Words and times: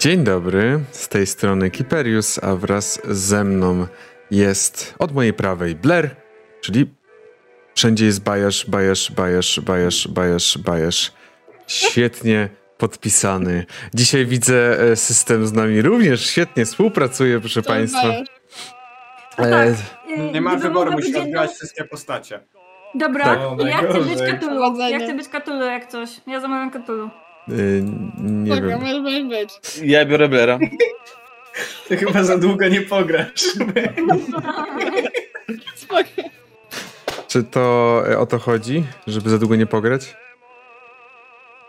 Dzień 0.00 0.24
dobry, 0.24 0.80
z 0.90 1.08
tej 1.08 1.26
strony 1.26 1.70
Kiperius, 1.70 2.44
a 2.44 2.54
wraz 2.56 3.00
ze 3.04 3.44
mną 3.44 3.86
jest 4.30 4.94
od 4.98 5.12
mojej 5.12 5.32
prawej 5.32 5.74
Blair, 5.74 6.10
czyli 6.60 6.86
wszędzie 7.74 8.04
jest 8.04 8.22
bajasz, 8.22 8.66
bajasz, 8.70 9.12
bajasz, 9.12 9.60
bajasz, 9.60 10.08
bajasz, 10.08 10.58
bajasz. 10.58 11.12
Świetnie 11.66 12.48
podpisany. 12.78 13.66
Dzisiaj 13.94 14.26
widzę 14.26 14.80
e, 14.80 14.96
system 14.96 15.46
z 15.46 15.52
nami 15.52 15.82
również 15.82 16.26
świetnie 16.30 16.64
współpracuje, 16.64 17.40
proszę 17.40 17.62
To 17.62 17.68
Państwa. 17.68 18.08
No 19.38 19.46
E, 19.46 19.50
tak. 19.50 19.74
Nie 20.32 20.40
ma 20.40 20.56
wyboru, 20.56 20.74
mogła 20.90 20.90
musi 20.96 21.12
być 21.12 21.16
odgrywać 21.16 21.42
jedną- 21.42 21.54
wszystkie 21.56 21.84
postacie. 21.84 22.40
Dobra, 22.94 23.24
Tak. 23.24 23.38
O, 23.38 23.66
ja 23.66 23.76
chcę 23.78 24.00
być. 24.00 24.18
Cthulhu. 24.40 24.78
Ja 24.90 24.98
chcę 24.98 25.14
być 25.14 25.26
Cthulhu 25.28 25.62
jak 25.64 25.86
coś. 25.86 26.10
Ja 26.26 26.40
zamawiam 26.40 26.70
Cthulhu. 26.82 27.10
Nie 28.18 28.56
Spoko, 28.56 28.68
wiem. 28.68 29.30
Ja 29.82 30.04
biorę 30.04 30.28
Blera. 30.28 30.58
Ty 31.88 31.96
chyba 31.96 32.22
za 32.22 32.38
długo 32.38 32.68
nie 32.68 32.80
pograsz. 32.80 33.42
Czy 37.28 37.44
to 37.44 38.02
e, 38.10 38.18
o 38.18 38.26
to 38.26 38.38
chodzi, 38.38 38.84
żeby 39.06 39.30
za 39.30 39.38
długo 39.38 39.56
nie 39.56 39.66
pograć? 39.66 40.16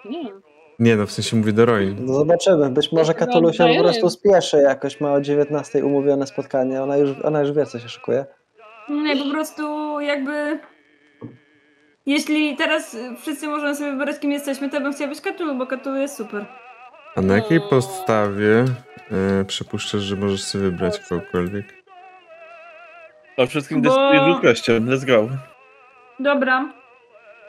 Nie. 0.05 0.31
Nie, 0.79 0.95
no 0.95 1.05
w 1.05 1.11
sensie 1.11 1.35
mówię 1.35 1.53
do 1.53 1.65
Roin. 1.65 1.95
No 1.99 2.13
zobaczymy. 2.13 2.69
Być 2.69 2.91
może 2.91 3.13
się 3.13 3.65
po 3.77 3.83
prostu 3.83 4.09
spieszy 4.09 4.57
jakoś, 4.57 5.01
ma 5.01 5.13
o 5.13 5.21
19 5.21 5.85
umówione 5.85 6.27
spotkanie, 6.27 6.81
ona 6.81 6.97
już, 6.97 7.09
ona 7.23 7.41
już 7.41 7.51
wie, 7.51 7.65
co 7.65 7.79
się 7.79 7.89
szykuje. 7.89 8.25
Nie, 8.89 9.17
po 9.17 9.29
prostu 9.31 9.63
jakby... 9.99 10.59
Jeśli 12.05 12.55
teraz 12.57 12.93
y, 12.93 13.15
wszyscy 13.21 13.47
możemy 13.47 13.75
sobie 13.75 13.91
wybrać, 13.91 14.19
kim 14.19 14.31
jesteśmy, 14.31 14.69
to 14.69 14.75
ja 14.75 14.81
bym 14.81 14.93
chciała 14.93 15.09
być 15.09 15.21
Cthulhu, 15.21 15.55
bo 15.55 15.67
Cthulhu 15.67 15.97
jest 15.97 16.15
super. 16.17 16.45
A 17.15 17.21
na 17.21 17.35
jakiej 17.35 17.61
podstawie 17.69 18.65
e, 19.11 19.45
przypuszczasz, 19.45 20.01
że 20.01 20.15
możesz 20.15 20.43
sobie 20.43 20.63
wybrać 20.63 20.99
kogokolwiek? 20.99 21.65
O 23.37 23.47
wszystkim 23.47 23.81
Bo- 23.81 24.27
ludzkością. 24.27 24.73
Let's 24.73 25.05
go. 25.05 25.29
Dobra. 26.19 26.69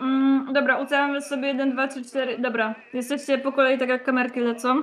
Mm, 0.01 0.53
dobra, 0.53 0.79
ustawiamy 0.79 1.23
sobie 1.23 1.49
1, 1.49 1.73
2, 1.73 1.89
3, 1.89 2.05
4. 2.05 2.39
Dobra, 2.39 2.75
jesteście 2.95 3.39
po 3.39 3.53
kolei 3.53 3.79
tak 3.79 3.89
jak 3.89 4.05
kamerki 4.05 4.41
lecą. 4.41 4.83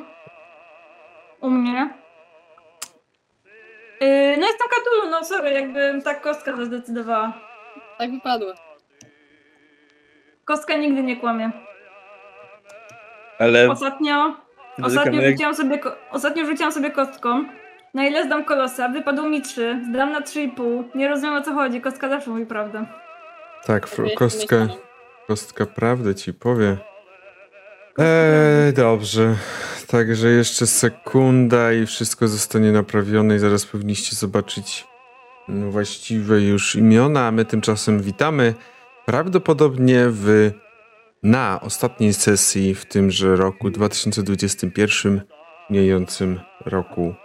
U 1.42 1.50
mnie. 1.50 1.90
Yy, 4.02 4.38
no 4.40 4.48
jestem 4.48 4.68
Cthulhu, 4.70 5.12
no 5.12 5.26
sorry, 5.26 5.52
jakby 5.52 6.02
tak 6.04 6.22
kostka 6.22 6.56
zadecydowała. 6.56 7.34
Tak 7.98 8.12
wypadło. 8.12 8.54
Kostka 10.48 10.78
nigdy 10.78 11.04
nie 11.04 11.18
kłamie. 11.18 11.52
Ale 13.40 13.70
Ostatnio, 13.70 14.36
ostatnio, 14.84 15.22
rzuciłam 15.22 15.56
sobie, 15.56 15.80
ostatnio 16.12 16.46
rzuciłam 16.46 16.72
sobie 16.72 16.92
kostką. 16.92 17.46
Na 17.94 18.08
ile 18.08 18.26
zdam 18.26 18.46
kolosa? 18.46 18.90
Wypadło 18.90 19.30
mi 19.30 19.42
3. 19.42 19.82
Zdam 19.90 20.12
na 20.12 20.22
3,5. 20.22 20.84
Nie 20.96 21.08
rozumiem 21.08 21.36
o 21.36 21.42
co 21.42 21.54
chodzi. 21.54 21.82
Kostka 21.82 22.10
zawsze 22.10 22.30
mówi 22.30 22.46
prawdę. 22.46 22.86
Tak, 23.66 23.88
kostka, 24.18 24.68
kostka 25.28 25.66
prawdę 25.66 26.16
ci 26.16 26.34
powie. 26.34 26.78
Eee, 27.98 28.74
dobrze. 28.74 29.36
Także 29.88 30.30
jeszcze 30.30 30.68
sekunda 30.68 31.74
i 31.74 31.86
wszystko 31.86 32.28
zostanie 32.28 32.72
naprawione 32.72 33.36
i 33.36 33.40
zaraz 33.40 33.66
powinniście 33.66 34.16
zobaczyć 34.16 34.88
mm, 35.50 35.72
właściwe 35.72 36.42
już 36.42 36.76
imiona, 36.76 37.28
a 37.28 37.32
my 37.32 37.46
tymczasem 37.46 38.02
witamy 38.02 38.54
prawdopodobnie 39.08 40.06
w 40.10 40.52
na 41.24 41.62
ostatniej 41.62 42.14
sesji 42.14 42.76
w 42.76 42.86
tymże 42.86 43.36
roku 43.36 43.70
2021, 43.70 45.22
mijającym 45.70 46.40
roku. 46.66 47.16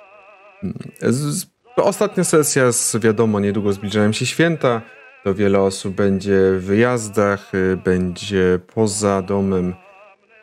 Mm, 0.62 0.74
Z, 1.00 1.46
ostatnia 1.76 2.24
sesja, 2.24 2.72
z, 2.72 2.96
wiadomo, 2.96 3.40
niedługo 3.40 3.72
zbliżają 3.72 4.12
się 4.12 4.26
święta, 4.26 4.82
to 5.24 5.34
wiele 5.34 5.60
osób 5.60 5.94
będzie 5.94 6.52
w 6.52 6.64
wyjazdach, 6.64 7.54
y, 7.54 7.76
będzie 7.76 8.60
poza 8.74 9.22
domem. 9.22 9.74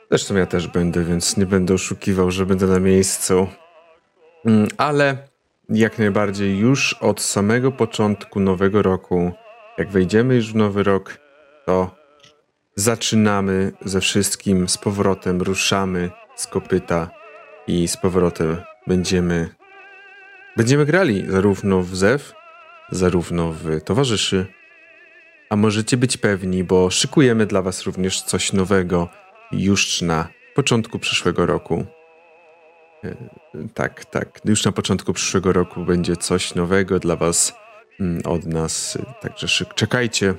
Zresztą 0.09 0.35
ja 0.35 0.45
też 0.45 0.67
będę, 0.67 1.03
więc 1.03 1.37
nie 1.37 1.45
będę 1.45 1.73
oszukiwał, 1.73 2.31
że 2.31 2.45
będę 2.45 2.67
na 2.67 2.79
miejscu. 2.79 3.47
Mm, 4.45 4.67
Ale 4.77 5.17
jak 5.69 5.99
najbardziej 5.99 6.57
już 6.57 6.93
od 6.93 7.21
samego 7.21 7.71
początku 7.71 8.39
nowego 8.39 8.81
roku, 8.81 9.31
jak 9.77 9.89
wejdziemy 9.89 10.35
już 10.35 10.53
w 10.53 10.55
nowy 10.55 10.83
rok, 10.83 11.28
to 11.65 11.95
zaczynamy 12.75 13.71
ze 13.85 14.01
wszystkim 14.01 14.69
z 14.69 14.77
powrotem, 14.77 15.41
ruszamy 15.41 16.09
z 16.35 16.47
kopyta 16.47 17.09
i 17.67 17.87
z 17.87 17.97
powrotem 17.97 18.57
będziemy 18.87 19.49
będziemy 20.57 20.85
grali 20.85 21.31
zarówno 21.31 21.81
w 21.81 21.95
Zew, 21.95 22.33
zarówno 22.91 23.51
w 23.51 23.81
Towarzyszy, 23.81 24.45
a 25.49 25.55
możecie 25.55 25.97
być 25.97 26.17
pewni, 26.17 26.63
bo 26.63 26.89
szykujemy 26.89 27.45
dla 27.45 27.61
Was 27.61 27.83
również 27.83 28.21
coś 28.21 28.53
nowego 28.53 29.09
już 29.51 30.01
na 30.01 30.27
początku 30.55 30.99
przyszłego 30.99 31.45
roku. 31.45 31.85
E, 33.03 33.15
Tak, 33.73 34.05
tak. 34.05 34.39
Już 34.45 34.65
na 34.65 34.71
początku 34.71 35.13
przyszłego 35.13 35.53
roku 35.53 35.85
będzie 35.85 36.15
coś 36.15 36.55
nowego 36.55 36.99
dla 36.99 37.15
Was 37.15 37.53
mm, 37.99 38.21
od 38.25 38.45
nas. 38.45 38.97
Także 39.21 39.65
czekajcie. 39.75 40.33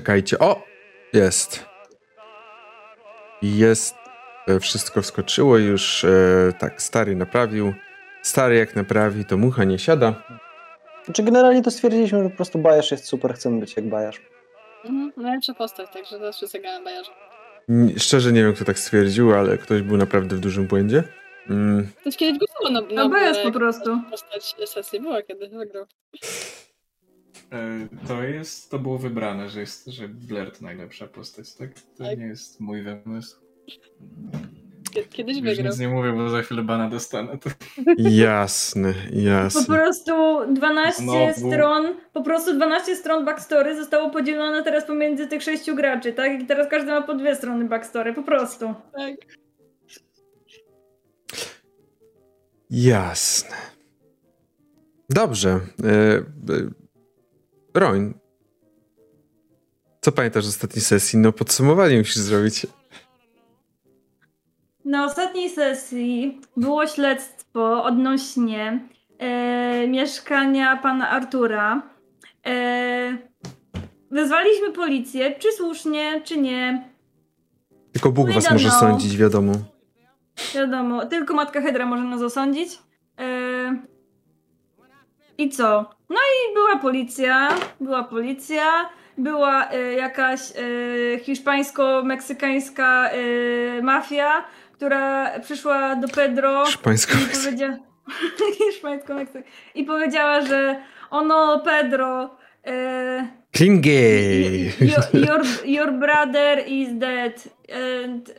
Czekajcie. 0.00 0.38
O! 0.38 0.62
Jest. 1.12 1.66
Jest. 3.42 3.94
E, 4.48 4.60
Wszystko 4.60 5.02
wskoczyło 5.02 5.58
już. 5.58 6.04
e, 6.04 6.52
Tak, 6.58 6.82
stary 6.82 7.16
naprawił. 7.16 7.74
Stary 8.22 8.56
jak 8.56 8.76
naprawi, 8.76 9.24
to 9.24 9.36
mucha 9.36 9.64
nie 9.64 9.78
siada. 9.78 10.22
Znaczy 11.04 11.22
generalnie 11.22 11.62
to 11.62 11.70
stwierdziliśmy, 11.70 12.22
że 12.22 12.30
po 12.30 12.36
prostu 12.36 12.58
Bajasz 12.58 12.90
jest 12.90 13.04
super, 13.04 13.34
chcemy 13.34 13.60
być 13.60 13.76
jak 13.76 13.88
Bajasz. 13.88 14.20
Mhm, 14.84 15.12
najlepsza 15.16 15.54
postać, 15.54 15.90
także 15.92 16.18
teraz 16.18 16.36
wszyscy 16.36 16.58
grałem 16.60 16.84
Bajarza. 16.84 17.12
Szczerze 17.98 18.32
nie 18.32 18.42
wiem, 18.42 18.54
kto 18.54 18.64
tak 18.64 18.78
stwierdził, 18.78 19.34
ale 19.34 19.58
ktoś 19.58 19.82
był 19.82 19.96
naprawdę 19.96 20.36
w 20.36 20.40
dużym 20.40 20.66
błędzie. 20.66 21.02
Mm, 21.50 21.88
Ktoś 22.00 22.16
kiedyś 22.16 22.38
głosował 22.38 22.72
na, 22.72 22.80
na 22.94 23.02
No 23.04 23.08
bo 23.08 23.16
jest 23.16 23.32
Blaira 23.40 23.52
po 23.52 23.58
prostu. 23.58 24.00
Postać 24.10 24.54
sesji 24.66 25.00
była 25.00 25.22
kiedyś, 25.22 25.48
wygrał. 25.50 25.86
E, 27.52 27.88
To 28.08 28.22
jest, 28.22 28.70
to 28.70 28.78
było 28.78 28.98
wybrane, 28.98 29.48
że 29.48 29.60
jest, 29.60 29.86
że 29.86 30.08
Blair 30.08 30.50
to 30.52 30.64
najlepsza 30.64 31.06
postać, 31.06 31.54
tak? 31.54 31.70
To 31.74 32.04
Tak. 32.04 32.18
nie 32.18 32.26
jest 32.26 32.60
mój 32.60 32.82
wymysł. 32.82 33.36
Kie- 34.92 35.04
Kiedyś 35.08 35.36
Już 35.36 35.44
wygrał. 35.46 35.66
nic 35.70 35.78
nie 35.80 35.88
mówię, 35.88 36.12
bo 36.12 36.28
za 36.30 36.42
chwilę 36.42 36.62
bana 36.62 36.88
dostanę. 36.88 37.38
To... 37.38 37.50
jasne, 37.98 38.92
Po 39.12 39.16
jasne. 39.18 39.64
prostu 39.76 40.12
12 40.54 41.02
Znowu. 41.02 41.50
stron, 41.50 41.94
po 42.12 42.22
prostu 42.22 42.54
12 42.54 42.96
stron 42.96 43.24
backstory 43.24 43.76
zostało 43.76 44.10
podzielone 44.10 44.62
teraz 44.62 44.84
pomiędzy 44.84 45.26
tych 45.26 45.42
sześciu 45.42 45.74
graczy, 45.74 46.12
tak? 46.12 46.42
I 46.42 46.46
teraz 46.46 46.68
każdy 46.70 46.90
ma 46.90 47.02
po 47.02 47.14
dwie 47.14 47.36
strony 47.36 47.64
backstory, 47.64 48.14
po 48.14 48.22
prostu. 48.22 48.74
Tak. 48.98 49.14
Jasne. 52.70 53.56
Dobrze. 55.10 55.60
E, 55.84 55.88
e, 55.88 56.22
Roń, 57.76 58.14
co 60.00 60.12
pamiętasz 60.12 60.44
z 60.44 60.48
ostatniej 60.48 60.82
sesji? 60.82 61.18
No 61.18 61.32
podsumowanie 61.32 61.98
musisz 61.98 62.16
zrobić. 62.16 62.66
Na 64.84 65.04
ostatniej 65.04 65.50
sesji 65.50 66.40
było 66.56 66.86
śledztwo 66.86 67.84
odnośnie 67.84 68.88
e, 69.18 69.88
mieszkania 69.88 70.76
pana 70.76 71.10
Artura. 71.10 71.82
E, 72.46 73.18
wezwaliśmy 74.10 74.72
policję, 74.72 75.38
czy 75.38 75.52
słusznie, 75.52 76.20
czy 76.24 76.38
nie. 76.38 76.90
Tylko 77.92 78.12
Bóg 78.12 78.32
was 78.32 78.50
może 78.50 78.70
sądzić, 78.70 79.16
wiadomo. 79.16 79.52
Wiadomo, 80.54 81.06
tylko 81.06 81.34
matka 81.34 81.60
Hedra 81.60 81.86
może 81.86 82.04
nas 82.04 82.22
osądzić. 82.22 82.78
E, 83.20 83.82
I 85.38 85.50
co? 85.50 85.95
No 86.10 86.16
i 86.16 86.54
była 86.54 86.76
policja, 86.76 87.48
była 87.80 88.04
policja, 88.04 88.90
była 89.18 89.70
e, 89.70 89.92
jakaś 89.92 90.40
e, 90.40 91.18
hiszpańsko-meksykańska 91.18 93.08
e, 93.08 93.82
mafia, 93.82 94.44
która 94.72 95.30
przyszła 95.40 95.96
do 95.96 96.08
Pedro 96.08 96.64
i 96.64 96.78
powiedziała... 96.78 97.76
hiszpańsko-meksyk... 98.58 99.44
I 99.74 99.84
powiedziała, 99.84 100.40
że 100.40 100.82
ono 101.10 101.60
Pedro... 101.64 102.36
E, 102.66 103.28
Clean 103.56 103.80
gay. 103.80 104.72
your, 104.80 105.26
your, 105.26 105.42
your 105.64 105.92
brother 105.92 106.64
is 106.66 106.88
dead. 106.98 107.48
And 108.04 108.34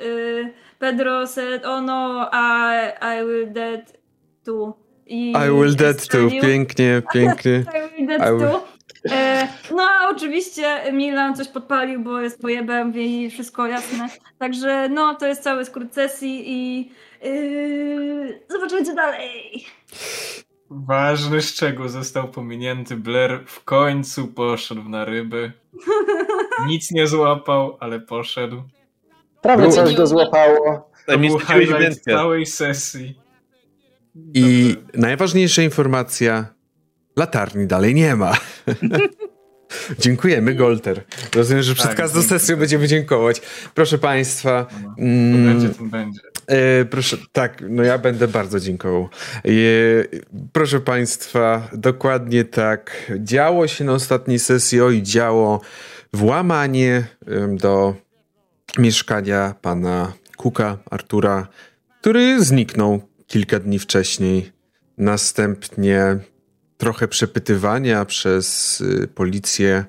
Pedro 0.79 1.27
said, 1.27 1.65
oh 1.65 1.81
no, 1.81 2.29
I, 2.31 2.91
I 3.01 3.23
will 3.23 3.53
dead 3.53 3.97
too. 4.45 4.86
I 5.09 5.31
I 5.47 5.51
will 5.51 5.75
dead 5.75 6.07
too. 6.07 6.29
Pięknie, 6.41 7.01
pięknie. 7.13 7.53
I 7.77 7.97
will 7.97 8.07
dead 8.07 8.21
I 8.21 8.31
will- 8.31 8.51
too. 8.51 8.77
E, 9.11 9.47
no 9.71 9.83
a 9.83 10.09
oczywiście 10.09 10.93
Milan 10.93 11.35
coś 11.35 11.47
podpalił, 11.47 11.99
bo 12.03 12.21
jest 12.21 12.41
pojebem 12.41 12.93
i 12.95 13.29
wszystko 13.29 13.67
jasne. 13.67 14.09
Także 14.39 14.89
no, 14.89 15.15
to 15.15 15.27
jest 15.27 15.43
cały 15.43 15.65
skrót 15.65 15.93
sesji 15.93 16.43
i 16.45 16.91
yy, 17.23 18.43
zobaczymy 18.49 18.85
co 18.85 18.95
dalej. 18.95 19.65
Ważny 20.69 21.41
szczegół 21.41 21.87
został 21.87 22.27
pominięty. 22.27 22.95
Blair 22.95 23.43
w 23.45 23.63
końcu 23.63 24.27
poszedł 24.27 24.83
na 24.89 25.05
ryby. 25.05 25.51
Nic 26.67 26.91
nie 26.91 27.07
złapał, 27.07 27.77
ale 27.79 27.99
poszedł. 27.99 28.63
Prawie 29.41 29.69
coś 29.69 29.95
go 29.95 30.07
złapało. 30.07 30.91
To 31.05 31.17
był 31.17 31.39
highlight 31.39 32.03
całej 32.03 32.45
sesji. 32.45 33.26
I 34.33 34.75
najważniejsza 34.93 35.61
informacja: 35.61 36.45
latarni 37.15 37.67
dalej 37.67 37.95
nie 37.95 38.15
ma. 38.15 38.37
Dziękujemy, 39.99 40.55
Golter. 40.55 41.03
Rozumiem, 41.35 41.63
że 41.63 41.73
przed 41.73 41.87
Tak, 41.87 41.97
każdą 41.97 42.21
sesją 42.21 42.57
będziemy 42.57 42.87
dziękować. 42.87 43.41
Proszę 43.73 43.97
Państwa. 43.97 44.67
Mm, 44.97 45.45
będzie, 45.45 45.69
będzie. 45.81 46.19
E, 46.47 46.85
proszę, 46.85 47.17
tak, 47.31 47.63
no 47.69 47.83
ja 47.83 47.97
będę 47.97 48.27
bardzo 48.27 48.59
dziękował. 48.59 49.09
E, 49.35 49.49
proszę 50.53 50.79
Państwa, 50.79 51.69
dokładnie 51.73 52.45
tak. 52.45 53.11
Działo 53.19 53.67
się 53.67 53.83
na 53.83 53.93
ostatniej 53.93 54.39
sesji, 54.39 54.81
oj, 54.81 55.01
działo 55.01 55.61
włamanie 56.13 57.07
do 57.49 57.95
mieszkania 58.77 59.55
pana 59.61 60.13
Kuka, 60.37 60.77
Artura, 60.91 61.47
który 62.01 62.43
zniknął 62.43 63.01
kilka 63.27 63.59
dni 63.59 63.79
wcześniej. 63.79 64.51
Następnie 64.97 66.19
trochę 66.77 67.07
przepytywania 67.07 68.05
przez 68.05 68.81
y, 68.81 69.07
policję. 69.07 69.85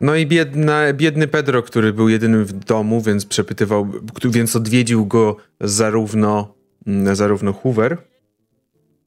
No 0.00 0.16
i 0.16 0.26
biedna, 0.26 0.92
biedny 0.92 1.28
Pedro, 1.28 1.62
który 1.62 1.92
był 1.92 2.08
jedynym 2.08 2.44
w 2.44 2.52
domu, 2.52 3.00
więc 3.00 3.26
przepytywał, 3.26 3.92
więc 4.24 4.56
odwiedził 4.56 5.06
go 5.06 5.36
zarówno, 5.60 6.54
mm, 6.86 7.16
zarówno 7.16 7.52
Hoover, 7.52 7.98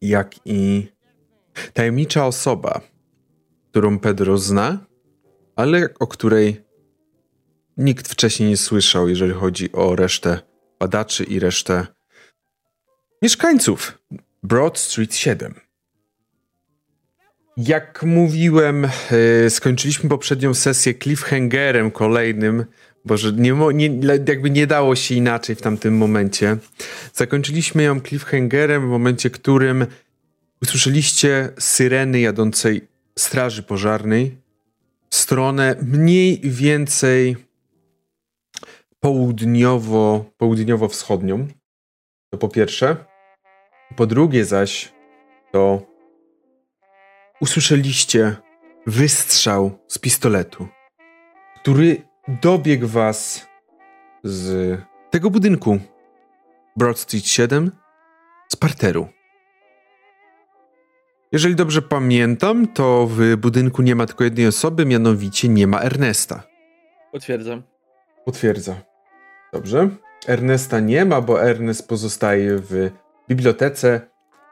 jak 0.02 0.36
i 0.46 0.88
tajemnicza 1.74 2.26
osoba, 2.26 2.82
którą 3.72 4.00
Pedro 4.00 4.38
zna, 4.38 4.86
ale 5.56 5.90
o 6.00 6.08
której 6.08 6.64
nikt 7.78 8.08
wcześniej 8.08 8.50
nie 8.50 8.58
słyszał, 8.58 9.10
jeżeli 9.10 9.34
chodzi 9.34 9.72
o 9.72 9.96
resztę 9.96 10.40
badaczy 10.80 11.24
i 11.24 11.40
resztę 11.40 11.88
mieszkańców 13.22 13.98
Broad 14.44 14.80
Street 14.80 15.16
7. 15.16 15.54
Jak 17.58 18.04
mówiłem, 18.04 18.86
e, 18.86 19.50
skończyliśmy 19.50 20.10
poprzednią 20.10 20.54
sesję 20.54 20.94
cliffhangerem 20.94 21.92
kolejnym, 21.92 22.66
bo 23.06 23.18
że 23.18 23.34
nie, 23.34 23.52
nie, 23.74 23.88
jakby 24.28 24.50
nie 24.50 24.68
dało 24.68 24.96
się 24.96 25.16
inaczej 25.16 25.56
w 25.56 25.62
tamtym 25.62 25.98
momencie. 25.98 26.58
Zakończyliśmy 27.14 27.84
ją 27.84 28.02
cliffhangerem 28.02 28.88
w 28.88 28.90
momencie, 28.90 29.30
którym 29.30 29.86
usłyszeliście 30.62 31.50
syreny 31.60 32.20
jadącej 32.20 32.88
straży 33.20 33.64
pożarnej 33.64 34.38
w 35.10 35.16
stronę 35.16 35.76
mniej 35.82 36.42
więcej 36.44 37.36
południowo, 39.00 40.26
południowo-wschodnią. 40.38 41.48
To 42.30 42.38
po 42.38 42.50
pierwsze. 42.50 43.09
Po 43.96 44.06
drugie 44.06 44.46
zaś 44.46 44.94
to 45.52 45.82
usłyszeliście 47.42 48.36
wystrzał 48.88 49.80
z 49.88 49.98
pistoletu, 49.98 50.68
który 51.62 52.02
dobiegł 52.42 52.88
was 52.88 53.48
z 54.24 54.78
tego 55.10 55.30
budynku 55.30 55.80
Broad 56.76 57.00
Street 57.00 57.26
7 57.26 57.72
z 58.48 58.56
parteru. 58.56 59.08
Jeżeli 61.32 61.56
dobrze 61.56 61.82
pamiętam, 61.82 62.68
to 62.68 63.08
w 63.10 63.38
budynku 63.38 63.82
nie 63.82 63.96
ma 63.96 64.06
tylko 64.06 64.24
jednej 64.24 64.48
osoby, 64.48 64.86
mianowicie 64.86 65.50
nie 65.50 65.68
ma 65.68 65.82
Ernesta. 65.82 66.44
Potwierdzam. 67.12 67.64
Potwierdza. 68.26 68.76
Dobrze. 69.54 69.90
Ernesta 70.28 70.80
nie 70.80 71.06
ma, 71.06 71.22
bo 71.22 71.44
Ernest 71.44 71.88
pozostaje 71.88 72.58
w 72.58 72.92
bibliotece. 73.30 74.02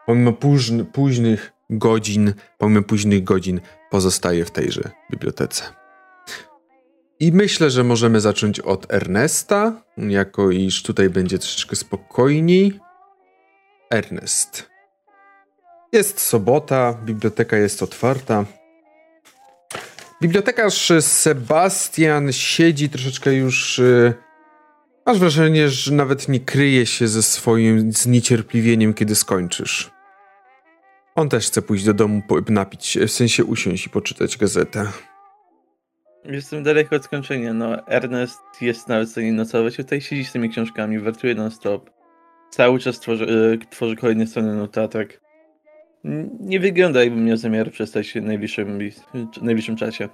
Pomimo 0.06 0.32
późn- 0.32 0.86
późnych 0.86 1.54
godzin, 1.70 2.34
pomimo 2.58 2.82
późnych 2.84 3.24
godzin 3.24 3.62
pozostaje 3.90 4.46
w 4.46 4.52
tejże 4.52 4.90
bibliotece. 5.12 5.64
I 7.20 7.32
myślę, 7.32 7.70
że 7.70 7.84
możemy 7.84 8.22
zacząć 8.22 8.60
od 8.60 8.94
Ernesta, 8.94 9.82
jako 9.98 10.52
iż 10.52 10.84
tutaj 10.84 11.10
będzie 11.10 11.40
troszeczkę 11.40 11.76
spokojniej. 11.76 12.80
Ernest. 13.92 14.70
Jest 15.94 16.20
sobota, 16.20 16.94
biblioteka 17.06 17.58
jest 17.58 17.84
otwarta. 17.84 18.46
Bibliotekarz 20.22 20.92
Sebastian 21.00 22.34
siedzi 22.34 22.90
troszeczkę 22.90 23.34
już. 23.34 23.80
y, 23.80 24.14
Masz 25.08 25.20
wrażenie, 25.20 25.70
że 25.70 25.94
nawet 25.94 26.30
nie 26.30 26.40
kryje 26.40 26.86
się 26.86 27.08
ze 27.08 27.24
swoim 27.24 27.92
zniecierpliwieniem, 27.92 28.94
kiedy 28.94 29.16
skończysz. 29.16 29.92
On 31.16 31.30
też 31.30 31.48
chce 31.48 31.62
pójść 31.62 31.86
do 31.86 31.94
domu, 31.94 32.22
napić 32.50 32.86
się, 32.86 33.08
w 33.08 33.12
sensie 33.12 33.46
usiąść 33.46 33.86
i 33.86 33.90
poczytać 33.90 34.38
gazetę. 34.38 34.88
Jestem 36.26 36.64
daleko 36.64 36.96
od 36.96 37.06
skończenia. 37.06 37.54
No, 37.54 37.88
Ernest 37.88 38.40
jest 38.62 38.88
nawet 38.88 39.08
w 39.08 39.12
stanie 39.12 39.34
nocować. 39.34 39.76
Tutaj 39.76 40.02
siedzi 40.02 40.26
z 40.26 40.32
tymi 40.32 40.50
książkami, 40.50 41.00
wertuje 41.00 41.36
non-stop. 41.36 41.90
Cały 42.50 42.80
czas 42.80 43.00
tworzy, 43.00 43.26
e, 43.54 43.68
tworzy 43.70 43.96
kolejne 43.96 44.28
strony 44.28 44.56
notatek. 44.56 45.22
Nie 46.40 46.60
wygląda, 46.60 47.04
jakbym 47.04 47.26
miał 47.26 47.38
zamiar 47.38 47.72
przestać 47.72 48.14
w 48.14 48.22
najbliższym, 48.24 48.80
w 49.14 49.42
najbliższym 49.42 49.76
czasie. 49.76 50.10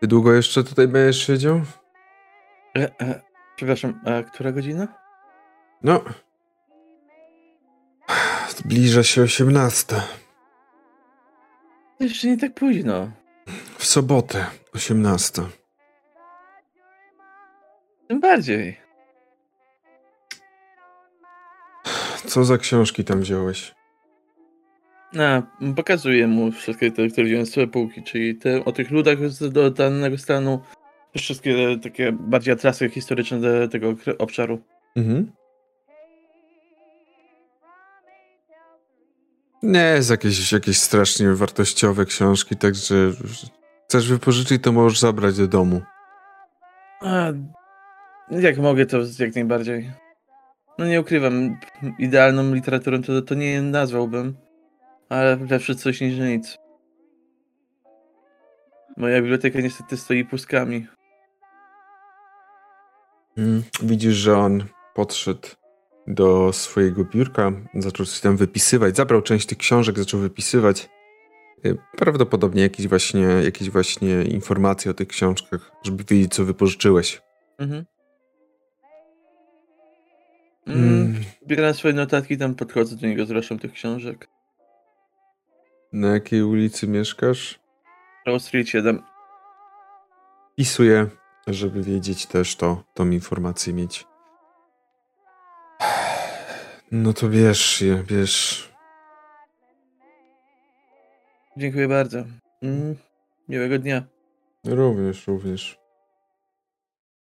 Ty 0.00 0.06
długo 0.06 0.32
jeszcze 0.32 0.64
tutaj 0.64 0.88
będziesz 0.88 1.26
siedział? 1.26 1.60
E, 2.78 3.00
e, 3.00 3.20
przepraszam, 3.56 4.00
a 4.04 4.22
która 4.22 4.52
godzina? 4.52 4.88
No. 5.82 6.04
Zbliża 8.48 9.02
się 9.02 9.22
18. 9.22 9.96
To 11.98 12.04
jeszcze 12.04 12.28
nie 12.28 12.36
tak 12.38 12.54
późno. 12.54 13.10
W 13.78 13.84
sobotę 13.84 14.46
18. 14.74 15.42
Tym 18.08 18.20
bardziej. 18.20 18.80
Co 22.26 22.44
za 22.44 22.58
książki 22.58 23.04
tam 23.04 23.20
wziąłeś? 23.20 23.79
A, 25.18 25.42
pokazuję 25.76 26.26
mu 26.26 26.52
wszystkie 26.52 26.90
te, 26.92 27.08
które 27.08 27.26
wziąłem 27.26 27.46
z 27.46 27.50
swojej 27.50 27.68
półki, 27.68 28.02
czyli 28.02 28.34
te 28.34 28.64
o 28.64 28.72
tych 28.72 28.90
ludach 28.90 29.30
z 29.30 29.52
do 29.52 29.70
danego 29.70 30.18
stanu, 30.18 30.60
wszystkie 31.18 31.78
takie 31.82 32.12
bardziej 32.12 32.54
atrasy 32.54 32.88
historyczne 32.88 33.40
do 33.40 33.68
tego 33.68 33.94
obszaru. 34.18 34.60
Mhm. 34.96 35.32
Nie, 39.62 39.80
jest 39.80 40.10
jakieś, 40.10 40.52
jakieś 40.52 40.78
strasznie 40.78 41.34
wartościowe 41.34 42.04
książki, 42.04 42.56
także 42.56 42.94
chcesz 43.88 44.08
wypożyczyć, 44.08 44.62
to 44.62 44.72
możesz 44.72 44.98
zabrać 44.98 45.36
do 45.36 45.48
domu. 45.48 45.82
A, 47.00 47.32
jak 48.30 48.58
mogę, 48.58 48.86
to 48.86 48.98
jak 49.18 49.34
najbardziej. 49.34 49.90
No 50.78 50.86
nie 50.86 51.00
ukrywam, 51.00 51.56
idealną 51.98 52.54
literaturą 52.54 53.02
to, 53.02 53.22
to 53.22 53.34
nie 53.34 53.62
nazwałbym, 53.62 54.36
ale 55.10 55.36
lepsze 55.50 55.74
coś 55.74 56.00
niż 56.00 56.18
nic. 56.18 56.58
Moja 58.96 59.20
biblioteka 59.20 59.60
niestety 59.60 59.96
stoi 59.96 60.24
pustkami. 60.24 60.86
Mm, 63.38 63.62
Widzisz, 63.82 64.14
że 64.14 64.36
on 64.36 64.64
podszedł 64.94 65.48
do 66.06 66.52
swojego 66.52 67.04
biurka, 67.04 67.52
zaczął 67.74 68.06
coś 68.06 68.20
tam 68.20 68.36
wypisywać, 68.36 68.96
zabrał 68.96 69.22
część 69.22 69.46
tych 69.46 69.58
książek, 69.58 69.98
zaczął 69.98 70.20
wypisywać. 70.20 70.88
Y, 71.66 71.76
Prawdopodobnie 71.96 72.62
jakieś 72.62 72.88
właśnie, 72.88 73.20
jakieś 73.20 73.70
właśnie 73.70 74.22
informacje 74.22 74.90
o 74.90 74.94
tych 74.94 75.08
książkach, 75.08 75.72
żeby 75.84 76.04
wiedzieć, 76.08 76.34
co 76.34 76.44
wypożyczyłeś. 76.44 77.22
Mhm. 77.58 77.84
Mm. 80.66 80.88
Mm. 80.88 81.14
Zbieram 81.42 81.74
swoje 81.74 81.94
notatki, 81.94 82.38
tam 82.38 82.54
podchodzę 82.54 82.96
do 82.96 83.06
niego 83.06 83.26
z 83.26 83.30
resztą 83.30 83.58
tych 83.58 83.72
książek. 83.72 84.28
Na 85.92 86.08
jakiej 86.08 86.42
ulicy 86.42 86.86
mieszkasz? 86.86 87.60
Wall 88.26 88.40
Street 88.40 88.68
7. 88.68 89.02
Pisuję, 90.56 91.06
żeby 91.46 91.82
wiedzieć 91.82 92.26
też 92.26 92.56
to, 92.56 92.84
tą 92.94 93.10
informację 93.10 93.72
mieć. 93.72 94.06
No 96.92 97.12
to 97.12 97.28
bierz 97.28 97.80
je, 97.80 98.04
bierz. 98.08 98.70
Dziękuję 101.56 101.88
bardzo. 101.88 102.18
Mm, 102.62 102.96
miłego 103.48 103.78
dnia. 103.78 104.02
Również, 104.64 105.26
również. 105.26 105.78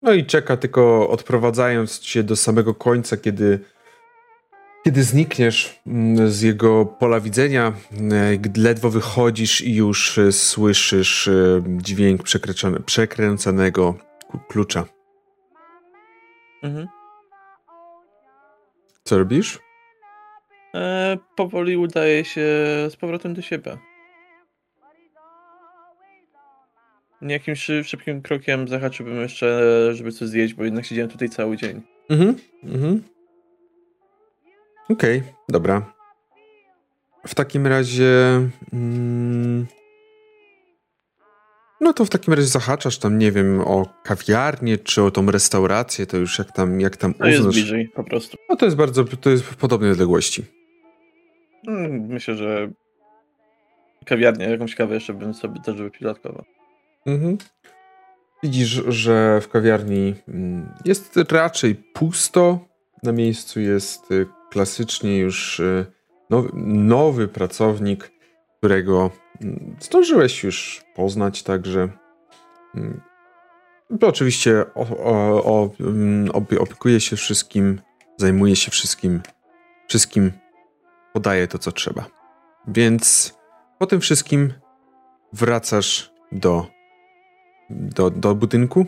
No 0.01 0.13
i 0.13 0.25
czeka 0.25 0.57
tylko 0.57 1.09
odprowadzając 1.09 1.99
cię 1.99 2.23
do 2.23 2.35
samego 2.35 2.75
końca, 2.75 3.17
kiedy, 3.17 3.59
kiedy 4.83 5.03
znikniesz 5.03 5.79
mm, 5.87 6.31
z 6.31 6.41
jego 6.41 6.85
pola 6.85 7.19
widzenia, 7.19 7.73
e, 8.11 8.37
gdy 8.37 8.61
ledwo 8.61 8.89
wychodzisz 8.89 9.61
i 9.61 9.75
już 9.75 10.17
e, 10.17 10.31
słyszysz 10.31 11.27
e, 11.27 11.63
dźwięk 11.67 12.21
przekręcanego 12.85 13.95
klucza. 14.47 14.85
Mhm. 16.63 16.87
Co 19.03 19.17
robisz? 19.17 19.59
E, 20.75 21.17
powoli 21.35 21.77
udaje 21.77 22.25
się 22.25 22.41
z 22.89 22.95
powrotem 22.95 23.33
do 23.33 23.41
siebie. 23.41 23.77
Jakimś 27.21 27.63
szy- 27.63 27.83
szybkim 27.83 28.21
krokiem 28.21 28.67
zahaczyłbym 28.67 29.21
jeszcze, 29.21 29.89
żeby 29.93 30.11
coś 30.11 30.27
zjeść, 30.29 30.53
bo 30.53 30.63
jednak 30.63 30.85
siedziałem 30.85 31.11
tutaj 31.11 31.29
cały 31.29 31.57
dzień. 31.57 31.81
Mhm, 32.09 32.35
mhm. 32.63 33.12
Okej, 34.89 35.23
dobra. 35.49 35.93
W 37.27 37.35
takim 37.35 37.67
razie. 37.67 38.09
Mm, 38.73 39.65
no 41.81 41.93
to 41.93 42.05
w 42.05 42.09
takim 42.09 42.33
razie 42.33 42.47
zahaczasz 42.47 42.97
tam, 42.97 43.17
nie 43.17 43.31
wiem, 43.31 43.61
o 43.61 43.85
kawiarnię 44.03 44.77
czy 44.77 45.03
o 45.03 45.11
tą 45.11 45.31
restaurację, 45.31 46.05
to 46.05 46.17
już 46.17 46.39
jak 46.39 46.51
tam, 46.51 46.81
jak 46.81 46.97
tam 46.97 47.13
To 47.13 47.25
jest 47.25 47.39
uznasz. 47.39 47.55
bliżej, 47.55 47.89
po 47.95 48.03
prostu. 48.03 48.37
No 48.49 48.55
to 48.55 48.65
jest 48.65 48.77
bardzo, 48.77 49.03
to 49.03 49.29
jest 49.29 49.43
w 49.43 49.55
podobnej 49.55 49.91
odległości. 49.91 50.45
Mm, 51.67 52.05
Myślę, 52.07 52.35
że 52.35 52.69
kawiarnię, 54.05 54.49
jakąś 54.49 54.75
kawę 54.75 54.93
jeszcze 54.95 55.13
bym 55.13 55.33
sobie 55.33 55.61
też 55.61 55.75
wypił 55.75 56.01
dodatkowo. 56.07 56.43
Mhm. 57.05 57.37
Widzisz, 58.43 58.69
że 58.87 59.41
w 59.41 59.49
kawiarni 59.49 60.15
mm, 60.27 60.73
jest 60.85 61.17
raczej 61.31 61.75
pusto. 61.75 62.59
Na 63.03 63.11
miejscu 63.11 63.59
jest 63.59 64.11
y, 64.11 64.25
klasycznie 64.53 65.17
już 65.17 65.59
y, 65.59 65.85
nowy, 66.29 66.49
nowy 66.65 67.27
pracownik, 67.27 68.11
którego 68.57 69.11
mm, 69.41 69.75
zdążyłeś 69.79 70.43
już 70.43 70.81
poznać, 70.95 71.43
także. 71.43 71.89
mm, 72.75 73.01
oczywiście 74.01 74.65
o, 74.75 74.97
o, 74.97 75.43
o, 75.43 75.69
mm, 75.79 76.27
opie- 76.27 76.59
opiekuje 76.59 76.99
się 76.99 77.15
wszystkim, 77.15 77.81
zajmuje 78.17 78.55
się 78.55 78.71
wszystkim, 78.71 79.21
wszystkim 79.87 80.31
podaje 81.13 81.47
to, 81.47 81.57
co 81.57 81.71
trzeba. 81.71 82.05
Więc 82.67 83.37
po 83.79 83.85
tym 83.85 84.01
wszystkim 84.01 84.53
wracasz 85.33 86.11
do, 86.31 86.67
do, 87.69 88.09
do 88.09 88.35
budynku. 88.35 88.85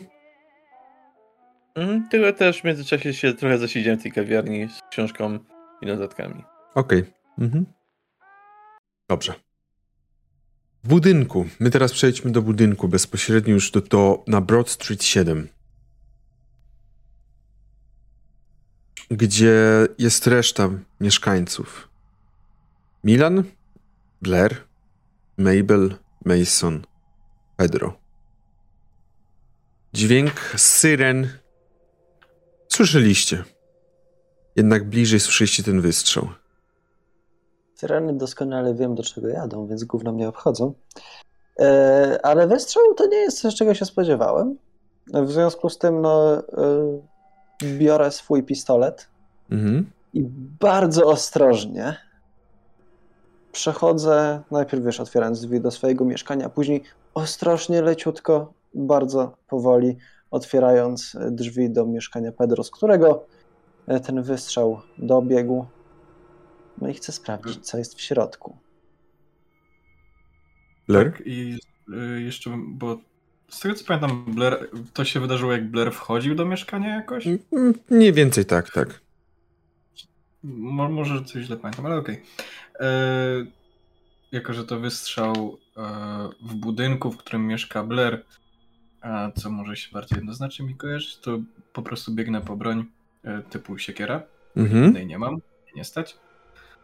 Tylko 2.12 2.34
też 2.34 2.62
w 2.62 2.64
międzyczasie 2.64 3.14
się 3.14 3.34
trochę 3.34 3.58
zasiedziałem 3.58 4.00
w 4.00 4.04
tej 4.04 4.12
kawiarni 4.12 4.68
z 4.70 4.80
książką 4.92 5.40
i 5.82 5.86
notatkami. 5.86 6.44
Okej. 6.76 7.14
Mhm. 7.40 7.66
Dobrze. 9.10 9.34
W 10.84 10.88
budynku. 10.88 11.46
My 11.60 11.70
teraz 11.70 11.92
przejdźmy 11.92 12.32
do 12.32 12.42
budynku 12.42 12.88
bezpośrednio 12.88 13.54
już 13.54 13.72
do, 13.72 13.82
do 13.82 14.24
na 14.28 14.42
Broad 14.42 14.70
Street 14.70 15.04
7. 15.04 15.48
Gdzie 19.10 19.88
jest 19.98 20.28
reszta 20.28 20.70
mieszkańców. 21.00 21.90
Milan, 23.04 23.44
Blair, 24.22 24.64
Mabel, 25.38 25.96
Mason, 26.26 26.86
Pedro. 27.56 28.00
Dźwięk 29.94 30.54
syren 30.58 31.30
słyszeliście. 32.68 33.55
Jednak 34.56 34.90
bliżej 34.90 35.20
słyszeliście 35.20 35.64
ten 35.64 35.82
wystrzał. 35.82 36.28
Syreny 37.76 38.14
doskonale 38.14 38.74
wiem, 38.74 38.96
do 38.96 39.04
czego 39.04 39.28
jadą, 39.28 39.68
więc 39.68 39.84
gówno 39.84 40.12
mnie 40.12 40.28
obchodzą. 40.28 40.74
E, 41.60 42.20
ale 42.24 42.48
wystrzał 42.48 42.94
to 42.94 43.08
nie 43.08 43.18
jest 43.18 43.42
coś, 43.42 43.56
czego 43.56 43.74
się 43.74 43.86
spodziewałem. 43.86 44.58
W 45.14 45.32
związku 45.32 45.70
z 45.70 45.78
tym, 45.78 46.02
no, 46.02 46.38
e, 46.38 46.44
biorę 47.78 48.12
swój 48.12 48.44
pistolet 48.44 49.08
Mhm. 49.52 49.92
i 50.14 50.24
bardzo 50.60 51.06
ostrożnie 51.06 51.98
przechodzę, 53.52 54.42
najpierw 54.52 54.84
wiesz, 54.84 55.00
otwierając 55.00 55.42
drzwi 55.42 55.62
do 55.62 55.72
swojego 55.72 56.06
mieszkania, 56.06 56.50
później 56.50 56.84
ostrożnie, 57.14 57.82
leciutko, 57.82 58.54
bardzo 58.74 59.38
powoli 59.48 59.98
otwierając 60.32 61.18
drzwi 61.32 61.70
do 61.70 61.86
mieszkania 61.86 62.32
Pedro, 62.32 62.64
z 62.64 62.72
którego 62.72 63.26
ten 64.04 64.24
wystrzał 64.24 64.82
dobiegł. 64.98 65.66
No 66.82 66.90
i 66.90 66.94
chcę 66.94 67.12
sprawdzić, 67.12 67.66
co 67.66 67.78
jest 67.78 67.96
w 67.96 68.02
środku. 68.02 68.58
Blair? 70.88 71.12
Tak, 71.12 71.22
i 71.26 71.60
y, 71.94 72.22
jeszcze, 72.22 72.50
bym- 72.50 72.78
bo 72.78 72.98
z 73.50 73.60
tego 73.60 73.76
co 73.76 73.86
pamiętam, 73.86 74.26
Blair, 74.28 74.70
to 74.94 75.06
się 75.06 75.20
wydarzyło 75.20 75.52
jak 75.52 75.72
Blair 75.72 75.92
wchodził 75.92 76.36
do 76.36 76.46
mieszkania 76.46 76.96
jakoś? 76.96 77.28
Mm, 77.28 77.74
Mniej 77.90 78.14
więcej 78.14 78.46
tak, 78.46 78.70
tak. 78.72 79.02
Mo, 80.44 80.90
może 80.90 81.24
coś 81.24 81.46
źle 81.46 81.58
pamiętam, 81.58 81.86
ale 81.86 81.96
okej. 81.96 82.22
E, 82.80 83.46
Jako, 84.32 84.54
że 84.54 84.66
to 84.66 84.80
wystrzał 84.80 85.58
e, 85.78 85.82
w 86.42 86.56
budynku, 86.56 87.12
w 87.12 87.18
którym 87.18 87.48
mieszka 87.48 87.84
Blair, 87.84 88.26
a 89.02 89.32
co 89.36 89.50
może 89.52 89.76
się 89.76 89.92
bardziej 89.92 90.16
jednoznacznie 90.18 90.66
mi 90.66 90.76
kojarzyć, 90.76 91.18
to 91.18 91.40
po 91.74 91.82
prostu 91.82 92.12
biegnę 92.14 92.42
po 92.42 92.56
broń 92.56 92.80
e, 92.80 92.86
typu 93.50 93.78
siekiera. 93.78 94.22
Mhm. 94.56 94.86
Innej 94.86 95.08
nie 95.08 95.20
mam, 95.20 95.38
nie 95.76 95.84
stać. 95.84 96.18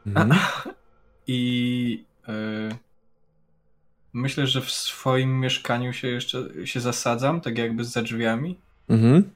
Mhm. 0.08 0.34
I 1.28 2.06
e, 2.28 2.32
myślę, 4.14 4.48
że 4.48 4.62
w 4.62 4.72
swoim 4.72 5.40
mieszkaniu 5.40 5.94
się 5.94 6.08
jeszcze 6.08 6.68
się 6.68 6.80
zasadzam, 6.80 7.42
tak 7.42 7.58
jakby 7.58 7.84
za 7.86 8.02
drzwiami. 8.02 8.60
Mhm. 8.90 9.32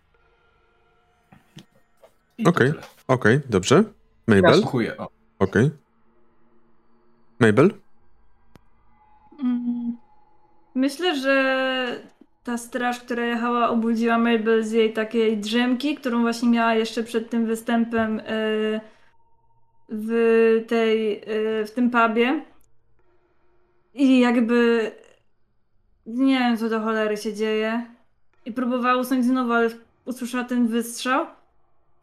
Okej. 2.46 2.74
Okej, 3.08 3.40
dobrze. 3.50 3.84
Ja 4.28 4.36
Mabel? 4.36 4.60
słuchuję. 4.62 4.98
O. 4.98 5.10
Okej. 5.40 5.72
Mabel? 7.40 7.74
Mm, 9.40 9.98
Myślę, 10.76 11.20
że 11.20 12.00
ta 12.46 12.58
straż, 12.58 13.00
która 13.00 13.26
jechała, 13.26 13.70
obudziła 13.70 14.18
Mabel 14.18 14.64
z 14.64 14.72
jej 14.72 14.94
takiej 14.94 15.38
drzemki, 15.38 15.96
którą 15.96 16.22
właśnie 16.22 16.50
miała 16.50 16.74
jeszcze 16.74 17.04
przed 17.04 17.30
tym 17.30 17.46
występem 17.46 18.20
y, 18.20 18.24
w 19.90 20.12
tej, 20.68 21.22
y, 21.62 21.66
w 21.66 21.72
tym 21.72 21.92
pubie. 21.92 22.46
I 23.94 24.20
jakby 24.20 24.92
nie 26.06 26.40
wiem, 26.40 26.58
co 26.58 26.70
do 26.70 26.80
cholery 26.80 27.18
się 27.18 27.34
dzieje. 27.34 27.86
I 28.46 28.52
próbowała 28.52 28.96
usnąć 29.02 29.26
znowu, 29.26 29.54
ale 29.54 29.70
usłyszała 30.06 30.44
ten 30.44 30.68
wystrzał. 30.68 31.26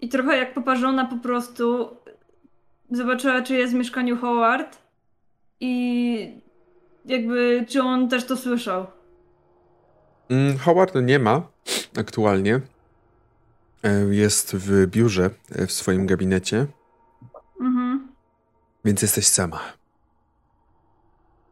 I 0.01 0.09
trochę 0.09 0.37
jak 0.37 0.55
poparzona 0.55 1.05
po 1.05 1.17
prostu 1.17 1.97
zobaczyła, 2.91 3.43
czy 3.43 3.55
jest 3.55 3.73
w 3.73 3.77
mieszkaniu 3.77 4.17
Howard. 4.17 4.79
I 5.61 6.35
jakby, 7.05 7.65
czy 7.69 7.83
on 7.83 8.09
też 8.09 8.25
to 8.25 8.37
słyszał. 8.37 8.87
Mm, 10.33 10.59
Howard 10.59 10.95
nie 10.95 11.19
ma 11.19 11.43
aktualnie. 11.99 12.61
E, 13.85 14.15
Jest 14.15 14.57
w 14.57 14.87
biurze, 14.87 15.31
e, 15.55 15.67
w 15.67 15.73
swoim 15.73 16.07
gabinecie, 16.07 16.67
Mhm. 17.61 18.09
więc 18.85 19.03
jesteś 19.03 19.27
sama. 19.27 19.61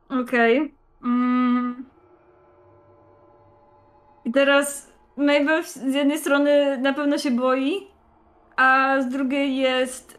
Okej. 0.08 0.75
Mm. 1.04 1.84
I 4.25 4.32
teraz 4.32 4.88
Mabel 5.16 5.64
z 5.64 5.94
jednej 5.94 6.18
strony 6.18 6.78
na 6.78 6.92
pewno 6.92 7.18
się 7.18 7.30
boi, 7.30 7.87
a 8.56 8.96
z 9.02 9.08
drugiej 9.08 9.56
jest 9.56 10.18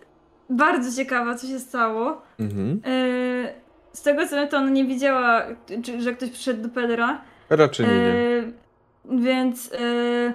bardzo 0.49 0.97
ciekawa, 0.97 1.35
co 1.35 1.47
się 1.47 1.59
stało. 1.59 2.21
Mhm. 2.39 2.81
Yy, 2.85 3.53
z 3.93 4.01
tego 4.01 4.27
co 4.27 4.35
wiem, 4.35 4.47
to 4.47 4.57
ona 4.57 4.69
nie 4.69 4.85
widziała, 4.85 5.41
że 5.99 6.13
ktoś 6.13 6.29
przyszedł 6.29 6.61
do 6.63 6.69
Pedra. 6.69 7.21
Raczej 7.55 7.87
nie. 7.87 7.93
Yy, 7.93 8.53
więc 9.21 9.71
yy, 9.71 10.33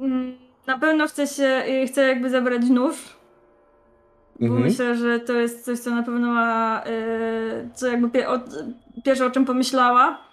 mm, 0.00 0.36
na 0.66 0.78
pewno 0.78 1.06
chce 1.06 1.26
się, 1.26 1.62
chce 1.86 2.08
jakby 2.08 2.30
zabrać 2.30 2.62
nóż. 2.68 2.96
Bo 4.40 4.46
Mhm. 4.46 4.62
myślę, 4.64 4.96
że 4.96 5.20
to 5.20 5.32
jest 5.32 5.64
coś, 5.64 5.78
co 5.78 5.90
na 5.90 6.02
pewno 6.02 6.28
ma, 6.32 6.82
yy, 6.86 7.68
co 7.74 7.86
jakby 7.86 8.10
pie, 8.10 8.28
o, 8.28 8.40
pierwsze 9.04 9.26
o 9.26 9.30
czym 9.30 9.44
pomyślała. 9.44 10.30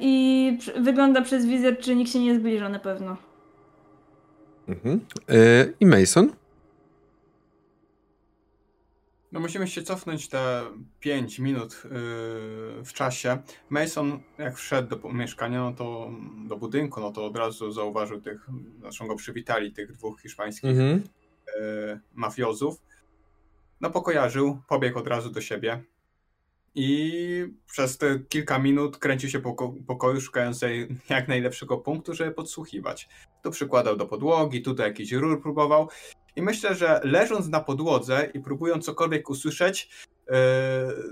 I 0.00 0.58
wygląda 0.76 1.22
przez 1.22 1.46
wizjer, 1.46 1.78
czy 1.78 1.96
nikt 1.96 2.12
się 2.12 2.18
nie 2.18 2.34
zbliża 2.34 2.68
na 2.68 2.78
pewno. 2.78 3.16
Mhm. 4.68 5.00
I 5.80 5.86
Mason? 5.86 6.32
No 9.32 9.40
musimy 9.40 9.68
się 9.68 9.82
cofnąć 9.82 10.28
te 10.28 10.62
5 11.00 11.38
minut 11.38 11.82
yy, 11.84 11.90
w 12.84 12.92
czasie. 12.94 13.38
Mason 13.70 14.20
jak 14.38 14.56
wszedł 14.56 14.96
do 15.00 15.12
mieszkania, 15.12 15.60
no 15.60 15.72
to 15.72 16.10
do 16.48 16.56
budynku, 16.56 17.00
no 17.00 17.12
to 17.12 17.26
od 17.26 17.36
razu 17.36 17.72
zauważył 17.72 18.20
tych, 18.20 18.46
zresztą 18.80 19.06
go 19.06 19.16
przywitali, 19.16 19.72
tych 19.72 19.92
dwóch 19.92 20.20
hiszpańskich 20.20 20.70
Mhm. 20.70 21.02
yy, 21.60 22.00
mafiozów. 22.14 22.76
No 23.80 23.90
pokojarzył, 23.90 24.58
pobiegł 24.68 24.98
od 24.98 25.06
razu 25.06 25.30
do 25.30 25.40
siebie 25.40 25.82
i 26.74 27.44
przez 27.66 27.98
te 27.98 28.18
kilka 28.28 28.58
minut 28.58 28.98
kręcił 28.98 29.30
się 29.30 29.40
po 29.40 29.54
ko- 29.54 29.74
pokoju, 29.86 30.20
szukając 30.20 30.60
jak 31.08 31.28
najlepszego 31.28 31.78
punktu, 31.78 32.14
żeby 32.14 32.30
podsłuchiwać. 32.32 33.08
Tu 33.42 33.50
przykładał 33.50 33.96
do 33.96 34.06
podłogi, 34.06 34.62
tutaj 34.62 34.86
jakiś 34.88 35.12
rur 35.12 35.42
próbował. 35.42 35.88
I 36.36 36.42
myślę, 36.42 36.74
że 36.74 37.00
leżąc 37.04 37.48
na 37.48 37.60
podłodze 37.60 38.30
i 38.34 38.40
próbując 38.40 38.84
cokolwiek 38.84 39.30
usłyszeć, 39.30 39.88
yy, 40.30 40.34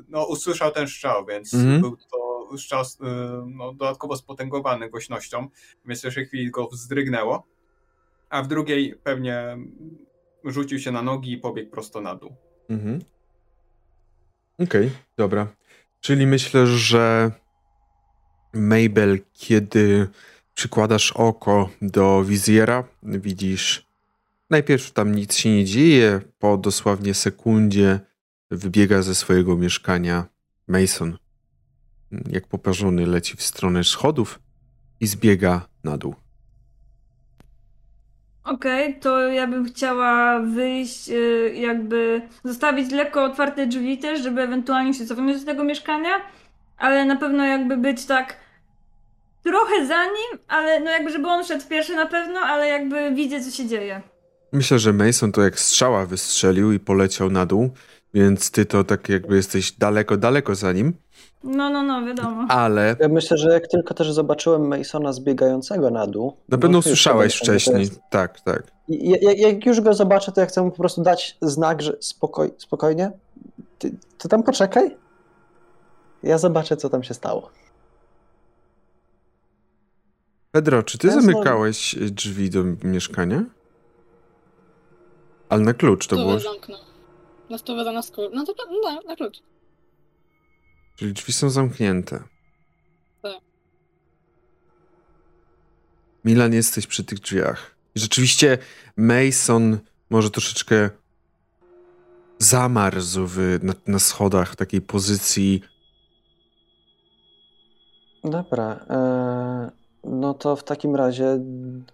no 0.09 0.27
usłyszał 0.27 0.71
ten 0.71 0.89
strzał, 0.89 1.27
więc 1.27 1.55
Mhm. 1.55 1.81
był 1.81 1.97
to 1.97 2.59
strzał 2.59 2.85
yy, 3.01 3.09
no, 3.47 3.73
dodatkowo 3.73 4.17
spotęgowany 4.17 4.91
głośnością, 4.91 5.49
więc 5.87 6.01
w 6.01 6.03
pierwszej 6.03 6.27
chwili 6.27 6.51
go 6.51 6.69
wzdrygnęło, 6.69 7.47
a 8.31 8.43
w 8.43 8.49
drugiej 8.49 8.95
pewnie 9.03 9.59
rzucił 10.45 10.79
się 10.79 10.93
na 10.93 11.03
nogi 11.03 11.33
i 11.33 11.39
pobiegł 11.39 11.71
prosto 11.71 12.01
na 12.01 12.15
dół. 12.15 12.37
Mhm. 12.69 12.99
Okej, 14.59 14.91
dobra. 15.17 15.47
Czyli 16.01 16.27
myślę, 16.27 16.67
że 16.67 17.31
Mabel, 18.53 19.19
kiedy 19.33 20.09
przykładasz 20.55 21.13
oko 21.13 21.69
do 21.83 22.25
wizjera, 22.25 22.85
widzisz 23.03 23.87
najpierw 24.55 24.93
tam 24.93 25.15
nic 25.15 25.37
się 25.37 25.51
nie 25.51 25.65
dzieje, 25.65 26.21
po 26.39 26.57
dosłownie 26.57 27.15
sekundzie 27.15 28.01
wybiega 28.51 29.03
ze 29.03 29.15
swojego 29.15 29.57
mieszkania 29.57 30.25
Mason. 30.69 31.19
Jak 32.31 32.47
poparzony 32.47 33.07
leci 33.07 33.37
w 33.37 33.43
stronę 33.43 33.85
schodów 33.85 34.41
i 35.01 35.07
zbiega 35.07 35.69
na 35.85 35.99
dół. 35.99 36.15
Okej, 38.45 39.01
to 39.01 39.19
ja 39.19 39.47
bym 39.47 39.65
chciała 39.65 40.41
wyjść, 40.41 41.09
y, 41.09 41.55
jakby 41.57 42.23
zostawić 42.45 42.91
lekko 42.91 43.25
otwarte 43.25 43.67
drzwi 43.67 43.99
też, 43.99 44.23
żeby 44.23 44.41
ewentualnie 44.41 44.95
się 44.95 45.07
cofnąć 45.07 45.41
z 45.41 45.45
tego 45.45 45.65
mieszkania, 45.65 46.11
ale 46.77 47.05
na 47.05 47.17
pewno 47.17 47.45
jakby 47.45 47.77
być 47.77 48.07
tak 48.07 48.37
trochę 49.43 49.87
za 49.87 50.05
nim, 50.05 50.39
ale 50.49 50.81
no 50.81 50.91
jakby 50.91 51.11
żeby 51.11 51.29
on 51.29 51.45
szedł 51.45 51.69
pierwszy 51.69 51.95
na 51.97 52.07
pewno, 52.07 52.41
ale 52.41 52.69
jakby 52.69 53.15
widzę 53.15 53.41
co 53.41 53.51
się 53.51 53.67
dzieje. 53.67 54.14
Myślę, 54.55 54.79
że 54.79 54.93
Mason 54.93 55.33
to 55.33 55.43
jak 55.43 55.61
strzała 55.61 56.07
wystrzelił 56.07 56.73
i 56.73 56.81
poleciał 56.81 57.31
na 57.31 57.47
dół, 57.47 57.71
więc 58.15 58.51
ty 58.51 58.67
to 58.67 58.85
tak 58.85 59.09
jakby 59.09 59.37
jesteś 59.37 59.73
daleko, 59.73 60.17
daleko 60.17 60.55
za 60.55 60.73
nim, 60.73 60.93
No, 61.45 61.71
no, 61.71 61.83
no, 61.83 62.07
wiadomo. 62.07 62.47
ale 62.49 62.97
Ja 63.01 63.09
myślę, 63.09 63.37
że 63.37 63.53
jak 63.53 63.69
tylko 63.69 63.95
też 63.95 64.13
zobaczyłem 64.13 64.69
Masona 64.69 65.13
zbiegającego 65.13 65.91
na 65.91 66.07
dół. 66.07 66.37
na 66.49 66.59
pewno 66.59 66.79
no 66.79 66.83
to 66.83 67.29
wcześniej. 67.29 67.81
jest- 67.81 68.01
Tak, 68.11 68.41
tak. 68.41 68.63
I 68.89 69.11
Jak, 69.11 69.39
jak 69.39 69.67
już 69.67 69.81
go 69.81 69.95
zobaczę, 69.95 70.33
to 70.33 70.41
ja 70.41 70.47
chcę 70.47 70.63
mu 70.63 70.71
po 70.71 70.77
prostu 70.77 71.03
dać 71.03 71.37
znak, 71.43 71.83
że 71.83 71.97
spokoj, 72.01 72.51
spokojnie. 72.59 73.11
Ty, 73.79 73.95
ty 74.19 74.29
tam 74.29 74.43
poczekaj. 74.43 74.97
Ja 76.23 76.39
zobaczę, 76.39 76.77
co 76.77 76.89
tam 76.91 77.03
się 77.03 77.15
stało. 77.15 77.51
Pedro, 80.53 80.83
czy 80.83 80.99
ty 80.99 81.07
Ja 81.07 81.13
znowu- 81.13 81.31
zamykałeś 81.33 81.97
drzwi 82.11 82.51
do 82.51 82.65
mieszkania? 82.85 83.43
Ale 85.55 85.65
na 85.65 85.75
klucz 85.75 86.07
to 86.07 86.17
było. 86.17 86.41
Stówę 86.41 86.55
zamknął. 86.55 86.81
Na 87.51 87.59
stówę 87.59 87.85
za 87.85 87.93
nas 87.93 88.11
kur... 88.11 88.31
No 88.33 88.45
to 88.45 88.55
no, 88.83 89.01
na, 89.07 89.17
klucz. 89.17 89.43
Czyli 90.97 91.13
drzwi 91.13 91.33
są 91.33 91.51
zamknięte. 91.51 92.23
Tak. 93.23 93.37
Milan, 96.25 96.53
jesteś 96.53 96.87
przy 96.87 97.05
tych 97.05 97.19
drzwiach. 97.19 97.77
I 97.95 98.01
Rzeczywiście 98.01 98.59
Mason 98.97 99.79
może 100.11 100.31
troszeczkę 100.31 100.91
zamarzł 102.39 103.27
w, 103.27 103.59
na, 103.63 103.73
na 103.87 103.99
schodach 103.99 104.53
w 104.53 104.57
takiej 104.57 104.81
pozycji. 104.81 105.63
Dobra. 108.25 108.87
E, 108.91 109.71
no 110.05 110.35
to 110.35 110.57
w 110.57 110.65
takim 110.65 110.97
razie, 110.97 111.39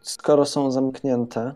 skoro 0.03 0.47
są 0.47 0.71
zamknięte, 0.71 1.55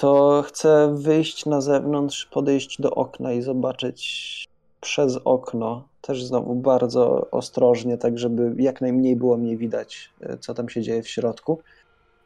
to 0.00 0.42
chcę 0.46 0.94
wyjść 0.98 1.46
na 1.46 1.60
zewnątrz, 1.60 2.26
podejść 2.26 2.80
do 2.80 2.90
okna 2.90 3.32
i 3.32 3.42
zobaczyć 3.42 4.48
przez 4.80 5.16
okno. 5.24 5.88
Też 6.00 6.24
znowu 6.24 6.54
bardzo 6.54 7.30
ostrożnie, 7.30 7.98
tak 7.98 8.18
żeby 8.18 8.54
jak 8.58 8.80
najmniej 8.80 9.16
było 9.16 9.36
mnie 9.36 9.56
widać, 9.56 10.10
e, 10.20 10.38
co 10.38 10.54
tam 10.54 10.68
się 10.68 10.82
dzieje 10.82 11.02
w 11.02 11.08
środku. 11.08 11.62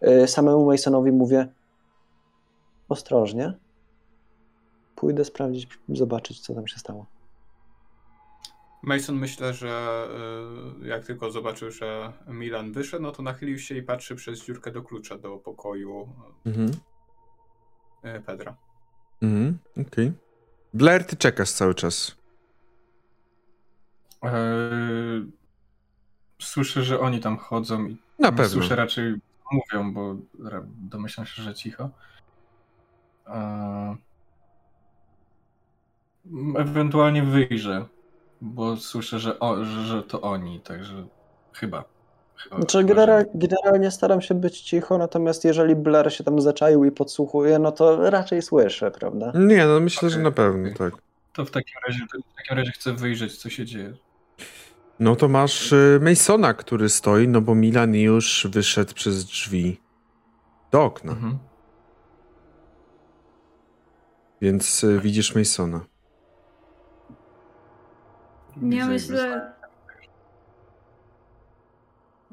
E, 0.00 0.28
Samemu 0.28 0.66
Masonowi 0.66 1.12
mówię 1.12 1.48
ostrożnie. 2.88 3.54
Pójdę 4.96 5.24
sprawdzić, 5.24 5.68
zobaczyć, 5.88 6.40
co 6.40 6.54
tam 6.54 6.66
się 6.66 6.78
stało. 6.78 7.06
Mason 8.82 9.16
myślę, 9.16 9.54
że 9.54 10.06
y, 10.82 10.88
jak 10.88 11.04
tylko 11.06 11.30
zobaczył, 11.30 11.70
że 11.70 12.12
Milan 12.28 12.72
wyszedł, 12.72 13.02
no 13.02 13.12
to 13.12 13.22
nachylił 13.22 13.58
się 13.58 13.76
i 13.76 13.82
patrzy 13.82 14.14
przez 14.14 14.44
dziurkę 14.44 14.70
do 14.70 14.82
klucza 14.82 15.18
do 15.18 15.36
pokoju 15.36 16.08
Mhm. 16.46 16.70
Y, 18.04 18.20
Pedra. 18.20 18.56
Mhm. 19.22 19.58
Okej. 19.86 20.12
Blair, 20.74 21.04
ty 21.06 21.16
czekasz 21.16 21.50
cały 21.50 21.74
czas. 21.74 22.16
Eee, 24.22 25.30
słyszę, 26.42 26.82
że 26.82 27.00
oni 27.00 27.20
tam 27.20 27.36
chodzą 27.36 27.86
i 27.86 27.96
Na 28.18 28.32
pewno. 28.32 28.48
słyszę 28.48 28.76
raczej 28.76 29.14
mówią, 29.52 29.92
bo 29.94 30.16
domyślam 30.66 31.26
się, 31.26 31.42
że 31.42 31.54
cicho. 31.54 31.90
Eee, 33.26 33.96
ewentualnie 36.56 37.22
wyjrzę, 37.22 37.86
bo 38.40 38.76
słyszę, 38.76 39.18
że, 39.18 39.38
o, 39.40 39.64
że, 39.64 39.84
że 39.86 40.02
to 40.02 40.20
oni, 40.20 40.60
także 40.60 41.06
chyba. 41.52 41.84
Chyba 42.36 42.56
Znaczy, 42.56 42.84
general, 42.84 43.24
generalnie 43.34 43.90
staram 43.90 44.20
się 44.20 44.34
być 44.34 44.60
cicho, 44.60 44.98
natomiast 44.98 45.44
jeżeli 45.44 45.76
Blair 45.76 46.12
się 46.12 46.24
tam 46.24 46.40
zaczaił 46.40 46.84
i 46.84 46.90
podsłuchuje, 46.90 47.58
no 47.58 47.72
to 47.72 48.10
raczej 48.10 48.42
słyszę, 48.42 48.90
prawda? 48.90 49.32
Nie, 49.34 49.66
no 49.66 49.80
myślę, 49.80 50.10
że 50.10 50.16
Okej, 50.16 50.24
na 50.24 50.30
pewno, 50.30 50.68
tak. 50.78 50.94
To 51.32 51.44
w 51.44 51.50
takim 51.50 51.74
razie, 51.88 52.00
w 52.32 52.36
takim 52.36 52.56
razie 52.56 52.72
chcę 52.72 52.92
wyjrzeć, 52.92 53.36
co 53.36 53.50
się 53.50 53.64
dzieje. 53.64 53.94
No 55.00 55.16
to 55.16 55.28
masz 55.28 55.72
y, 55.72 55.98
Masona, 56.02 56.54
który 56.54 56.88
stoi, 56.88 57.28
no 57.28 57.40
bo 57.40 57.54
Milan 57.54 57.94
już 57.94 58.46
wyszedł 58.50 58.94
przez 58.94 59.24
drzwi 59.24 59.80
do 60.70 60.84
okna, 60.84 61.12
Mhm. 61.12 61.38
więc 64.40 64.84
y, 64.84 65.00
widzisz 65.00 65.34
Masona. 65.34 65.80
Ja 68.62 68.86
myślę. 68.86 69.53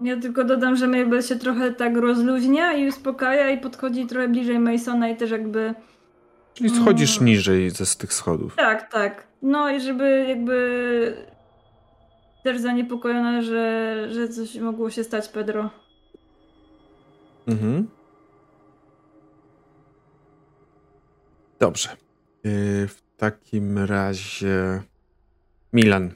Ja 0.03 0.17
tylko 0.19 0.43
dodam, 0.43 0.75
że 0.75 0.87
Mabel 0.87 1.21
się 1.21 1.35
trochę 1.35 1.71
tak 1.71 1.97
rozluźnia 1.97 2.73
i 2.73 2.87
uspokaja 2.87 3.49
i 3.49 3.57
podchodzi 3.57 4.05
trochę 4.05 4.27
bliżej 4.27 4.59
Masona 4.59 5.09
i 5.09 5.17
też 5.17 5.31
jakby. 5.31 5.73
Czyli 6.53 6.69
schodzisz 6.69 7.17
Mm. 7.17 7.25
niżej 7.25 7.69
ze 7.69 7.85
z 7.85 7.97
tych 7.97 8.13
schodów. 8.13 8.55
Tak, 8.55 8.91
tak. 8.91 9.27
No 9.41 9.69
i 9.69 9.81
żeby 9.81 10.25
jakby. 10.29 11.27
Też 12.43 12.59
zaniepokojona, 12.61 13.41
że, 13.41 14.07
że 14.11 14.27
coś 14.29 14.55
mogło 14.55 14.89
się 14.89 15.03
stać, 15.03 15.27
Pedro. 15.27 15.69
Mhm. 17.47 17.87
Dobrze. 21.59 21.89
Y, 22.45 22.87
W 22.87 23.01
takim 23.17 23.77
razie. 23.77 24.81
Milan, 25.73 26.11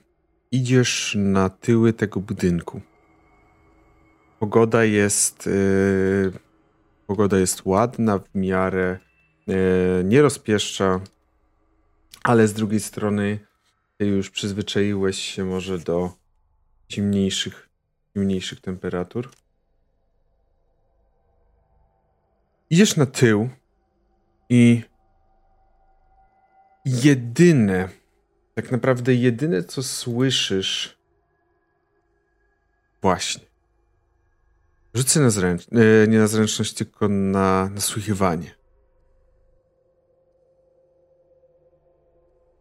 idziesz 0.52 1.18
na 1.20 1.50
tyły 1.50 1.94
tego 1.94 2.20
budynku. 2.20 2.82
Pogoda 4.40 4.84
jest. 4.84 5.48
y, 5.48 6.32
Pogoda 7.08 7.38
jest 7.38 7.66
ładna, 7.66 8.20
w 8.20 8.36
miarę 8.36 9.00
y, 9.50 10.04
nie 10.04 10.22
rozpieszcza, 10.22 11.02
ale 12.24 12.48
z 12.48 12.54
drugiej 12.54 12.80
strony 12.80 13.40
już 14.00 14.30
przyzwyczaiłeś 14.30 15.18
się 15.18 15.46
może 15.46 15.80
do 15.80 16.12
zimniejszych, 16.92 17.70
zimniejszych 18.18 18.62
temperatur. 18.62 19.32
Idziesz 22.70 22.96
na 22.96 23.06
tył 23.06 23.50
i 24.50 24.84
jedyne, 26.86 27.90
tak 28.56 28.72
naprawdę 28.72 29.14
jedyne, 29.14 29.64
co 29.64 29.84
słyszysz, 29.84 30.98
właśnie. 33.02 33.55
Rzucę 34.96 35.20
na 35.20 35.30
zręczność, 35.30 35.86
nie 36.08 36.20
na 36.20 36.28
zręczność, 36.28 36.74
tylko 36.74 37.08
na 37.08 37.70
nasłuchiwanie. 37.70 38.56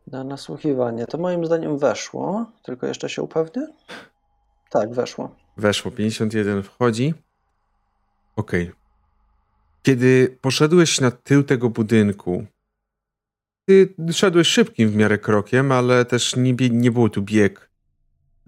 Na 0.06 0.24
nasłuchiwanie. 0.24 1.06
To 1.06 1.18
moim 1.18 1.46
zdaniem 1.46 1.78
weszło, 1.78 2.52
tylko 2.62 2.86
jeszcze 2.86 3.08
się 3.08 3.22
upewnię. 3.22 3.66
Tak, 4.70 4.94
weszło. 4.94 5.36
Weszło, 5.56 5.90
51 5.90 6.62
wchodzi. 6.62 7.14
Okej. 8.36 8.72
Kiedy 9.82 10.38
poszedłeś 10.40 11.00
na 11.00 11.10
tył 11.10 11.42
tego 11.42 11.70
budynku, 11.70 12.46
ty 13.68 13.94
szedłeś 14.12 14.48
szybkim 14.48 14.88
w 14.88 14.96
miarę 14.96 15.18
krokiem, 15.18 15.72
ale 15.72 16.04
też 16.04 16.36
nie, 16.36 16.54
nie 16.70 16.90
było 16.90 17.08
tu 17.08 17.22
bieg. 17.22 17.70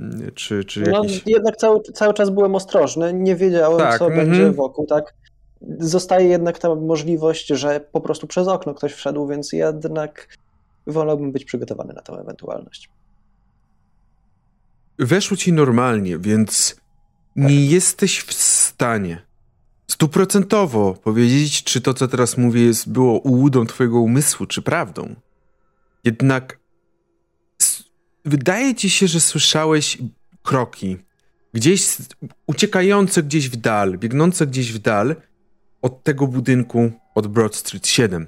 Mm, 0.01 0.31
Czy, 0.35 0.65
czy 0.65 0.81
No, 0.81 1.05
jakiś... 1.05 1.23
jednak 1.27 1.57
cały, 1.57 1.83
cały 1.83 2.15
czas 2.15 2.31
byłem 2.31 2.55
ostrożny, 2.55 3.13
nie 3.13 3.37
wiedziałem, 3.37 3.79
Tak, 3.79 3.99
co 3.99 4.07
mhm. 4.07 4.27
będzie 4.27 4.53
wokół, 4.53 4.87
tak? 4.87 5.15
Zostaje 5.79 6.29
jednak 6.29 6.59
ta 6.59 6.75
możliwość, 6.75 7.47
że 7.47 7.81
po 7.93 8.01
prostu 8.01 8.27
przez 8.27 8.49
okno 8.49 8.75
ktoś 8.75 8.93
wszedł, 8.93 9.27
więc 9.27 9.53
jednak 9.53 10.29
wolałbym 10.87 11.33
być 11.33 11.45
przygotowany 11.45 11.95
na 11.95 12.03
tę 12.03 12.13
ewentualność. 12.13 12.91
Weszło 14.99 15.37
ci 15.37 15.53
normalnie, 15.53 16.19
więc 16.19 16.77
nie 17.37 17.67
jesteś 17.67 18.21
w 18.21 18.33
stanie 18.35 19.27
stuprocentowo 19.87 20.95
powiedzieć, 20.95 21.65
czy 21.65 21.81
to, 21.81 21.95
co 21.95 22.09
teraz 22.09 22.37
mówię, 22.37 22.65
jest, 22.65 22.93
było 22.93 23.19
ułudą 23.19 23.67
twojego 23.67 24.01
umysłu, 24.01 24.47
czy 24.47 24.63
prawdą. 24.63 25.15
Jednak 26.05 26.59
wydaje 28.27 28.75
ci 28.75 28.91
się, 28.91 29.09
że 29.09 29.21
słyszałeś 29.21 29.99
kroki 30.43 30.97
gdzieś 31.55 31.97
uciekające 32.47 33.23
gdzieś 33.23 33.49
w 33.49 33.57
dal, 33.57 33.99
biegnące 33.99 34.47
gdzieś 34.47 34.73
w 34.73 34.79
dal 34.79 35.17
od 35.83 36.03
tego 36.03 36.27
budynku 36.27 36.93
od 37.15 37.27
Broad 37.27 37.57
Street 37.57 37.87
7. 37.87 38.27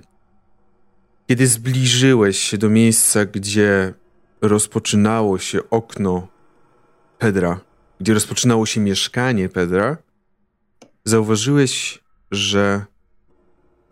Kiedy 1.27 1.47
zbliżyłeś 1.47 2.39
się 2.39 2.59
do 2.59 2.69
miejsca, 2.69 3.25
gdzie 3.25 3.95
rozpoczynało 4.41 5.39
się 5.39 5.71
okno 5.71 6.29
Pedra, 7.19 7.61
gdzie 8.01 8.15
rozpoczynało 8.15 8.67
się 8.67 8.81
mieszkanie 8.81 9.49
Pedra, 9.49 9.97
zauważyłeś, 11.05 11.99
że 12.31 12.85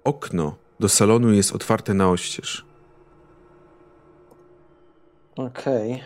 okno 0.04 0.56
do 0.80 0.88
salonu 0.88 1.32
jest 1.32 1.52
otwarte 1.52 1.94
na 1.94 2.10
oścież. 2.10 2.65
Okej. 5.36 6.02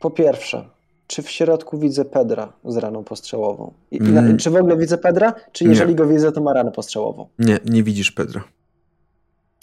Po 0.00 0.10
pierwsze, 0.10 0.68
czy 1.06 1.22
w 1.22 1.30
środku 1.30 1.78
widzę 1.78 2.04
Pedra 2.04 2.52
z 2.64 2.76
raną 2.76 3.04
postrzałową? 3.04 3.72
I, 3.90 3.98
Mm. 4.00 4.36
czy 4.36 4.50
w 4.50 4.56
ogóle 4.56 4.76
widzę 4.76 4.98
Pedra? 4.98 5.34
Czy 5.52 5.64
Nie. 5.64 5.70
jeżeli 5.70 5.94
go 5.94 6.06
widzę, 6.06 6.32
to 6.32 6.40
ma 6.40 6.52
ranę 6.52 6.72
postrzałową? 6.72 7.28
Nie, 7.38 7.58
nie 7.64 7.82
widzisz 7.82 8.12
Pedra. 8.12 8.44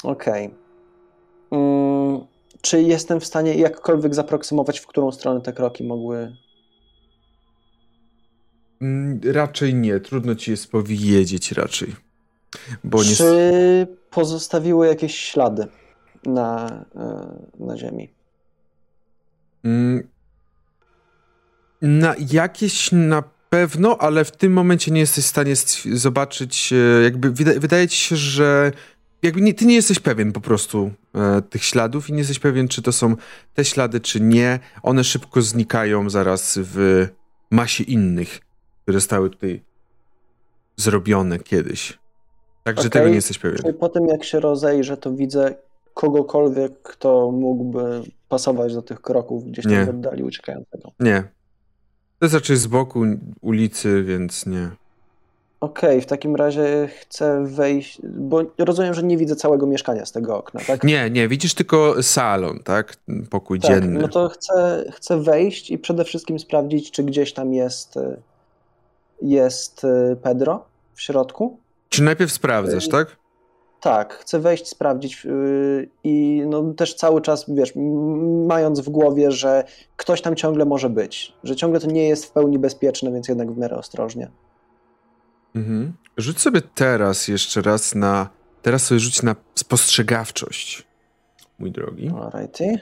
Okej. 0.04 0.50
Mm, 1.52 2.20
czy 2.62 2.82
jestem 2.82 3.20
w 3.20 3.26
stanie 3.26 3.56
jakkolwiek 3.56 4.16
zaproksymować, 4.16 4.80
w 4.80 4.88
którą 4.88 5.12
stronę 5.12 5.42
te 5.42 5.54
kroki 5.54 5.84
mogły. 5.84 6.36
Mm, 8.82 9.22
Raczej 9.34 9.74
nie, 9.76 10.00
trudno 10.00 10.36
ci 10.36 10.52
jest 10.52 10.72
powiedzieć 10.72 11.52
raczej. 11.52 11.96
Bo 12.84 12.98
nie... 13.04 13.16
Czy 13.16 13.88
pozostawiły 14.10 14.88
jakieś 14.88 15.16
ślady 15.20 15.68
na, 16.26 16.86
e, 16.96 17.66
na 17.66 17.78
ziemi? 17.78 18.10
Mm, 19.64 20.08
Na 21.82 22.16
jakieś 22.32 22.92
na 22.92 23.24
pewno, 23.50 23.98
ale 23.98 24.26
w 24.26 24.32
tym 24.32 24.54
momencie 24.54 24.92
nie 24.92 25.00
jesteś 25.00 25.24
w 25.24 25.28
stanie 25.28 25.54
zobaczyć, 25.94 26.74
e, 26.74 27.04
jakby 27.04 27.32
wyda- 27.32 27.60
wydaje 27.60 27.88
ci 27.88 27.98
się, 27.98 28.16
że 28.16 28.72
jakby 29.22 29.42
nie, 29.42 29.54
ty 29.54 29.66
nie 29.66 29.76
jesteś 29.76 30.00
pewien 30.00 30.32
po 30.32 30.42
prostu 30.42 30.92
e, 31.16 31.42
tych 31.42 31.64
śladów 31.64 32.10
i 32.10 32.14
nie 32.14 32.18
jesteś 32.20 32.40
pewien, 32.40 32.68
czy 32.68 32.82
to 32.82 32.92
są 32.92 33.16
te 33.54 33.66
ślady, 33.66 34.00
czy 34.00 34.22
nie. 34.22 34.60
One 34.84 35.04
szybko 35.04 35.42
znikają 35.42 36.10
zaraz 36.10 36.60
w 36.62 37.08
masie 37.52 37.84
innych, 37.84 38.40
które 38.84 38.98
zostały 39.00 39.30
tutaj 39.30 39.64
zrobione 40.78 41.40
kiedyś. 41.40 42.00
Także 42.64 42.82
Okej, 42.82 42.92
tego 42.92 43.08
nie 43.10 43.16
jesteś 43.16 43.38
pewien. 43.40 43.58
Czy 43.58 43.74
po 43.74 43.90
tym, 43.90 44.08
jak 44.08 44.24
się 44.24 44.40
rozejrzę, 44.40 44.98
to 44.98 45.12
widzę 45.12 45.56
kogokolwiek, 45.96 46.82
kto 46.82 47.32
mógłby 47.32 48.02
pasować 48.30 48.74
do 48.74 48.82
tych 48.82 49.02
kroków 49.02 49.46
gdzieś 49.46 49.66
tam 49.66 49.86
w 49.86 49.90
oddali 49.90 50.24
uciekającego? 50.24 50.92
Nie. 51.00 51.24
To 52.20 52.26
jest 52.26 52.36
raczej 52.36 52.58
z 52.58 52.68
boku 52.68 53.04
ulicy, 53.42 54.04
więc 54.04 54.46
nie. 54.46 54.70
Okej, 55.60 56.02
w 56.02 56.06
takim 56.06 56.36
razie 56.36 56.90
chcę 57.02 57.46
wejść, 57.46 58.02
bo 58.04 58.42
rozumiem, 58.58 58.94
że 58.94 59.04
nie 59.04 59.18
widzę 59.18 59.36
całego 59.36 59.68
mieszkania 59.68 60.06
z 60.06 60.12
tego 60.12 60.38
okna, 60.38 60.62
tak? 60.68 60.84
Nie, 60.84 61.10
nie, 61.10 61.28
widzisz 61.28 61.54
tylko 61.54 62.04
salon, 62.04 62.60
tak? 62.64 62.98
Pokój 63.30 63.60
Tak, 63.60 63.72
dzienny. 63.72 64.00
no 64.02 64.08
to 64.08 64.30
chcę, 64.30 64.86
chcę 64.94 65.22
wejść 65.22 65.72
i 65.72 65.78
przede 65.78 66.04
wszystkim 66.06 66.40
sprawdzić, 66.40 66.92
czy 66.92 67.04
gdzieś 67.04 67.34
tam 67.34 67.54
jest, 67.54 67.98
y, 67.98 68.18
jest 69.22 69.84
y, 69.84 70.16
Pedro 70.24 70.66
w 70.94 71.02
środku. 71.02 71.58
Czy 71.90 72.04
najpierw 72.04 72.32
sprawdzasz, 72.32 72.86
Ej. 72.86 72.92
tak? 72.92 73.18
Tak, 73.86 74.14
chcę 74.14 74.40
wejść, 74.40 74.68
sprawdzić 74.68 75.26
yy, 75.26 75.90
i 76.04 76.44
no 76.48 76.74
też 76.74 76.94
cały 76.94 77.22
czas, 77.22 77.46
wiesz, 77.48 77.74
mając 78.48 78.80
w 78.80 78.90
głowie, 78.90 79.32
że 79.32 79.64
ktoś 79.98 80.22
tam 80.22 80.36
ciągle 80.36 80.66
może 80.66 80.90
być, 80.90 81.34
że 81.44 81.56
ciągle 81.56 81.80
to 81.80 81.88
nie 81.88 82.08
jest 82.08 82.26
w 82.26 82.32
pełni 82.32 82.60
bezpieczne, 82.60 83.12
więc 83.12 83.28
jednak 83.28 83.52
w 83.52 83.58
miarę 83.58 83.78
ostrożnie. 83.78 84.32
Mhm. 85.56 85.94
Rzuć 86.18 86.42
sobie 86.42 86.62
teraz 86.76 87.28
jeszcze 87.28 87.62
raz 87.62 87.96
na. 87.96 88.30
Teraz 88.62 88.84
sobie 88.84 89.00
rzuć 89.00 89.24
na 89.24 89.36
spostrzegawczość, 89.56 90.88
mój 91.60 91.72
drogi. 91.72 92.12
Alrighty. 92.22 92.80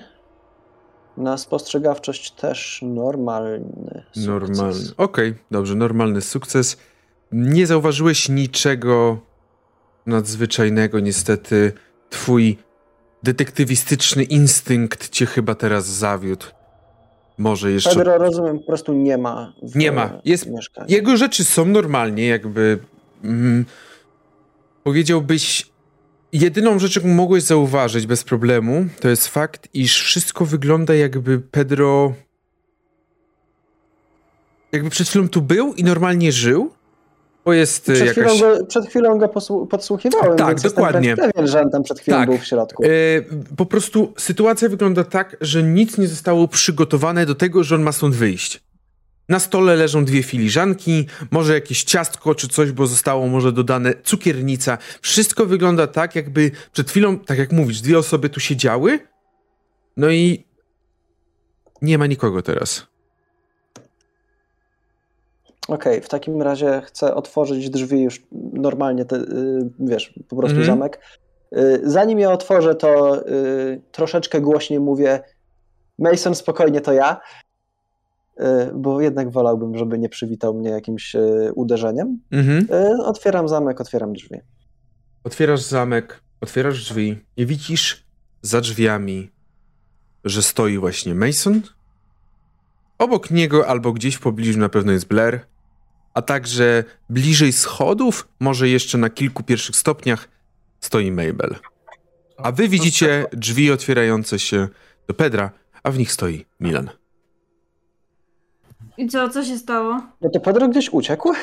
Na 1.17 1.37
spostrzegawczość 1.37 2.31
też 2.31 2.81
normalny 2.83 4.03
sukces. 4.05 4.27
Normalny. 4.27 4.79
Okej, 4.97 5.35
dobrze, 5.51 5.75
normalny 5.75 6.21
sukces. 6.21 6.77
Nie 7.31 7.67
zauważyłeś 7.67 8.29
niczego 8.29 9.17
nadzwyczajnego, 10.05 10.99
niestety. 10.99 11.71
Twój 12.09 12.57
detektywistyczny 13.23 14.23
instynkt 14.23 15.09
cię 15.09 15.25
chyba 15.25 15.55
teraz 15.55 15.85
zawiódł. 15.85 16.45
Może 17.37 17.71
jeszcze. 17.71 17.95
Pedro, 17.95 18.17
rozumiem, 18.17 18.59
po 18.59 18.65
prostu 18.65 18.93
nie 18.93 19.17
ma 19.17 19.53
w 19.63 19.75
Nie 19.75 19.91
ma. 19.91 20.21
Jest- 20.25 20.49
mieszkaniu. 20.49 20.87
Jego 20.89 21.17
rzeczy 21.17 21.43
są 21.43 21.65
normalnie, 21.65 22.27
jakby. 22.27 22.79
Mm, 23.23 23.65
powiedziałbyś. 24.83 25.73
Jedyną 26.33 26.79
rzecz, 26.79 26.95
jaką 26.95 27.07
mogłeś 27.07 27.43
zauważyć 27.43 28.07
bez 28.07 28.23
problemu, 28.23 28.85
to 28.99 29.09
jest 29.09 29.27
fakt, 29.27 29.67
iż 29.73 30.01
wszystko 30.03 30.45
wygląda 30.45 30.93
jakby 30.95 31.39
Pedro. 31.39 32.13
Jakby 34.71 34.89
przed 34.89 35.07
chwilą 35.07 35.29
tu 35.29 35.41
był 35.41 35.73
i 35.73 35.83
normalnie 35.83 36.31
żył. 36.31 36.71
Bo 37.45 37.53
jest 37.53 37.83
Przed, 37.83 37.99
jakaś. 37.99 38.13
chwilą 38.13 38.39
go, 38.39 38.65
przed 38.65 38.85
chwilą 38.87 39.17
go 39.17 39.29
podsłuchiwałem, 39.69 40.37
Tak, 40.37 40.47
więc 40.47 40.61
dokładnie. 40.61 41.15
pewien, 41.17 41.47
że 41.47 41.61
on 41.61 41.69
tam 41.69 41.83
przed 41.83 41.99
chwilą 41.99 42.17
Tak. 42.17 42.29
był 42.29 42.37
w 42.37 42.45
środku. 42.45 42.83
E, 42.83 42.87
po 43.57 43.65
prostu 43.65 44.13
sytuacja 44.17 44.69
wygląda 44.69 45.03
tak, 45.03 45.37
że 45.41 45.63
nic 45.63 45.97
nie 45.97 46.07
zostało 46.07 46.47
przygotowane 46.47 47.25
do 47.25 47.35
tego, 47.35 47.63
że 47.63 47.75
on 47.75 47.81
ma 47.81 47.91
stąd 47.91 48.15
wyjść. 48.15 48.63
Na 49.29 49.39
stole 49.39 49.75
leżą 49.75 50.05
dwie 50.05 50.23
filiżanki, 50.23 51.05
może 51.31 51.53
jakieś 51.53 51.83
ciastko 51.83 52.35
czy 52.35 52.47
coś, 52.47 52.71
bo 52.71 52.87
zostało 52.87 53.27
może 53.27 53.51
dodane 53.51 53.93
cukiernica. 54.03 54.77
Wszystko 55.01 55.45
wygląda 55.45 55.87
tak, 55.87 56.15
jakby 56.15 56.51
przed 56.73 56.89
chwilą, 56.89 57.19
tak 57.19 57.37
jak 57.37 57.51
mówisz, 57.51 57.81
dwie 57.81 57.97
osoby 57.97 58.29
tu 58.29 58.39
siedziały, 58.39 58.99
no 59.97 60.09
i 60.09 60.45
nie 61.81 61.97
ma 61.97 62.07
nikogo 62.07 62.41
teraz. 62.41 62.87
Okej, 65.67 66.01
w 66.01 66.09
takim 66.09 66.41
razie 66.41 66.81
chcę 66.85 67.15
otworzyć 67.15 67.69
drzwi 67.69 68.01
już 68.01 68.23
normalnie, 68.53 69.05
te, 69.05 69.15
y, 69.15 69.69
wiesz, 69.79 70.19
po 70.29 70.35
prostu 70.35 70.57
Mhm. 70.59 70.65
zamek. 70.77 70.99
Y, 71.57 71.81
Zanim 71.83 72.19
je 72.19 72.29
otworzę, 72.29 72.75
to 72.75 73.21
y, 73.27 73.81
troszeczkę 73.91 74.41
głośniej 74.41 74.79
mówię 74.79 75.23
Mason, 75.99 76.35
spokojnie, 76.35 76.81
to 76.81 76.93
ja. 76.93 77.21
Bo 78.73 79.01
jednak 79.01 79.31
wolałbym, 79.31 79.77
żeby 79.77 79.99
nie 79.99 80.09
przywitał 80.09 80.53
mnie 80.53 80.69
jakimś 80.69 81.15
uderzeniem. 81.55 82.19
Mhm. 82.31 82.67
Y, 82.99 83.03
Otwieram 83.03 83.47
zamek, 83.49 83.81
otwieram 83.81 84.13
drzwi. 84.13 84.35
Otwierasz 85.23 85.61
zamek, 85.61 86.23
otwierasz 86.41 86.83
drzwi 86.83 87.25
i 87.37 87.45
widzisz 87.45 88.05
za 88.41 88.61
drzwiami, 88.61 89.31
że 90.23 90.41
stoi 90.43 90.77
właśnie 90.77 91.15
Mason. 91.15 91.61
Obok 92.97 93.31
niego 93.31 93.67
albo 93.67 93.93
gdzieś 93.93 94.15
w 94.15 94.19
pobliżu 94.21 94.59
na 94.59 94.69
pewno 94.69 94.91
jest 94.91 95.07
Blair, 95.07 95.39
a 96.13 96.21
także 96.21 96.83
bliżej 97.09 97.53
schodów, 97.53 98.27
może 98.39 98.69
jeszcze 98.69 98.97
na 98.97 99.09
kilku 99.09 99.43
pierwszych 99.43 99.75
stopniach, 99.75 100.29
stoi 100.81 101.11
Mabel. 101.11 101.55
A 102.37 102.51
wy 102.51 102.67
widzicie 102.67 103.25
drzwi 103.33 103.71
otwierające 103.71 104.39
się 104.39 104.67
do 105.07 105.13
Pedra, 105.13 105.51
a 105.83 105.91
w 105.91 105.97
nich 105.97 106.11
stoi 106.11 106.45
Milan. 106.59 106.89
I 108.97 109.07
co, 109.07 109.29
co 109.29 109.43
się 109.43 109.57
stało? 109.57 110.01
No 110.21 110.29
to 110.29 110.39
Pedro 110.39 110.67
gdzieś 110.67 110.89
uciekł? 110.89 111.33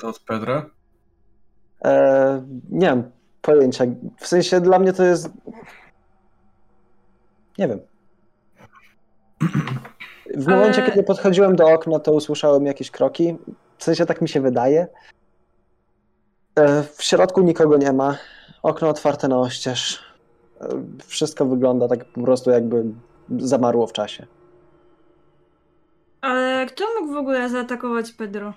To 0.00 0.08
od 0.08 0.18
Pedra? 0.18 0.70
E, 1.84 2.46
nie 2.70 2.90
mam 2.90 3.10
pojęcia. 3.42 3.84
W 4.20 4.26
sensie 4.26 4.60
dla 4.60 4.78
mnie 4.78 4.92
to 4.92 5.04
jest 5.04 5.28
Nie 7.58 7.68
wiem. 7.68 7.80
W 10.36 10.46
momencie, 10.46 10.82
Ale- 10.82 10.90
kiedy 10.90 11.02
podchodziłem 11.02 11.56
do 11.56 11.68
okna, 11.68 11.98
to 12.00 12.12
usłyszałem 12.12 12.66
jakieś 12.66 12.90
kroki. 12.90 13.36
W 13.78 13.84
sensie 13.84 14.06
tak 14.06 14.20
mi 14.22 14.28
się 14.28 14.40
wydaje. 14.40 14.86
E, 16.58 16.82
W 16.82 17.02
środku 17.02 17.40
nikogo 17.40 17.76
nie 17.76 17.92
ma. 17.92 18.18
Okno 18.62 18.88
otwarte 18.88 19.28
na 19.28 19.38
oścież. 19.40 20.02
E, 20.60 20.68
Wszystko 21.06 21.46
wygląda 21.46 21.88
tak 21.88 22.04
po 22.04 22.22
prostu 22.22 22.50
jakby 22.50 22.84
zamarło 23.38 23.86
w 23.86 23.92
czasie. 23.92 24.26
Ale 26.20 26.66
kto 26.66 26.84
mógł 27.00 27.12
w 27.14 27.16
ogóle 27.16 27.48
zaatakować 27.50 28.12
Pedro? 28.12 28.54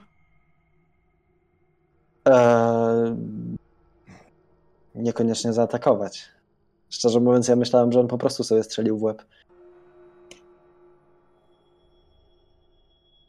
Eee, 2.25 3.15
niekoniecznie 4.95 5.53
zaatakować. 5.53 6.25
Szczerze 6.89 7.19
mówiąc, 7.19 7.47
ja 7.47 7.55
myślałem, 7.55 7.91
że 7.91 7.99
on 7.99 8.07
po 8.07 8.17
prostu 8.17 8.43
sobie 8.43 8.63
strzelił 8.63 8.97
w 8.97 9.03
łeb. 9.03 9.23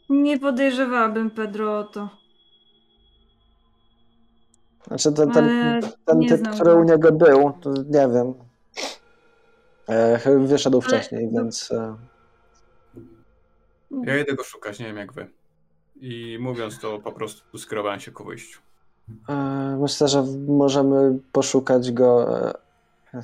Nie 0.09 0.39
podejrzewałabym 0.39 1.31
Pedro 1.31 1.79
o 1.79 1.85
to. 1.85 2.09
Znaczy 4.87 5.13
ten, 5.13 5.31
ten, 5.31 5.45
Ale 5.45 5.81
ten 6.05 6.19
nie 6.19 6.29
typ, 6.29 6.39
znam 6.39 6.55
który 6.55 6.71
go. 6.73 6.79
u 6.79 6.85
niego 6.85 7.13
był, 7.13 7.53
to 7.61 7.73
nie 7.73 8.09
wiem. 8.09 8.35
E, 9.89 10.19
chyba 10.19 10.39
wyszedł 10.47 10.81
wcześniej, 10.81 11.29
no- 11.33 11.43
więc. 11.43 11.71
E, 11.73 11.97
Ja 14.07 14.15
jedę 14.17 14.35
go 14.35 14.45
szukać, 14.45 14.79
nie 14.79 14.87
wiem 14.87 14.97
jak 14.97 15.13
wy. 15.13 15.31
I 16.01 16.39
mówiąc 16.41 16.79
to, 16.81 16.99
po 16.99 17.13
prostu 17.13 17.59
skierowałem 17.59 18.01
się 18.01 18.13
ku 18.13 18.25
wyjściu. 18.25 18.61
e, 19.29 19.77
myślę, 19.81 20.09
że 20.09 20.25
możemy 20.49 21.19
poszukać 21.33 21.93
go. 21.93 22.39
E, 22.49 22.55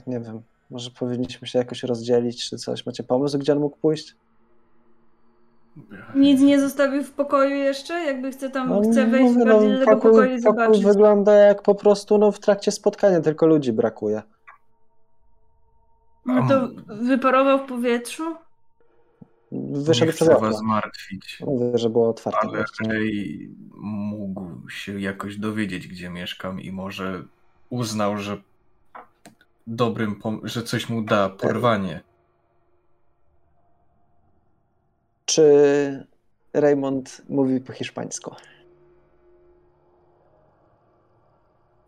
nie 0.06 0.20
wiem. 0.20 0.42
Może 0.70 0.90
powinniśmy 0.90 1.48
się 1.48 1.58
jakoś 1.58 1.82
rozdzielić, 1.82 2.48
czy 2.50 2.56
coś. 2.58 2.86
Macie 2.86 3.02
pomysł, 3.02 3.38
gdzie 3.38 3.52
on 3.52 3.58
mógł 3.60 3.76
pójść? 3.76 4.16
Nic 6.14 6.40
nie 6.40 6.60
zostawił 6.60 7.02
w 7.04 7.12
pokoju 7.12 7.54
jeszcze? 7.56 7.94
Jakby 8.04 8.30
chce 8.30 8.50
tam, 8.50 8.68
No, 8.68 8.80
chce 8.80 9.06
wejść 9.06 9.34
mówię, 9.34 9.44
bardziej 9.52 9.72
do 9.72 9.78
tego 9.78 9.92
pokój, 9.92 10.10
pokoju 10.10 10.24
i 10.36 10.42
pokój 10.42 10.42
zobaczyć. 10.42 10.84
wygląda 10.84 11.32
jak 11.34 11.62
po 11.62 11.74
prostu 11.74 12.18
no, 12.18 12.32
w 12.32 12.38
trakcie 12.40 12.72
spotkania, 12.72 13.20
tylko 13.20 13.46
ludzi 13.46 13.72
brakuje. 13.72 14.22
No 16.26 16.48
to 16.48 16.68
wyparował 16.94 17.58
w 17.58 17.68
powietrzu? 17.68 18.36
Wyszedł 19.72 20.06
nie 20.06 20.12
przez 20.12 20.28
okno. 20.28 20.40
was 20.50 20.62
martwić, 20.62 21.40
Mówię, 21.46 21.78
że 21.78 21.90
było 21.90 22.08
otwarte. 22.08 22.38
ale. 22.48 22.64
Ray 22.88 23.50
mógł 23.80 24.68
się 24.70 25.00
jakoś 25.00 25.36
dowiedzieć, 25.36 25.88
gdzie 25.88 26.10
mieszkam 26.10 26.60
i 26.60 26.72
może 26.72 27.22
uznał, 27.70 28.16
że 28.18 28.36
dobrym, 29.66 30.20
pom- 30.20 30.40
że 30.42 30.62
coś 30.62 30.88
mu 30.88 31.02
da 31.02 31.28
porwanie. 31.28 32.00
Czy 35.24 36.06
Raymond 36.52 37.22
mówi 37.28 37.60
po 37.60 37.72
hiszpańsku? 37.72 38.34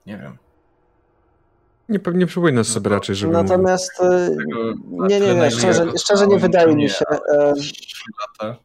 Nie 0.07 0.19
wiem. 0.19 0.39
Nie, 1.89 1.99
pewnie 1.99 2.27
przypomina 2.27 2.65
sobie 2.65 2.91
raczej, 2.91 3.15
żeby. 3.15 3.33
Natomiast 3.33 4.01
e, 4.01 4.29
Tego- 4.29 4.75
nie, 5.09 5.21
nie, 5.21 5.35
nie, 5.35 5.51
szczerze, 5.51 5.87
szczerze 5.99 6.27
nie 6.27 6.39
wydaje 6.39 6.67
mi 6.67 6.83
nie, 6.83 6.89
się. 6.89 7.05
E, 7.09 7.53
lata. 8.21 8.57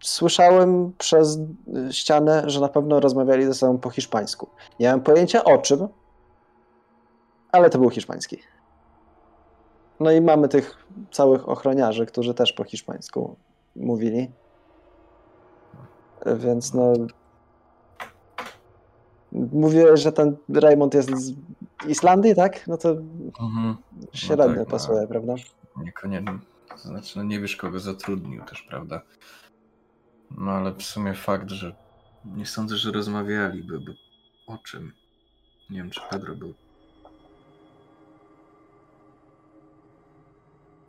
Słyszałem 0.00 0.92
przez 0.98 1.38
e, 1.38 1.92
ścianę, 1.92 2.42
że 2.46 2.60
na 2.60 2.68
pewno 2.68 3.00
rozmawiali 3.00 3.44
ze 3.44 3.54
sobą 3.54 3.78
po 3.78 3.90
hiszpańsku. 3.90 4.48
Nie 4.80 4.90
mam 4.90 5.00
pojęcia 5.00 5.44
o 5.44 5.58
czym, 5.58 5.88
ale 7.52 7.70
to 7.70 7.78
był 7.78 7.90
hiszpański. 7.90 8.38
No 10.00 10.10
i 10.10 10.20
mamy 10.20 10.48
tych 10.48 10.86
całych 11.10 11.48
ochroniarzy, 11.48 12.06
którzy 12.06 12.34
też 12.34 12.52
po 12.52 12.64
hiszpańsku 12.64 13.36
mówili. 13.76 14.30
E, 16.26 16.36
Więc 16.36 16.74
no. 16.74 16.92
Mówiłeś, 19.32 20.00
że 20.00 20.12
ten 20.12 20.36
Raymond 20.54 20.94
jest 20.94 21.10
z 21.10 21.32
Islandii, 21.88 22.34
tak? 22.34 22.66
No 22.66 22.76
to 22.76 22.90
Mhm. 23.40 23.76
średnio 24.12 24.46
tak, 24.46 24.56
no. 24.56 24.66
pasuje, 24.66 25.06
prawda? 25.06 25.34
Niekoniecznie. 25.76 26.38
To 26.68 26.78
znaczy, 26.78 27.18
no 27.18 27.24
nie 27.24 27.40
wiesz, 27.40 27.56
kogo 27.56 27.80
zatrudnił 27.80 28.44
też, 28.44 28.62
prawda? 28.62 29.02
No 30.30 30.50
ale 30.52 30.72
w 30.72 30.82
sumie 30.82 31.14
fakt, 31.14 31.50
że 31.50 31.74
nie 32.24 32.46
sądzę, 32.46 32.76
że 32.76 32.92
rozmawialiby, 32.92 33.80
bo 33.80 33.92
o 34.54 34.58
czym? 34.58 34.92
Nie 35.70 35.78
wiem, 35.78 35.90
czy 35.90 36.00
Pedro 36.10 36.34
był. 36.34 36.54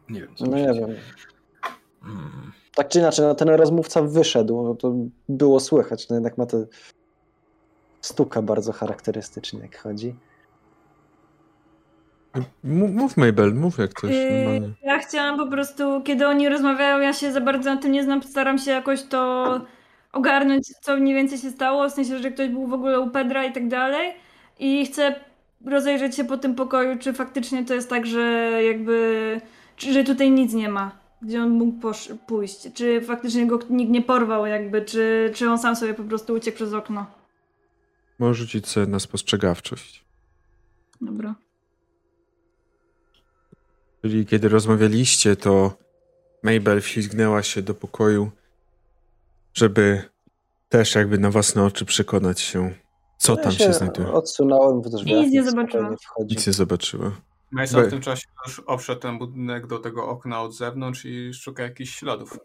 Nie 0.10 0.21
wiem, 0.21 0.36
co 0.36 0.45
No 0.45 0.58
nie 0.58 0.73
wiem. 0.73 0.89
Hmm. 2.08 2.52
Tak 2.76 2.88
czy 2.88 3.00
inaczej, 3.00 3.26
no 3.26 3.36
ten 3.36 3.50
rozmówca 3.50 4.02
wyszedł, 4.02 4.63
no 4.63 4.76
to 4.76 4.93
było 5.30 5.60
słychać, 5.60 6.10
no 6.10 6.15
jednak 6.15 6.38
ma 6.38 6.46
to 6.46 6.58
stuka 8.02 8.41
bardzo 8.41 8.72
charakterystycznie, 8.72 9.60
jak 9.60 9.78
chodzi. 9.78 10.15
M- 12.36 12.93
Mów 12.93 13.17
Mabel, 13.17 13.54
mów 13.56 13.78
jak 13.78 13.93
coś 14.02 14.12
Yy, 14.12 14.32
normalnie. 14.32 14.70
Ja 14.84 15.00
chciałam 15.00 15.38
po 15.38 15.48
prostu, 15.48 16.02
kiedy 16.02 16.28
oni 16.28 16.50
rozmawiają, 16.50 17.00
ja 17.00 17.13
się 17.13 17.32
za 17.32 17.41
bardzo 17.41 17.76
na 17.76 17.82
tym 17.82 17.91
nie 17.91 18.04
znam, 18.04 18.24
staram 18.24 18.58
się 18.58 18.72
jakoś 18.72 19.04
to 19.04 19.62
ogarnąć, 20.13 20.67
co 20.82 20.98
mniej 20.98 21.15
więcej 21.15 21.38
się 21.38 21.50
stało, 21.52 21.89
w 21.89 21.93
sensie, 21.93 22.20
że 22.20 22.32
ktoś 22.32 22.50
był 22.50 22.67
w 22.67 22.74
ogóle 22.74 23.00
u 23.00 23.10
Pedra 23.10 23.46
i 23.46 23.54
tak 23.54 23.67
dalej. 23.67 24.13
I 24.60 24.86
chcę 24.86 25.15
rozejrzeć 25.65 26.15
się 26.15 26.24
po 26.24 26.38
tym 26.38 26.56
pokoju, 26.56 26.98
czy 27.00 27.13
faktycznie 27.13 27.65
to 27.65 27.74
jest 27.74 27.89
tak, 27.89 28.06
że 28.06 28.52
jakby, 28.63 29.41
czy, 29.76 29.93
że 29.93 30.04
tutaj 30.04 30.32
nic 30.32 30.54
nie 30.54 30.70
ma, 30.70 30.91
gdzie 31.21 31.41
on 31.43 31.49
mógł 31.49 31.80
posz- 31.82 32.15
pójść, 32.27 32.73
czy 32.73 33.01
faktycznie 33.01 33.47
go 33.47 33.60
nikt 33.69 33.91
nie 33.91 34.01
porwał 34.01 34.45
jakby, 34.45 34.82
czy, 34.82 35.32
czy 35.36 35.49
on 35.49 35.60
sam 35.60 35.75
sobie 35.75 35.93
po 35.93 36.03
prostu 36.03 36.34
uciekł 36.34 36.56
przez 36.56 36.73
okno. 36.73 37.06
Możesz 38.19 38.38
rzucić 38.38 38.67
sobie 38.67 38.88
na 38.88 38.99
spostrzegawczość. 38.99 40.06
Dobra. 41.01 41.36
Czyli 44.01 44.25
kiedy 44.25 44.49
rozmawialiście, 44.49 45.36
to 45.36 45.73
Mabel 46.43 46.82
wślizgnęła 46.82 47.43
się 47.43 47.62
do 47.62 47.73
pokoju, 47.73 48.32
żeby 49.53 50.01
też 50.69 50.95
jakby 50.95 51.17
na 51.17 51.32
własne 51.32 51.63
oczy 51.63 51.86
przekonać 51.86 52.39
się, 52.39 52.73
co 53.17 53.36
Ja 53.36 53.43
tam 53.43 53.51
się 53.51 53.73
znajduje. 53.73 54.12
Odsunąłem 54.12 54.82
w 54.82 54.89
drzwiach. 54.89 55.06
Nic 55.25 55.34
nie 55.34 55.43
wchodzi. 55.43 56.36
Nic 56.36 56.47
nie 56.47 56.53
zobaczyła. 56.53 57.12
Mason 57.51 57.86
w 57.86 57.89
tym 57.89 58.01
czasie 58.01 58.27
już 58.47 58.60
obszedł 58.60 59.01
ten 59.01 59.17
budynek 59.19 59.67
do 59.67 59.79
tego 59.79 60.10
okna 60.10 60.41
od 60.41 60.55
zewnątrz 60.57 61.05
i 61.05 61.33
szuka 61.33 61.63
jakichś 61.63 61.95
śladów. 61.95 62.38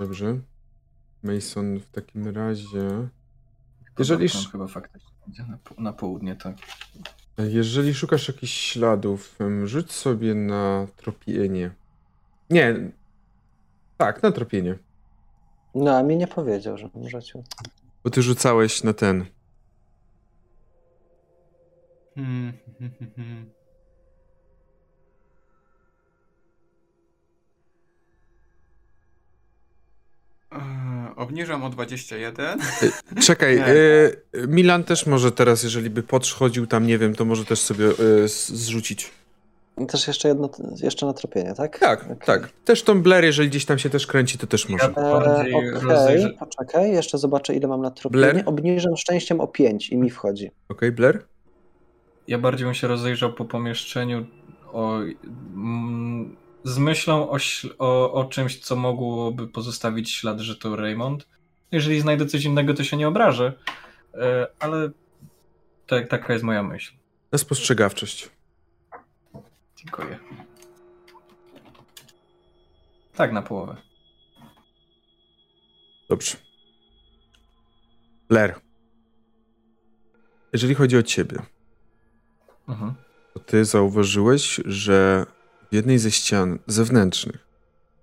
Dobrze. 0.00 0.40
Mason 1.22 1.78
w 1.80 1.90
takim 1.90 2.28
razie. 2.28 3.08
Jeżeli, 3.98 4.24
sz- 4.24 4.52
chyba 4.52 4.66
faktycznie 4.66 5.10
idzie 5.28 5.42
na, 5.42 5.58
po- 5.58 5.80
na 5.82 5.92
południe, 5.92 6.36
tak. 6.36 6.56
jeżeli 7.38 7.94
szukasz 7.94 8.28
jakichś 8.28 8.52
śladów, 8.52 9.36
rzuć 9.64 9.92
sobie 9.92 10.34
na 10.34 10.86
tropienie. 10.96 11.70
Nie. 12.50 12.90
Tak, 13.96 14.22
na 14.22 14.32
tropienie. 14.32 14.78
No, 15.74 15.96
a 15.96 16.02
mi 16.02 16.16
nie 16.16 16.26
powiedział, 16.26 16.78
że 16.78 16.90
możecie. 16.94 17.42
Bo 18.04 18.10
ty 18.10 18.22
rzucałeś 18.22 18.84
na 18.84 18.92
ten. 18.92 19.24
Hmm. 22.14 22.52
Eee, 30.52 31.14
Obniżam 31.16 31.64
o 31.64 31.70
21. 31.70 32.58
Czekaj, 33.22 33.56
Nie. 33.56 33.68
y, 33.68 34.16
Milan 34.48 34.84
też 34.84 35.06
może 35.06 35.32
teraz, 35.32 35.62
jeżeli 35.62 35.90
by 35.90 36.02
podchodził 36.02 36.66
tam, 36.66 36.86
nie 36.86 36.98
wiem, 36.98 37.14
to 37.14 37.24
może 37.24 37.44
też 37.44 37.58
sobie 37.60 37.84
y, 38.24 38.28
zrzucić. 38.28 39.10
Też 39.88 40.06
jeszcze 40.08 40.28
jedno, 40.28 40.50
jeszcze 40.82 41.06
na 41.06 41.12
tropienie, 41.12 41.54
tak? 41.54 41.78
Tak, 41.78 42.04
Okej. 42.04 42.16
tak. 42.26 42.50
Też 42.64 42.82
tą 42.82 43.02
Blair, 43.02 43.24
jeżeli 43.24 43.48
gdzieś 43.48 43.64
tam 43.64 43.78
się 43.78 43.90
też 43.90 44.06
kręci, 44.06 44.38
to 44.38 44.46
też 44.46 44.68
może. 44.68 44.84
Ja 44.84 44.90
bardziej 44.90 45.52
E, 45.54 45.56
Okej, 45.56 45.70
rozejrzę- 45.70 46.36
poczekaj, 46.38 46.92
jeszcze 46.92 47.18
zobaczę 47.18 47.54
ile 47.54 47.68
mam 47.68 47.82
na 47.82 47.90
tropienie. 47.90 48.22
Blair? 48.32 48.42
Obniżam 48.46 48.96
szczęściem 48.96 49.40
o 49.40 49.46
5 49.46 49.88
i 49.90 49.96
mi 49.96 50.10
wchodzi. 50.10 50.50
Okej, 50.68 50.92
Blair? 50.92 51.22
Ja 52.28 52.38
bardziej 52.38 52.64
bym 52.64 52.74
się 52.74 52.88
rozejrzał 52.88 53.32
po 53.32 53.44
pomieszczeniu 53.44 54.26
o, 54.72 54.98
mm, 55.54 56.36
z 56.64 56.78
myślą 56.78 57.30
o, 57.30 57.38
o, 57.78 58.12
o 58.12 58.24
czymś, 58.24 58.58
co 58.58 58.76
mogłoby 58.76 59.48
pozostawić 59.48 60.12
ślad, 60.12 60.40
że 60.40 60.56
to 60.56 60.76
Raymond. 60.76 61.26
Jeżeli 61.72 62.00
znajdę 62.00 62.26
coś 62.26 62.44
innego, 62.44 62.74
to 62.74 62.84
się 62.84 62.96
nie 62.96 63.08
obrażę, 63.08 63.52
e, 64.14 64.46
ale 64.58 64.90
tak, 65.86 66.08
taka 66.08 66.32
jest 66.32 66.44
moja 66.44 66.62
myśl. 66.62 66.92
Na 67.32 67.38
spostrzegawczość. 67.38 68.30
Dziękuję. 69.76 70.18
Tak, 73.14 73.32
na 73.32 73.42
połowę. 73.42 73.76
Dobrze. 76.08 76.36
Blair. 78.28 78.54
Jeżeli 80.52 80.74
chodzi 80.74 80.96
o 80.96 81.02
ciebie, 81.02 81.38
Mhm. 82.70 82.94
ty 83.46 83.64
zauważyłeś, 83.64 84.60
że 84.64 85.26
w 85.70 85.74
jednej 85.74 85.98
ze 85.98 86.10
ścian 86.10 86.58
zewnętrznych, 86.66 87.46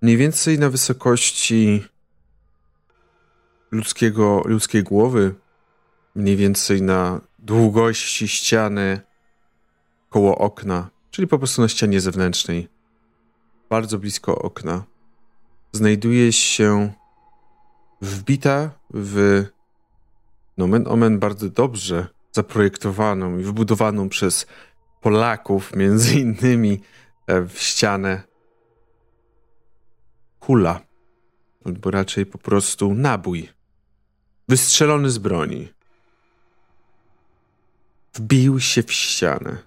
mniej 0.02 0.16
więcej 0.16 0.58
na 0.58 0.70
wysokości 0.70 1.84
ludzkiego, 3.70 4.42
ludzkiej 4.44 4.82
głowy, 4.82 5.34
mniej 6.14 6.36
więcej 6.36 6.82
na 6.82 7.20
długości 7.38 8.28
ściany 8.28 9.00
koło 10.10 10.38
okna, 10.38 10.90
czyli 11.10 11.28
po 11.28 11.38
prostu 11.38 11.62
na 11.62 11.68
ścianie 11.68 12.00
zewnętrznej, 12.00 12.68
bardzo 13.70 13.98
blisko 13.98 14.38
okna, 14.38 14.84
znajduje 15.72 16.32
się 16.32 16.92
wbita 18.00 18.70
w 18.90 19.44
nomen 20.56 20.88
omen 20.88 21.18
bardzo 21.18 21.48
dobrze 21.48 22.06
zaprojektowaną 22.38 23.38
i 23.38 23.42
wybudowaną 23.42 24.08
przez 24.08 24.46
Polaków, 25.00 25.62
między 25.82 26.20
innymi 26.20 26.80
e, 27.26 27.42
w 27.42 27.58
ścianę 27.58 28.22
kula, 30.40 30.80
albo 31.64 31.90
raczej 31.90 32.26
po 32.26 32.38
prostu 32.38 32.94
nabój, 32.94 33.48
wystrzelony 34.48 35.10
z 35.10 35.18
broni. 35.18 35.68
Wbił 38.14 38.60
się 38.60 38.82
w 38.82 38.92
ścianę. 38.92 39.58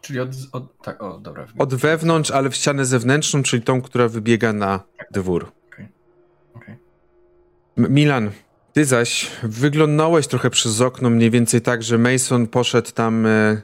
Czyli 0.00 0.20
od... 0.20 0.30
od 0.52 0.82
tak, 0.82 1.02
o, 1.02 1.18
dobra. 1.18 1.46
Od 1.58 1.74
wewnątrz, 1.74 2.30
ale 2.30 2.50
w 2.50 2.54
ścianę 2.54 2.84
zewnętrzną, 2.86 3.42
czyli 3.42 3.62
tą, 3.62 3.82
która 3.82 4.08
wybiega 4.08 4.52
na 4.52 4.80
dwór. 5.10 5.52
Okej. 6.54 6.76
M- 7.78 7.94
Milan, 7.94 8.30
ty 8.74 8.84
zaś 8.84 9.30
wyglądałeś 9.42 10.26
trochę 10.26 10.50
przez 10.50 10.80
okno, 10.80 11.10
mniej 11.10 11.30
więcej 11.30 11.60
tak, 11.60 11.82
że 11.82 11.98
Mason 11.98 12.46
poszedł 12.46 12.92
tam 12.92 13.26
e, 13.26 13.62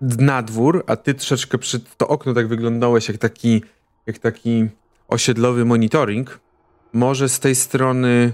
na 0.00 0.42
dwór, 0.42 0.84
a 0.86 0.96
ty 0.96 1.14
troszeczkę 1.14 1.58
przy 1.58 1.80
to 1.80 2.08
okno 2.08 2.34
tak 2.34 2.48
wyglądałeś 2.48 3.08
jak 3.08 3.18
taki, 3.18 3.62
jak 4.06 4.18
taki 4.18 4.68
osiedlowy 5.08 5.64
monitoring. 5.64 6.40
Może 6.92 7.28
z 7.28 7.40
tej 7.40 7.54
strony, 7.54 8.32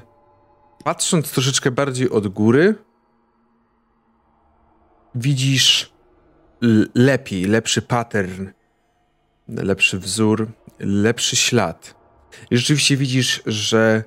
patrząc 0.84 1.30
troszeczkę 1.30 1.70
bardziej 1.70 2.10
od 2.10 2.28
góry, 2.28 2.74
widzisz 5.14 5.92
lepiej, 6.94 7.44
lepszy 7.44 7.82
pattern, 7.82 8.46
lepszy 9.48 9.98
wzór, 9.98 10.48
lepszy 10.78 11.36
ślad. 11.36 11.94
I 12.50 12.56
rzeczywiście 12.56 12.96
widzisz, 12.96 13.42
że 13.46 14.04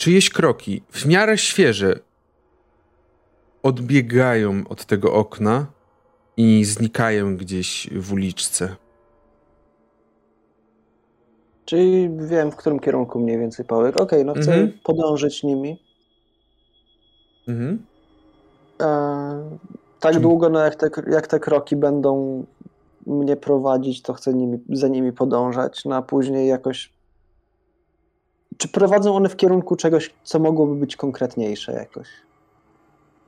czyjeś 0.00 0.30
kroki, 0.30 0.82
w 0.90 1.06
miarę 1.06 1.38
świeże, 1.38 2.00
odbiegają 3.62 4.62
od 4.68 4.84
tego 4.84 5.12
okna 5.14 5.66
i 6.36 6.64
znikają 6.64 7.36
gdzieś 7.36 7.88
w 7.92 8.12
uliczce. 8.12 8.76
Czyli 11.64 12.10
wiem, 12.18 12.50
w 12.52 12.56
którym 12.56 12.78
kierunku 12.80 13.20
mniej 13.20 13.38
więcej 13.38 13.64
Pałek. 13.64 14.00
Okej, 14.00 14.24
no 14.24 14.32
chcę 14.34 14.52
Mhm. 14.54 14.72
podążyć 14.84 15.42
nimi. 15.42 15.82
Mhm. 17.48 17.86
E, 18.80 19.58
tak 20.00 20.12
Czym- 20.12 20.22
długo, 20.22 20.48
no 20.48 20.58
jak 20.60 20.74
te, 20.74 20.90
jak 21.10 21.26
te 21.26 21.40
kroki 21.40 21.76
będą 21.76 22.44
mnie 23.06 23.36
prowadzić, 23.36 24.02
to 24.02 24.12
chcę 24.12 24.34
nimi, 24.34 24.58
za 24.68 24.88
nimi 24.88 25.12
podążać, 25.12 25.84
no 25.84 25.96
a 25.96 26.02
później 26.02 26.48
jakoś... 26.48 26.92
Czy 28.60 28.68
prowadzą 28.68 29.16
one 29.16 29.28
w 29.28 29.36
kierunku 29.36 29.76
czegoś, 29.76 30.10
co 30.22 30.38
mogłoby 30.38 30.74
być 30.74 30.96
konkretniejsze 30.96 31.72
jakoś? 31.72 32.08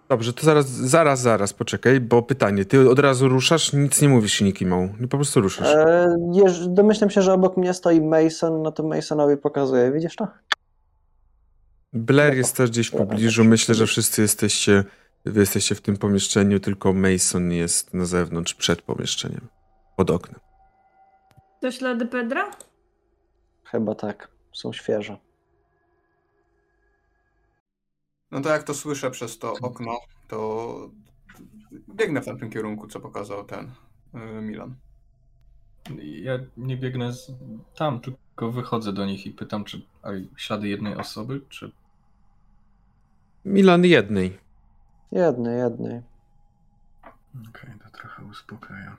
Dobrze, 0.09 0.33
to 0.33 0.43
zaraz, 0.43 0.67
zaraz, 0.67 1.21
zaraz, 1.21 1.53
poczekaj, 1.53 2.01
bo 2.01 2.23
pytanie, 2.23 2.65
ty 2.65 2.91
od 2.91 2.99
razu 2.99 3.29
ruszasz, 3.29 3.73
nic 3.73 4.03
nie 4.03 4.09
mówisz 4.09 4.41
nikimą, 4.41 4.95
no 5.01 5.09
po 5.09 5.17
prostu 5.17 5.41
ruszasz. 5.41 5.75
E, 5.75 6.17
jeż, 6.33 6.69
domyślam 6.69 7.11
się, 7.11 7.23
że 7.23 7.33
obok 7.33 7.57
mnie 7.57 7.75
stoi 7.75 8.01
Mason, 8.01 8.63
no 8.63 8.73
to 8.73 8.83
Masonowi 8.83 9.37
pokazuję, 9.37 9.93
widzisz 9.93 10.17
to? 10.17 10.29
Blair 11.93 12.35
jest 12.35 12.57
też 12.57 12.71
gdzieś 12.71 12.89
w 12.89 12.97
pobliżu, 12.97 13.45
myślę, 13.45 13.75
że 13.75 13.87
wszyscy 13.87 14.23
jesteście, 14.23 14.85
wy 15.25 15.41
jesteście 15.41 15.75
w 15.75 15.81
tym 15.81 15.97
pomieszczeniu, 15.97 16.61
tylko 16.61 16.93
Mason 16.93 17.53
jest 17.53 17.95
na 17.95 18.05
zewnątrz, 18.05 18.55
przed 18.55 18.83
pomieszczeniem, 18.83 19.49
pod 19.97 20.11
oknem. 20.11 20.41
To 21.61 21.71
ślady 21.71 22.07
Pedra? 22.07 22.51
Chyba 23.65 23.95
tak, 23.95 24.29
są 24.53 24.73
świeże. 24.73 25.19
No 28.31 28.41
to 28.41 28.49
jak 28.49 28.63
to 28.63 28.75
słyszę 28.75 29.11
przez 29.11 29.39
to 29.39 29.53
okno, 29.53 29.99
to 30.29 30.91
biegnę 31.95 32.21
w 32.21 32.25
tamtym 32.25 32.51
kierunku, 32.51 32.89
co 32.89 33.01
pokazał 33.01 33.45
ten 33.45 33.73
y, 34.15 34.19
Milan. 34.43 34.75
Ja 35.99 36.39
nie 36.57 36.77
biegnę 36.77 37.13
z... 37.13 37.33
tam, 37.77 38.01
tylko 38.01 38.53
wychodzę 38.53 38.93
do 38.93 39.07
nich 39.07 39.27
i 39.27 39.31
pytam, 39.31 39.65
czy 39.65 39.83
ślady 40.37 40.69
jednej 40.69 40.97
osoby, 40.97 41.41
czy... 41.49 41.73
Milan 43.45 43.85
jednej. 43.85 44.39
Jednej, 45.13 45.59
jednej. 45.59 46.03
Okej, 47.49 47.71
to 47.85 47.91
trochę 47.91 48.25
uspokaja. 48.25 48.97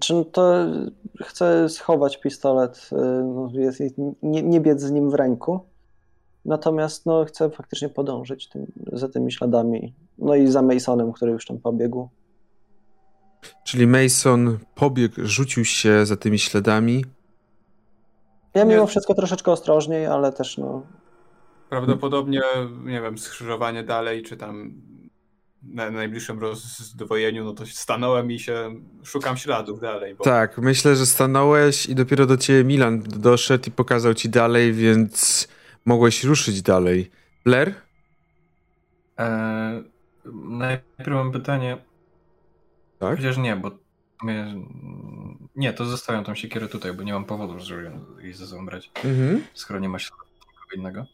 Czy 0.00 0.14
no 0.14 0.24
to 0.24 0.66
chcę 1.22 1.68
schować 1.68 2.20
pistolet, 2.20 2.90
y, 2.92 2.96
no, 3.24 3.50
jest, 3.52 3.80
nie, 4.22 4.42
nie 4.42 4.60
biec 4.60 4.80
z 4.80 4.90
nim 4.90 5.10
w 5.10 5.14
ręku. 5.14 5.60
Natomiast 6.44 7.06
no, 7.06 7.24
chcę 7.24 7.50
faktycznie 7.50 7.88
podążyć 7.88 8.48
tym, 8.48 8.66
za 8.92 9.08
tymi 9.08 9.32
śladami. 9.32 9.94
No 10.18 10.34
i 10.34 10.46
za 10.46 10.62
Masonem, 10.62 11.12
który 11.12 11.32
już 11.32 11.46
tam 11.46 11.58
pobiegł. 11.58 12.08
Czyli 13.64 13.86
Mason 13.86 14.58
pobiegł, 14.74 15.14
rzucił 15.18 15.64
się 15.64 16.06
za 16.06 16.16
tymi 16.16 16.38
śladami. 16.38 17.04
Ja 18.54 18.64
mimo 18.64 18.80
Nie. 18.80 18.86
wszystko 18.86 19.14
troszeczkę 19.14 19.52
ostrożniej, 19.52 20.06
ale 20.06 20.32
też 20.32 20.58
no. 20.58 20.82
Prawdopodobnie, 21.68 22.40
nie 22.84 23.00
wiem, 23.00 23.18
skrzyżowanie 23.18 23.82
dalej, 23.82 24.22
czy 24.22 24.36
tam 24.36 24.72
na 25.62 25.90
najbliższym 25.90 26.38
rozdwojeniu, 26.38 27.44
no 27.44 27.52
to 27.52 27.66
stanąłem 27.66 28.30
i 28.32 28.38
się 28.38 28.74
szukam 29.04 29.36
śladów 29.36 29.80
dalej. 29.80 30.14
Bo... 30.14 30.24
Tak, 30.24 30.58
myślę, 30.58 30.96
że 30.96 31.06
stanąłeś 31.06 31.86
i 31.86 31.94
dopiero 31.94 32.26
do 32.26 32.36
ciebie 32.36 32.64
Milan 32.64 33.02
doszedł 33.02 33.68
i 33.68 33.70
pokazał 33.70 34.14
ci 34.14 34.28
dalej, 34.28 34.72
więc 34.72 35.48
mogłeś 35.84 36.24
ruszyć 36.24 36.62
dalej. 36.62 37.10
Blair? 37.44 37.74
Eee, 39.16 39.84
najpierw 40.44 41.08
mam 41.08 41.32
pytanie, 41.32 41.76
Tak? 42.98 43.16
chociaż 43.16 43.36
nie, 43.36 43.56
bo. 43.56 43.70
Nie, 45.56 45.72
to 45.72 45.84
zostawiam 45.84 46.24
tą 46.24 46.34
siekierę 46.34 46.68
tutaj, 46.68 46.92
bo 46.92 47.02
nie 47.02 47.12
mam 47.12 47.24
powodu, 47.24 47.58
żeby 47.58 47.90
jej 48.22 48.32
ze 48.32 48.46
sobą 48.46 48.66
brać, 48.66 48.90
Mhm. 49.04 49.42
skoro 49.54 49.78
nie 49.80 49.88
ma 49.88 49.98
nikogo 49.98 50.76
innego. 50.76 51.06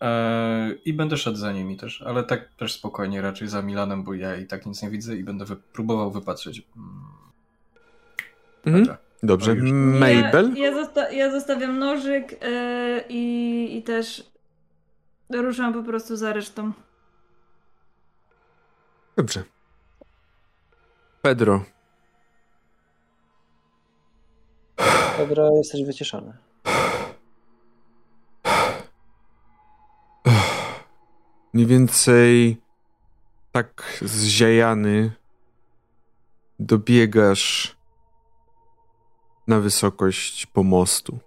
Eee, 0.00 0.80
I 0.84 0.92
będę 0.92 1.16
szedł 1.16 1.36
za 1.36 1.52
nimi 1.52 1.76
też, 1.76 2.02
ale 2.02 2.24
tak 2.24 2.48
też 2.54 2.72
spokojnie, 2.74 3.22
raczej 3.22 3.48
za 3.48 3.62
Milanem, 3.62 4.02
bo 4.04 4.14
ja 4.14 4.36
i 4.36 4.46
tak 4.46 4.66
nic 4.66 4.82
nie 4.82 4.90
widzę 4.90 5.16
i 5.16 5.24
będę 5.24 5.44
wy- 5.44 5.56
próbował 5.56 6.10
wypatrzeć. 6.10 6.62
mm, 6.76 7.08
Mhm. 8.66 8.96
Dobrze. 9.22 9.54
Mabel? 9.54 10.54
Ja, 10.56 10.66
ja, 10.66 10.74
zosta- 10.84 11.10
ja 11.10 11.30
zostawiam 11.30 11.78
nożyk 11.78 12.32
yy, 12.32 13.04
i, 13.08 13.76
i 13.78 13.82
też 13.82 14.30
ruszam 15.30 15.72
po 15.72 15.82
prostu 15.82 16.16
za 16.16 16.32
resztą. 16.32 16.72
Dobrze. 19.16 19.42
Pedro. 21.22 21.64
Pedro, 25.16 25.56
jesteś 25.56 25.84
wyciszony. 25.84 26.32
Mniej 31.52 31.66
więcej 31.66 32.56
tak 33.52 33.98
zziajany 34.02 35.12
dobiegasz 36.58 37.76
na 39.46 39.60
wysokość 39.60 40.46
pomostu. 40.46 41.18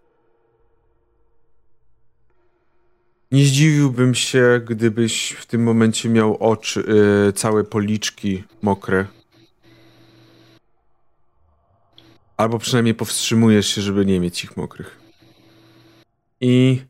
Nie 3.32 3.46
zdziwiłbym 3.46 4.16
się, 4.16 4.62
gdybyś 4.66 5.32
w 5.32 5.46
tym 5.46 5.64
momencie 5.64 6.10
miał 6.10 6.38
oczy, 6.38 6.84
y, 7.30 7.34
całe 7.34 7.64
policzki 7.64 8.44
mokre. 8.62 9.06
Albo 12.38 12.60
przynajmniej 12.60 12.96
powstrzymujesz 12.96 13.68
się, 13.68 13.82
żeby 13.82 14.06
nie 14.06 14.20
mieć 14.20 14.44
ich 14.44 14.58
mokrych. 14.58 15.00
I 16.42 16.82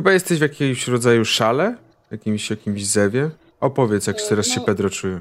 Chyba 0.00 0.12
jesteś 0.12 0.38
w 0.38 0.42
jakimś 0.42 0.88
rodzaju 0.88 1.24
szale? 1.24 1.76
Jakimś, 2.10 2.50
jakimś 2.50 2.86
zewie? 2.86 3.30
Opowiedz, 3.60 4.06
jak 4.06 4.16
E, 4.20 4.28
teraz 4.28 4.46
się 4.46 4.60
no- 4.60 4.66
Pedro 4.66 4.90
czuje. 4.90 5.20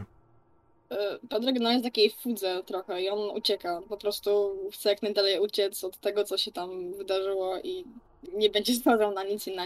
E, 0.92 1.20
Pedro 1.30 1.52
no 1.60 1.72
jest 1.72 1.84
takiej 1.84 2.10
fudze 2.10 2.64
trochę 2.66 3.02
i 3.02 3.10
on 3.10 3.38
ucieka. 3.38 3.82
Po 3.90 3.98
prostu 3.98 4.56
chce 4.74 4.90
jak 4.90 5.02
najdalej 5.02 5.40
uciec 5.40 5.84
od 5.84 5.98
tego, 6.00 6.24
co 6.24 6.38
się 6.38 6.52
tam 6.52 6.94
wydarzyło 6.94 7.60
i 7.64 7.86
nie 8.34 8.50
będzie 8.50 8.74
zważał 8.76 9.14
na 9.14 9.24
nic 9.24 9.48
i 9.48 9.56
na... 9.56 9.66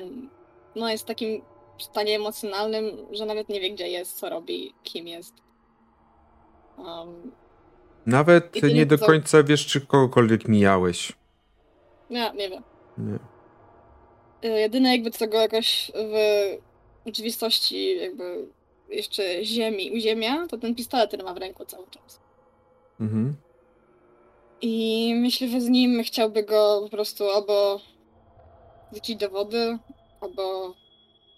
No 0.76 0.90
jest 0.90 1.04
w 1.04 1.08
takim 1.08 1.42
stanie 1.80 2.16
emocjonalnym, 2.16 2.86
że 3.12 3.26
nawet 3.26 3.50
nie 3.50 3.62
wie, 3.62 3.72
gdzie 3.72 3.90
jest, 3.90 4.20
co 4.20 4.30
robi, 4.30 4.74
kim 4.84 5.08
jest. 5.08 5.34
Um, 6.78 7.32
Nawet 8.06 8.64
nie 8.64 8.86
do 8.86 8.98
co- 8.98 9.06
końca 9.06 9.44
wiesz, 9.44 9.66
czy 9.66 9.82
kogokolwiek 9.82 10.48
mijałeś. 10.48 11.14
nie, 12.10 12.32
nie 12.36 12.50
wiem. 12.50 12.64
Nie. 12.98 13.33
Y, 14.46 14.48
Jedyne 14.48 14.92
jakby 14.92 15.12
co 15.12 15.28
go 15.28 15.38
jakoś 15.38 15.92
w 15.96 16.16
rzeczywistości 17.06 17.98
jakby 17.98 18.48
jeszcze 18.90 19.46
ziemi 19.46 19.92
uziemia, 19.92 20.48
to 20.48 20.58
ten 20.58 20.76
pistolet, 20.76 21.08
który 21.08 21.24
ma 21.24 21.34
w 21.34 21.38
ręku 21.38 21.66
cały 21.66 21.88
czas. 21.88 22.20
Mhm. 23.00 23.36
I 24.62 25.16
myślę, 25.16 25.48
że 25.48 25.62
z 25.62 25.70
nim 25.70 26.04
chciałby 26.04 26.44
go 26.44 26.82
po 26.84 26.90
prostu 26.90 27.30
albo 27.30 27.80
wrzucić 28.92 29.16
do 29.16 29.30
wody, 29.30 29.78
albo 30.22 30.74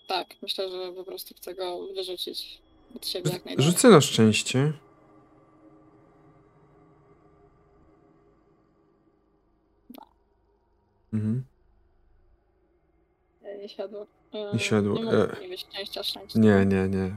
tak, 0.08 0.28
myślę, 0.42 0.70
że 0.70 0.92
po 0.94 1.04
prostu 1.04 1.36
chce 1.36 1.56
go 1.56 1.88
wyrzucić 1.96 2.62
od 2.96 3.08
siebie 3.08 3.32
jak 3.32 3.46
najdalej. 3.46 3.72
Rzucę 3.72 3.90
na 3.90 4.02
szczęście. 4.02 4.74
Mhm. 11.14 11.44
Nie 13.66 13.70
siadło. 13.70 14.08
E, 14.34 14.54
Nie 14.54 14.60
siadło, 14.60 14.96
Nie 14.96 15.04
mogę 15.04 15.34
e. 15.34 15.58
szczęścia, 15.58 16.04
szczęścia. 16.04 16.40
Nie, 16.40 16.66
nie, 16.66 16.90
nie. 16.90 17.10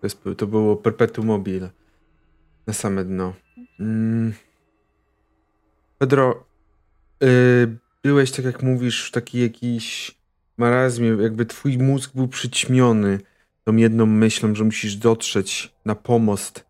To, 0.00 0.06
jest, 0.06 0.24
to 0.36 0.46
było 0.46 0.76
perpetuum 0.76 1.26
mobile. 1.26 1.70
Na 2.66 2.72
same 2.72 3.04
dno. 3.04 3.34
Mm. 3.80 4.32
Pedro, 5.98 6.44
y, 7.22 7.76
byłeś, 8.02 8.30
tak 8.30 8.44
jak 8.44 8.62
mówisz, 8.62 9.08
w 9.08 9.10
takiej 9.12 9.42
jakiś 9.42 10.14
marazmie, 10.56 11.08
jakby 11.08 11.46
twój 11.46 11.78
mózg 11.78 12.14
był 12.14 12.28
przyćmiony 12.28 13.20
tą 13.64 13.76
jedną 13.76 14.06
myślą, 14.06 14.54
że 14.54 14.64
musisz 14.64 14.96
dotrzeć 14.96 15.74
na 15.84 15.94
pomost 15.94 16.66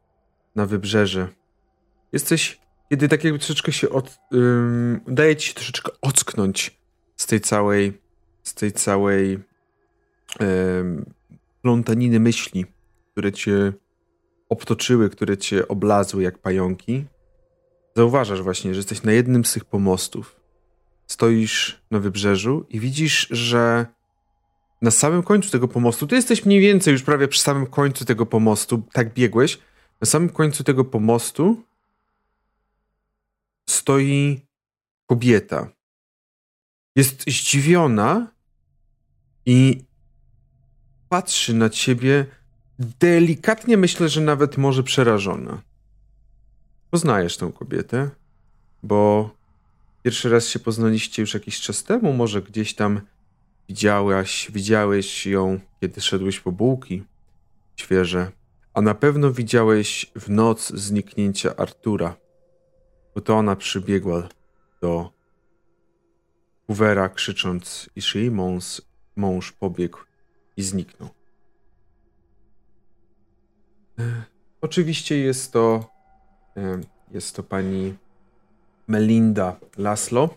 na 0.55 0.67
wybrzeże. 0.67 1.29
Jesteś, 2.13 2.61
kiedy 2.91 3.09
tak 3.09 3.25
jakby 3.25 3.39
troszeczkę 3.39 3.73
się 3.73 3.89
od, 3.89 4.19
ym, 4.35 5.01
udaje 5.07 5.37
ci 5.37 5.49
się 5.49 5.55
troszeczkę 5.55 5.93
ocknąć 6.01 6.79
z 7.17 7.27
tej 7.27 7.41
całej, 7.41 8.06
z 8.47 8.55
tej 8.55 8.73
całej 8.73 9.39
em, 10.41 11.05
plątaniny 11.63 12.21
myśli, 12.21 12.67
które 13.13 13.33
cię 13.33 13.73
obtoczyły, 14.49 15.11
które 15.11 15.39
cię 15.39 15.69
oblazły 15.69 16.23
jak 16.23 16.39
pająki, 16.39 17.05
zauważasz 17.97 18.43
właśnie, 18.43 18.75
że 18.75 18.79
jesteś 18.79 19.03
na 19.03 19.13
jednym 19.13 19.45
z 19.45 19.53
tych 19.53 19.65
pomostów. 19.65 20.41
Stoisz 21.07 21.81
na 21.91 21.99
wybrzeżu 21.99 22.67
i 22.69 22.81
widzisz, 22.81 23.29
że 23.31 23.87
na 24.83 24.91
samym 24.91 25.23
końcu 25.23 25.51
tego 25.51 25.69
pomostu, 25.69 26.07
ty 26.07 26.17
jesteś 26.17 26.45
mniej 26.45 26.61
więcej 26.61 26.93
już 26.93 27.03
prawie 27.03 27.29
przy 27.29 27.41
samym 27.41 27.67
końcu 27.67 28.05
tego 28.05 28.27
pomostu, 28.27 28.83
tak 28.93 29.15
biegłeś, 29.15 29.59
na 30.01 30.07
samym 30.07 30.29
końcu 30.29 30.65
tego 30.65 30.85
pomostu 30.85 31.63
stoi 33.69 34.41
kobieta. 35.07 35.69
Jest 36.97 37.23
zdziwiona 37.23 38.36
i 39.47 39.85
patrzy 41.09 41.55
na 41.55 41.71
ciebie 41.71 42.27
delikatnie, 42.79 43.77
myślę, 43.77 44.09
że 44.09 44.21
nawet 44.21 44.57
może 44.57 44.83
przerażona. 44.83 45.63
Poznajesz 46.91 47.37
tę 47.37 47.53
kobietę, 47.59 48.11
bo 48.83 49.31
pierwszy 50.03 50.29
raz 50.29 50.49
się 50.49 50.59
poznaliście 50.59 51.23
już 51.23 51.35
jakiś 51.35 51.61
czas 51.61 51.85
temu, 51.85 52.13
może 52.13 52.43
gdzieś 52.43 52.75
tam 52.75 53.01
widziałaś, 53.69 54.51
widziałeś 54.53 55.27
ją, 55.27 55.61
kiedy 55.81 56.01
szedłeś 56.01 56.41
po 56.41 56.53
bułki 56.53 57.05
świeże, 57.77 58.33
a 58.75 58.81
na 58.81 58.95
pewno 58.95 59.33
widziałeś 59.33 60.11
w 60.17 60.31
noc 60.31 60.69
zniknięcia 60.69 61.57
Artura, 61.57 62.17
bo 63.15 63.21
to 63.21 63.35
ona 63.35 63.57
przybiegła 63.57 64.29
do 64.81 65.13
Hoovera 66.67 67.09
krzycząc, 67.09 67.91
jej 68.15 68.31
mąż, 69.17 69.53
pobiegł 69.53 69.99
i 70.57 70.63
zniknął. 70.63 71.09
E, 73.99 74.23
Oczywiście 74.61 75.19
jest 75.19 75.53
to 75.53 75.91
e, 76.57 76.81
jest 77.11 77.37
to 77.37 77.43
pani 77.43 77.95
Melinda 78.89 79.57
Laszlo, 79.79 80.29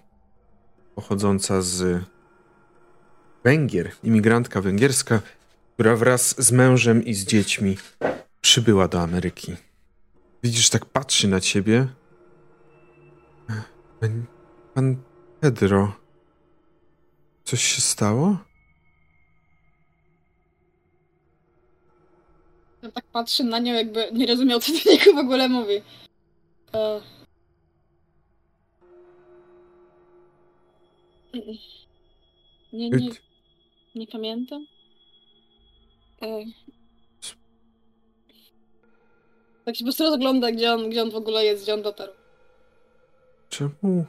pochodząca 0.96 1.62
z 1.62 2.04
Węgier, 3.44 3.92
imigrantka 4.04 4.62
węgierska, 4.62 5.22
która 5.74 5.96
wraz 5.96 6.42
z 6.46 6.52
mężem 6.52 7.06
i 7.06 7.14
z 7.14 7.26
dziećmi 7.26 7.78
przybyła 8.42 8.88
do 8.88 9.02
Ameryki. 9.02 9.56
Widzisz, 10.44 10.70
tak 10.70 10.86
patrzy 10.86 11.28
na 11.28 11.40
ciebie. 11.40 11.88
E, 14.02 14.10
pan 14.74 14.96
Pedro. 15.40 15.94
Coś 17.44 17.64
się 17.64 17.82
stało? 17.82 18.38
Ja 22.82 22.92
tak 22.92 23.06
patrzę 23.06 23.44
na 23.44 23.60
nią, 23.60 23.74
jakby 23.74 24.10
nie 24.14 24.28
rozumiał, 24.28 24.60
co 24.60 24.72
do 24.72 24.92
niego 24.92 25.14
w 25.14 25.18
ogóle 25.18 25.50
mówi. 25.50 25.82
E... 26.74 27.02
Nie, 32.74 32.90
nie, 32.90 33.10
nie 33.96 34.08
pamiętam. 34.08 34.66
E... 36.22 36.46
Tak 39.66 39.76
się 39.76 39.80
po 39.80 39.86
prostu 39.86 40.04
rozgląda, 40.04 40.52
gdzie 40.52 40.74
on, 40.74 40.90
gdzie 40.90 41.02
on 41.02 41.12
w 41.12 41.16
ogóle 41.16 41.46
jest, 41.46 41.64
gdzie 41.64 41.74
on 41.74 41.82
dotarł. 41.82 42.14
Czemu? 43.50 44.06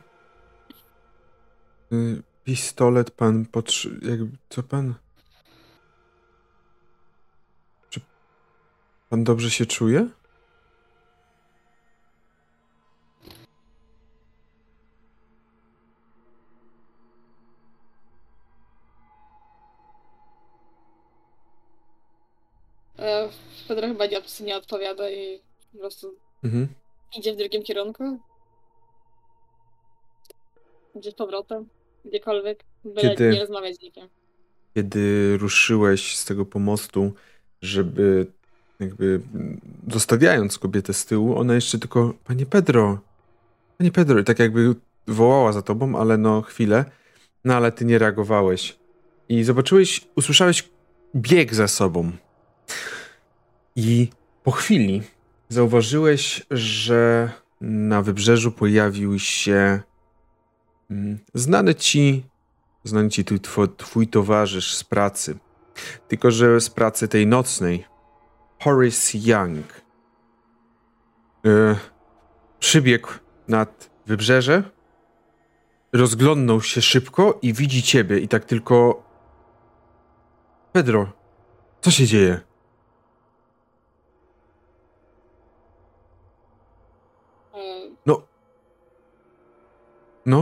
Y, 1.92 2.22
pistolet 2.44 3.10
pan 3.10 3.46
potrzy... 3.46 4.00
Jakby, 4.02 4.36
co 4.48 4.62
pan... 4.62 4.94
pan 9.10 9.24
dobrze 9.24 9.50
się 9.50 9.66
czuje? 9.66 10.08
E... 22.98 23.28
Chyba 23.68 24.06
nie, 24.06 24.20
nie 24.40 24.56
odpowiada 24.56 25.10
i 25.10 25.40
po 25.72 25.78
prostu 25.78 26.14
Mhm. 26.44 26.68
idzie 27.18 27.32
w 27.32 27.36
drugim 27.36 27.62
kierunku. 27.62 28.18
Idzie 30.94 31.10
z 31.10 31.14
powrotem, 31.14 31.68
gdziekolwiek, 32.04 32.64
byle 32.84 33.00
Kiedy- 33.10 33.30
nie 33.30 33.40
rozmawiać 33.40 33.76
z 33.76 33.80
nikim. 33.80 34.08
Kiedy 34.74 35.36
ruszyłeś 35.38 36.16
z 36.16 36.24
tego 36.24 36.46
pomostu, 36.46 37.12
żeby 37.62 38.32
jakby 38.80 39.20
zostawiając 39.88 40.58
kobietę 40.58 40.94
z 40.94 41.06
tyłu, 41.06 41.38
ona 41.38 41.54
jeszcze 41.54 41.78
tylko, 41.78 42.14
panie 42.24 42.46
Pedro, 42.46 42.98
panie 43.78 43.92
Pedro, 43.92 44.18
i 44.18 44.24
tak 44.24 44.38
jakby 44.38 44.74
wołała 45.06 45.52
za 45.52 45.62
tobą, 45.62 45.98
ale 45.98 46.18
no 46.18 46.42
chwilę, 46.42 46.84
no 47.44 47.54
ale 47.54 47.72
ty 47.72 47.84
nie 47.84 47.98
reagowałeś. 47.98 48.78
I 49.28 49.44
zobaczyłeś, 49.44 50.08
usłyszałeś 50.16 50.68
bieg 51.16 51.54
za 51.54 51.68
sobą. 51.68 52.12
I 53.76 54.08
po 54.42 54.50
chwili 54.50 55.02
zauważyłeś, 55.48 56.46
że 56.50 57.30
na 57.60 58.02
wybrzeżu 58.02 58.52
pojawił 58.52 59.18
się 59.18 59.80
mm, 60.90 61.18
znany 61.34 61.74
ci, 61.74 62.24
znany 62.84 63.08
ci 63.10 63.24
twój, 63.24 63.68
twój 63.76 64.08
towarzysz 64.08 64.74
z 64.74 64.84
pracy. 64.84 65.38
Tylko, 66.08 66.30
że 66.30 66.60
z 66.60 66.70
pracy 66.70 67.08
tej 67.08 67.26
nocnej. 67.26 67.84
Horace 68.60 69.18
Young. 69.18 69.66
E, 71.46 71.76
przybiegł 72.58 73.08
nad 73.48 73.90
wybrzeże, 74.06 74.62
rozglądnął 75.92 76.60
się 76.62 76.82
szybko 76.82 77.38
i 77.42 77.52
widzi 77.52 77.82
ciebie 77.82 78.18
i 78.18 78.28
tak 78.28 78.44
tylko... 78.44 79.02
Pedro, 80.72 81.12
co 81.80 81.90
się 81.90 82.06
dzieje? 82.06 82.40
E, 87.54 87.58
No. 88.06 88.22
No? 90.26 90.38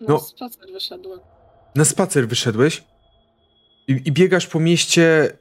Na 0.00 0.06
No. 0.08 0.18
spacer 0.18 0.72
wyszedłem. 0.72 1.20
Na 1.74 1.84
spacer 1.84 2.28
wyszedłeś 2.28 2.84
i, 3.88 3.92
i 4.04 4.12
biegasz 4.12 4.46
po 4.46 4.60
mieście 4.60 5.36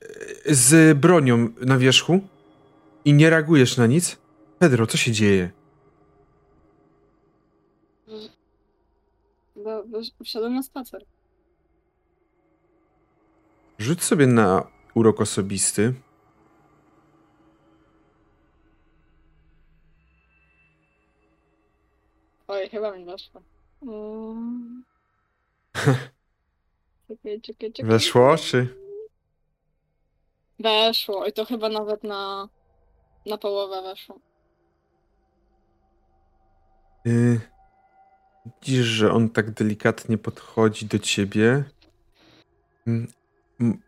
e, 0.46 0.56
z 0.56 0.98
bronią 0.98 1.50
na 1.62 1.78
wierzchu 1.78 2.20
i 3.06 3.14
nie 3.14 3.30
reagujesz 3.30 3.78
na 3.78 3.88
nic? 3.88 4.18
Pedro, 4.60 4.88
co 4.88 4.98
się 4.98 5.12
dzieje? 5.12 5.52
Bo, 9.56 9.84
bo 9.88 10.00
wszedłem 10.24 10.56
na 10.56 10.64
spacer. 10.64 11.06
Rzuć 13.80 14.04
sobie 14.04 14.28
na 14.28 14.68
urok 14.94 15.22
osobisty. 15.22 15.94
Oj, 22.48 22.70
chyba 22.70 22.98
mi 22.98 23.06
weszło. 23.06 23.42
Mm. 23.82 24.84
Czekaj, 27.12 27.42
czekaj, 27.42 27.74
czekaj. 27.74 27.92
Weszło, 27.92 28.38
czy? 28.38 28.68
Weszło. 30.60 31.26
I 31.26 31.34
to 31.34 31.46
chyba 31.46 31.70
nawet 31.70 32.04
na, 32.04 32.50
na 33.26 33.38
połowę 33.38 33.82
weszło. 33.82 34.20
Y, 37.08 37.40
Widzisz, 38.46 38.86
że 38.86 39.12
on 39.12 39.30
tak 39.30 39.52
delikatnie 39.52 40.18
podchodzi 40.18 40.86
do 40.86 41.00
ciebie. 41.00 41.64
M- 42.88 43.08
m- 43.60 43.82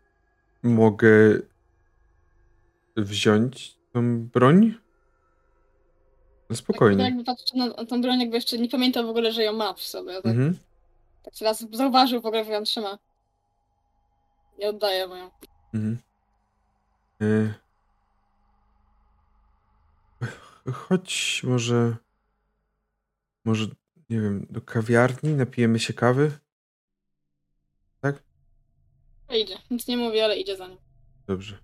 mogę 0.62 1.38
wziąć 2.96 3.76
tą 3.92 4.26
broń? 4.26 4.74
No 6.50 6.56
spokojnie. 6.56 6.96
Tak, 7.04 7.06
jakby 7.06 7.24
patrzę 7.24 7.56
na 7.56 7.84
tą 7.84 8.00
broń, 8.02 8.20
jakby 8.20 8.36
jeszcze 8.36 8.58
nie 8.58 8.68
pamiętał 8.68 9.06
w 9.06 9.10
ogóle, 9.10 9.32
że 9.32 9.42
ją 9.44 9.52
ma 9.52 9.72
w 9.74 9.80
sobie. 9.82 10.14
Tak, 10.14 10.26
Mhm. 10.26 10.58
tak 11.24 11.34
teraz 11.38 11.66
zauważył 11.72 12.20
w 12.20 12.26
ogóle, 12.26 12.44
że 12.44 12.52
ją 12.52 12.62
trzyma. 12.62 12.98
Nie 14.58 14.68
oddaję 14.68 15.06
moją. 15.06 15.30
Mhm. 15.74 15.98
Y, 17.22 17.54
ch- 20.24 20.72
Chodź 20.72 21.42
może. 21.44 21.96
Może, 23.44 23.66
nie 24.10 24.20
wiem, 24.20 24.46
do 24.50 24.60
kawiarni, 24.60 25.34
napijemy 25.34 25.78
się 25.80 25.92
kawy? 25.94 26.38
Idzie. 29.30 29.58
Nic 29.70 29.86
nie 29.86 29.96
mówi, 29.96 30.20
ale 30.20 30.36
idzie 30.36 30.56
za 30.56 30.66
nim. 30.68 30.78
Dobrze. 31.26 31.58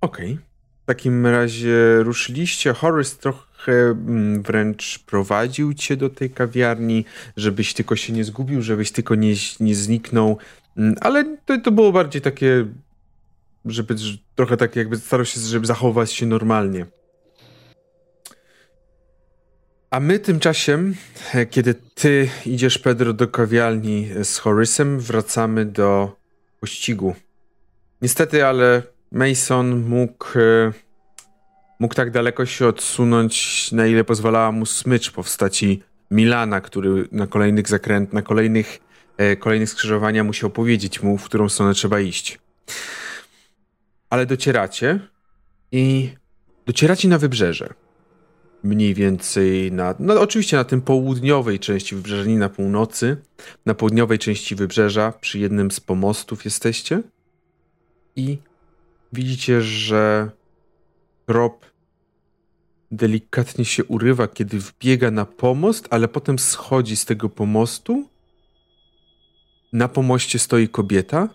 Okej. 0.00 0.38
W 0.82 0.86
takim 0.86 1.26
razie 1.26 2.02
ruszyliście. 2.02 2.72
Horace 2.72 3.16
trochę 3.16 3.51
mm, 3.68 4.42
wręcz 4.42 4.98
prowadził 4.98 5.74
cię 5.74 5.96
do 5.96 6.10
tej 6.10 6.30
kawiarni, 6.30 7.04
żebyś 7.36 7.74
tylko 7.74 7.96
się 7.96 8.12
nie 8.12 8.24
zgubił, 8.24 8.62
żebyś 8.62 8.92
tylko 8.92 9.14
nie, 9.14 9.34
nie 9.60 9.74
zniknął. 9.74 10.38
Mm, 10.76 10.94
Ale 11.00 11.36
to, 11.46 11.60
to 11.60 11.70
było 11.70 11.92
bardziej 11.92 12.22
takie, 12.22 12.66
żeby 13.64 13.98
że 13.98 14.16
trochę 14.34 14.56
tak 14.56 14.76
jakby 14.76 14.96
starał 14.96 15.24
się, 15.24 15.40
żeby 15.40 15.66
zachować 15.66 16.12
się 16.12 16.26
normalnie. 16.26 16.86
A 19.90 20.00
my 20.00 20.18
tymczasem, 20.18 20.94
kiedy 21.50 21.74
ty 21.74 22.28
idziesz, 22.46 22.78
Pedro, 22.78 23.12
do 23.12 23.28
kawiarni 23.28 24.08
z 24.22 24.38
Horysem, 24.38 25.00
wracamy 25.00 25.64
do 25.64 26.16
pościgu. 26.60 27.14
Niestety, 28.02 28.46
ale 28.46 28.82
Mason 29.10 29.80
mógł, 29.80 30.38
e, 30.38 30.72
mógł 31.82 31.94
tak 31.94 32.10
daleko 32.10 32.46
się 32.46 32.66
odsunąć, 32.66 33.72
na 33.72 33.86
ile 33.86 34.04
pozwalała 34.04 34.52
mu 34.52 34.66
smycz 34.66 35.10
w 35.10 35.12
postaci 35.12 35.82
Milana, 36.10 36.60
który 36.60 37.08
na 37.12 37.26
kolejnych 37.26 37.68
zakręt, 37.68 38.12
na 38.12 38.22
kolejnych, 38.22 38.78
e, 39.16 39.36
kolejnych 39.36 39.70
skrzyżowania 39.70 40.24
musiał 40.24 40.50
powiedzieć 40.50 41.02
mu, 41.02 41.18
w 41.18 41.24
którą 41.24 41.48
stronę 41.48 41.74
trzeba 41.74 42.00
iść. 42.00 42.38
Ale 44.10 44.26
docieracie 44.26 45.00
i 45.72 46.10
docieracie 46.66 47.08
na 47.08 47.18
wybrzeże 47.18 47.74
mniej 48.64 48.94
więcej 48.94 49.72
na, 49.72 49.94
no 49.98 50.20
oczywiście 50.20 50.56
na 50.56 50.64
tym 50.64 50.80
południowej 50.80 51.58
części 51.58 51.94
wybrzeża, 51.94 52.24
nie 52.24 52.38
na 52.38 52.48
północy, 52.48 53.16
na 53.66 53.74
południowej 53.74 54.18
części 54.18 54.54
wybrzeża, 54.54 55.12
przy 55.20 55.38
jednym 55.38 55.70
z 55.70 55.80
pomostów 55.80 56.44
jesteście 56.44 57.02
i 58.16 58.38
widzicie, 59.12 59.62
że 59.62 60.30
trop 61.26 61.71
delikatnie 62.92 63.64
się 63.64 63.84
urywa, 63.84 64.28
kiedy 64.28 64.58
wbiega 64.58 65.10
na 65.10 65.24
pomost, 65.24 65.88
ale 65.90 66.08
potem 66.08 66.38
schodzi 66.38 66.96
z 66.96 67.04
tego 67.04 67.28
pomostu. 67.28 68.08
Na 69.72 69.88
pomoście 69.88 70.38
stoi 70.38 70.68
kobieta. 70.68 71.28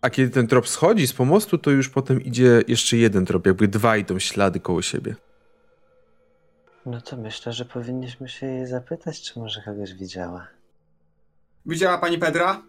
A 0.00 0.10
kiedy 0.10 0.30
ten 0.30 0.46
trop 0.46 0.68
schodzi 0.68 1.06
z 1.06 1.12
pomostu, 1.12 1.58
to 1.58 1.70
już 1.70 1.88
potem 1.88 2.22
idzie 2.22 2.62
jeszcze 2.68 2.96
jeden 2.96 3.26
trop, 3.26 3.46
jakby 3.46 3.68
dwa 3.68 3.96
idą 3.96 4.18
ślady 4.18 4.60
koło 4.60 4.82
siebie. 4.82 5.14
No 6.86 7.00
to 7.00 7.16
myślę, 7.16 7.52
że 7.52 7.64
powinniśmy 7.64 8.28
się 8.28 8.46
jej 8.46 8.66
zapytać, 8.66 9.20
czy 9.22 9.38
może 9.38 9.62
kogoś 9.62 9.92
widziała. 9.94 10.46
Widziała 11.66 11.98
pani 11.98 12.18
Pedra? 12.18 12.62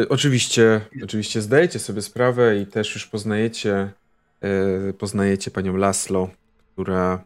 E, 0.00 0.08
Oczywiście, 0.08 0.80
oczywiście 1.04 1.42
zdajecie 1.42 1.78
sobie 1.78 2.02
sprawę 2.02 2.58
i 2.58 2.66
też 2.66 2.94
już 2.94 3.06
poznajecie, 3.06 3.92
poznajecie 4.98 5.50
panią 5.50 5.76
Laslo, 5.76 6.28
która 6.72 7.24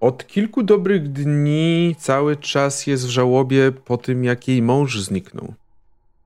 od 0.00 0.26
kilku 0.26 0.62
dobrych 0.62 1.12
dni 1.12 1.96
cały 1.98 2.36
czas 2.36 2.86
jest 2.86 3.06
w 3.06 3.08
żałobie 3.08 3.72
po 3.72 3.96
tym, 3.96 4.24
jak 4.24 4.48
jej 4.48 4.62
mąż 4.62 5.00
zniknął. 5.00 5.54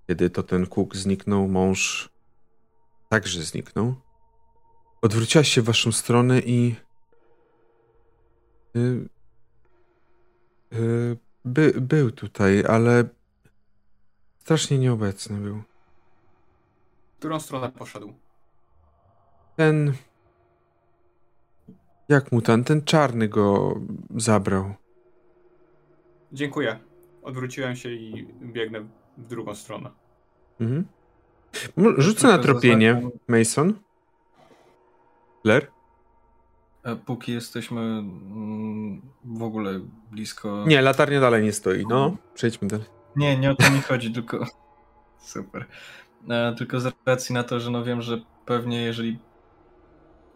Kiedy 0.07 0.31
to 0.31 0.43
ten 0.43 0.67
kuk 0.67 0.97
zniknął, 0.97 1.49
mąż 1.49 2.11
także 3.09 3.43
zniknął. 3.43 3.95
Odwróciła 5.03 5.45
się 5.45 5.63
w 5.63 5.65
waszą 5.65 5.93
stronę 5.93 6.41
i 6.41 6.75
y, 8.77 9.09
y, 10.73 11.17
by, 11.45 11.73
był 11.81 12.11
tutaj, 12.11 12.65
ale 12.69 13.05
strasznie 14.39 14.79
nieobecny 14.79 15.39
był. 15.39 15.63
W 17.15 17.19
którą 17.19 17.41
stronę 17.41 17.73
poszedł? 17.73 18.13
Ten. 19.57 19.93
Jak 22.09 22.33
mu 22.33 22.43
ten? 22.43 22.65
Ten 22.65 22.83
czarny 22.83 23.29
go 23.29 23.75
zabrał. 24.17 24.75
Dziękuję. 26.33 26.79
Odwróciłem 27.23 27.77
się 27.77 27.91
i 27.91 28.27
biegnę 28.43 28.81
w 29.19 29.27
drugą 29.27 29.55
stronę. 29.55 29.91
Mhm. 30.61 30.87
Rzucę 31.99 32.29
na 32.29 32.39
tropienie, 32.39 33.11
Mason. 33.29 33.75
Blair? 35.45 35.71
E, 36.85 36.97
Póki 36.97 37.33
jesteśmy 37.33 37.81
mm, 37.81 39.03
w 39.25 39.43
ogóle 39.43 39.81
blisko. 40.11 40.65
Nie, 40.67 40.83
latarnia 40.83 41.21
dalej 41.21 41.45
nie 41.45 41.53
stoi. 41.53 41.85
No, 41.89 42.17
przejdźmy 42.35 42.69
dalej. 42.69 42.87
Nie, 43.17 43.39
nie 43.39 43.51
o 43.51 43.55
to 43.55 43.71
mi 43.71 43.81
chodzi, 43.81 44.13
tylko. 44.13 44.47
Super. 45.19 45.67
E, 46.29 46.55
tylko 46.59 46.81
z 46.81 46.93
racji 47.07 47.35
na 47.35 47.45
to, 47.45 47.61
że 47.61 47.71
no 47.71 47.85
wiem, 47.85 48.03
że 48.03 48.21
pewnie 48.47 48.83
jeżeli 48.83 49.19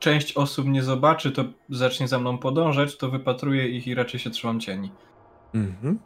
część 0.00 0.32
osób 0.32 0.66
nie 0.66 0.82
zobaczy, 0.82 1.30
to 1.30 1.44
zacznie 1.68 2.08
za 2.08 2.18
mną 2.18 2.38
podążać, 2.38 2.96
to 2.96 3.10
wypatruję 3.10 3.68
ich 3.68 3.86
i 3.86 3.94
raczej 3.94 4.20
się 4.20 4.30
trzymam 4.30 4.60
cieni. 4.60 4.90
Mhm. 5.54 5.98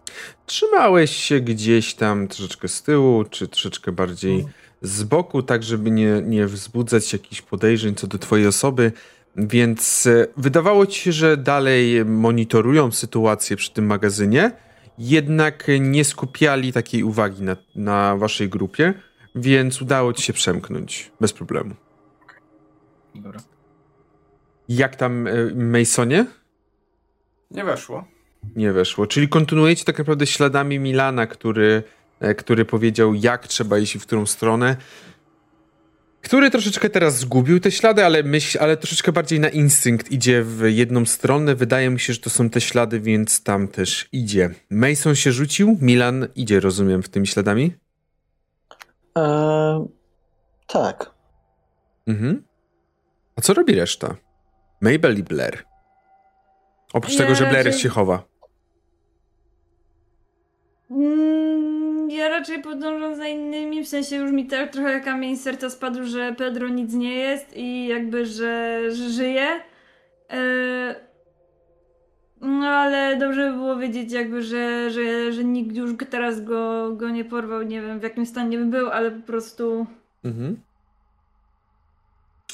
Trzymałeś 0.46 1.16
się 1.16 1.40
gdzieś 1.40 1.94
tam 1.94 2.28
troszeczkę 2.28 2.68
z 2.68 2.82
tyłu, 2.82 3.24
czy 3.24 3.48
troszeczkę 3.48 3.92
bardziej 3.92 4.44
z 4.82 5.02
boku, 5.02 5.42
tak 5.42 5.62
żeby 5.62 5.90
nie, 5.90 6.22
nie 6.24 6.46
wzbudzać 6.46 7.12
jakichś 7.12 7.42
podejrzeń 7.42 7.94
co 7.94 8.06
do 8.06 8.18
twojej 8.18 8.46
osoby, 8.46 8.92
więc 9.36 10.06
e, 10.06 10.26
wydawało 10.36 10.86
ci 10.86 11.00
się, 11.00 11.12
że 11.12 11.36
dalej 11.36 12.04
monitorują 12.04 12.92
sytuację 12.92 13.56
przy 13.56 13.72
tym 13.72 13.86
magazynie, 13.86 14.50
jednak 14.98 15.66
nie 15.80 16.04
skupiali 16.04 16.72
takiej 16.72 17.02
uwagi 17.02 17.42
na, 17.42 17.56
na 17.74 18.16
waszej 18.16 18.48
grupie, 18.48 18.94
więc 19.34 19.82
udało 19.82 20.12
ci 20.12 20.22
się 20.22 20.32
przemknąć 20.32 21.10
bez 21.20 21.32
problemu. 21.32 21.74
Dobra. 23.14 23.53
Jak 24.68 24.96
tam 24.96 25.26
e, 25.26 25.32
Masonie? 25.54 26.26
Nie 27.50 27.64
weszło. 27.64 28.04
Nie 28.56 28.72
weszło. 28.72 29.06
Czyli 29.06 29.28
kontynuujecie 29.28 29.84
tak 29.84 29.98
naprawdę 29.98 30.26
śladami 30.26 30.78
Milana, 30.78 31.26
który, 31.26 31.82
e, 32.20 32.34
który 32.34 32.64
powiedział, 32.64 33.14
jak 33.14 33.48
trzeba 33.48 33.78
iść 33.78 33.96
i 33.96 33.98
w 33.98 34.06
którą 34.06 34.26
stronę. 34.26 34.76
Który 36.22 36.50
troszeczkę 36.50 36.90
teraz 36.90 37.18
zgubił 37.18 37.60
te 37.60 37.70
ślady, 37.70 38.04
ale, 38.04 38.22
myśl, 38.22 38.58
ale 38.60 38.76
troszeczkę 38.76 39.12
bardziej 39.12 39.40
na 39.40 39.48
instynkt 39.48 40.10
idzie 40.12 40.42
w 40.42 40.62
jedną 40.66 41.06
stronę. 41.06 41.54
Wydaje 41.54 41.90
mi 41.90 42.00
się, 42.00 42.12
że 42.12 42.20
to 42.20 42.30
są 42.30 42.50
te 42.50 42.60
ślady, 42.60 43.00
więc 43.00 43.42
tam 43.42 43.68
też 43.68 44.08
idzie. 44.12 44.50
Mason 44.70 45.14
się 45.14 45.32
rzucił, 45.32 45.78
Milan 45.80 46.28
idzie, 46.36 46.60
rozumiem, 46.60 47.02
w 47.02 47.08
tymi 47.08 47.26
śladami? 47.26 47.72
Eee, 49.16 49.84
tak. 50.66 51.10
Mhm. 52.06 52.44
A 53.36 53.40
co 53.40 53.54
robi 53.54 53.74
reszta? 53.74 54.16
Mabel 54.80 55.18
i 55.18 55.22
Blair. 55.22 55.64
Oprócz 56.92 57.12
Ja 57.12 57.18
tego, 57.18 57.34
że 57.34 57.44
Blair 57.46 57.66
raczej- 57.66 57.80
się 57.80 57.88
chowa. 57.88 58.22
Mm, 60.90 62.10
Ja 62.10 62.28
raczej 62.28 62.62
podążam 62.62 63.16
za 63.16 63.26
innymi, 63.28 63.84
w 63.84 63.88
sensie 63.88 64.16
już 64.16 64.30
mi 64.32 64.46
tak 64.46 64.72
trochę 64.72 65.00
kamień 65.00 65.36
serca 65.36 65.70
spadł, 65.70 66.04
że 66.04 66.34
Pedro 66.38 66.68
nic 66.68 66.94
nie 66.94 67.14
jest 67.14 67.56
i 67.56 67.86
jakby, 67.88 68.26
że, 68.26 68.80
że 68.92 69.10
żyje. 69.10 69.60
E, 70.30 71.04
No 72.40 72.66
ale 72.66 73.16
dobrze 73.16 73.50
by 73.50 73.56
było 73.56 73.76
wiedzieć 73.76 74.12
jakby, 74.12 74.42
że, 74.42 74.90
że, 74.90 75.32
że 75.32 75.44
nikt 75.44 75.76
już 75.76 75.90
teraz 76.10 76.40
go, 76.44 76.92
go 76.92 77.10
nie 77.10 77.24
porwał, 77.24 77.62
nie 77.62 77.82
wiem 77.82 78.00
w 78.00 78.02
jakim 78.02 78.26
stanie 78.26 78.58
by 78.58 78.64
był, 78.64 78.90
ale 78.90 79.10
po 79.10 79.26
prostu... 79.26 79.86
Mhm. 80.24 80.60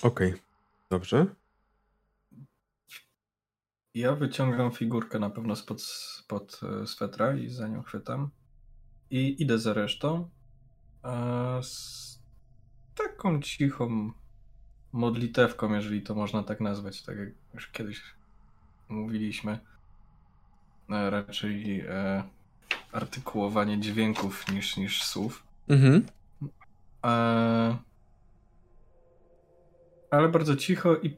Okej, 0.03 0.35
dobrze. 0.91 1.27
Ja 3.95 4.15
wyciągam 4.15 4.73
figurkę 4.73 5.19
na 5.19 5.31
pewno 5.31 5.57
spod, 5.57 5.83
spod 5.83 6.61
e, 6.83 6.87
swetra 6.87 7.35
i 7.35 7.49
za 7.49 7.69
nią 7.69 7.83
chwytam. 7.83 8.31
I 9.11 9.43
idę 9.43 9.59
za 9.59 9.73
resztą. 9.73 10.29
Z 11.63 12.19
taką 12.95 13.43
cichą 13.43 14.13
modlitewką, 14.93 15.75
jeżeli 15.75 16.03
to 16.03 16.15
można 16.15 16.43
tak 16.43 16.61
nazwać, 16.61 17.03
tak 17.03 17.19
jak 17.19 17.29
już 17.55 17.71
kiedyś 17.71 18.03
mówiliśmy. 18.89 19.59
E, 20.91 21.11
raczej 21.11 21.81
e, 21.81 22.23
artykułowanie 22.93 23.81
dźwięków 23.81 24.53
niż, 24.53 24.77
niż 24.77 25.05
słów. 25.05 25.47
Mhm. 25.69 26.07
E, 27.05 27.77
ale 30.11 30.29
bardzo 30.29 30.57
cicho 30.57 30.97
i 30.97 31.17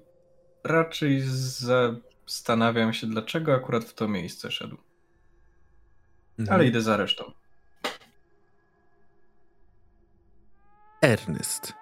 raczej 0.64 1.22
zastanawiam 2.32 2.92
się, 2.92 3.06
dlaczego 3.06 3.54
akurat 3.54 3.84
w 3.84 3.94
to 3.94 4.08
miejsce 4.08 4.50
szedł. 4.50 4.76
mhm. 6.38 6.54
Ale 6.54 6.66
idę 6.66 6.80
za 6.80 6.96
resztą. 6.96 7.32
Ernest. 11.02 11.72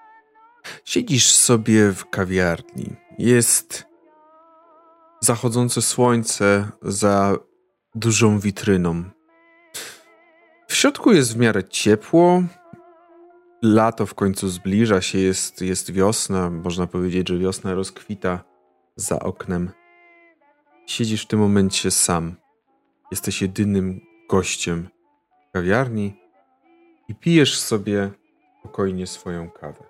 Siedzisz 0.84 1.32
sobie 1.32 1.92
w 1.92 2.10
kawiarni. 2.10 2.96
Jest 3.18 3.86
zachodzące 5.20 5.82
słońce 5.82 6.70
za 6.82 7.36
dużą 7.94 8.38
witryną. 8.38 9.04
W 10.68 10.74
środku 10.74 11.12
jest 11.12 11.34
w 11.34 11.36
miarę 11.36 11.64
ciepło. 11.64 12.42
Lato 13.62 14.06
w 14.06 14.14
końcu 14.14 14.48
zbliża 14.48 15.00
się, 15.00 15.18
jest, 15.18 15.62
jest 15.62 15.92
wiosna. 15.92 16.50
Można 16.50 16.86
powiedzieć, 16.86 17.28
że 17.28 17.38
wiosna 17.38 17.74
rozkwita 17.74 18.44
za 18.96 19.20
oknem. 19.20 19.79
Siedzisz 20.90 21.22
w 21.22 21.26
tym 21.26 21.38
momencie 21.40 21.90
sam. 21.90 22.34
Jesteś 23.10 23.42
jedynym 23.42 24.00
gościem 24.28 24.88
w 25.48 25.52
kawiarni 25.52 26.12
i 27.08 27.14
pijesz 27.14 27.58
sobie 27.58 28.10
spokojnie 28.60 29.06
swoją 29.06 29.50
kawę. 29.50 29.84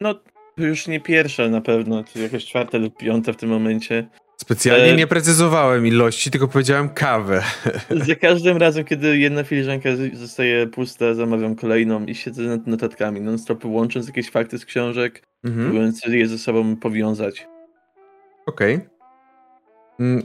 No, 0.00 0.14
już 0.56 0.86
nie 0.86 1.00
pierwsza 1.00 1.48
na 1.48 1.60
pewno, 1.60 2.04
to 2.04 2.18
jakaś 2.18 2.44
czwarta 2.44 2.78
lub 2.78 2.96
piąta 2.98 3.32
w 3.32 3.36
tym 3.36 3.48
momencie. 3.50 4.08
Specjalnie 4.36 4.92
E- 4.92 4.96
nie 4.96 5.06
precyzowałem 5.06 5.86
ilości, 5.86 6.30
tylko 6.30 6.48
powiedziałem 6.48 6.88
kawę. 6.88 7.42
Za 8.06 8.14
każdym 8.14 8.56
razem, 8.56 8.84
kiedy 8.84 9.18
jedna 9.18 9.44
filiżanka 9.44 9.88
zostaje 10.12 10.66
pusta, 10.66 11.14
zamawiam 11.14 11.54
kolejną 11.56 12.04
i 12.06 12.14
siedzę 12.14 12.42
nad 12.42 12.66
notatkami, 12.66 13.20
non-stop 13.20 13.64
łącząc 13.64 14.06
jakieś 14.06 14.30
fakty 14.30 14.58
z 14.58 14.64
książek, 14.64 15.22
Mhm. 15.44 15.64
próbując 15.64 16.04
je 16.06 16.28
ze 16.28 16.38
sobą 16.38 16.76
powiązać. 16.76 17.46
Okej. 18.46 18.80
Mm, 20.02 20.22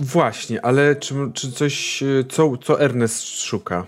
Właśnie, 0.00 0.64
ale 0.64 0.96
czy, 0.96 1.14
czy 1.34 1.52
coś, 1.52 2.02
y, 2.02 2.24
co, 2.28 2.56
co 2.56 2.80
Ernest 2.80 3.40
szuka? 3.40 3.86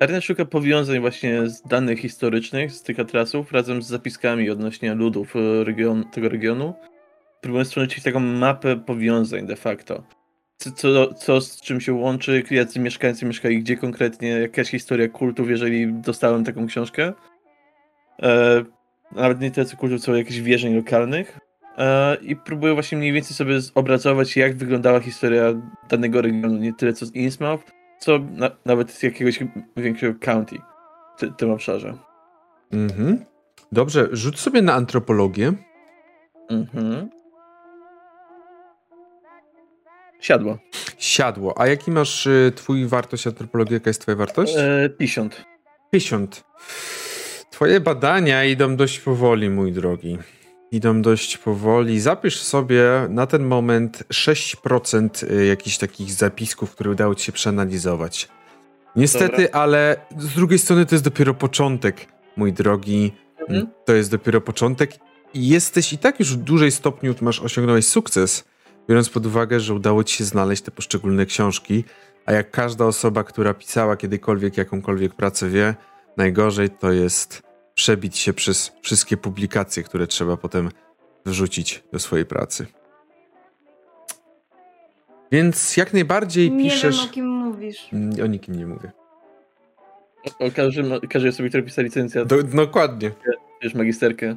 Ernest 0.00 0.26
szuka 0.26 0.44
powiązań 0.44 1.00
właśnie 1.00 1.48
z 1.48 1.62
danych 1.62 1.98
historycznych, 1.98 2.72
z 2.72 2.82
tych 2.82 3.00
atrasów, 3.00 3.52
razem 3.52 3.82
z 3.82 3.86
zapiskami 3.86 4.50
odnośnie 4.50 4.94
ludów 4.94 5.36
e, 5.36 5.64
region, 5.64 6.04
tego 6.10 6.28
regionu. 6.28 6.74
Próbując 7.40 7.68
stworzyć 7.68 8.02
taką 8.02 8.20
mapę 8.20 8.76
powiązań 8.76 9.46
de 9.46 9.56
facto. 9.56 10.02
Co, 10.56 10.70
co, 10.70 11.14
co 11.14 11.40
z 11.40 11.60
czym 11.60 11.80
się 11.80 11.92
łączy, 11.92 12.42
jacy 12.50 12.80
mieszkańcy 12.80 13.26
mieszkali 13.26 13.60
gdzie 13.60 13.76
konkretnie, 13.76 14.28
jakaś 14.28 14.70
historia 14.70 15.08
kultów, 15.08 15.50
jeżeli 15.50 15.92
dostałem 15.92 16.44
taką 16.44 16.66
książkę. 16.66 17.12
E, 18.22 18.64
nawet 19.12 19.40
nie 19.40 19.50
tyle 19.50 19.66
co 19.66 19.76
kultów, 19.76 20.00
co 20.00 20.16
jakichś 20.16 20.38
wierzeń 20.38 20.76
lokalnych. 20.76 21.45
E, 21.76 22.16
I 22.22 22.36
próbuję 22.36 22.74
właśnie 22.74 22.98
mniej 22.98 23.12
więcej 23.12 23.36
sobie 23.36 23.60
zobrazować, 23.60 24.36
jak 24.36 24.56
wyglądała 24.56 25.00
historia 25.00 25.54
danego 25.88 26.22
regionu, 26.22 26.56
nie 26.56 26.72
tyle 26.74 26.92
co 26.92 27.06
z 27.06 27.14
Innsmouth, 27.14 27.64
co 27.98 28.18
na, 28.18 28.50
nawet 28.64 28.90
z 28.90 29.02
jakiegoś 29.02 29.38
większego 29.76 30.18
county 30.20 30.56
w 31.16 31.20
ty, 31.20 31.32
tym 31.36 31.50
obszarze. 31.50 31.94
Mhm. 32.72 33.24
Dobrze, 33.72 34.08
rzuć 34.12 34.40
sobie 34.40 34.62
na 34.62 34.74
antropologię. 34.74 35.52
Mhm. 36.50 37.10
Siadło. 40.20 40.58
Siadło. 40.98 41.60
A 41.60 41.66
jaki 41.66 41.90
masz 41.90 42.26
y, 42.26 42.52
twój 42.56 42.86
wartość 42.86 43.26
antropologii? 43.26 43.74
Jaka 43.74 43.90
jest 43.90 44.02
twoja 44.02 44.16
wartość? 44.16 44.54
E, 44.56 44.90
50. 44.98 45.44
50. 45.90 46.44
Twoje 47.50 47.80
badania 47.80 48.44
idą 48.44 48.76
dość 48.76 49.00
powoli, 49.00 49.50
mój 49.50 49.72
drogi. 49.72 50.18
Idą 50.72 51.02
dość 51.02 51.38
powoli. 51.38 52.00
Zapisz 52.00 52.40
sobie 52.40 53.06
na 53.08 53.26
ten 53.26 53.44
moment 53.44 54.04
6% 54.12 55.30
y, 55.32 55.46
jakichś 55.46 55.78
takich 55.78 56.12
zapisków, 56.12 56.70
które 56.70 56.90
udało 56.90 57.14
ci 57.14 57.24
się 57.24 57.32
przeanalizować. 57.32 58.28
Niestety, 58.96 59.42
Dobra. 59.42 59.60
ale 59.60 59.96
z 60.18 60.34
drugiej 60.34 60.58
strony 60.58 60.86
to 60.86 60.94
jest 60.94 61.04
dopiero 61.04 61.34
początek, 61.34 62.06
mój 62.36 62.52
drogi. 62.52 63.12
Mhm. 63.40 63.66
To 63.84 63.92
jest 63.92 64.10
dopiero 64.10 64.40
początek 64.40 64.90
i 65.34 65.48
jesteś 65.48 65.92
i 65.92 65.98
tak 65.98 66.18
już 66.18 66.36
w 66.36 66.36
dużej 66.36 66.70
stopniu 66.70 67.14
masz 67.20 67.40
osiągnąłeś 67.40 67.88
sukces, 67.88 68.44
biorąc 68.88 69.08
pod 69.08 69.26
uwagę, 69.26 69.60
że 69.60 69.74
udało 69.74 70.04
ci 70.04 70.16
się 70.16 70.24
znaleźć 70.24 70.62
te 70.62 70.70
poszczególne 70.70 71.26
książki, 71.26 71.84
a 72.26 72.32
jak 72.32 72.50
każda 72.50 72.84
osoba, 72.84 73.24
która 73.24 73.54
pisała 73.54 73.96
kiedykolwiek 73.96 74.56
jakąkolwiek 74.56 75.14
pracę 75.14 75.48
wie, 75.48 75.74
najgorzej 76.16 76.70
to 76.70 76.92
jest 76.92 77.45
przebić 77.80 78.18
się 78.18 78.32
przez 78.32 78.72
wszystkie 78.82 79.16
publikacje, 79.16 79.82
które 79.82 80.06
trzeba 80.06 80.36
potem 80.36 80.68
wrzucić 81.26 81.82
do 81.92 81.98
swojej 81.98 82.26
pracy. 82.26 82.66
Więc 85.32 85.76
jak 85.76 85.92
najbardziej 85.92 86.50
Nie 86.50 86.70
piszesz... 86.70 86.96
wiem 87.00 87.06
o 87.08 87.12
kim 87.12 87.26
mówisz. 87.26 87.88
Mm, 87.92 88.24
O 88.24 88.26
nikim 88.26 88.54
nie 88.54 88.66
mówię. 88.66 88.92
O 90.38 90.50
każdym, 90.56 91.00
każdej 91.10 91.30
osobie, 91.30 91.48
która 91.48 91.62
pisała 91.62 91.84
licencjat, 91.84 92.28
Do, 92.28 92.42
dokładnie. 92.42 93.10
już 93.62 93.74
magisterkę. 93.74 94.36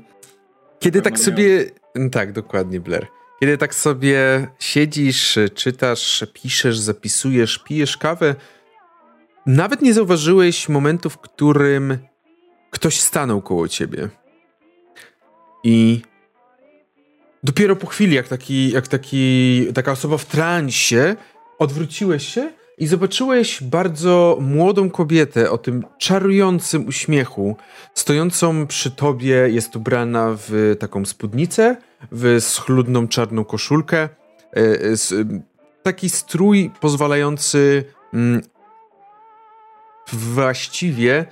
Kiedy 0.79 1.01
tak 1.01 1.19
sobie. 1.19 1.65
Tak, 2.11 2.31
dokładnie, 2.31 2.79
Blair. 2.79 3.07
Kiedy 3.39 3.57
tak 3.57 3.75
sobie 3.75 4.47
siedzisz, 4.59 5.39
czytasz, 5.55 6.25
piszesz, 6.33 6.77
zapisujesz, 6.79 7.59
pijesz 7.67 7.97
kawę, 7.97 8.35
nawet 9.45 9.81
nie 9.81 9.93
zauważyłeś 9.93 10.69
momentu, 10.69 11.09
w 11.09 11.17
którym 11.17 11.97
ktoś 12.70 12.99
stanął 12.99 13.41
koło 13.41 13.67
ciebie. 13.67 14.09
I 15.63 16.01
dopiero 17.43 17.76
po 17.76 17.88
chwili, 17.88 18.15
jak, 18.15 18.28
taki, 18.28 18.72
jak 18.72 18.88
taki, 18.88 19.67
taka 19.74 19.91
osoba 19.91 20.17
w 20.17 20.26
transie, 20.26 21.15
odwróciłeś 21.59 22.28
się 22.28 22.51
i 22.78 22.88
zobaczyłeś 22.88 23.63
bardzo 23.63 24.38
młodą 24.41 24.89
kobietę 24.89 25.51
o 25.51 25.57
tym 25.57 25.84
czarującym 25.97 26.88
uśmiechu, 26.88 27.55
stojącą 27.93 28.67
przy 28.67 28.91
tobie, 28.91 29.36
jest 29.49 29.76
ubrana 29.76 30.36
w 30.38 30.76
taką 30.80 31.05
spódnicę, 31.05 31.78
w 32.11 32.38
schludną 32.39 33.07
czarną 33.07 33.45
koszulkę, 33.45 33.97
e, 33.97 34.09
e, 34.57 34.95
taki 35.84 36.09
strój 36.09 36.72
pozwalający 36.80 37.84
mm, 38.13 38.41
właściwie 40.13 41.26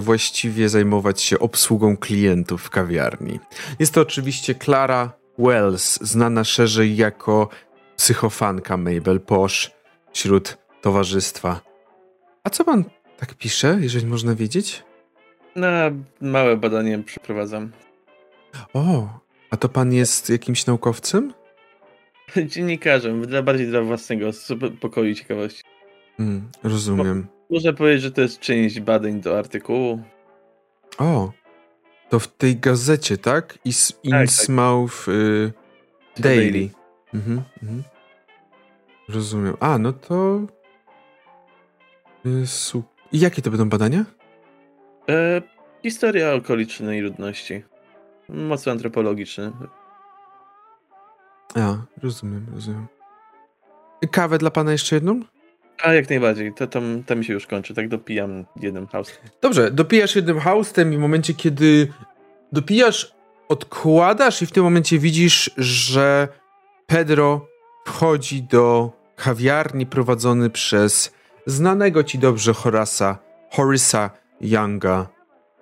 właściwie 0.00 0.68
zajmować 0.68 1.22
się 1.22 1.38
obsługą 1.38 1.96
klientów 1.96 2.62
w 2.62 2.70
kawiarni. 2.70 3.40
Jest 3.78 3.94
to 3.94 4.00
oczywiście 4.00 4.54
Clara 4.54 5.12
Wells, 5.38 6.00
znana 6.00 6.44
szerzej 6.44 6.96
jako 6.96 7.48
psychofanka 7.96 8.76
Mabel 8.76 9.20
Posh 9.20 9.70
wśród 10.12 10.58
towarzystwa. 10.80 11.60
A 12.44 12.50
co 12.50 12.64
pan 12.64 12.84
tak 13.18 13.34
pisze, 13.34 13.78
jeżeli 13.80 14.06
można 14.06 14.34
wiedzieć? 14.34 14.84
Na 15.56 15.90
małe 16.20 16.56
badanie 16.56 16.98
przeprowadzam. 16.98 17.72
O, 18.74 19.08
a 19.50 19.56
to 19.56 19.68
pan 19.68 19.92
jest 19.92 20.30
jakimś 20.30 20.66
naukowcem? 20.66 21.32
Dziennikarzem, 22.46 23.26
dla 23.26 23.42
bardziej 23.42 23.66
dla 23.66 23.82
własnego 23.82 24.30
pokoju 24.80 25.10
i 25.10 25.14
ciekawości. 25.14 25.62
Mm, 26.18 26.50
rozumiem. 26.62 27.26
Można 27.50 27.72
powiedzieć, 27.72 28.02
że 28.02 28.12
to 28.12 28.20
jest 28.20 28.40
część 28.40 28.80
badań 28.80 29.20
do 29.20 29.38
artykułu. 29.38 30.02
O, 30.98 31.32
to 32.08 32.18
w 32.18 32.28
tej 32.28 32.56
gazecie, 32.56 33.18
tak? 33.18 33.58
Is, 33.64 33.92
tak. 34.10 34.20
Innsmouth 34.20 35.08
y, 35.08 35.52
Daily. 36.18 36.50
Daily. 36.52 36.70
Mhm, 37.14 37.42
mhm. 37.62 37.82
Rozumiem. 39.08 39.56
A, 39.60 39.78
no 39.78 39.92
to... 39.92 40.40
Y, 42.26 42.46
su- 42.46 42.82
I 43.12 43.20
jakie 43.20 43.42
to 43.42 43.50
będą 43.50 43.68
badania? 43.68 44.04
E, 45.08 45.42
historia 45.82 46.34
okolicznej 46.34 47.00
ludności. 47.00 47.64
Mocno 48.28 48.72
antropologiczny. 48.72 49.52
A, 51.54 51.76
rozumiem, 52.02 52.46
rozumiem. 52.54 52.86
kawę 54.12 54.38
dla 54.38 54.50
pana 54.50 54.72
jeszcze 54.72 54.96
jedną? 54.96 55.20
A 55.82 55.92
jak 55.92 56.10
najbardziej, 56.10 56.54
to 56.54 56.66
tam, 56.66 57.04
tam 57.06 57.18
mi 57.18 57.24
się 57.24 57.32
już 57.32 57.46
kończy, 57.46 57.74
tak 57.74 57.88
dopijam 57.88 58.44
jednym 58.60 58.86
house. 58.86 59.20
Dobrze, 59.42 59.70
dopijasz 59.70 60.16
jednym 60.16 60.40
haustem 60.40 60.92
i 60.92 60.96
w 60.96 61.00
momencie, 61.00 61.34
kiedy 61.34 61.92
dopijasz, 62.52 63.12
odkładasz 63.48 64.42
i 64.42 64.46
w 64.46 64.52
tym 64.52 64.64
momencie 64.64 64.98
widzisz, 64.98 65.50
że 65.56 66.28
Pedro 66.86 67.46
wchodzi 67.86 68.42
do 68.42 68.92
kawiarni 69.16 69.86
prowadzony 69.86 70.50
przez 70.50 71.12
znanego 71.46 72.04
ci 72.04 72.18
dobrze 72.18 72.54
Horasa, 72.54 73.18
Horace'a 73.56 74.10
Younga, 74.40 75.08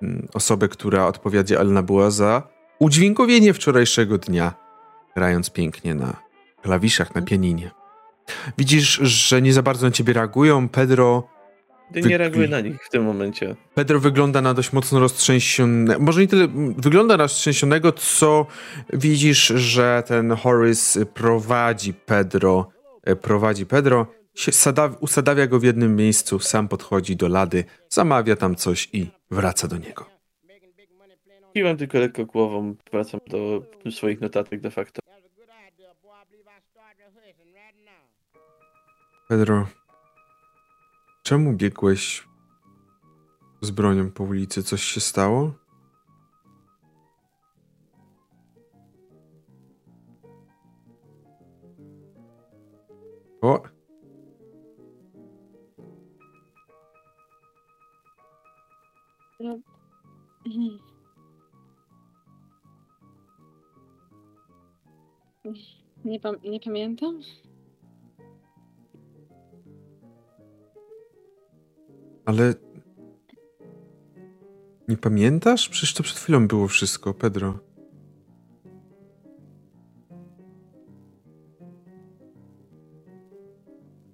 mm, 0.03 0.29
osobę, 0.35 0.69
która 0.69 1.07
odpowiedzialna 1.07 1.83
była 1.83 2.11
za 2.11 2.49
udźwiękowienie 2.79 3.55
wczorajszego 3.55 4.19
dnia, 4.19 4.55
grając 5.17 5.51
pięknie 5.51 5.95
na 5.95 6.17
klawiszach, 6.63 7.15
na 7.15 7.23
pianinie. 7.23 7.71
Widzisz, 8.59 8.89
że 9.03 9.43
nie 9.43 9.53
za 9.53 9.63
bardzo 9.63 9.87
na 9.87 9.93
ciebie 9.93 10.13
reagują. 10.13 10.69
Pedro 10.69 11.29
Wy- 11.91 12.01
nie 12.03 12.19
reaguję 12.19 12.49
na 12.49 12.61
nich 12.61 12.85
w 12.85 12.89
tym 12.91 13.05
momencie. 13.05 13.57
Pedro 13.75 14.01
wygląda 14.01 14.41
na 14.41 14.55
dość 14.55 14.73
mocno 14.73 15.01
roztrzęsionego. 15.01 16.01
Może 16.01 16.21
nie 16.21 16.29
tyle 16.29 16.49
wygląda 16.79 17.17
na 17.17 17.23
roztrzęsionego, 17.23 17.93
co 17.93 18.47
widzisz, 18.93 19.47
że 19.47 20.03
ten 20.07 20.31
Horace 20.33 21.07
prowadzi 21.07 21.95
Pedro. 21.95 22.69
e, 23.05 23.17
Prowadzi 23.17 23.67
Pedro, 23.67 24.07
się 24.35 24.53
sada- 24.53 24.97
usadawia 25.01 25.47
go 25.47 25.59
w 25.61 25.63
jednym 25.65 25.97
miejscu, 25.97 26.39
sam 26.39 26.69
podchodzi 26.69 27.17
do 27.17 27.29
lady, 27.29 27.65
zamawia 27.89 28.37
tam 28.37 28.55
coś 28.57 28.89
i 28.93 29.07
wraca 29.31 29.69
do 29.69 29.77
niego. 29.77 30.07
Kiwam 31.55 31.77
tylko 31.77 31.99
lekko 31.99 32.25
głową, 32.27 32.75
wracam 32.93 33.21
do 33.31 33.63
swoich 33.91 34.21
notatek 34.21 34.61
de 34.61 34.71
facto. 34.71 35.01
Pedro, 39.29 39.67
czemu 41.23 41.53
biegłeś 41.53 42.29
z 43.61 43.71
bronią 43.71 44.11
po 44.11 44.25
ulicy? 44.25 44.63
Coś 44.63 44.83
się 44.83 45.01
stało? 45.01 45.53
O! 53.41 53.63
Nie, 59.41 59.61
nie 66.45 66.61
pamiętam. 66.61 67.21
Ale. 72.27 72.55
Nie 74.89 74.97
pamiętasz? 74.97 75.69
Przecież 75.69 75.95
to 75.95 76.03
przed 76.03 76.19
chwilą 76.19 76.49
było 76.49 76.69
wszystko, 76.69 77.15
Pedro. 77.15 77.59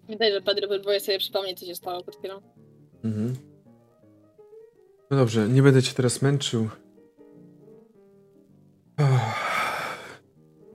Wydaje, 0.08 0.34
że 0.34 0.40
Pedro 0.40 0.68
próbuje 0.68 1.00
sobie 1.00 1.18
przypomnieć, 1.18 1.60
co 1.60 1.66
się 1.66 1.74
stało 1.74 2.02
przed 2.02 2.16
chwilą. 2.16 2.40
Mhm. 3.04 3.34
No 5.10 5.16
dobrze, 5.16 5.48
nie 5.48 5.62
będę 5.62 5.82
cię 5.82 5.94
teraz 5.94 6.22
męczył. 6.22 6.68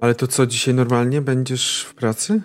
Ale 0.01 0.15
to 0.15 0.27
co, 0.27 0.47
dzisiaj 0.47 0.73
normalnie 0.73 1.21
będziesz 1.21 1.83
w 1.83 1.95
pracy? 1.95 2.41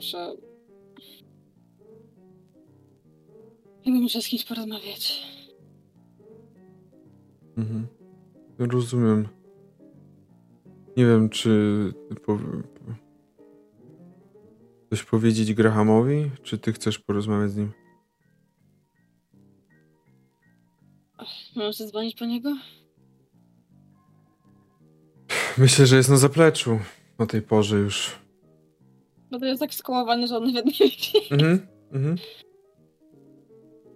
Chyba 0.00 0.30
muszę... 0.30 0.36
Chyba 3.84 3.96
muszę 3.96 4.22
z 4.22 4.28
kimś 4.28 4.44
porozmawiać. 4.44 5.26
Mhm. 7.56 7.86
Rozumiem. 8.58 9.28
Nie 10.96 11.06
wiem, 11.06 11.28
czy 11.28 11.50
coś 14.90 15.04
powiedzieć 15.04 15.54
Grahamowi, 15.54 16.30
czy 16.42 16.58
ty 16.58 16.72
chcesz 16.72 16.98
porozmawiać 16.98 17.50
z 17.50 17.56
nim? 17.56 17.72
Mam 21.56 21.72
zadzwonić 21.72 22.16
po 22.16 22.24
niego? 22.24 22.56
Myślę, 25.58 25.86
że 25.86 25.96
jest 25.96 26.08
na 26.08 26.16
zapleczu 26.16 26.78
o 27.18 27.26
tej 27.26 27.42
porze 27.42 27.78
już. 27.78 28.20
No 29.30 29.38
to 29.38 29.46
jest 29.46 29.60
tak 29.60 29.74
skołowany, 29.74 30.26
że 30.26 30.36
on 30.36 30.44
nie 30.44 30.62
wie. 30.62 30.90
Mhm, 31.30 31.66
mhm. 31.92 32.16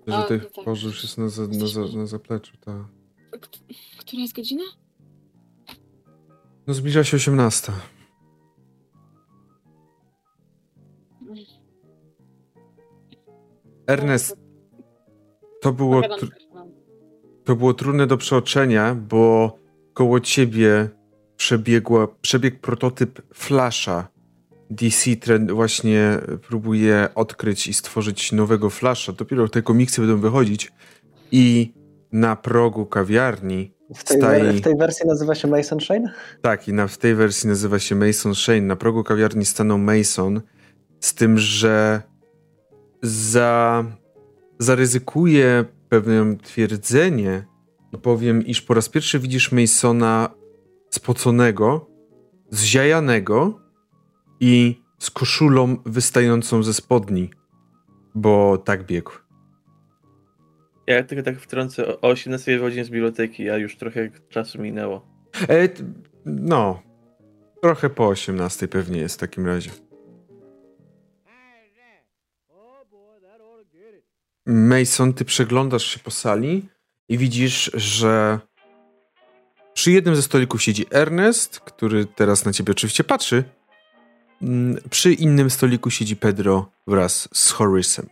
Że 0.07 0.23
tej 0.23 0.39
no 0.39 0.45
tak. 0.45 0.65
porze 0.65 0.87
już 0.87 1.03
jest 1.03 1.19
na, 1.19 1.29
za, 1.29 1.47
na, 1.47 1.67
za, 1.67 1.99
na 1.99 2.07
zapleczu, 2.07 2.57
ta. 2.57 2.89
Kt- 3.31 3.61
Która 3.99 4.23
jest 4.23 4.35
godzina? 4.35 4.65
No 6.67 6.75
zbliża 6.75 7.05
się 7.05 7.17
18. 7.17 7.73
Ernest, 13.87 14.37
to 15.61 15.73
było, 15.73 16.03
to 17.45 17.57
było 17.57 17.75
trudne 17.75 18.07
do 18.07 18.17
przeoczenia, 18.17 18.95
bo 18.95 19.57
koło 19.95 20.21
ciebie 20.21 20.89
przebiegła, 21.37 22.09
przebiegł 22.21 22.59
prototyp 22.59 23.23
Flasha. 23.35 24.14
DC 24.71 25.17
trend 25.17 25.51
właśnie 25.51 26.19
próbuje 26.49 27.09
odkryć 27.15 27.67
i 27.67 27.75
stworzyć 27.75 28.33
nowego 28.33 28.71
Flasha. 28.71 29.13
Dopiero 29.13 29.49
te 29.49 29.63
komiksy 29.63 30.01
będą 30.01 30.19
wychodzić 30.21 30.73
i 31.33 31.73
na 32.13 32.37
progu 32.37 32.87
kawiarni 32.87 33.75
W 33.95 34.05
tej, 34.05 34.19
Staje- 34.19 34.53
w 34.53 34.61
tej 34.61 34.77
wersji 34.77 35.07
nazywa 35.07 35.35
się 35.35 35.49
Mason 35.49 35.81
Shane? 35.81 36.13
Tak, 36.43 36.69
i 36.69 36.73
na, 36.73 36.89
w 36.89 36.99
tej 36.99 37.15
wersji 37.15 37.49
nazywa 37.49 37.79
się 37.79 37.95
Mason 37.95 38.35
Shane. 38.35 38.61
Na 38.61 38.77
progu 38.77 39.05
kawiarni 39.05 39.45
stanął 39.45 39.79
Mason, 39.79 40.41
z 41.01 41.15
tym, 41.15 41.39
że 41.39 42.03
za, 43.03 43.85
zaryzykuję 44.59 45.65
pewne 45.89 46.37
twierdzenie 46.37 47.47
i 47.93 47.99
powiem, 47.99 48.47
iż 48.47 48.63
po 48.63 48.75
raz 48.75 48.89
pierwszy 48.89 49.19
widzisz 49.19 49.53
Masona 49.53 50.31
spoconego, 50.91 51.91
zziajanego 52.51 53.61
i 54.45 54.83
z 54.99 55.11
koszulą 55.11 55.77
wystającą 55.87 56.63
ze 56.63 56.75
spodni, 56.75 57.31
bo 58.15 58.59
tak 58.59 58.87
biegł. 58.87 59.13
Ja 60.87 61.03
tylko 61.03 61.23
tak 61.23 61.41
wtrącę, 61.41 61.89
o 61.89 62.01
o 62.01 62.09
18 62.09 62.59
wychodziłem 62.59 62.87
z 62.87 62.91
biblioteki, 62.91 63.51
a 63.51 63.57
już 63.57 63.77
trochę 63.77 64.11
czasu 64.29 64.63
minęło. 64.63 65.07
E, 65.49 65.69
no, 66.27 66.83
trochę 67.63 67.91
po 67.91 68.09
18 68.09 68.69
pewnie 68.69 69.01
jest 69.01 69.15
w 69.15 69.19
takim 69.19 69.47
razie. 69.47 69.71
Mason, 74.47 75.15
ty 75.15 75.25
przeglądasz 75.25 75.85
się 75.85 75.99
po 75.99 76.11
sali 76.11 76.69
i 77.09 77.19
widzisz, 77.19 77.71
że 77.75 78.41
przy 79.75 79.93
jednym 79.93 80.17
ze 80.17 80.23
stolików 80.23 80.63
siedzi 80.63 80.87
Ernest, 80.91 81.61
który 81.61 82.05
teraz 82.05 82.45
na 82.45 82.53
ciebie 82.53 82.73
oczywiście 82.73 83.05
patrzy. 83.05 83.45
Mm, 84.43 84.77
Przy 84.91 85.13
innym 85.13 85.51
stoliku 85.51 85.91
siedzi 85.91 86.17
Pedro 86.17 86.71
wraz 86.87 87.29
z 87.33 87.53
Horace'em. 87.53 88.07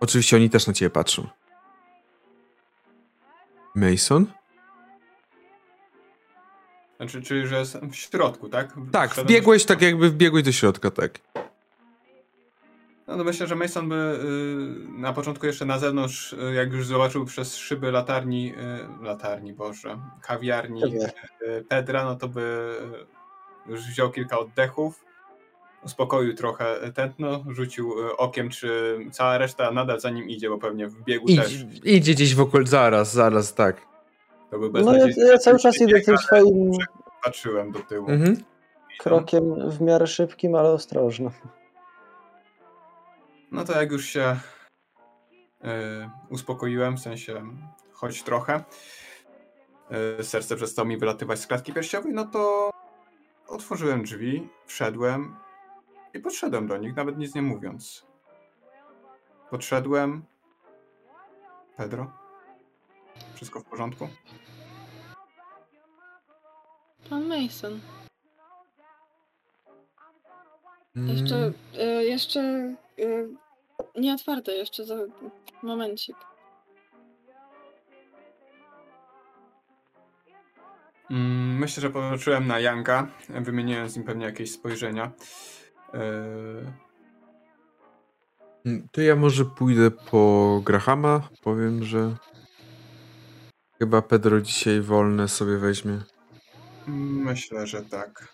Oczywiście 0.00 0.36
oni 0.36 0.50
też 0.50 0.66
na 0.66 0.72
ciebie 0.72 0.90
patrzą. 0.90 1.26
Mason? 3.74 4.26
Znaczy, 6.96 7.22
czyli 7.22 7.46
że 7.46 7.58
jestem 7.58 7.90
w 7.90 7.96
środku, 7.96 8.48
tak? 8.48 8.74
Tak, 8.92 9.14
wbiegłeś 9.14 9.64
tak 9.64 9.82
jakby 9.82 10.10
wbiegłeś 10.10 10.42
do 10.44 10.52
środka, 10.52 10.90
tak. 10.90 11.18
No 13.06 13.16
to 13.16 13.24
myślę, 13.24 13.46
że 13.46 13.54
Mason 13.56 13.88
by 13.88 13.94
y, 13.94 14.98
na 15.00 15.12
początku 15.12 15.46
jeszcze 15.46 15.64
na 15.64 15.78
zewnątrz, 15.78 16.32
y, 16.32 16.54
jak 16.54 16.72
już 16.72 16.86
zobaczył 16.86 17.24
przez 17.24 17.56
szyby 17.56 17.90
latarni, 17.92 18.54
y, 19.00 19.04
latarni, 19.04 19.52
Boże, 19.52 19.98
kawiarni 20.22 20.82
y, 21.42 21.64
Pedra, 21.68 22.04
no 22.04 22.16
to 22.16 22.28
by 22.28 22.74
już 23.66 23.80
wziął 23.80 24.10
kilka 24.10 24.38
oddechów, 24.38 25.04
uspokoił 25.84 26.34
trochę 26.34 26.92
tętno, 26.94 27.44
rzucił 27.48 28.06
y, 28.06 28.16
okiem, 28.16 28.50
czy 28.50 28.98
cała 29.10 29.38
reszta 29.38 29.70
nadal 29.70 30.00
za 30.00 30.10
nim 30.10 30.28
idzie, 30.28 30.48
bo 30.48 30.58
pewnie 30.58 30.88
w 30.88 31.04
biegu 31.04 31.26
też. 31.26 31.52
Idź, 31.52 31.80
idzie 31.84 32.14
gdzieś 32.14 32.34
wokół, 32.34 32.66
zaraz, 32.66 33.12
zaraz, 33.12 33.54
tak. 33.54 33.76
To 34.50 34.58
by 34.58 34.82
No 34.82 34.94
ja, 34.96 35.06
ja 35.16 35.38
cały 35.38 35.58
czas 35.58 35.80
idę 35.80 36.00
tym 36.00 36.18
swoim 36.18 36.72
Patrzyłem 37.24 37.72
do 37.72 37.78
tyłu. 37.78 38.08
Mhm. 38.08 38.36
krokiem 38.98 39.70
w 39.70 39.80
miarę 39.80 40.06
szybkim, 40.06 40.54
ale 40.54 40.70
ostrożnym. 40.70 41.30
No 43.52 43.64
to 43.64 43.80
jak 43.80 43.92
już 43.92 44.04
się 44.04 44.36
e, 45.64 46.10
uspokoiłem, 46.30 46.96
w 46.96 47.00
sensie 47.00 47.42
choć 47.92 48.22
trochę, 48.22 48.64
e, 50.18 50.24
serce 50.24 50.56
przestało 50.56 50.88
mi 50.88 50.96
wylatywać 50.96 51.40
z 51.40 51.46
klatki 51.46 51.72
piersiowej, 51.72 52.12
no 52.12 52.24
to 52.24 52.71
otworzyłem 53.48 54.02
drzwi, 54.02 54.48
wszedłem 54.66 55.36
i 56.14 56.18
podszedłem 56.20 56.66
do 56.66 56.76
nich, 56.76 56.96
nawet 56.96 57.18
nic 57.18 57.34
nie 57.34 57.42
mówiąc. 57.42 58.06
Podszedłem. 59.50 60.24
Pedro? 61.76 62.12
Wszystko 63.34 63.60
w 63.60 63.64
porządku? 63.64 64.08
Pan 67.10 67.26
Mason. 67.28 67.80
Mm, 70.96 71.08
Jeszcze, 71.08 71.52
y, 71.74 72.04
jeszcze 72.04 72.40
y, 72.98 73.28
nie 73.96 74.14
otwarte, 74.14 74.52
jeszcze 74.52 74.84
za 74.84 74.94
momencik. 75.62 76.16
Myślę, 81.58 81.80
że 81.80 81.90
popatrzyłem 81.90 82.46
na 82.46 82.60
Janka, 82.60 83.06
wymieniłem 83.28 83.88
z 83.88 83.96
nim 83.96 84.04
pewnie 84.04 84.24
jakieś 84.26 84.52
spojrzenia. 84.52 85.12
Mm, 88.64 88.88
To 88.92 89.00
ja 89.00 89.16
może 89.16 89.44
pójdę 89.44 89.90
po 89.90 90.60
Grahama. 90.64 91.28
Powiem, 91.42 91.84
że 91.84 92.16
chyba 93.78 94.02
Pedro 94.02 94.40
dzisiaj 94.40 94.80
wolne 94.80 95.28
sobie 95.28 95.58
weźmie. 95.58 96.00
Myślę, 96.86 97.66
że 97.66 97.82
tak. 97.82 98.28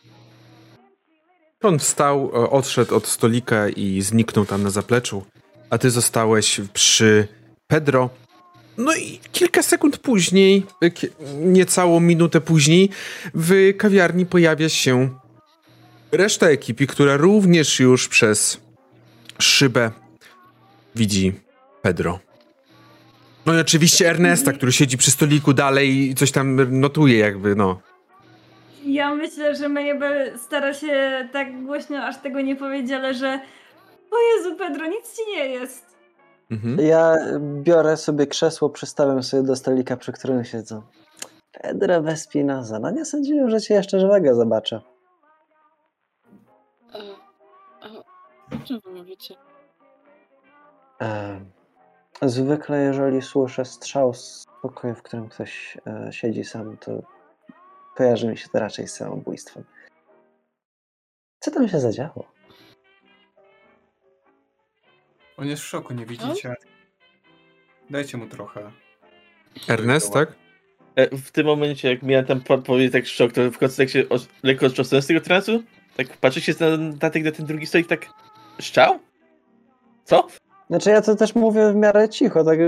On 1.62 1.79
wstał, 1.79 2.31
e, 2.35 2.51
odszedł 2.51 2.95
od 2.97 3.07
stolika 3.07 3.68
i 3.68 4.03
zniknął 4.03 4.47
tam 4.47 4.62
na 4.62 4.70
zapleczu, 4.70 5.24
a 5.70 5.79
ty 5.79 5.91
zostałeś 5.91 6.61
przy 6.72 7.29
Pedro. 7.66 8.11
No 8.79 8.95
i 8.97 9.20
kilka 9.33 9.62
sekund 9.62 9.99
później, 9.99 10.66
kie- 10.95 11.09
niecałą 11.41 12.01
minutę 12.01 12.41
później, 12.41 12.91
w 13.35 13.76
kawiarni 13.76 14.26
pojawia 14.26 14.68
się 14.68 15.09
reszta 16.12 16.49
ekipy, 16.49 16.87
która 16.87 17.16
również 17.16 17.81
już 17.81 18.09
przez 18.09 18.61
szybę 19.39 19.91
widzi 20.95 21.33
Pedro. 21.83 22.18
No 23.47 23.55
i 23.55 23.61
oczywiście 23.61 24.09
Ernesta, 24.11 24.53
który 24.53 24.72
siedzi 24.72 24.99
przy 24.99 25.11
stoliku 25.11 25.53
dalej 25.53 26.11
i 26.11 26.14
coś 26.14 26.31
tam 26.33 26.81
notuje 26.81 27.18
jakby, 27.18 27.55
no. 27.55 27.81
Ja 28.87 29.14
myślę, 29.14 29.57
że 29.57 29.68
Mabel 29.68 30.39
stara 30.39 30.74
się 30.74 31.29
tak 31.33 31.62
głośno, 31.64 32.05
aż 32.07 32.16
tego 32.22 32.41
nie 32.41 32.57
powiedzieć, 32.57 32.93
ale 32.93 33.14
że 33.14 33.41
o 34.11 34.16
Jezu, 34.37 34.57
Pedro, 34.57 34.87
nic 34.87 35.16
ci 35.16 35.22
nie 35.37 35.47
jest. 35.49 35.88
Mhm. 36.51 36.81
Ja 36.81 37.17
biorę 37.63 37.97
sobie 37.97 38.27
krzesło, 38.27 38.71
przystawiam 38.71 39.23
sobie 39.23 39.43
do 39.43 39.57
stolika, 39.57 39.97
przy 39.97 40.13
którym 40.13 40.45
siedzę. 40.45 40.83
Pedro 41.53 42.03
Vespinoza. 42.03 42.79
No 42.79 42.91
nie 42.91 43.05
sądziłem, 43.05 43.51
że 43.51 43.61
cię 43.61 43.75
jeszcze 43.75 44.01
żywego 44.01 44.35
zobaczę. 44.35 44.81
A, 47.81 47.89
o 48.57 48.59
czym 48.65 48.81
wy 48.81 48.91
mówicie? 48.91 49.35
E, 51.01 51.41
zwykle, 52.23 52.83
jeżeli 52.83 53.23
słyszę 53.23 53.65
strzał 53.65 54.15
z 54.15 54.45
pokoju, 54.63 54.95
w 54.95 55.03
którym 55.03 55.29
ktoś 55.29 55.79
e, 55.87 56.13
siedzi 56.13 56.45
sam, 56.45 56.77
to 56.77 57.03
kojarzy 57.97 58.29
mi 58.29 58.37
się 58.37 58.49
to 58.49 58.59
raczej 58.59 58.89
z 58.89 58.95
samobójstwem. 58.95 59.65
Co 61.41 61.51
tam 61.51 61.69
się 61.69 61.81
zadziało? 61.81 62.38
On 65.39 65.49
jest 65.49 65.62
w 65.62 65.66
szoku, 65.66 65.95
nie 65.95 66.07
widzicie? 66.07 66.55
Dajcie 67.91 68.18
mu 68.18 68.26
trochę. 68.26 68.70
Ernest, 69.68 70.12
tak? 70.12 70.32
E, 70.97 71.16
W 71.16 71.30
tym 71.30 71.47
momencie, 71.47 71.91
jak 71.91 72.03
miałem 72.03 72.26
tam 72.26 72.41
po- 72.41 72.59
powiedzieć 72.59 72.93
tak 72.93 73.07
szok, 73.07 73.32
to 73.32 73.51
w 73.51 73.59
końcu 73.59 73.76
tak 73.76 73.89
się 73.89 74.05
lekko 74.43 74.66
otrząsnąłem 74.66 75.03
z 75.03 75.07
tego 75.07 75.20
transu. 75.20 75.62
Tak 75.97 76.16
patrzy 76.16 76.41
się 76.41 76.53
na, 76.61 76.76
na, 77.03 77.11
ten, 77.11 77.22
na 77.22 77.32
ten 77.32 77.47
drugi 77.47 77.66
stolik, 77.66 77.86
tak 77.89 78.07
szczał? 78.61 78.99
Co? 80.05 80.26
Znaczy 80.70 80.91
ja 80.91 81.03
to 81.03 81.16
też 81.16 81.34
mówię 81.34 81.72
w 81.72 81.76
miarę 81.76 82.09
cicho, 82.09 82.45
tak 82.45 82.59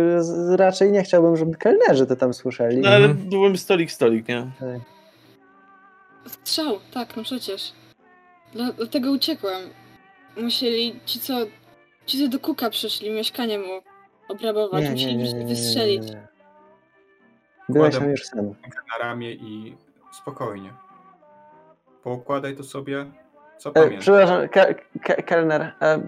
raczej 0.56 0.92
nie 0.92 1.02
chciałbym, 1.02 1.36
żeby 1.36 1.54
kelnerzy 1.56 2.06
to 2.06 2.16
tam 2.16 2.34
słyszeli. 2.34 2.76
No 2.78 2.88
ale 2.88 3.06
Mhm. 3.06 3.28
byłem 3.30 3.56
stolik, 3.56 3.90
stolik, 3.92 4.28
nie? 4.28 4.50
Strzał, 6.26 6.78
tak, 6.94 7.16
no 7.16 7.22
przecież. 7.22 7.72
Dla, 8.52 8.72
dlatego 8.72 9.10
uciekłem. 9.12 9.62
Musieli 10.36 11.00
ci 11.06 11.20
co, 11.20 11.34
ci 12.10 12.18
co 12.18 12.28
do 12.28 12.38
Kuka 12.40 12.70
przyszli, 12.70 13.10
mieszkanie 13.10 13.58
mu 13.58 13.82
obrabować, 14.28 14.90
musieli 14.90 15.16
mnie 15.16 15.46
wystrzelić. 15.46 16.02
Byłeś 17.68 17.90
Kładę 17.90 17.98
tam 18.04 18.10
już 18.10 18.22
sam. 18.24 18.46
na 18.92 18.98
ramię 18.98 19.32
i 19.32 19.76
spokojnie. 20.12 20.72
Poukładaj 22.02 22.56
to 22.56 22.64
sobie. 22.64 23.06
Co 23.58 23.70
E, 23.70 23.72
pamiętasz? 23.72 24.00
przepraszam, 24.00 24.48
ke, 24.48 24.74
ke, 25.02 25.22
kelner, 25.22 25.72
e, 25.82 26.00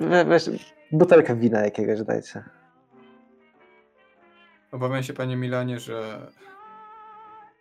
we, 0.00 0.24
weź 0.24 0.44
butelkę 0.92 1.36
wina 1.36 1.60
jakiegoś 1.60 2.02
dajcie. 2.02 2.44
Obawiam 4.72 5.02
się, 5.02 5.12
panie 5.12 5.36
Milanie, 5.36 5.80
że 5.80 6.18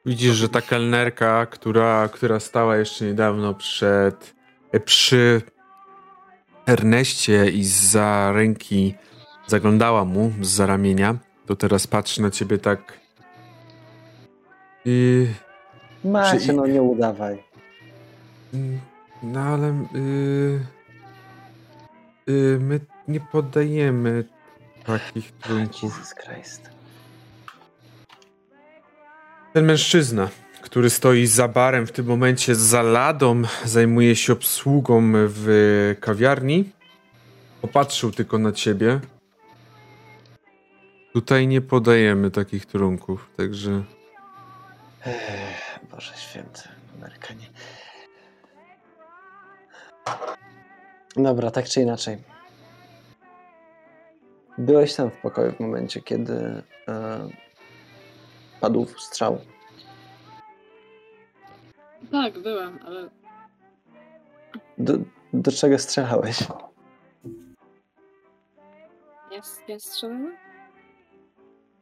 Widzisz, 0.06 0.36
że 0.36 0.50
ta 0.50 0.62
kelnerka, 0.62 1.46
która, 1.46 2.10
która 2.14 2.40
stała 2.40 2.78
jeszcze 2.78 3.06
niedawno 3.06 3.54
przed, 3.54 4.36
przy 4.86 5.42
Erneście 6.70 7.50
i 7.50 7.64
za 7.64 8.32
ręki 8.32 8.96
zaglądała 9.48 10.06
mu 10.06 10.32
z 10.42 10.60
ramienia, 10.60 11.16
to 11.46 11.56
teraz 11.56 11.88
patrzy 11.88 12.22
na 12.22 12.32
ciebie 12.32 12.58
tak. 12.58 13.00
I, 14.86 15.28
Macie, 16.04 16.40
Czy- 16.40 16.54
no 16.54 16.68
nie 16.68 16.82
udawaj. 16.82 17.44
no 19.24 19.40
ale 19.40 19.86
y, 19.96 20.60
y, 22.30 22.58
my 22.60 22.80
nie 23.08 23.20
podajemy 23.20 24.24
takich 24.86 25.32
trunków. 25.32 25.84
Jesus 25.84 26.14
Christ. 26.14 26.70
Ten 29.54 29.66
mężczyzna, 29.66 30.30
który 30.62 30.90
stoi 30.90 31.28
za 31.28 31.48
barem 31.48 31.88
w 31.88 31.92
tym 31.92 32.06
momencie 32.06 32.56
za 32.56 32.82
ladą, 32.82 33.42
zajmuje 33.66 34.16
się 34.16 34.34
obsługą 34.34 35.12
w 35.16 35.96
kawiarni, 36.00 36.70
popatrzył 37.62 38.12
tylko 38.12 38.38
na 38.38 38.52
ciebie. 38.52 39.00
Tutaj 41.14 41.48
nie 41.48 41.62
podajemy 41.62 42.32
takich 42.32 42.66
trunków, 42.66 43.30
także 43.38 43.84
Ech, 45.06 45.80
Boże 45.92 46.14
święty, 46.18 46.62
Amerykanie. 46.98 47.50
Dobra, 51.16 51.52
tak 51.52 51.66
czy 51.66 51.82
inaczej. 51.82 52.18
Byłeś 54.58 54.96
tam 54.96 55.12
w 55.12 55.18
pokoju 55.18 55.52
w 55.52 55.60
momencie, 55.60 56.02
kiedy 56.02 56.64
e, 56.88 57.30
padł 58.62 58.88
strzał. 58.98 59.42
Tak, 62.12 62.40
byłem, 62.40 62.80
ale 62.86 63.10
Do, 64.78 64.94
do 65.34 65.52
czego 65.52 65.78
strzelałeś? 65.80 66.40
ja, 69.32 69.42
ja 69.68 69.80
strzelałem? 69.80 70.38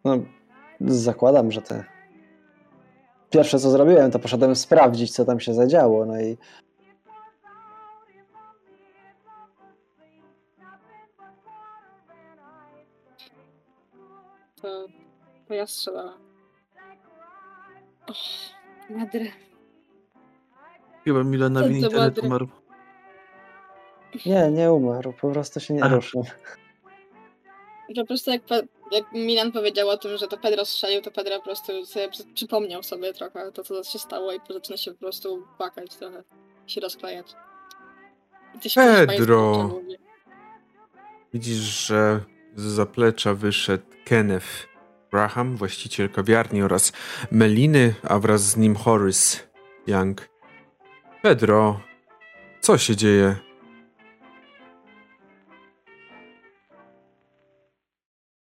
No, 0.05 0.17
zakładam, 0.81 1.51
że 1.51 1.61
ty. 1.61 1.83
Pierwsze 3.29 3.59
co 3.59 3.69
zrobiłem, 3.69 4.11
to 4.11 4.19
poszedłem 4.19 4.55
sprawdzić, 4.55 5.11
co 5.11 5.25
tam 5.25 5.39
się 5.39 5.53
zadziało. 5.53 6.05
No 6.05 6.21
i 6.21 6.37
To, 14.61 14.87
to 15.47 15.53
ja 15.53 15.67
strzelałem. 15.67 16.19
Och, 18.07 18.17
madre. 18.89 19.25
Chyba 21.07 21.23
Milan 21.23 21.53
na 21.53 21.61
Co 21.61 21.67
win 21.69 21.81
to 21.81 21.85
internet 21.87 22.15
ładne. 22.17 22.27
umarł. 22.27 22.47
nie, 24.25 24.51
nie 24.51 24.71
umarł, 24.71 25.13
po 25.21 25.31
prostu 25.31 25.59
się 25.59 25.73
nie 25.73 25.83
ruszył. 25.89 26.25
Po 27.95 28.05
prostu 28.05 28.31
jak, 28.31 28.41
jak 28.91 29.11
Milan 29.13 29.51
powiedział 29.51 29.89
o 29.89 29.97
tym, 29.97 30.17
że 30.17 30.27
to 30.27 30.37
Pedro 30.37 30.65
strzelił, 30.65 31.01
to 31.01 31.11
Pedro 31.11 31.37
po 31.37 31.43
prostu 31.43 31.85
sobie 31.85 32.09
przy- 32.09 32.23
przypomniał 32.33 32.83
sobie 32.83 33.13
trochę 33.13 33.51
to, 33.51 33.63
co 33.63 33.83
się 33.83 33.99
stało 33.99 34.33
i 34.33 34.39
zaczyna 34.49 34.77
się 34.77 34.91
po 34.91 34.97
prostu 34.97 35.43
płakać 35.57 35.95
trochę, 35.95 36.23
się 36.67 36.81
rozklejać. 36.81 37.35
Pedro! 39.07 39.69
widzisz, 41.33 41.57
że 41.87 42.19
z 42.55 42.61
zaplecza 42.63 43.33
wyszedł 43.33 43.83
Kenneth 44.05 44.47
Graham, 45.11 45.57
właściciel 45.57 46.09
kawiarni 46.09 46.61
oraz 46.63 46.91
Meliny, 47.31 47.93
a 48.03 48.19
wraz 48.19 48.41
z 48.41 48.57
nim 48.57 48.75
Horace 48.75 49.37
Young. 49.87 50.36
Pedro, 51.21 51.79
co 52.61 52.77
się 52.77 52.95
dzieje? 52.95 53.35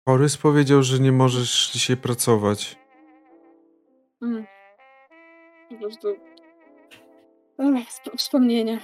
Borys 0.08 0.38
powiedział, 0.38 0.84
że 0.84 1.00
nie 1.00 1.12
możesz 1.12 1.72
dzisiaj 1.72 1.98
pracować. 1.98 2.78
Mm. 4.22 4.46
Po 5.70 5.76
prostu. 5.76 6.08
Ech, 7.60 7.90
sp- 7.98 8.16
wspomnienia. 8.18 8.80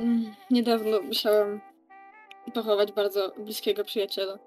Mm, 0.00 0.34
Niedawno 0.50 1.00
musiałem 1.00 1.60
pochować 2.54 2.92
bardzo 2.92 3.32
bliskiego 3.38 3.84
przyjaciela. 3.84 4.38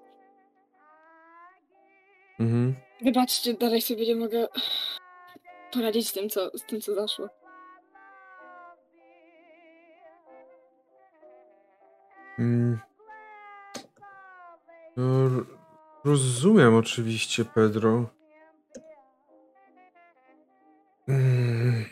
Mhm. 2.40 2.74
Wybaczcie, 3.02 3.54
dalej 3.54 3.80
sobie 3.82 4.06
nie 4.06 4.16
mogę 4.16 4.48
poradzić 5.72 6.08
z 6.08 6.12
tym, 6.12 6.28
co, 6.30 6.50
z 6.58 6.64
tym, 6.64 6.80
co 6.80 6.94
zaszło. 6.94 7.28
Mm. 12.38 12.78
No, 14.96 15.30
rozumiem 16.04 16.74
oczywiście, 16.74 17.44
Pedro. 17.44 18.04
Mm. 21.08 21.84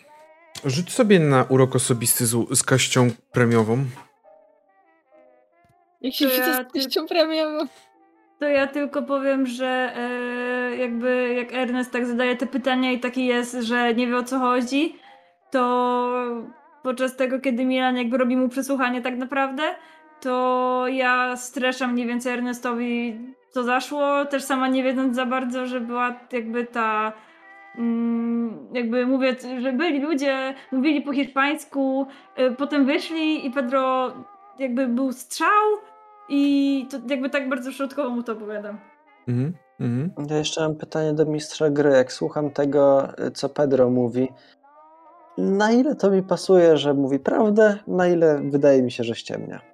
Rzuć 0.64 0.92
sobie 0.92 1.20
na 1.20 1.44
urok 1.44 1.76
osobisty 1.76 2.26
z, 2.26 2.58
z 2.58 2.62
kaścią 2.62 3.10
premiową. 3.32 3.84
Jak 6.00 6.14
się 6.14 6.26
widzę 6.26 6.38
ja 6.38 6.64
z 6.64 6.72
treścią 6.72 7.06
premiową. 7.06 7.66
To 8.38 8.48
ja 8.48 8.66
tylko 8.66 9.02
powiem, 9.02 9.46
że 9.46 9.92
e, 9.96 10.76
jakby 10.76 11.34
jak 11.34 11.52
Ernest 11.52 11.92
tak 11.92 12.06
zadaje 12.06 12.36
te 12.36 12.46
pytania 12.46 12.92
i 12.92 13.00
taki 13.00 13.26
jest, 13.26 13.54
że 13.54 13.94
nie 13.94 14.06
wie 14.06 14.16
o 14.16 14.22
co 14.22 14.38
chodzi, 14.38 14.96
to 15.50 16.12
podczas 16.82 17.16
tego, 17.16 17.40
kiedy 17.40 17.64
Milan 17.64 17.96
jakby 17.96 18.18
robi 18.18 18.36
mu 18.36 18.48
przesłuchanie 18.48 19.02
tak 19.02 19.16
naprawdę, 19.16 19.62
to 20.22 20.84
ja 20.88 21.36
streszam 21.36 21.92
mniej 21.92 22.06
więcej 22.06 22.32
Ernestowi 22.32 23.18
co 23.52 23.62
zaszło, 23.64 24.24
też 24.24 24.42
sama 24.42 24.68
nie 24.68 24.82
wiedząc 24.82 25.16
za 25.16 25.26
bardzo, 25.26 25.66
że 25.66 25.80
była 25.80 26.20
jakby 26.32 26.66
ta 26.66 27.12
mm, 27.78 28.68
jakby 28.72 29.06
mówię, 29.06 29.36
że 29.58 29.72
byli 29.72 30.00
ludzie, 30.00 30.54
mówili 30.72 31.02
po 31.02 31.12
hiszpańsku, 31.12 32.06
y, 32.38 32.50
potem 32.56 32.86
wyszli 32.86 33.46
i 33.46 33.50
Pedro 33.50 34.12
jakby 34.58 34.86
był 34.86 35.12
strzał 35.12 35.78
i 36.28 36.86
to 36.90 36.98
jakby 37.08 37.30
tak 37.30 37.48
bardzo 37.48 37.72
środkowo 37.72 38.10
mu 38.10 38.22
to 38.22 38.32
opowiadam. 38.32 38.78
Mhm. 39.28 39.52
Mhm. 39.80 40.28
Ja 40.30 40.36
jeszcze 40.36 40.60
mam 40.60 40.76
pytanie 40.76 41.12
do 41.12 41.26
mistrza 41.26 41.70
gry. 41.70 41.90
Jak 41.90 42.12
słucham 42.12 42.50
tego, 42.50 43.08
co 43.34 43.48
Pedro 43.48 43.90
mówi, 43.90 44.28
na 45.38 45.72
ile 45.72 45.94
to 45.94 46.10
mi 46.10 46.22
pasuje, 46.22 46.76
że 46.76 46.94
mówi 46.94 47.18
prawdę, 47.18 47.78
na 47.86 48.08
ile 48.08 48.42
wydaje 48.44 48.82
mi 48.82 48.90
się, 48.90 49.04
że 49.04 49.14
ściemnia? 49.14 49.71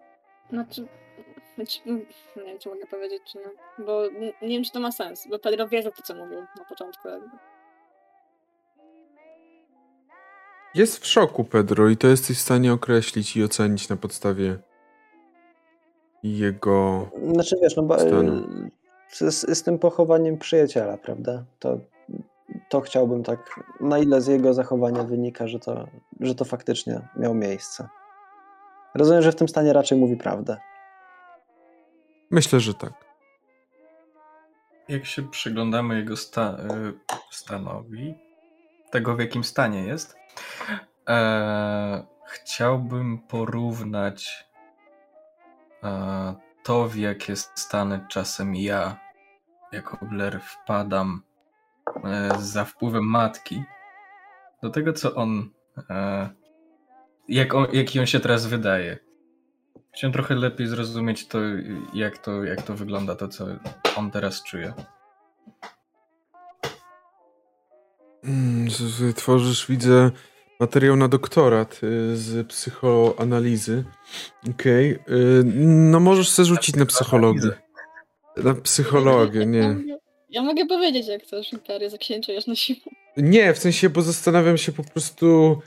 Znaczy, 0.51 0.87
znaczy, 1.57 1.81
nie 2.37 2.45
wiem, 2.45 2.59
czy 2.59 2.69
mogę 2.69 2.87
powiedzieć, 2.87 3.23
czy 3.33 3.39
nie. 3.39 3.85
Bo 3.87 4.07
n- 4.07 4.33
nie 4.43 4.49
wiem, 4.49 4.65
czy 4.65 4.73
to 4.73 4.81
ma 4.81 4.93
sens, 4.93 5.27
bo 5.31 5.39
Pedro 5.39 5.69
wierzy 5.69 5.91
w 5.91 5.97
to, 5.97 6.03
co 6.03 6.15
mówił 6.15 6.41
na 6.59 6.65
początku. 6.69 7.09
Jakby. 7.09 7.29
Jest 10.75 10.99
w 10.99 11.07
szoku, 11.07 11.45
Pedro, 11.45 11.89
i 11.89 11.97
to 11.97 12.07
jesteś 12.09 12.39
w 12.39 12.41
stanie 12.41 12.73
określić 12.73 13.37
i 13.37 13.45
ocenić 13.45 13.89
na 13.89 13.97
podstawie 13.97 14.59
jego. 16.23 17.09
Znaczy 17.33 17.57
wiesz, 17.63 17.77
no 17.77 17.83
bo 17.83 17.99
Stanu. 17.99 18.33
y, 19.23 19.31
z, 19.31 19.59
z 19.59 19.63
tym 19.63 19.79
pochowaniem 19.79 20.39
przyjaciela, 20.39 20.97
prawda? 20.97 21.45
To, 21.59 21.79
to 22.69 22.81
chciałbym 22.81 23.23
tak, 23.23 23.61
na 23.81 23.99
ile 23.99 24.21
z 24.21 24.27
jego 24.27 24.55
zachowania 24.55 25.03
wynika, 25.05 25.49
że 25.49 25.59
to, 25.59 25.87
że 26.21 26.35
to 26.35 26.45
faktycznie 26.45 27.01
miało 27.17 27.35
miejsce. 27.35 27.89
Rozumiem, 28.95 29.23
że 29.23 29.33
w 29.33 29.37
tym 29.37 29.49
stanie 29.49 29.73
raczej 29.73 29.99
mówi 29.99 30.17
prawdę. 30.17 30.57
Myślę, 32.31 32.61
że 32.61 32.75
tak. 32.75 32.93
Jak 34.89 35.07
się 35.07 35.31
przyglądamy 35.31 35.97
jego 35.97 36.17
sta- 36.17 36.57
y, 36.89 37.15
stanowi, 37.31 38.15
tego 38.91 39.17
w 39.17 39.21
jakim 39.21 39.45
stanie 39.45 39.85
jest, 39.85 40.17
e, 41.09 42.07
chciałbym 42.27 43.19
porównać 43.19 44.49
e, 45.85 46.35
to, 46.63 46.89
w 46.89 46.97
jakie 46.97 47.37
stany 47.37 48.07
czasem 48.09 48.55
ja, 48.55 48.97
jako 49.73 49.99
Blair, 50.03 50.41
wpadam 50.41 51.23
e, 52.05 52.29
za 52.39 52.65
wpływem 52.65 53.05
matki, 53.05 53.65
do 54.63 54.71
tego, 54.71 54.93
co 54.93 55.15
on, 55.15 55.51
e, 55.91 56.29
jak 57.29 57.55
on, 57.55 57.67
jaki 57.73 58.01
on 58.01 58.07
się 58.07 58.21
teraz 58.21 58.47
wydaje. 58.47 58.99
Chciałem 59.95 60.13
trochę 60.13 60.35
lepiej 60.35 60.67
zrozumieć 60.67 61.27
to, 61.27 61.39
jak 61.95 62.19
to, 62.19 62.45
jak 62.45 62.63
to 62.63 62.75
wygląda, 62.75 63.15
to, 63.15 63.29
co 63.29 63.47
on 63.97 64.11
teraz 64.11 64.43
czuje. 64.43 64.73
Mm, 68.25 68.69
Tworzysz, 69.15 69.67
widzę, 69.69 70.11
materiał 70.61 70.97
na 70.97 71.09
doktorat 71.09 71.81
y, 71.83 72.17
z 72.17 72.49
psychoanalizy. 72.49 73.85
Okej. 74.51 74.91
y, 74.93 74.99
No 75.65 76.01
możesz 76.01 76.29
sobie 76.29 76.47
rzucić 76.47 76.77
na 76.77 76.87
psychologię. 76.87 77.51
Na 78.37 78.55
psychologię, 78.55 79.47
nie. 79.47 79.77
ja 80.31 80.43
mogę 80.43 80.67
powiedzieć, 80.67 81.07
jak 81.07 81.23
chcesz, 81.23 81.53
Imperię 81.53 81.91
zaksięczujesz 81.91 82.47
na 82.47 82.55
siłę. 82.55 82.81
Nie, 83.17 83.55
w 83.55 83.59
sensie, 83.59 83.91
bo 83.91 84.03
zastanawiam 84.03 84.57
się 84.59 84.73
po 84.73 84.85
prostu, 84.85 85.59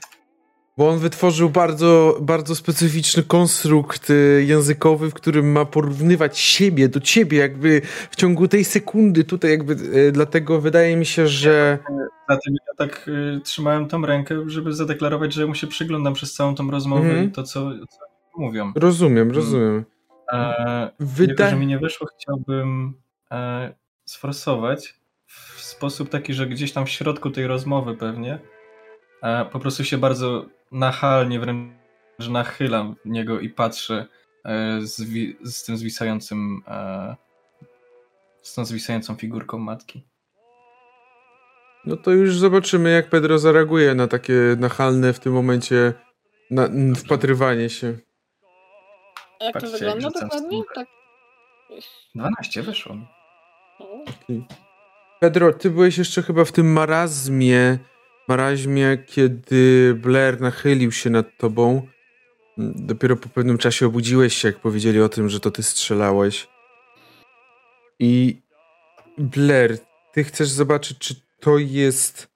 bo 0.77 0.89
on 0.89 0.99
wytworzył 0.99 1.49
bardzo, 1.49 2.17
bardzo 2.21 2.55
specyficzny 2.55 3.23
konstrukt 3.23 4.09
y, 4.09 4.43
językowy, 4.47 5.09
w 5.09 5.13
którym 5.13 5.51
ma 5.51 5.65
porównywać 5.65 6.39
siebie 6.39 6.89
do 6.89 6.99
ciebie, 6.99 7.37
jakby 7.37 7.81
w 8.11 8.15
ciągu 8.15 8.47
tej 8.47 8.65
sekundy 8.65 9.23
tutaj, 9.23 9.51
jakby, 9.51 9.73
y, 9.73 10.11
dlatego 10.11 10.61
wydaje 10.61 10.95
mi 10.95 11.05
się, 11.05 11.27
że... 11.27 11.79
Dlatego 12.27 12.55
ja 12.67 12.73
tak 12.77 13.07
y, 13.07 13.41
trzymałem 13.43 13.87
tą 13.87 14.05
rękę, 14.05 14.43
żeby 14.49 14.73
zadeklarować, 14.73 15.33
że 15.33 15.47
mu 15.47 15.55
się 15.55 15.67
przyglądam 15.67 16.13
przez 16.13 16.33
całą 16.33 16.55
tą 16.55 16.71
rozmowę 16.71 17.01
Mhm. 17.09 17.27
i 17.27 17.31
to, 17.31 17.43
co, 17.43 17.71
co 17.89 17.99
mówią. 18.37 18.71
Rozumiem, 18.75 19.31
rozumiem. 19.31 19.85
E, 20.31 20.37
Jako, 20.37 20.91
Wydaje... 20.99 21.49
że 21.49 21.55
mi 21.55 21.67
nie 21.67 21.79
wyszło, 21.79 22.07
chciałbym 22.19 22.93
e, 23.31 23.73
sforsować 24.05 24.93
w 25.27 25.61
sposób 25.61 26.09
taki, 26.09 26.33
że 26.33 26.47
gdzieś 26.47 26.71
tam 26.71 26.85
w 26.85 26.89
środku 26.89 27.29
tej 27.29 27.47
rozmowy 27.47 27.95
pewnie 27.95 28.39
e, 29.23 29.45
po 29.45 29.59
prostu 29.59 29.83
się 29.83 29.97
bardzo 29.97 30.45
nachalnie 30.71 31.39
wręcz 31.39 32.29
nachylam 32.29 32.95
w 33.05 33.09
niego 33.09 33.39
i 33.39 33.49
patrzę 33.49 34.05
e, 34.45 34.81
z, 34.81 34.95
z 35.43 35.63
tym 35.63 35.77
zwisającym 35.77 36.61
e, 36.67 37.15
z 38.41 38.53
tą 38.53 38.65
zwisającą 38.65 39.15
figurką 39.15 39.57
matki. 39.57 40.03
No 41.85 41.97
to 41.97 42.11
już 42.11 42.37
zobaczymy, 42.37 42.91
jak 42.91 43.09
Pedro 43.09 43.39
zareaguje 43.39 43.95
na 43.95 44.07
takie 44.07 44.33
nachalne 44.59 45.13
w 45.13 45.19
tym 45.19 45.33
momencie 45.33 45.93
na, 46.51 46.65
n- 46.65 46.95
wpatrywanie 46.95 47.69
się. 47.69 47.97
A 49.39 49.43
jak 49.43 49.53
to 49.53 49.59
Patrzcie, 49.59 49.77
wygląda 49.77 50.03
jak 50.03 50.13
rzucam 50.13 50.29
dokładnie? 50.29 50.61
Tak. 50.75 50.87
12 52.15 52.61
wyszło. 52.63 52.95
O. 53.79 54.05
Pedro, 55.19 55.53
ty 55.53 55.69
byłeś 55.69 55.97
jeszcze 55.97 56.21
chyba 56.21 56.45
w 56.45 56.51
tym 56.51 56.73
marazmie, 56.73 57.79
marazmie, 58.31 58.97
kiedy 59.05 59.93
Blair 59.97 60.41
nachylił 60.41 60.91
się 60.91 61.09
nad 61.09 61.37
tobą. 61.37 61.87
Dopiero 62.57 63.15
po 63.15 63.29
pewnym 63.29 63.57
czasie 63.57 63.85
obudziłeś 63.85 64.37
się, 64.37 64.47
jak 64.47 64.59
powiedzieli 64.59 65.01
o 65.01 65.09
tym, 65.09 65.29
że 65.29 65.39
to 65.39 65.51
ty 65.51 65.63
strzelałeś. 65.63 66.47
I 67.99 68.41
Blair, 69.17 69.77
ty 70.13 70.23
chcesz 70.23 70.49
zobaczyć, 70.49 70.97
czy 70.97 71.15
to 71.39 71.57
jest 71.57 72.27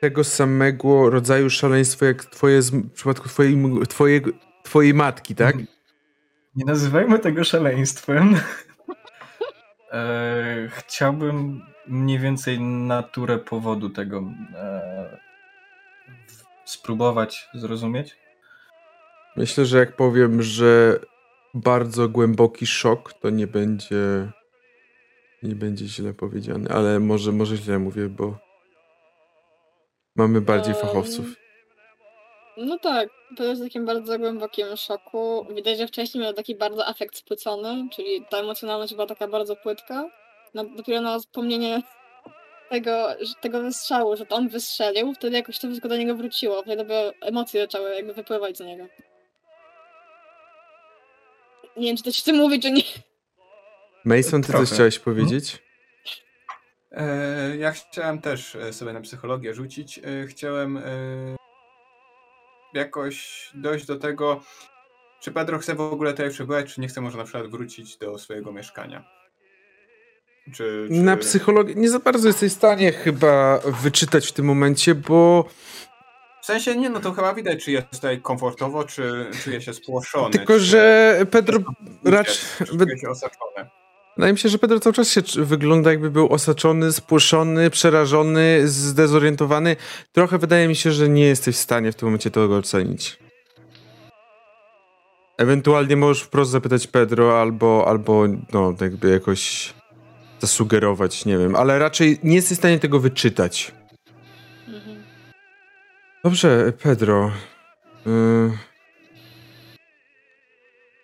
tego 0.00 0.24
samego 0.24 1.10
rodzaju 1.10 1.50
szaleństwo, 1.50 2.04
jak 2.04 2.24
twoje 2.24 2.60
w 2.62 2.92
przypadku 2.92 3.28
twojej, 3.28 3.56
twojej, 3.88 4.22
twojej 4.62 4.94
matki, 4.94 5.34
tak? 5.34 5.56
Nie 6.56 6.64
nazywajmy 6.64 7.18
tego 7.18 7.44
szaleństwem. 7.44 8.36
e, 9.92 10.68
chciałbym 10.70 11.62
mniej 11.88 12.18
więcej 12.18 12.60
naturę 12.60 13.38
powodu 13.38 13.90
tego 13.90 14.22
e, 14.54 15.18
spróbować 16.64 17.48
zrozumieć. 17.54 18.16
Myślę, 19.36 19.64
że 19.64 19.78
jak 19.78 19.96
powiem, 19.96 20.42
że 20.42 20.98
bardzo 21.54 22.08
głęboki 22.08 22.66
szok, 22.66 23.12
to 23.12 23.30
nie 23.30 23.46
będzie 23.46 24.32
nie 25.42 25.54
będzie 25.54 25.86
źle 25.86 26.14
powiedziane, 26.14 26.70
ale 26.70 27.00
może, 27.00 27.32
może 27.32 27.56
źle 27.56 27.78
mówię, 27.78 28.08
bo 28.08 28.38
mamy 30.16 30.40
bardziej 30.40 30.74
Em, 30.74 30.80
fachowców. 30.80 31.26
No 32.56 32.78
tak, 32.78 33.08
to 33.36 33.44
jest 33.44 33.60
w 33.60 33.64
takim 33.64 33.86
bardzo 33.86 34.18
głębokim 34.18 34.66
szoku. 34.76 35.46
Widać, 35.54 35.78
że 35.78 35.86
wcześniej 35.86 36.24
miał 36.24 36.32
taki 36.32 36.54
bardzo 36.54 36.86
afekt 36.86 37.16
spłycony, 37.16 37.88
czyli 37.92 38.24
ta 38.30 38.38
emocjonalność 38.38 38.94
była 38.94 39.06
taka 39.06 39.28
bardzo 39.28 39.56
płytka. 39.56 40.10
No, 40.54 40.64
dopiero 40.64 41.00
na 41.00 41.18
wspomnienie 41.18 41.82
tego, 42.70 43.08
tego 43.40 43.62
wystrzału, 43.62 44.16
że 44.16 44.26
to 44.26 44.36
on 44.36 44.48
wystrzelił, 44.48 45.14
wtedy 45.14 45.36
jakoś 45.36 45.58
to 45.58 45.68
wszystko 45.68 45.88
do 45.88 45.96
niego 45.96 46.14
wróciło. 46.14 46.62
Wtedy 46.62 46.76
dopiero 46.76 47.12
emocje 47.22 47.60
zaczęły 47.60 47.94
jakby 47.94 48.14
wypływać 48.14 48.56
z 48.56 48.60
niego. 48.60 48.86
Nie 51.76 51.86
wiem, 51.86 51.96
czy 51.96 52.02
to 52.02 52.12
się 52.12 52.22
chce 52.22 52.32
mówić, 52.32 52.62
czy 52.62 52.70
nie. 52.70 52.82
Mason, 54.04 54.42
ty 54.42 54.48
Trochę. 54.48 54.66
coś 54.66 54.74
chciałeś 54.74 54.98
powiedzieć? 54.98 55.58
E, 56.92 57.56
ja 57.56 57.72
chciałem 57.72 58.20
też 58.20 58.56
e, 58.56 58.72
sobie 58.72 58.92
na 58.92 59.00
psychologię 59.00 59.54
rzucić. 59.54 59.98
E, 59.98 60.26
chciałem 60.26 60.76
e, 60.76 60.82
jakoś 62.74 63.48
dojść 63.54 63.86
do 63.86 63.96
tego, 63.96 64.40
czy 65.20 65.32
Pedro 65.32 65.58
chce 65.58 65.74
w 65.74 65.80
ogóle 65.80 66.10
tutaj 66.10 66.30
przebywać, 66.30 66.74
czy 66.74 66.80
nie 66.80 66.88
chce 66.88 67.00
może 67.00 67.18
na 67.18 67.24
przykład 67.24 67.46
wrócić 67.46 67.96
do 67.96 68.18
swojego 68.18 68.52
mieszkania. 68.52 69.17
Czy, 70.54 70.88
czy... 70.88 70.94
Na 70.94 71.16
psychologię 71.16 71.74
nie 71.74 71.90
za 71.90 71.98
bardzo 71.98 72.28
jesteś 72.28 72.52
w 72.52 72.56
stanie 72.56 72.92
chyba 72.92 73.60
wyczytać 73.82 74.28
w 74.28 74.32
tym 74.32 74.46
momencie, 74.46 74.94
bo 74.94 75.44
W 76.42 76.46
sensie 76.46 76.76
nie, 76.76 76.90
no 76.90 77.00
to 77.00 77.12
chyba 77.12 77.34
widać, 77.34 77.64
czy 77.64 77.72
jest 77.72 77.90
tutaj 77.90 78.20
komfortowo, 78.20 78.84
czy 78.84 79.26
czuje 79.44 79.60
się 79.60 79.74
spłoszony. 79.74 80.30
tylko, 80.30 80.52
czy... 80.52 80.60
że 80.60 81.14
Pedro 81.30 81.58
raczej... 82.04 82.34
Czy 82.58 82.66
czuje 82.66 82.98
się 82.98 83.08
osaczony. 83.08 83.70
Wydaje 84.16 84.32
mi 84.32 84.38
się, 84.38 84.48
że 84.48 84.58
Pedro 84.58 84.80
cały 84.80 84.94
czas 84.94 85.10
się 85.10 85.22
wygląda 85.36 85.90
jakby 85.90 86.10
był 86.10 86.32
osaczony, 86.32 86.92
spłoszony, 86.92 87.70
przerażony, 87.70 88.68
zdezorientowany. 88.68 89.76
Trochę 90.12 90.38
wydaje 90.38 90.68
mi 90.68 90.76
się, 90.76 90.92
że 90.92 91.08
nie 91.08 91.24
jesteś 91.24 91.56
w 91.56 91.58
stanie 91.58 91.92
w 91.92 91.94
tym 91.94 92.06
momencie 92.06 92.30
tego 92.30 92.56
ocenić. 92.56 93.18
Ewentualnie 95.38 95.96
możesz 95.96 96.22
wprost 96.22 96.50
zapytać 96.50 96.86
Pedro 96.86 97.40
albo, 97.40 97.84
albo 97.88 98.24
no, 98.52 98.74
jakby 98.80 99.10
jakoś 99.10 99.74
zasugerować, 100.40 101.24
nie 101.24 101.38
wiem, 101.38 101.56
ale 101.56 101.78
raczej 101.78 102.18
nie 102.22 102.34
jesteś 102.34 102.56
w 102.56 102.60
stanie 102.60 102.78
tego 102.78 103.00
wyczytać. 103.00 103.72
Mhm. 104.68 105.02
Dobrze, 106.24 106.72
Pedro. 106.82 107.30
Yy... 108.06 108.50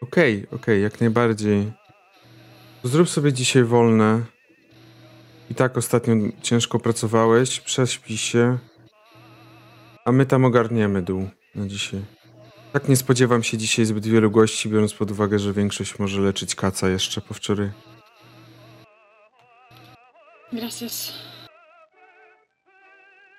Okej, 0.00 0.46
okej, 0.50 0.82
jak 0.82 1.00
najbardziej. 1.00 1.72
Zrób 2.84 3.08
sobie 3.08 3.32
dzisiaj 3.32 3.64
wolne. 3.64 4.22
I 5.50 5.54
tak 5.54 5.76
ostatnio 5.76 6.14
ciężko 6.42 6.78
pracowałeś, 6.78 7.60
prześpij 7.60 8.16
się. 8.16 8.58
A 10.04 10.12
my 10.12 10.26
tam 10.26 10.44
ogarniemy 10.44 11.02
dół 11.02 11.28
na 11.54 11.66
dzisiaj. 11.66 12.00
Tak 12.72 12.88
nie 12.88 12.96
spodziewam 12.96 13.42
się 13.42 13.58
dzisiaj 13.58 13.84
zbyt 13.84 14.06
wielu 14.06 14.30
gości, 14.30 14.68
biorąc 14.68 14.94
pod 14.94 15.10
uwagę, 15.10 15.38
że 15.38 15.52
większość 15.52 15.98
może 15.98 16.20
leczyć 16.20 16.54
kaca 16.54 16.88
jeszcze 16.88 17.20
po 17.20 17.34
wczoraj. 17.34 17.70
Gracias. 20.54 21.12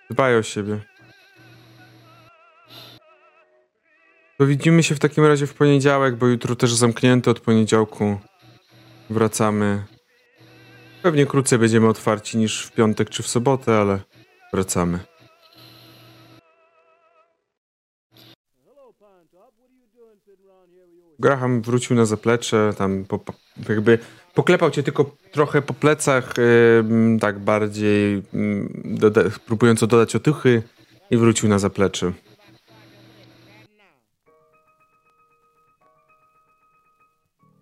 Dbaj 0.09 0.37
o 0.37 0.43
siebie. 0.43 0.79
To 4.37 4.45
widzimy 4.45 4.83
się 4.83 4.95
w 4.95 4.99
takim 4.99 5.25
razie 5.25 5.47
w 5.47 5.53
poniedziałek, 5.53 6.15
bo 6.15 6.27
jutro 6.27 6.55
też 6.55 6.73
zamknięte 6.73 7.31
od 7.31 7.39
poniedziałku. 7.39 8.19
Wracamy. 9.09 9.83
Pewnie 11.01 11.25
krócej 11.25 11.59
będziemy 11.59 11.87
otwarci 11.87 12.37
niż 12.37 12.65
w 12.65 12.71
piątek 12.71 13.09
czy 13.09 13.23
w 13.23 13.27
sobotę, 13.27 13.77
ale 13.77 13.99
wracamy. 14.53 14.99
Graham 21.19 21.61
wrócił 21.61 21.95
na 21.95 22.05
zaplecze, 22.05 22.73
tam 22.77 23.05
po, 23.05 23.23
jakby 23.69 23.99
poklepał 24.35 24.71
cię 24.71 24.83
tylko 24.83 25.15
trochę 25.31 25.61
po 25.61 25.73
plecach, 25.73 26.33
ym, 26.79 27.19
tak 27.19 27.39
bardziej 27.39 28.23
doda 28.85 29.21
próbując 29.45 29.79
dodać 29.79 30.15
otuchy 30.15 30.63
i 31.11 31.17
wrócił 31.17 31.49
na 31.49 31.59
zaplecze. 31.59 32.13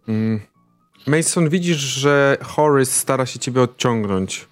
Mm. 0.08 0.40
Mason, 1.08 1.50
widzisz, 1.50 1.78
że 1.78 2.38
Horace 2.42 2.92
stara 2.92 3.26
się 3.26 3.40
ciebie 3.40 3.62
odciągnąć. 3.62 4.48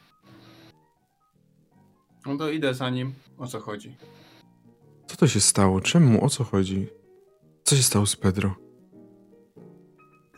No 2.25 2.37
to 2.37 2.49
idę 2.49 2.73
za 2.73 2.89
nim. 2.89 3.13
O 3.37 3.47
co 3.47 3.59
chodzi? 3.59 3.95
Co 5.07 5.17
to 5.17 5.27
się 5.27 5.39
stało? 5.39 5.81
Czemu? 5.81 6.25
O 6.25 6.29
co 6.29 6.43
chodzi? 6.43 6.87
Co 7.63 7.75
się 7.75 7.83
stało 7.83 8.05
z 8.05 8.15
Pedro? 8.15 8.55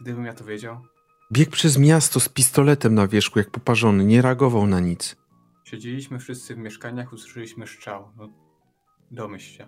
Gdybym 0.01 0.25
ja 0.25 0.34
to 0.34 0.45
wiedział. 0.45 0.92
Biegł 1.34 1.51
przez 1.51 1.77
miasto 1.77 2.19
z 2.19 2.29
pistoletem 2.29 2.95
na 2.95 3.07
wierzchu, 3.07 3.39
jak 3.39 3.49
poparzony, 3.49 4.05
nie 4.05 4.21
reagował 4.21 4.67
na 4.67 4.79
nic. 4.79 5.15
Siedzieliśmy 5.63 6.19
wszyscy 6.19 6.55
w 6.55 6.57
mieszkaniach, 6.57 7.13
usłyszeliśmy 7.13 7.67
strzał. 7.67 8.11
No, 8.17 8.29
domyśl 9.11 9.57
się. 9.57 9.67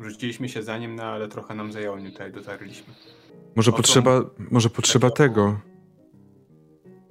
Rzuciliśmy 0.00 0.48
się 0.48 0.62
za 0.62 0.78
nim, 0.78 0.94
no 0.94 1.02
ale 1.02 1.28
trochę 1.28 1.54
nam 1.54 1.72
zajęło, 1.72 1.98
nim 1.98 2.12
tutaj 2.12 2.32
dotarliśmy. 2.32 2.94
Może 3.56 3.72
potrzeba, 3.72 4.20
może 4.50 4.70
potrzeba 4.70 5.10
tego. 5.10 5.60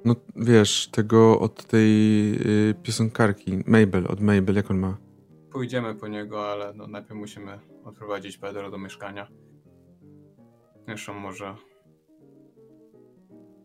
No 0.05 0.15
wiesz, 0.35 0.87
tego 0.87 1.39
od 1.39 1.65
tej 1.65 1.89
y, 2.69 2.75
piosenkarki. 2.83 3.63
Mabel, 3.67 4.05
od 4.09 4.21
Mabel, 4.21 4.55
jak 4.55 4.71
on 4.71 4.79
ma? 4.79 4.97
Pójdziemy 5.51 5.95
po 5.95 6.07
niego, 6.07 6.51
ale 6.51 6.73
no, 6.73 6.87
najpierw 6.87 7.19
musimy 7.19 7.59
odprowadzić 7.83 8.37
Pedro 8.37 8.71
do 8.71 8.77
mieszkania. 8.77 9.27
Zresztą 10.91 11.13
może... 11.13 11.55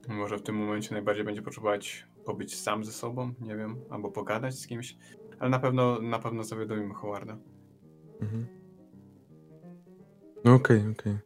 Może 0.09 0.39
w 0.39 0.43
tym 0.43 0.57
momencie 0.57 0.95
najbardziej 0.95 1.25
będzie 1.25 1.43
potrzebować 1.43 2.07
pobyć 2.25 2.61
sam 2.61 2.85
ze 2.85 2.93
sobą, 2.93 3.35
nie 3.41 3.57
wiem, 3.57 3.77
albo 3.91 4.11
pogadać 4.11 4.55
z 4.55 4.67
kimś. 4.67 4.97
Ale 5.39 5.51
na 5.51 5.59
pewno, 5.59 6.01
na 6.01 6.19
pewno 6.19 6.45
zawiadomimy 6.45 6.95
Howarda. 6.95 7.39
Mhm. 8.21 8.47
No 10.45 10.55
okej, 10.55 10.83
okej. 10.93 11.19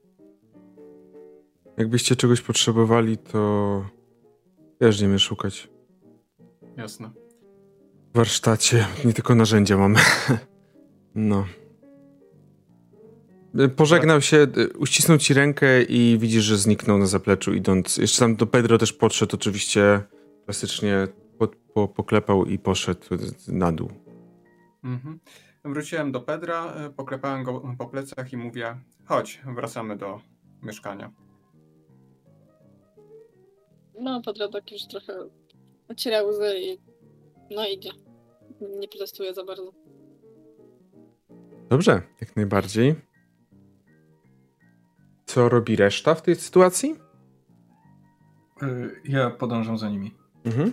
Jakbyście 1.76 2.16
czegoś 2.16 2.40
potrzebowali, 2.40 3.18
to 3.18 3.84
wiesz, 4.80 4.96
gdzie 4.96 5.09
mnie 5.09 5.18
szukać. 5.18 5.70
Jasne. 6.76 7.11
W 8.14 8.16
warsztacie, 8.16 8.86
nie 9.05 9.12
tylko 9.12 9.34
narzędzia 9.34 9.76
mamy. 9.78 9.98
No. 11.14 11.46
Y, 13.59 13.68
Pożegnał 13.68 14.20
się, 14.20 14.36
y, 14.36 14.78
uścisnął 14.78 15.18
ci 15.18 15.34
rękę 15.34 15.82
i 15.82 16.18
widzisz, 16.18 16.44
że 16.44 16.57
zniknął 16.57 16.98
na 16.98 17.07
zapleczu 17.07 17.55
idąc. 17.55 17.96
Jeszcze 17.96 18.18
tam 18.18 18.36
do 18.36 18.46
Pedro 18.46 18.78
też 18.78 18.92
podszedł 18.92 19.36
oczywiście, 19.36 20.01
klasycznie 20.44 21.09
po, 21.38 21.48
po, 21.74 21.88
poklepał 21.88 22.46
i 22.46 22.59
poszedł 22.59 23.07
na 23.48 23.72
dół. 23.72 23.90
Mhm. 24.84 25.20
Wróciłem 25.64 26.12
do 26.12 26.20
Pedra, 26.20 26.74
e, 26.74 26.90
poklepałem 26.90 27.44
go 27.44 27.74
po 27.78 27.86
plecach 27.86 28.32
i 28.32 28.36
mówię: 28.36 28.77
chodź, 29.05 29.40
wracamy 29.55 29.97
do 29.97 30.20
mieszkania. 30.62 31.12
No, 34.01 34.22
Pedro 34.24 34.48
tak 34.48 34.72
już 34.72 34.86
trochę 34.86 35.28
ociera 35.89 36.22
łzy 36.22 36.59
i 36.59 36.78
no 37.55 37.68
idzie. 37.68 37.90
Nie 38.81 38.89
protestuje 38.89 39.35
za 39.35 39.44
bardzo. 39.44 39.72
Dobrze, 41.70 42.02
jak 42.20 42.36
najbardziej. 42.36 43.10
Co 45.35 45.48
robi 45.48 45.77
reszta 45.77 46.15
w 46.15 46.23
tej 46.23 46.35
sytuacji? 46.36 46.94
Y, 48.62 48.66
Ja 49.05 49.31
podążam 49.31 49.78
za 49.78 49.89
nimi. 49.90 50.15
Mhm. 50.44 50.73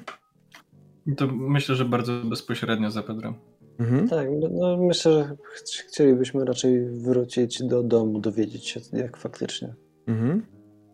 To 1.17 1.27
myślę, 1.27 1.75
że 1.75 1.85
bardzo 1.85 2.11
bezpośrednio 2.25 2.91
za 2.91 3.03
Pedrem. 3.03 3.33
Mhm. 3.79 4.07
Tak, 4.09 4.27
no- 4.39 4.49
no 4.51 4.77
myślę, 4.77 5.11
że 5.11 5.35
ch- 5.43 5.87
chcielibyśmy 5.87 6.45
raczej 6.45 6.85
wrócić 6.89 7.63
do 7.63 7.83
domu, 7.83 8.19
dowiedzieć 8.19 8.67
się, 8.67 8.79
jak 8.93 9.17
faktycznie. 9.17 9.73
Mhm. 10.07 10.45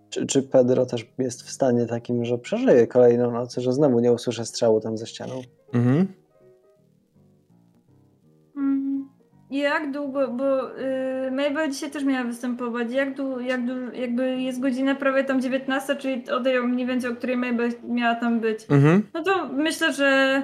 Czy, 0.10 0.26
czy 0.26 0.44
Pedro 0.44 0.85
też 0.85 1.14
jest 1.18 1.44
w 1.44 1.49
stanie 1.52 1.85
takim, 1.85 2.26
że 2.26 2.38
przeżyje 2.38 2.88
kolejną 2.88 3.31
noc, 3.31 3.56
że 3.57 3.73
znowu 3.73 3.99
nie 3.99 4.11
usłyszę 4.11 4.45
strzału 4.45 4.81
tam 4.81 4.98
za 4.98 5.06
ścianą? 5.06 5.41
Mhm. 5.73 6.07
Jak 9.53 9.91
długo, 9.91 10.27
bo 10.27 10.80
y, 10.80 11.31
Mabel 11.31 11.71
dzisiaj 11.71 11.91
też 11.91 12.03
miała 12.03 12.23
występować. 12.23 12.91
Jak, 12.91 13.15
dłu, 13.15 13.39
jak 13.39 13.65
dłu, 13.65 13.75
jakby 13.93 14.41
jest 14.41 14.59
godzina 14.59 14.95
prawie 14.95 15.23
tam 15.23 15.41
19, 15.41 15.95
czyli 15.95 16.30
o 16.30 16.39
tej 16.39 16.63
mniej 16.63 16.88
więcej, 16.88 17.11
o 17.11 17.15
której 17.15 17.38
Mabel 17.38 17.71
miała 17.84 18.15
tam 18.15 18.39
być. 18.39 18.59
Mhm. 18.69 19.03
No 19.13 19.23
to 19.23 19.47
myślę, 19.47 19.93
że 19.93 20.41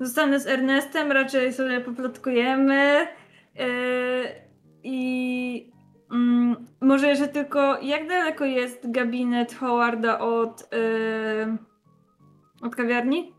zostanę 0.00 0.40
z 0.40 0.46
Ernestem, 0.46 1.12
raczej 1.12 1.52
sobie 1.52 1.80
poplotkujemy. 1.80 3.06
Yy, 3.54 3.64
I 4.82 5.72
mm, 6.12 6.56
może 6.80 7.08
jeszcze 7.08 7.28
tylko, 7.28 7.80
jak 7.82 8.08
daleko 8.08 8.44
jest 8.44 8.90
gabinet 8.90 9.54
Howarda 9.54 10.18
od, 10.18 10.68
yy, 10.72 11.56
od 12.62 12.76
kawiarni? 12.76 13.33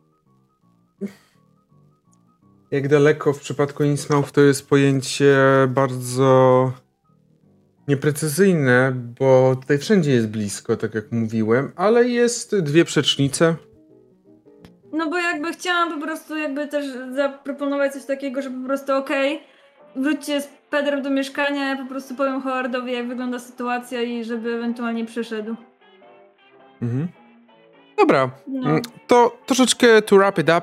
Jak 2.75 2.87
daleko 2.87 3.33
w 3.33 3.39
przypadku 3.39 3.83
Innsmouth 3.83 4.31
to 4.31 4.41
jest 4.41 4.69
pojęcie 4.69 5.35
bardzo 5.67 6.71
nieprecyzyjne, 7.87 8.91
bo 9.19 9.55
tutaj 9.61 9.77
wszędzie 9.77 10.11
jest 10.11 10.27
blisko, 10.29 10.77
tak 10.77 10.95
jak 10.95 11.11
mówiłem, 11.11 11.71
ale 11.75 12.07
jest 12.07 12.59
dwie 12.59 12.85
przecznice. 12.85 13.55
No 14.93 15.09
bo 15.09 15.17
jakby 15.17 15.51
chciałam 15.53 15.99
po 15.99 16.05
prostu 16.05 16.37
jakby 16.37 16.67
też 16.67 16.85
zaproponować 17.15 17.93
coś 17.93 18.05
takiego, 18.05 18.41
że 18.41 18.51
po 18.51 18.67
prostu 18.67 18.93
okej, 18.93 19.39
wróćcie 19.95 20.41
z 20.41 20.47
Pedrem 20.69 21.01
do 21.01 21.09
mieszkania, 21.09 21.75
po 21.77 21.89
prostu 21.89 22.15
powiem 22.15 22.41
Howardowi, 22.41 22.93
jak 22.93 23.07
wygląda 23.07 23.39
sytuacja 23.39 24.01
i 24.01 24.23
żeby 24.23 24.53
ewentualnie 24.53 25.05
przyszedł. 25.05 25.55
Mhm. 26.81 27.07
Dobra, 27.97 28.31
No. 28.47 28.69
to 29.07 29.37
troszeczkę 29.45 30.01
to 30.01 30.15
wrap 30.15 30.39
it 30.39 30.49
up. 30.49 30.61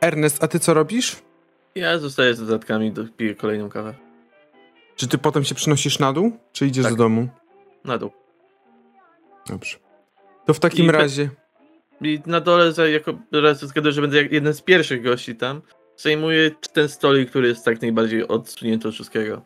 Ernest, 0.00 0.44
a 0.44 0.48
ty 0.48 0.58
co 0.58 0.74
robisz? 0.74 1.29
Ja 1.74 1.98
zostaję 1.98 2.34
z 2.34 2.40
dodatkami, 2.40 2.92
do- 2.92 3.04
piję 3.16 3.34
kolejną 3.34 3.68
kawę. 3.68 3.94
Czy 4.96 5.08
ty 5.08 5.18
potem 5.18 5.44
się 5.44 5.54
przynosisz 5.54 5.98
na 5.98 6.12
dół, 6.12 6.32
czy 6.52 6.66
idziesz 6.66 6.84
Tak. 6.84 6.92
do 6.94 6.98
domu? 7.04 7.28
Na 7.84 7.98
dół. 7.98 8.10
Dobrze. 9.46 9.76
To 10.46 10.54
w 10.54 10.60
takim 10.60 10.86
I 10.86 10.90
razie... 10.90 11.30
I 12.00 12.20
na 12.26 12.40
dole, 12.40 12.72
jako 12.92 13.12
zgaduję, 13.62 13.92
że 13.92 14.00
będę 14.00 14.22
jeden 14.22 14.54
z 14.54 14.62
pierwszych 14.62 15.02
gości 15.02 15.36
tam, 15.36 15.62
zajmuję 15.96 16.50
ten 16.72 16.88
stolik, 16.88 17.30
który 17.30 17.48
jest 17.48 17.64
tak 17.64 17.82
najbardziej 17.82 18.28
odsunięty 18.28 18.88
od 18.88 18.94
wszystkiego. 18.94 19.42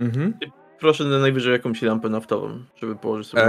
Mhm. 0.00 0.38
Proszę 0.80 1.04
na 1.04 1.18
najwyżej 1.18 1.52
jakąś 1.52 1.82
lampę 1.82 2.08
naftową, 2.08 2.64
żeby 2.76 2.96
położyć 2.96 3.28
sobie. 3.28 3.42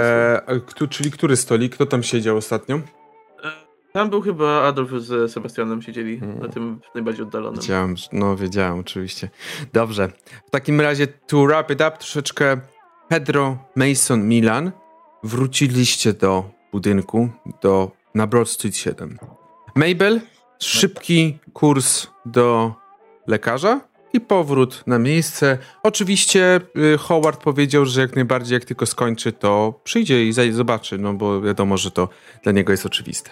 Eee, 0.47 0.61
czyli 0.89 1.11
który 1.11 1.35
stolik? 1.35 1.75
Kto 1.75 1.85
tam 1.85 2.03
siedział 2.03 2.37
ostatnio? 2.37 2.81
Tam 3.93 4.09
był 4.09 4.21
chyba 4.21 4.61
Adolf 4.67 4.91
z 5.01 5.31
Sebastianem 5.31 5.81
siedzieli, 5.81 6.19
Mm. 6.23 6.39
na 6.39 6.47
tym 6.47 6.81
najbardziej 6.95 7.23
oddalonym. 7.25 7.61
Wiedziałem, 7.61 7.95
no 8.11 8.35
wiedziałem 8.35 8.79
oczywiście. 8.79 9.29
Dobrze. 9.73 10.09
W 10.47 10.49
takim 10.51 10.81
razie 10.81 11.07
to 11.07 11.45
wrap 11.45 11.71
it 11.71 11.81
up 11.81 11.91
troszeczkę 11.99 12.57
Pedro, 13.07 13.57
Mason, 13.75 14.27
Milan 14.27 14.71
wróciliście 15.23 16.13
do 16.13 16.43
budynku, 16.71 17.29
do 17.61 17.91
na 18.15 18.27
Broad 18.27 18.49
Street 18.49 18.75
7. 18.77 19.17
Mabel, 19.75 20.21
szybki 20.59 21.37
kurs 21.53 22.07
do 22.25 22.73
lekarza 23.27 23.81
i 24.13 24.19
powrót 24.21 24.83
na 24.87 24.99
miejsce. 24.99 25.57
Oczywiście 25.83 26.59
y, 26.93 26.97
Howard 26.97 27.43
powiedział, 27.43 27.85
że 27.85 28.01
jak 28.01 28.15
najbardziej 28.15 28.53
jak 28.53 28.65
tylko 28.65 28.85
skończy, 28.85 29.31
to 29.31 29.79
przyjdzie 29.83 30.25
i 30.25 30.33
zobaczy, 30.51 30.97
no 30.97 31.13
bo 31.13 31.41
wiadomo, 31.41 31.77
że 31.77 31.91
to 31.91 32.09
dla 32.43 32.51
niego 32.51 32.73
jest 32.73 32.85
oczywiste. 32.85 33.31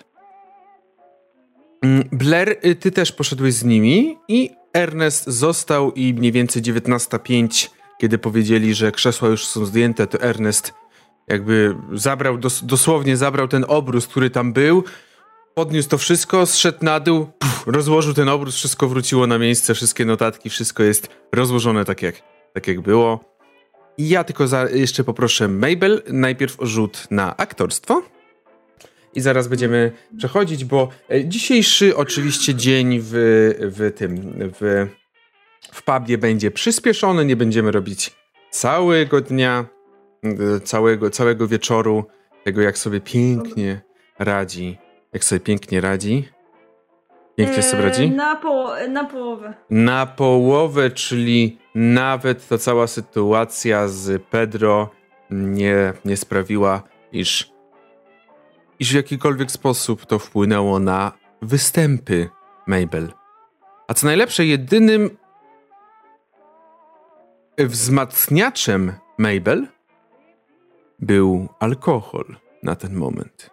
Mm, 1.82 2.10
Blair, 2.12 2.58
y, 2.66 2.76
ty 2.76 2.92
też 2.92 3.12
poszedłeś 3.12 3.54
z 3.54 3.64
nimi 3.64 4.18
i 4.28 4.50
Ernest 4.74 5.28
został 5.28 5.92
i 5.92 6.14
mniej 6.14 6.32
więcej 6.32 6.62
19.05, 6.62 7.70
kiedy 7.98 8.18
powiedzieli, 8.18 8.74
że 8.74 8.92
krzesła 8.92 9.30
już 9.30 9.46
są 9.46 9.66
zdjęte, 9.66 10.08
to 10.08 10.22
Ernest 10.22 10.74
jakby 11.28 11.76
zabrał, 11.94 12.38
dos 12.38 12.66
dosłownie 12.66 13.18
zabrał 13.18 13.48
ten 13.48 13.66
obrus, 13.68 14.08
który 14.08 14.30
tam 14.30 14.54
był, 14.54 14.84
podniósł 15.54 15.90
to 15.90 15.98
wszystko, 15.98 16.46
zszedł 16.46 16.78
na 16.82 17.00
dół, 17.00 17.28
puf, 17.40 17.64
rozłożył 17.68 18.14
ten 18.14 18.30
obrus, 18.30 18.56
wszystko 18.56 18.88
wróciło 18.88 19.28
na 19.28 19.38
miejsce, 19.38 19.74
wszystkie 19.74 20.06
notatki, 20.06 20.50
wszystko 20.50 20.84
jest 20.84 21.10
rozłożone 21.32 21.86
tak 21.86 22.02
jak, 22.02 22.16
tak 22.54 22.68
jak 22.68 22.82
było. 22.82 23.38
I 23.98 24.10
ja 24.10 24.24
tylko 24.24 24.48
za, 24.48 24.70
jeszcze 24.70 25.04
poproszę 25.04 25.48
Mabel 25.48 26.04
najpierw 26.08 26.60
o 26.60 26.66
rzut 26.66 27.08
na 27.12 27.38
aktorstwo. 27.38 28.04
I 29.18 29.22
zaraz 29.22 29.48
będziemy 29.48 29.92
przechodzić, 30.18 30.66
bo 30.66 30.90
e, 31.12 31.26
dzisiejszy 31.26 31.96
oczywiście 31.96 32.56
dzień 32.56 33.00
w, 33.02 33.12
w 33.60 33.92
tym, 33.98 34.34
w, 34.60 34.88
w 35.72 35.84
pubie 35.84 36.18
będzie 36.18 36.52
przyspieszony, 36.52 37.26
nie 37.26 37.36
będziemy 37.36 37.72
robić 37.72 38.16
całego 38.52 39.22
dnia, 39.22 39.66
e, 40.24 40.60
całego, 40.60 41.10
całego 41.10 41.48
wieczoru, 41.48 42.06
tego 42.44 42.62
jak 42.62 42.78
sobie 42.78 43.02
pięknie 43.02 43.82
radzi, 44.20 44.78
jak 45.14 45.24
sobie 45.24 45.40
pięknie 45.40 45.82
radzi. 45.82 46.30
Pięknie 47.36 47.64
sobie 47.64 47.84
radzi? 47.84 48.12
Na, 48.12 48.42
poło- 48.42 48.90
na 48.90 49.06
połowę. 49.06 49.54
Na 49.70 50.06
połowę, 50.06 50.92
czyli 50.92 51.58
nawet 51.76 52.48
ta 52.48 52.58
cała 52.58 52.88
sytuacja 52.88 53.88
z 53.88 54.24
Pedro 54.24 54.90
nie, 55.32 55.94
nie 56.06 56.18
sprawiła, 56.18 56.84
iż, 57.12 57.57
iż 58.80 58.92
w 58.92 58.96
jakikolwiek 58.96 59.52
sposób 59.52 60.06
to 60.06 60.20
wpłynęło 60.20 60.80
na 60.80 61.12
występy 61.42 62.30
Mabel. 62.68 63.14
A 63.88 63.94
co 63.94 64.08
najlepsze, 64.08 64.46
jedynym 64.46 65.18
wzmacniaczem 67.58 68.94
Mabel 69.18 69.68
był 71.00 71.50
alkohol 71.60 72.36
na 72.64 72.76
ten 72.76 72.96
moment. 72.96 73.50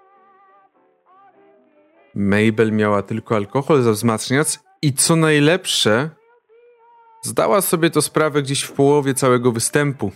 Mabel 2.14 2.72
miała 2.72 3.02
tylko 3.02 3.36
alkohol 3.36 3.82
za 3.82 3.92
wzmacniacz 3.92 4.48
i 4.82 4.92
co 4.92 5.16
najlepsze, 5.16 6.10
zdała 7.22 7.60
sobie 7.60 7.90
to 7.90 8.02
sprawę 8.02 8.42
gdzieś 8.42 8.62
w 8.62 8.72
połowie 8.72 9.14
całego 9.14 9.52
występu. 9.52 10.12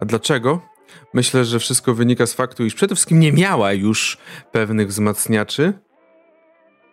A 0.00 0.04
dlaczego? 0.04 0.69
Myślę, 1.14 1.44
że 1.44 1.58
wszystko 1.58 1.94
wynika 1.94 2.26
z 2.26 2.34
faktu, 2.34 2.64
iż 2.64 2.74
przede 2.74 2.94
wszystkim 2.94 3.20
nie 3.20 3.32
miała 3.32 3.72
już 3.72 4.18
pewnych 4.52 4.88
wzmacniaczy. 4.88 5.72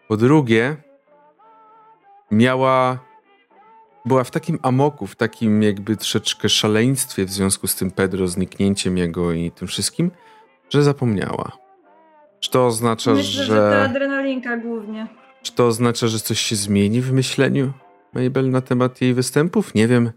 Po 0.08 0.18
drugie, 0.18 0.78
miała. 2.32 3.00
Była 4.06 4.24
w 4.24 4.32
takim 4.32 4.60
amoku, 4.64 5.08
w 5.08 5.16
takim 5.16 5.64
jakby 5.64 5.98
troszeczkę 5.98 6.50
szaleństwie 6.50 7.26
w 7.26 7.30
związku 7.30 7.68
z 7.68 7.76
tym 7.76 7.92
Pedro, 7.92 8.28
zniknięciem 8.28 8.98
jego 8.98 9.32
i 9.32 9.52
tym 9.52 9.68
wszystkim, 9.68 10.12
że 10.70 10.84
zapomniała. 10.84 11.52
Czy 12.40 12.52
to 12.52 12.66
oznacza, 12.66 13.14
Myślę, 13.14 13.44
że 13.44 13.56
ta 13.72 13.82
adrenalinka 13.82 14.58
głównie. 14.58 15.08
czy 15.42 15.52
to 15.52 15.68
oznacza, 15.68 16.08
że 16.08 16.20
coś 16.20 16.40
się 16.40 16.56
zmieni 16.56 17.02
w 17.02 17.12
myśleniu 17.14 17.74
Mabel 18.14 18.50
na 18.50 18.62
temat 18.62 19.02
jej 19.02 19.14
występów? 19.14 19.76
Nie 19.76 19.88
wiem. 19.88 20.12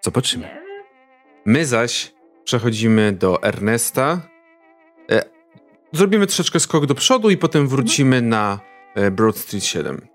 Zobaczymy. 0.00 0.48
My 1.46 1.66
zaś 1.66 2.14
przechodzimy 2.44 3.12
do 3.12 3.42
Ernesta. 3.42 4.20
E, 5.10 5.22
zrobimy 5.92 6.26
troszeczkę 6.26 6.60
skok 6.60 6.86
do 6.86 6.94
przodu 6.94 7.30
i 7.30 7.36
potem 7.36 7.68
wrócimy 7.68 8.22
na 8.22 8.60
e, 8.94 9.10
Broad 9.10 9.38
Street 9.38 9.64
7. 9.64 10.08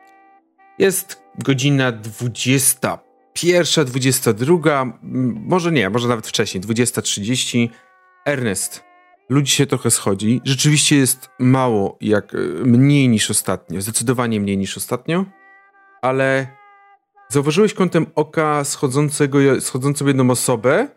Jest 0.80 1.24
godzina 1.40 1.92
21, 1.92 3.86
22, 3.86 4.82
m, 4.82 4.94
może 5.46 5.72
nie, 5.72 5.90
może 5.90 6.08
nawet 6.08 6.28
wcześniej, 6.28 6.64
20.30. 6.64 7.70
Ernest, 8.26 8.84
ludzi 9.30 9.52
się 9.52 9.66
trochę 9.66 9.92
schodzi. 9.92 10.42
Rzeczywiście 10.44 10.96
jest 10.96 11.30
mało, 11.40 11.98
jak 12.02 12.36
e, 12.36 12.38
mniej 12.64 13.10
niż 13.10 13.32
ostatnio, 13.32 13.82
zdecydowanie 13.82 14.40
mniej 14.40 14.58
niż 14.58 14.78
ostatnio, 14.78 15.26
ale 16.02 16.48
zauważyłeś 17.30 17.74
kątem 17.74 18.06
oka 18.16 18.64
schodzącego, 18.64 19.62
schodzącą 19.62 20.08
jedną 20.08 20.30
osobę, 20.30 20.97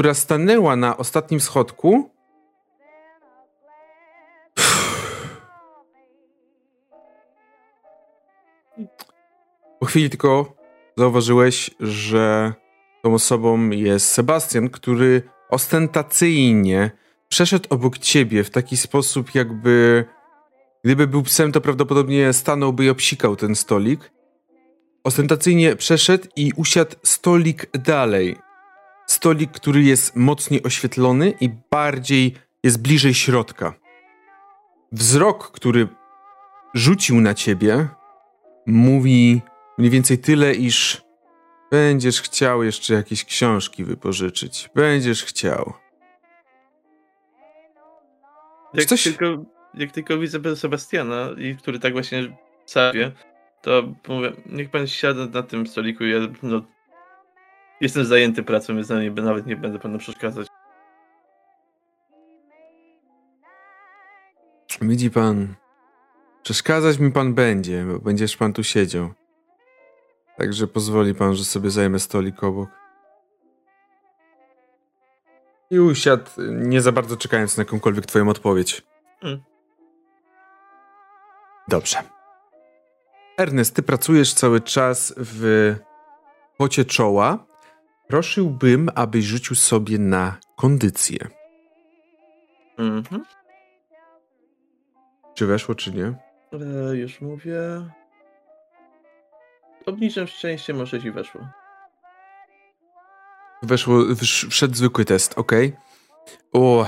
która 0.00 0.14
stanęła 0.14 0.76
na 0.76 0.96
ostatnim 0.96 1.40
schodku. 1.40 2.10
Po 9.80 9.86
chwili 9.86 10.10
tylko 10.10 10.54
zauważyłeś, 10.96 11.70
że 11.80 12.52
tą 13.02 13.14
osobą 13.14 13.70
jest 13.70 14.10
Sebastian, 14.10 14.68
który 14.68 15.22
ostentacyjnie 15.50 16.90
przeszedł 17.28 17.66
obok 17.70 17.98
ciebie 17.98 18.44
w 18.44 18.50
taki 18.50 18.76
sposób, 18.76 19.34
jakby 19.34 20.04
gdyby 20.84 21.06
był 21.06 21.22
psem, 21.22 21.52
to 21.52 21.60
prawdopodobnie 21.60 22.32
stanąłby 22.32 22.84
i 22.84 22.90
obsikał 22.90 23.36
ten 23.36 23.54
stolik. 23.54 24.10
Ostentacyjnie 25.04 25.76
przeszedł 25.76 26.28
i 26.36 26.52
usiadł 26.56 26.96
stolik 27.02 27.78
dalej. 27.78 28.49
Stolik, 29.10 29.50
który 29.50 29.82
jest 29.82 30.16
mocniej 30.16 30.62
oświetlony 30.62 31.30
i 31.40 31.50
bardziej 31.70 32.34
jest 32.62 32.82
bliżej 32.82 33.14
środka. 33.14 33.74
Wzrok, 34.92 35.50
który 35.50 35.88
rzucił 36.74 37.20
na 37.20 37.34
ciebie, 37.34 37.88
mówi 38.66 39.40
mniej 39.78 39.90
więcej 39.90 40.18
tyle, 40.18 40.54
iż 40.54 41.02
będziesz 41.70 42.22
chciał 42.22 42.62
jeszcze 42.62 42.94
jakieś 42.94 43.24
książki 43.24 43.84
wypożyczyć. 43.84 44.70
Będziesz 44.74 45.24
chciał. 45.24 45.72
Jak, 48.74 48.86
Coś- 48.86 49.04
tylko, 49.04 49.44
jak 49.74 49.92
tylko 49.92 50.18
widzę 50.18 50.56
Sebastiana, 50.56 51.28
i 51.38 51.56
który 51.56 51.78
tak 51.78 51.92
właśnie 51.92 52.36
sobie, 52.66 53.12
to 53.62 53.82
mówię, 54.08 54.32
niech 54.46 54.70
pan 54.70 54.86
siada 54.86 55.26
na 55.26 55.42
tym 55.42 55.66
stoliku, 55.66 56.04
ja 56.04 56.18
no, 56.42 56.62
jestem 57.80 58.04
zajęty 58.04 58.42
pracą, 58.42 58.74
więc 58.74 58.88
nawet 59.14 59.46
nie 59.46 59.56
będę 59.56 59.78
panu 59.78 59.98
przeszkadzać. 59.98 60.46
Widzi 64.82 65.10
pan, 65.10 65.54
przeszkadzać 66.42 66.98
mi 66.98 67.12
pan 67.12 67.34
będzie, 67.34 67.84
bo 67.84 67.98
będziesz 67.98 68.36
pan 68.36 68.52
tu 68.52 68.64
siedział. 68.64 69.10
Także 70.36 70.66
pozwoli 70.66 71.14
pan, 71.14 71.34
że 71.34 71.44
sobie 71.44 71.70
zajmę 71.70 71.98
stolik 71.98 72.44
obok. 72.44 72.68
I 75.70 75.80
usiadł, 75.80 76.30
nie 76.50 76.80
za 76.80 76.92
bardzo 76.92 77.16
czekając 77.16 77.56
na 77.56 77.60
jakąkolwiek 77.60 78.06
twoją 78.06 78.28
odpowiedź. 78.28 78.82
Mm. 79.22 79.42
Dobrze. 81.68 81.98
Ernest, 83.36 83.74
ty 83.74 83.82
pracujesz 83.82 84.34
cały 84.34 84.60
czas 84.60 85.14
w 85.16 85.74
pocie 86.56 86.84
czoła, 86.84 87.46
prosiłbym, 88.10 88.90
abyś 88.94 89.24
rzucił 89.24 89.56
sobie 89.56 89.98
na 89.98 90.36
kondycję. 90.56 91.18
Mhm. 92.78 93.24
Czy 95.34 95.46
weszło, 95.46 95.74
czy 95.74 95.92
nie? 95.92 96.06
E, 96.52 96.96
już 96.96 97.20
mówię. 97.20 97.58
Obniżam 99.86 100.26
szczęście, 100.26 100.74
może 100.74 101.00
ci 101.02 101.10
weszło. 101.10 101.40
Weszło, 103.62 103.94
wsz- 103.98 104.50
wszedł 104.50 104.74
zwykły 104.74 105.04
test, 105.04 105.38
ok. 105.38 105.52
O. 106.52 106.86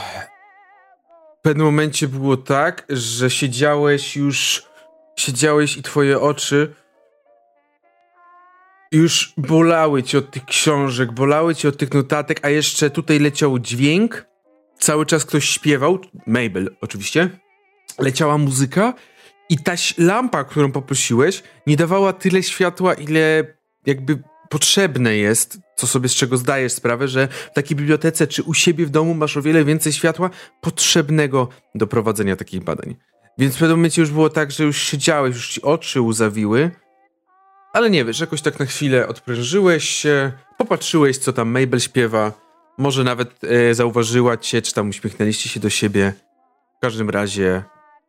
W 1.38 1.42
pewnym 1.42 1.66
momencie 1.66 2.08
było 2.08 2.36
tak, 2.36 2.86
że 2.88 3.30
siedziałeś 3.30 4.16
już. 4.16 4.66
Siedziałeś 5.16 5.76
i 5.76 5.82
twoje 5.82 6.20
oczy 6.20 6.74
już 8.92 9.32
bolały 9.36 10.02
cię 10.02 10.18
od 10.18 10.30
tych 10.30 10.44
książek, 10.44 11.12
bolały 11.12 11.54
cię 11.54 11.68
od 11.68 11.76
tych 11.76 11.94
notatek, 11.94 12.40
a 12.42 12.48
jeszcze 12.48 12.90
tutaj 12.90 13.18
leciał 13.18 13.58
dźwięk. 13.58 14.26
Cały 14.78 15.06
czas 15.06 15.24
ktoś 15.24 15.48
śpiewał. 15.48 15.98
Mabel, 16.26 16.76
oczywiście. 16.80 17.30
Leciała 17.98 18.38
muzyka 18.38 18.94
i 19.48 19.58
ta 19.58 19.72
lampa, 19.98 20.44
którą 20.44 20.72
poprosiłeś, 20.72 21.42
nie 21.66 21.76
dawała 21.76 22.12
tyle 22.12 22.42
światła, 22.42 22.94
ile 22.94 23.44
jakby 23.86 24.22
potrzebne 24.50 25.16
jest, 25.16 25.58
co 25.76 25.86
sobie 25.86 26.08
z 26.08 26.14
czego 26.14 26.36
zdajesz 26.36 26.72
sprawę, 26.72 27.08
że 27.08 27.28
w 27.28 27.54
takiej 27.54 27.76
bibliotece 27.76 28.26
czy 28.26 28.42
u 28.42 28.54
siebie 28.54 28.86
w 28.86 28.90
domu 28.90 29.14
masz 29.14 29.36
o 29.36 29.42
wiele 29.42 29.64
więcej 29.64 29.92
światła 29.92 30.30
potrzebnego 30.60 31.48
do 31.74 31.86
prowadzenia 31.86 32.36
takich 32.36 32.64
badań. 32.64 32.96
Więc 33.38 33.54
w 33.54 33.58
pewnym 33.58 33.78
momencie 33.78 34.02
już 34.02 34.10
było 34.10 34.30
tak, 34.30 34.50
że 34.50 34.64
już 34.64 34.78
siedziałeś, 34.82 35.34
już 35.34 35.48
ci 35.48 35.62
oczy 35.62 36.00
łzawiły, 36.00 36.70
ale 37.72 37.90
nie 37.90 38.04
wiesz, 38.04 38.20
jakoś 38.20 38.42
tak 38.42 38.58
na 38.60 38.66
chwilę 38.66 39.08
odprężyłeś 39.08 39.88
się, 39.88 40.32
popatrzyłeś, 40.58 41.18
co 41.18 41.32
tam 41.32 41.48
Mabel 41.48 41.80
śpiewa, 41.80 42.32
może 42.78 43.04
nawet 43.04 43.44
e, 43.44 43.74
zauważyła 43.74 44.36
cię, 44.36 44.62
czy 44.62 44.74
tam 44.74 44.88
uśmiechnęliście 44.88 45.48
się 45.48 45.60
do 45.60 45.70
siebie. 45.70 46.12
W 46.76 46.80
każdym 46.80 47.10
razie 47.10 47.62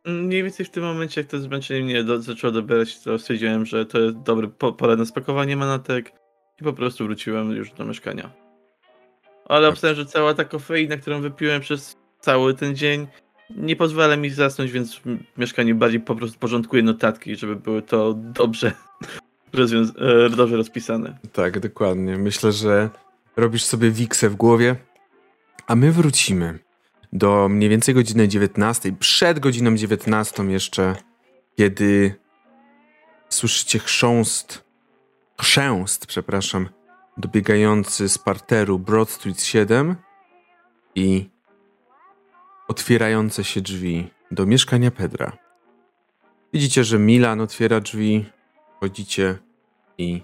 Mniej 0.06 0.42
więcej 0.42 0.66
w 0.66 0.70
tym 0.70 0.84
momencie, 0.84 1.20
jak 1.20 1.30
to 1.30 1.38
zmęczenie 1.38 1.82
mnie 1.82 2.04
do, 2.04 2.22
zaczęło 2.22 2.50
dobierać, 2.52 3.00
to 3.00 3.18
stwierdziłem, 3.18 3.66
że 3.66 3.86
to 3.86 3.98
jest 4.00 4.16
dobry 4.16 4.48
po, 4.48 4.72
pora 4.72 4.96
na 4.96 5.04
spakowanie 5.04 5.56
manatek 5.56 6.12
i 6.60 6.64
po 6.64 6.72
prostu 6.72 7.04
wróciłem 7.04 7.50
już 7.50 7.70
do 7.72 7.84
mieszkania. 7.84 8.30
Ale 9.48 9.68
obstałem, 9.68 9.96
że 9.96 10.06
cała 10.06 10.34
ta 10.34 10.44
kofeina, 10.44 10.96
którą 10.96 11.20
wypiłem 11.20 11.60
przez 11.60 11.96
cały 12.20 12.54
ten 12.54 12.76
dzień, 12.76 13.06
nie 13.50 13.76
pozwala 13.76 14.16
mi 14.16 14.30
zasnąć, 14.30 14.70
więc 14.72 15.00
m- 15.06 15.24
mieszkanie 15.36 15.74
bardziej 15.74 16.00
po 16.00 16.14
prostu 16.14 16.38
porządkuje 16.38 16.82
notatki, 16.82 17.36
żeby 17.36 17.56
były 17.56 17.82
to 17.82 18.14
dobrze, 18.16 18.72
rozwiąz- 19.54 20.26
e, 20.26 20.30
dobrze 20.30 20.56
rozpisane. 20.56 21.18
Tak, 21.32 21.60
dokładnie. 21.60 22.16
Myślę, 22.16 22.52
że 22.52 22.90
robisz 23.36 23.64
sobie 23.64 23.90
wiksę 23.90 24.28
w 24.28 24.36
głowie, 24.36 24.76
a 25.66 25.76
my 25.76 25.92
wrócimy 25.92 26.58
do 27.12 27.48
mniej 27.48 27.70
więcej 27.70 27.94
godziny 27.94 28.28
19, 28.28 28.92
przed 28.92 29.38
godziną 29.38 29.76
19 29.76 30.42
jeszcze, 30.50 30.96
kiedy 31.56 32.14
słyszycie 33.28 33.78
chrząst, 33.78 34.64
chrzęst, 35.40 36.06
przepraszam, 36.06 36.68
dobiegający 37.16 38.08
z 38.08 38.18
parteru 38.18 38.78
Broad 38.78 39.10
Street 39.10 39.42
7 39.42 39.96
i 40.94 41.30
otwierające 42.68 43.44
się 43.44 43.60
drzwi 43.60 44.10
do 44.30 44.46
mieszkania 44.46 44.90
Pedra. 44.90 45.32
Widzicie, 46.52 46.84
że 46.84 46.98
Milan 46.98 47.40
otwiera 47.40 47.80
drzwi, 47.80 48.24
chodzicie 48.84 49.38
i 49.98 50.22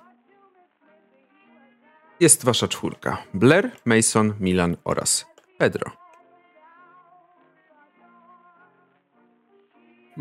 jest 2.20 2.44
wasza 2.44 2.68
czwórka. 2.68 3.22
Blair, 3.34 3.70
Mason, 3.84 4.34
Milan 4.40 4.76
oraz 4.84 5.26
Pedro. 5.58 5.90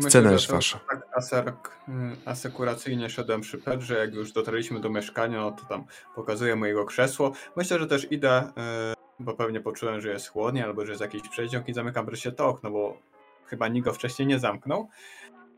Scena 0.00 0.32
jest 0.32 0.50
wasza. 0.50 0.80
Tak 0.90 1.06
aserk, 1.16 1.68
y, 1.88 1.92
asekuracyjnie 2.24 3.10
szedłem 3.10 3.40
przy 3.40 3.58
Pedrze, 3.58 3.98
jak 3.98 4.14
już 4.14 4.32
dotarliśmy 4.32 4.80
do 4.80 4.90
mieszkania, 4.90 5.40
no 5.40 5.52
to 5.52 5.64
tam 5.64 5.84
pokazuję 6.14 6.56
mojego 6.56 6.84
krzesło. 6.84 7.32
Myślę, 7.56 7.78
że 7.78 7.86
też 7.86 8.12
idę, 8.12 8.42
y, 8.42 9.22
bo 9.24 9.34
pewnie 9.34 9.60
poczułem, 9.60 10.00
że 10.00 10.08
jest 10.10 10.28
chłodnie, 10.28 10.64
albo 10.64 10.86
że 10.86 10.92
jest 10.92 11.02
jakiś 11.02 11.28
przedziąg 11.28 11.68
i 11.68 11.74
zamykam 11.74 12.06
wreszcie 12.06 12.32
to 12.32 12.46
okno, 12.46 12.70
bo 12.70 12.98
chyba 13.46 13.68
nikt 13.68 13.84
go 13.84 13.92
wcześniej 13.92 14.28
nie 14.28 14.38
zamknął. 14.38 14.88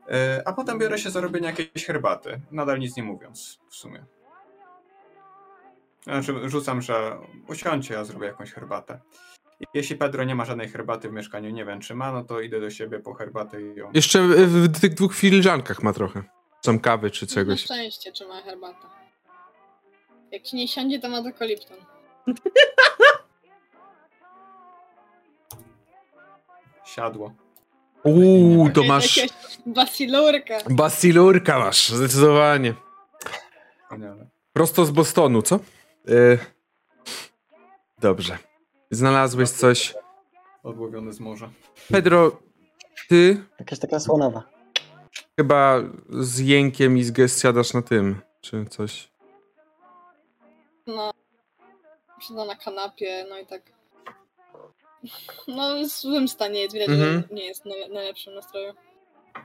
Y, 0.09 0.45
A 0.47 0.53
potem 0.53 0.79
biorę 0.79 0.99
się 0.99 1.11
za 1.11 1.20
robienie 1.20 1.47
jakiejś 1.47 1.87
herbaty, 1.87 2.41
nadal 2.51 2.79
nic 2.79 2.97
nie 2.97 3.03
mówiąc 3.03 3.59
w 3.69 3.74
sumie. 3.77 4.05
Znaczy 6.03 6.49
rzucam, 6.49 6.83
że 6.83 7.19
usiądźcie, 7.49 7.95
ja 7.95 8.05
zrobię 8.05 8.27
jakąś 8.27 8.53
herbatę. 8.53 9.01
Jeśli 9.74 9.97
Pedro 9.97 10.24
nie 10.24 10.35
ma 10.35 10.45
żadnej 10.45 10.69
herbaty 10.69 11.09
w 11.09 11.12
mieszkaniu, 11.12 11.51
nie 11.51 11.65
wiem 11.65 11.81
czy 11.81 11.95
ma, 11.95 12.12
no 12.12 12.24
to 12.24 12.41
idę 12.41 12.61
do 12.61 12.70
siebie 12.70 12.99
po 13.01 13.15
herbatę 13.15 13.62
i 13.62 13.74
ją... 13.77 13.91
Jeszcze 13.95 14.23
w, 14.23 14.37
w 14.77 14.81
tych 14.81 14.95
dwóch 14.95 15.15
filiżankach 15.15 15.83
ma 15.83 15.93
trochę. 15.93 16.23
Są 16.61 16.81
kawy 16.81 17.11
czy 17.11 17.27
Na 17.27 17.33
czegoś. 17.33 17.65
szczęście, 17.65 18.12
czy 18.12 18.27
ma 18.29 18.43
herbatę. 18.43 18.87
Jak 20.33 20.43
ci 20.43 20.57
nie 20.57 20.69
siądzie, 20.69 20.99
to 21.01 21.09
ma 21.09 21.23
tylko 21.23 21.45
Lipton. 21.45 21.77
Siadło. 26.85 27.33
Uuu, 28.05 28.70
to 28.70 28.83
masz 28.85 29.20
Basilurka. 29.66 30.59
basilurka 30.70 31.59
masz, 31.59 31.89
zdecydowanie. 31.89 32.74
Prosto 34.53 34.85
z 34.85 34.91
Bostonu, 34.91 35.43
co? 35.43 35.59
Y, 36.09 36.39
Dobrze. 38.01 38.39
Znalazłeś 38.91 39.51
coś. 39.51 39.95
Odłowiony 40.62 41.12
z 41.12 41.20
morza. 41.20 41.51
Pedro, 41.93 42.41
ty 43.09 43.45
Jakaś 43.59 43.79
taka 43.79 44.01
słonawa. 44.01 44.43
chyba 45.37 45.81
z 46.11 46.39
jękiem 46.39 46.99
i 46.99 47.05
z 47.05 47.11
gest 47.11 47.41
siadasz 47.43 47.74
na 47.74 47.83
tym, 47.83 48.20
czy 48.41 48.65
coś. 48.65 49.09
No. 50.87 51.11
Siada 52.29 52.45
na 52.45 52.57
kanapie, 52.57 53.27
no 53.29 53.39
i 53.39 53.47
tak. 53.47 53.62
No, 55.49 55.74
w 55.85 55.87
złym 55.89 56.29
stanie 56.29 56.61
jest, 56.61 56.74
widać, 56.74 56.89
Mhm. 56.89 57.23
że 57.31 57.35
nie 57.35 57.45
jest 57.45 57.62
w 57.62 57.66
naj- 57.66 57.93
najlepszym 57.93 58.35
nastroju. 58.35 58.73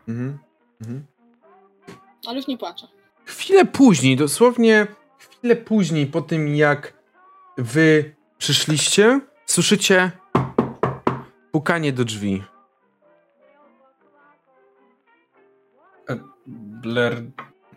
Mhm. 0.08 0.40
Mhm. 0.82 1.06
Ale 2.28 2.36
już 2.38 2.48
nie 2.48 2.58
płacze. 2.58 2.88
Chwilę 3.26 3.66
później, 3.66 4.16
dosłownie 4.18 4.88
chwilę 5.18 5.56
później 5.56 6.08
po 6.08 6.22
tym 6.22 6.56
jak 6.56 6.94
wy 7.58 8.16
przyszliście, 8.38 9.20
słyszycie 9.46 10.12
pukanie 11.52 11.94
do 11.94 12.06
drzwi. 12.06 12.44
Blair 16.48 17.24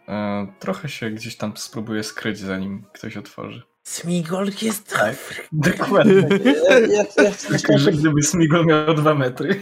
e, 0.09 0.47
trochę 0.59 0.89
się 0.89 1.11
gdzieś 1.11 1.37
tam 1.37 1.57
spróbuje 1.57 2.03
skryć, 2.05 2.39
zanim 2.39 2.85
ktoś 2.93 3.17
otworzy. 3.17 3.63
Smigol 3.83 4.47
jest 4.63 4.97
Tak, 4.97 5.17
dokładnie. 5.53 6.29
Ja, 6.45 6.79
ja, 6.79 6.87
ja 6.87 7.05
chcę, 7.05 7.51
Myślę, 7.51 7.79
że 7.79 7.93
gdyby 7.93 8.23
Smigol 8.23 8.67
miał 8.67 8.95
dwa 8.95 9.15
metry. 9.15 9.61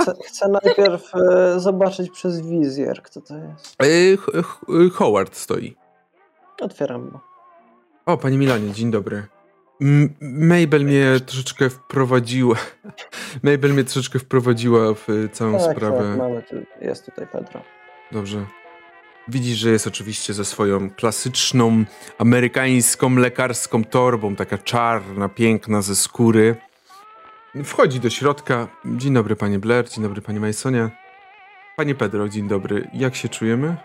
chcę, 0.00 0.12
chcę 0.26 0.48
najpierw 0.48 1.14
e, 1.14 1.60
zobaczyć 1.60 2.10
przez 2.10 2.40
wizjer, 2.40 3.02
kto 3.02 3.20
to 3.20 3.34
jest. 3.36 3.76
H- 4.26 4.60
Howard 4.94 5.36
stoi. 5.36 5.76
Otwieram 6.60 7.10
go. 7.10 7.20
O, 8.06 8.18
panie 8.18 8.38
Milanie, 8.38 8.72
dzień 8.72 8.90
dobry. 8.90 9.26
M- 9.80 10.14
Mabel 10.20 10.84
mnie 10.84 11.20
troszeczkę 11.26 11.70
wprowadziła. 11.70 12.56
Mabel 13.42 13.72
mnie 13.72 13.84
troszeczkę 13.84 14.18
wprowadziła 14.18 14.94
w 14.94 15.08
y, 15.08 15.28
całą 15.32 15.58
Tak, 15.58 15.76
sprawę. 15.76 15.98
tak, 15.98 16.18
mamy 16.18 16.42
tu, 16.42 16.56
jest 16.80 17.04
tutaj 17.06 17.26
Pedro. 17.32 17.62
Dobrze. 18.12 18.46
Widzisz, 19.28 19.58
że 19.58 19.70
jest 19.70 19.86
oczywiście 19.86 20.32
ze 20.34 20.44
swoją 20.44 20.90
klasyczną 20.90 21.84
amerykańską 22.18 23.16
lekarską 23.16 23.84
torbą, 23.84 24.36
taka 24.36 24.58
czarna, 24.58 25.28
piękna 25.28 25.82
ze 25.82 25.96
skóry. 25.96 26.56
Wchodzi 27.64 28.00
do 28.00 28.10
środka. 28.10 28.68
Dzień 28.84 29.14
dobry, 29.14 29.36
panie 29.36 29.58
Blair, 29.58 29.88
dzień 29.88 30.04
dobry, 30.04 30.22
panie 30.22 30.40
Masonie. 30.40 30.90
Panie 31.76 31.94
Pedro, 31.94 32.28
dzień 32.28 32.48
dobry. 32.48 32.90
Jak 32.94 33.16
się 33.16 33.28
czujemy? 33.28 33.76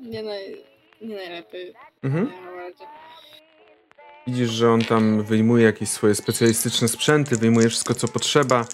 Nie, 0.00 0.22
naj... 0.22 0.64
nie 1.00 1.16
najlepiej. 1.16 1.74
Mhm. 2.02 2.32
Widzisz, 4.26 4.50
że 4.50 4.70
on 4.70 4.84
tam 4.84 5.22
wyjmuje 5.22 5.64
jakieś 5.64 5.88
swoje 5.88 6.14
specjalistyczne 6.14 6.88
sprzęty, 6.88 7.36
wyjmuje 7.36 7.68
wszystko, 7.68 7.94
co 7.94 8.08
potrzeba. 8.08 8.64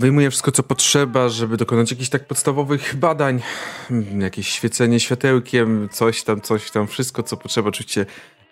Wyjmuje 0.00 0.30
wszystko, 0.30 0.52
co 0.52 0.62
potrzeba, 0.62 1.28
żeby 1.28 1.56
dokonać 1.56 1.90
jakichś 1.90 2.08
tak 2.08 2.26
podstawowych 2.26 2.96
badań. 2.96 3.42
Mm, 3.90 4.20
Jakieś 4.20 4.48
świecenie 4.48 5.00
światełkiem, 5.00 5.88
coś 5.88 6.22
tam, 6.24 6.40
coś 6.40 6.70
tam, 6.70 6.86
wszystko, 6.86 7.22
co 7.22 7.36
potrzeba. 7.36 7.68
Oczywiście 7.68 8.06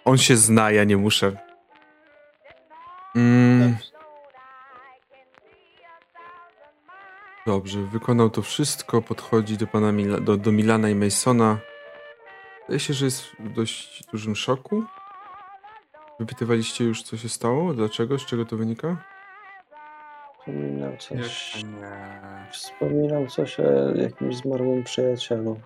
on 0.04 0.18
się 0.18 0.36
zna, 0.36 0.70
ja 0.70 0.84
nie 0.84 0.96
muszę. 0.96 1.36
Mm, 3.16 3.76
Dobrze. 7.46 7.78
Wykonał 7.82 8.30
to 8.30 8.42
wszystko, 8.42 9.02
podchodzi 9.02 9.56
do 9.56 9.66
pana 9.66 9.92
do, 10.20 10.36
do 10.36 10.52
Milana 10.52 10.88
i 10.88 10.94
Masona. 10.94 11.58
Wydaje 12.60 12.80
się, 12.80 12.94
że 12.94 13.04
jest 13.04 13.22
w 13.38 13.52
dość 13.52 14.04
dużym 14.12 14.36
szoku. 14.36 14.84
Wypytywaliście 16.20 16.84
już, 16.84 17.02
co 17.02 17.16
się 17.16 17.28
stało? 17.28 17.74
Dlaczego? 17.74 18.18
Z 18.18 18.26
czego 18.26 18.44
to 18.44 18.56
wynika? 18.56 19.17
Wspominał 20.52 20.96
coś, 20.96 21.54
wspominał 22.52 23.26
coś 23.26 23.60
o 23.60 23.94
jakimś 23.94 24.36
zmarłym 24.36 24.84
przyjacielu. 24.84 25.60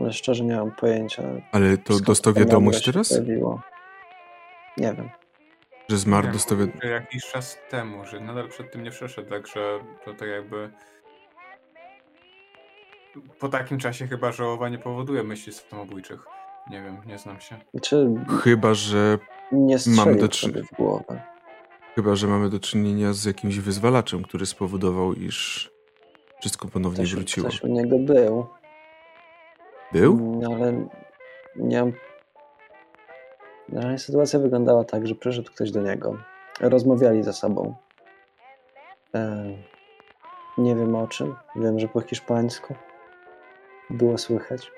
Ale 0.00 0.12
szczerze 0.12 0.44
nie 0.44 0.56
mam 0.56 0.70
pojęcia. 0.72 1.22
Ale 1.52 1.78
to 1.78 2.00
dostał 2.00 2.32
wiadomość 2.32 2.84
się 2.84 2.92
teraz? 2.92 3.08
pojawiło. 3.08 3.60
Nie 4.76 4.92
wiem. 4.94 5.10
Że 5.88 5.96
zmarł, 5.98 6.28
dostał 6.32 6.58
wiadomość. 6.58 6.84
jakiś 6.86 7.24
czas 7.26 7.56
temu, 7.70 8.04
że 8.06 8.20
nadal 8.20 8.48
przed 8.48 8.72
tym 8.72 8.82
nie 8.82 8.90
przeszedł, 8.90 9.30
także 9.30 9.78
to 10.04 10.14
tak 10.14 10.28
jakby. 10.28 10.70
Po 13.38 13.48
takim 13.48 13.78
czasie 13.78 14.06
chyba 14.06 14.32
żałowa 14.32 14.68
nie 14.68 14.78
powoduje 14.78 15.22
myśli 15.22 15.52
samobójczych. 15.52 16.24
Nie 16.70 16.82
wiem, 16.82 16.96
nie 17.06 17.18
znam 17.18 17.40
się. 17.40 17.56
Czy 17.82 18.06
Chyba, 18.42 18.74
że 18.74 19.18
nie 19.52 19.78
strzelił 19.78 20.20
do 20.20 20.28
trzy- 20.28 20.62
w 20.72 20.76
głowę? 20.76 21.22
Chyba, 21.94 22.14
że 22.16 22.26
mamy 22.26 22.50
do 22.50 22.60
czynienia 22.60 23.12
z 23.12 23.24
jakimś 23.24 23.58
wyzwalaczem, 23.58 24.22
który 24.22 24.46
spowodował, 24.46 25.12
iż 25.14 25.70
wszystko 26.40 26.68
ponownie 26.68 26.98
Ktoś, 27.04 27.14
wróciło. 27.14 27.48
ktoś 27.48 27.62
u 27.62 27.66
niego 27.68 27.98
był. 27.98 28.46
Był? 29.92 30.12
Mm, 30.12 30.52
Ale 30.52 30.88
nie 31.56 31.80
mam. 31.80 31.92
No, 33.68 33.80
ale 33.80 33.98
sytuacja 33.98 34.38
wyglądała 34.38 34.84
tak, 34.84 35.06
że 35.06 35.14
przyszedł 35.14 35.50
ktoś 35.50 35.70
do 35.70 35.82
niego. 35.82 36.18
Rozmawiali 36.60 37.22
ze 37.22 37.32
sobą. 37.32 37.74
E, 39.14 39.44
nie 40.58 40.76
wiem 40.76 40.96
o 40.96 41.06
czym. 41.08 41.34
Wiem, 41.56 41.78
że 41.78 41.88
po 41.88 42.00
hiszpańsku 42.00 42.74
było 43.90 44.18
słychać. 44.18 44.70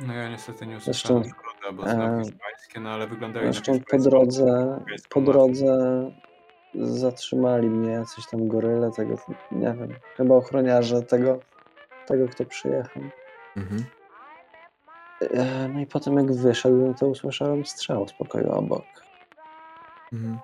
No 0.00 0.14
ja 0.14 0.28
niestety 0.28 0.66
nie 0.66 0.80
Zresztą, 0.80 1.14
usłyszałem 1.20 1.24
szkoda, 1.24 1.72
bo 1.72 1.82
znam 1.82 2.20
e, 2.20 2.24
hiszpańskie, 2.24 2.80
no 2.80 2.90
ale 2.90 3.06
wyglądają 3.06 3.52
Zresztą 3.52 3.80
po 3.90 3.98
drodze, 3.98 4.80
po 5.10 5.20
drodze 5.20 5.76
zatrzymali 6.74 7.70
mnie 7.70 7.92
jacyś 7.92 8.26
tam 8.26 8.48
goryle, 8.48 8.90
tego 8.90 9.14
nie 9.52 9.74
wiem, 9.74 9.94
chyba 10.16 10.34
ochroniarze 10.34 11.02
tego, 11.02 11.38
tego 12.06 12.28
kto 12.28 12.44
przyjechał. 12.44 13.02
Mhm. 13.56 13.84
E, 15.20 15.68
No 15.68 15.80
i 15.80 15.86
potem 15.86 16.16
jak 16.16 16.32
wyszedł, 16.32 16.94
to 16.94 17.06
usłyszałem 17.06 17.66
strzał 17.66 18.08
z 18.08 18.12
pokoju 18.12 18.52
obok. 18.52 18.84
Mhm. 20.12 20.38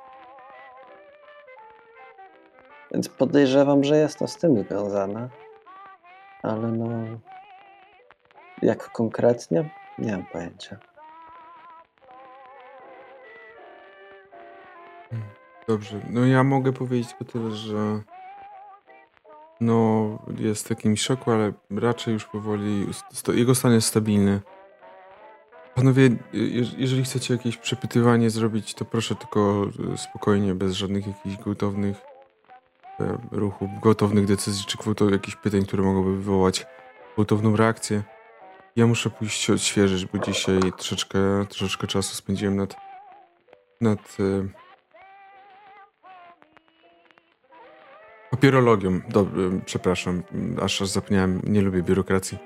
Więc 2.92 3.08
podejrzewam, 3.08 3.84
że 3.84 3.96
jest 3.96 4.18
to 4.18 4.26
z 4.26 4.36
tym 4.36 4.64
związane. 4.64 5.28
Ale 6.42 6.68
no. 6.68 6.88
Jak 8.62 8.92
konkretnie? 8.92 9.70
Nie 9.98 10.12
mam 10.12 10.26
pojęcia. 10.26 10.76
Dobrze, 15.68 16.00
no 16.10 16.26
ja 16.26 16.44
mogę 16.44 16.72
powiedzieć 16.72 17.08
tylko 17.08 17.32
tyle, 17.32 17.50
że 17.50 18.00
no 19.60 20.08
jest 20.38 20.64
w 20.64 20.68
takim 20.68 20.96
szoku, 20.96 21.30
ale 21.30 21.52
raczej 21.70 22.14
już 22.14 22.24
powoli 22.24 22.86
jego 23.34 23.54
stan 23.54 23.72
jest 23.72 23.88
stabilny. 23.88 24.40
Panowie, 25.74 26.02
je- 26.32 26.64
jeżeli 26.78 27.04
chcecie 27.04 27.34
jakieś 27.34 27.56
przepytywanie 27.56 28.30
zrobić, 28.30 28.74
to 28.74 28.84
proszę 28.84 29.14
tylko 29.14 29.66
e, 29.94 29.98
spokojnie, 29.98 30.54
bez 30.54 30.72
żadnych 30.72 31.06
jakichś 31.06 31.36
gwałtownych 31.36 31.96
e, 33.00 33.18
ruchów, 33.30 33.70
gwałtownych 33.82 34.26
decyzji, 34.26 34.64
czy 34.66 34.78
gwałtow- 34.78 35.12
jakichś 35.12 35.36
pytań, 35.36 35.64
które 35.66 35.82
mogłyby 35.82 36.16
wywołać 36.16 36.66
gwałtowną 37.14 37.56
reakcję. 37.56 38.02
Ja 38.76 38.86
muszę 38.86 39.10
pójść 39.10 39.40
się 39.40 39.52
odświeżyć, 39.52 40.06
bo 40.06 40.18
dzisiaj 40.18 40.60
troszeczkę, 40.76 41.18
troszeczkę 41.48 41.86
czasu 41.86 42.14
spędziłem 42.16 42.56
nad, 42.56 42.76
nad 43.80 44.16
Papierologią. 48.38 49.00
Dobrze, 49.08 49.50
przepraszam, 49.64 50.22
aż 50.62 50.82
aż 50.82 50.88
zapomniałem, 50.88 51.40
nie 51.44 51.60
lubię 51.62 51.82
biurokracji. 51.82 52.38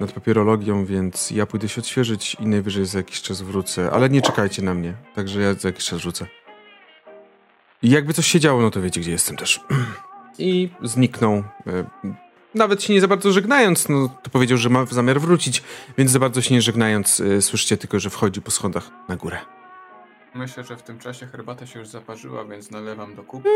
Nad 0.00 0.12
papierologią, 0.12 0.84
więc 0.84 1.30
ja 1.30 1.46
pójdę 1.46 1.68
się 1.68 1.80
odświeżyć 1.80 2.36
i 2.40 2.46
najwyżej 2.46 2.86
za 2.86 2.98
jakiś 2.98 3.22
czas 3.22 3.42
wrócę. 3.42 3.90
Ale 3.90 4.08
nie 4.10 4.22
czekajcie 4.22 4.62
na 4.62 4.74
mnie, 4.74 4.94
także 5.14 5.40
ja 5.40 5.54
za 5.54 5.68
jakiś 5.68 5.84
czas 5.84 6.02
wrócę. 6.02 6.26
I 7.82 7.90
jakby 7.90 8.12
coś 8.12 8.26
się 8.26 8.40
działo, 8.40 8.62
no 8.62 8.70
to 8.70 8.80
wiecie, 8.82 9.00
gdzie 9.00 9.10
jestem 9.10 9.36
też. 9.36 9.60
I 10.38 10.68
zniknął. 10.82 11.32
E, 11.32 11.44
Nawet 12.54 12.82
się 12.82 12.92
nie 12.92 13.00
za 13.00 13.08
bardzo 13.08 13.32
żegnając, 13.32 13.88
no 13.88 14.08
to 14.22 14.30
powiedział, 14.30 14.58
że 14.58 14.68
ma 14.68 14.86
zamiar 14.86 15.20
wrócić, 15.20 15.62
więc 15.98 16.10
za 16.10 16.18
bardzo 16.18 16.42
się 16.42 16.54
nie 16.54 16.62
żegnając, 16.62 17.20
e, 17.20 17.42
słyszycie 17.42 17.76
tylko, 17.76 18.00
że 18.00 18.10
wchodzi 18.10 18.42
po 18.42 18.50
schodach 18.50 18.90
na 19.08 19.16
górę. 19.16 19.38
Myślę, 20.34 20.64
że 20.64 20.76
w 20.76 20.82
tym 20.82 20.98
czasie 20.98 21.26
herbata 21.26 21.66
się 21.66 21.78
już 21.78 21.88
zaparzyła, 21.88 22.44
więc 22.44 22.70
nalewam 22.70 23.14
do 23.14 23.22
kubku. 23.22 23.48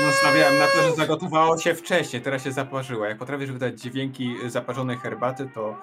No 0.00 0.12
stawiałem 0.12 0.58
na 0.58 0.66
to, 0.66 0.82
że 0.82 0.92
zagotowało 0.96 1.58
się 1.58 1.74
wcześniej, 1.74 2.22
teraz 2.22 2.44
się 2.44 2.52
zaparzyła. 2.52 3.08
Jak 3.08 3.18
potrafisz 3.18 3.52
wydać 3.52 3.80
dźwięki 3.80 4.34
zaparzonej 4.46 4.96
herbaty, 4.96 5.50
to 5.54 5.76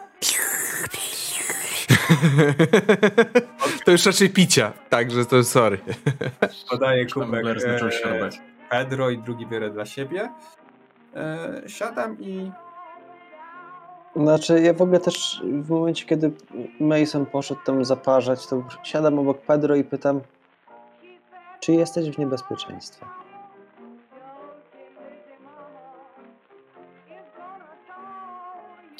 to 3.86 3.92
już 3.92 4.06
raczej 4.06 4.30
picia, 4.30 4.74
także 4.90 5.26
to 5.26 5.44
sorry. 5.44 5.80
podaję 6.70 7.06
kubek 7.06 7.42
Blair 7.42 7.62
zaczął 7.62 7.92
się 7.92 8.06
e. 8.06 8.30
Pedro 8.70 9.10
i 9.10 9.18
drugi 9.18 9.48
biorę 9.48 9.70
dla 9.70 9.86
siebie. 9.86 10.30
E, 11.16 11.62
siadam 11.68 12.18
i 12.20 12.52
Znaczy, 14.16 14.62
ja 14.62 14.74
w 14.74 14.82
ogóle 14.82 15.00
też 15.00 15.44
w 15.44 15.70
momencie, 15.70 16.06
kiedy 16.06 16.32
Mason 16.80 17.26
poszedł 17.26 17.62
tam 17.66 17.86
zaparzać, 17.86 18.48
to 18.48 18.64
siadam 18.84 19.20
obok 19.20 19.42
Pedro 19.42 19.76
i 19.76 19.84
pytam, 19.84 20.22
czy 21.60 21.72
jesteś 21.72 22.10
w 22.10 22.18
niebezpieczeństwie? 22.18 23.06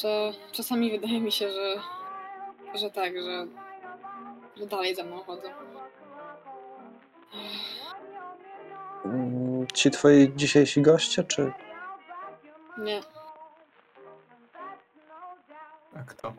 To 0.02 0.32
czasami 0.52 0.92
wydaje 0.92 1.22
mi 1.22 1.32
się, 1.32 1.50
że, 1.52 1.76
że 2.76 2.92
tak, 2.92 3.14
że, 3.22 3.48
że 4.58 4.66
dalej 4.66 4.96
za 4.96 5.04
mną 5.04 5.24
chodzą. 5.24 5.48
Mm, 9.06 9.68
Ci 9.74 9.92
twoi 9.92 10.32
dzisiejsi 10.36 10.82
goście, 10.82 11.24
czy 11.24 11.52
Nie, 12.78 13.02
a 15.96 16.04
kto? 16.04 16.34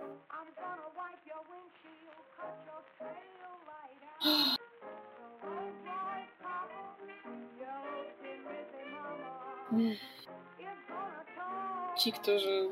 Ci, 11.98 12.12
którzy 12.12 12.68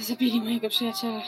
zabili 0.00 0.40
mojego 0.40 0.68
przyjaciela. 0.68 1.22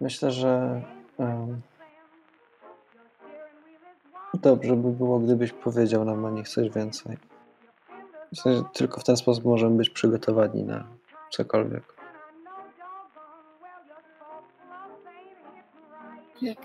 myślę, 0.00 0.30
że 0.30 0.82
em, 1.18 1.60
dobrze 4.34 4.76
by 4.76 4.90
było, 4.90 5.18
gdybyś 5.18 5.52
powiedział 5.52 6.04
nam 6.04 6.24
o 6.24 6.30
nich 6.30 6.48
coś 6.48 6.70
więcej. 6.70 7.16
W 8.32 8.40
sensie, 8.40 8.64
tylko 8.72 9.00
w 9.00 9.04
ten 9.04 9.16
sposób 9.16 9.44
możemy 9.44 9.76
być 9.76 9.90
przygotowani 9.90 10.62
na 10.62 10.84
cokolwiek. 11.30 11.99
Jak 16.42 16.58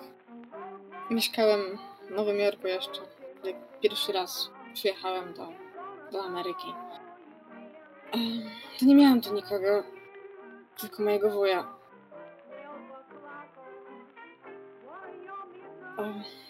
mieszkałem 1.10 1.78
w 2.08 2.12
Nowym 2.12 2.40
Jorku 2.40 2.68
jeszcze, 2.68 3.02
jak 3.44 3.80
pierwszy 3.80 4.12
raz 4.12 4.50
przyjechałem 4.74 5.34
do, 5.34 5.48
do 6.12 6.24
Ameryki, 6.24 6.74
to 8.80 8.86
nie 8.86 8.96
miałem 8.96 9.22
tu 9.22 9.34
nikogo, 9.34 9.84
tylko 10.80 11.04
mojego 11.04 11.30
wuja. 11.30 11.76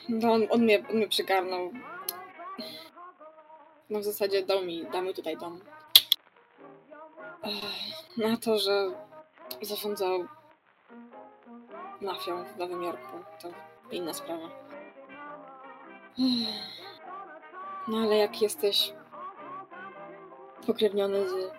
No 0.09 0.33
on, 0.33 0.47
on, 0.49 0.61
mnie, 0.61 0.83
on 0.89 0.95
mnie 0.95 1.07
przygarnął. 1.07 1.71
No 3.89 3.99
w 3.99 4.03
zasadzie 4.03 4.45
dał 4.45 4.65
mi, 4.65 4.85
dał 4.85 5.01
mi 5.01 5.13
tutaj 5.13 5.37
dom. 5.37 5.59
Na 8.17 8.37
to, 8.37 8.59
że 8.59 8.91
zarządzał 9.61 10.27
mafią 12.05 12.43
w 12.43 12.57
Nowym 12.57 12.83
Jorku, 12.83 13.23
to 13.41 13.49
inna 13.91 14.13
sprawa. 14.13 14.49
No 17.87 17.97
ale 17.97 18.17
jak 18.17 18.41
jesteś 18.41 18.93
pokrewniony 20.67 21.29
z, 21.29 21.51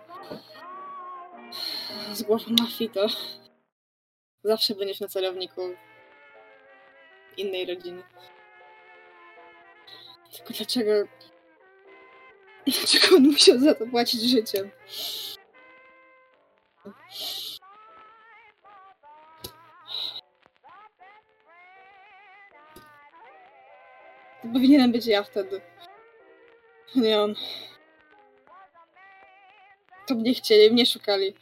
z 2.19 2.23
głową 2.23 2.45
mafii, 2.61 2.91
to 2.91 3.07
zawsze 4.45 4.75
będziesz 4.75 5.01
na 5.01 5.09
celowniku 5.09 5.61
innej 7.37 7.67
rodziny. 7.67 8.03
Tylko 10.37 10.55
dlaczego... 10.55 10.93
Dlaczego 12.67 13.17
on 13.17 13.23
musiał 13.23 13.59
za 13.59 13.75
to 13.75 13.87
płacić 13.87 14.23
życiem? 14.23 14.71
To 24.47 24.53
powinienem 24.53 24.93
być 24.93 25.07
ja 25.07 25.23
wtedy. 25.23 25.61
Nie 26.95 27.21
on. 27.21 27.35
To 30.07 30.15
mnie 30.15 30.35
chcieli, 30.35 30.71
mnie 30.71 30.87
szukali. 30.87 31.35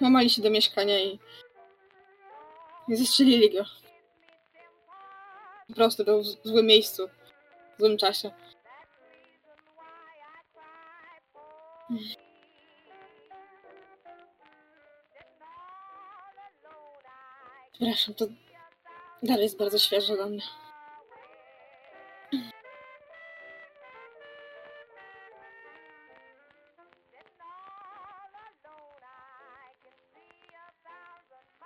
Łamali 0.00 0.30
się 0.30 0.42
do 0.42 0.50
mieszkania 0.50 0.98
i... 0.98 1.18
i 2.88 2.96
zastrzelili 2.96 3.50
go. 3.50 3.64
Po 5.68 5.74
prostu 5.74 6.04
był 6.04 6.22
w 6.22 6.48
złym 6.48 6.66
miejscu. 6.66 7.08
W 7.76 7.80
złym 7.80 7.98
czasie. 7.98 8.30
Przepraszam, 17.80 18.14
to 18.14 18.26
dalej 19.22 19.42
jest 19.42 19.58
bardzo 19.58 19.78
świeże 19.78 20.16
dla 20.16 20.26
mnie. 20.26 20.42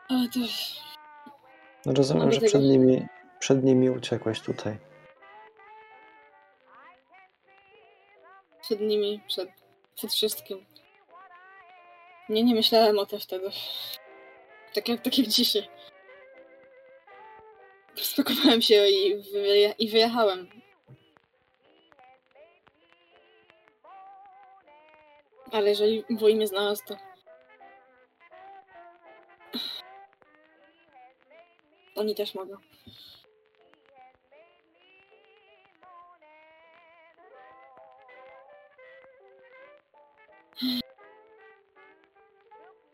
Ale 0.09 0.29
to... 0.29 0.41
No 1.87 1.93
Rozumiem, 1.93 2.33
że 2.33 2.41
tego- 2.41 2.49
przed 2.49 2.63
nimi, 2.63 3.07
przed 3.39 3.65
nimi 3.65 3.91
uciekłeś 3.91 4.41
tutaj. 4.41 4.79
przed 8.63 8.81
nimi, 8.81 9.21
przed, 9.29 9.49
przed 9.95 10.13
wszystkim. 10.13 10.67
Nie, 12.29 12.43
nie 12.45 12.55
myślałem 12.55 12.99
o 12.99 13.07
tym 13.07 13.21
wtedy. 13.21 13.51
Tak 14.75 14.89
jak, 14.89 15.03
tak 15.03 15.19
jak 15.19 15.27
dzisiaj. 15.27 15.69
Spakowałem 18.03 18.63
się 18.63 18.89
i, 18.89 19.17
wyje, 19.33 19.75
i 19.79 19.89
wyjechałem. 19.91 20.49
Ale 25.53 25.69
jeżeli 25.69 26.05
wuj 26.11 26.35
mnie 26.35 26.47
znalazł, 26.47 26.85
to... 26.87 26.97
Oni 31.95 32.15
też 32.15 32.35
mogą. 32.35 32.57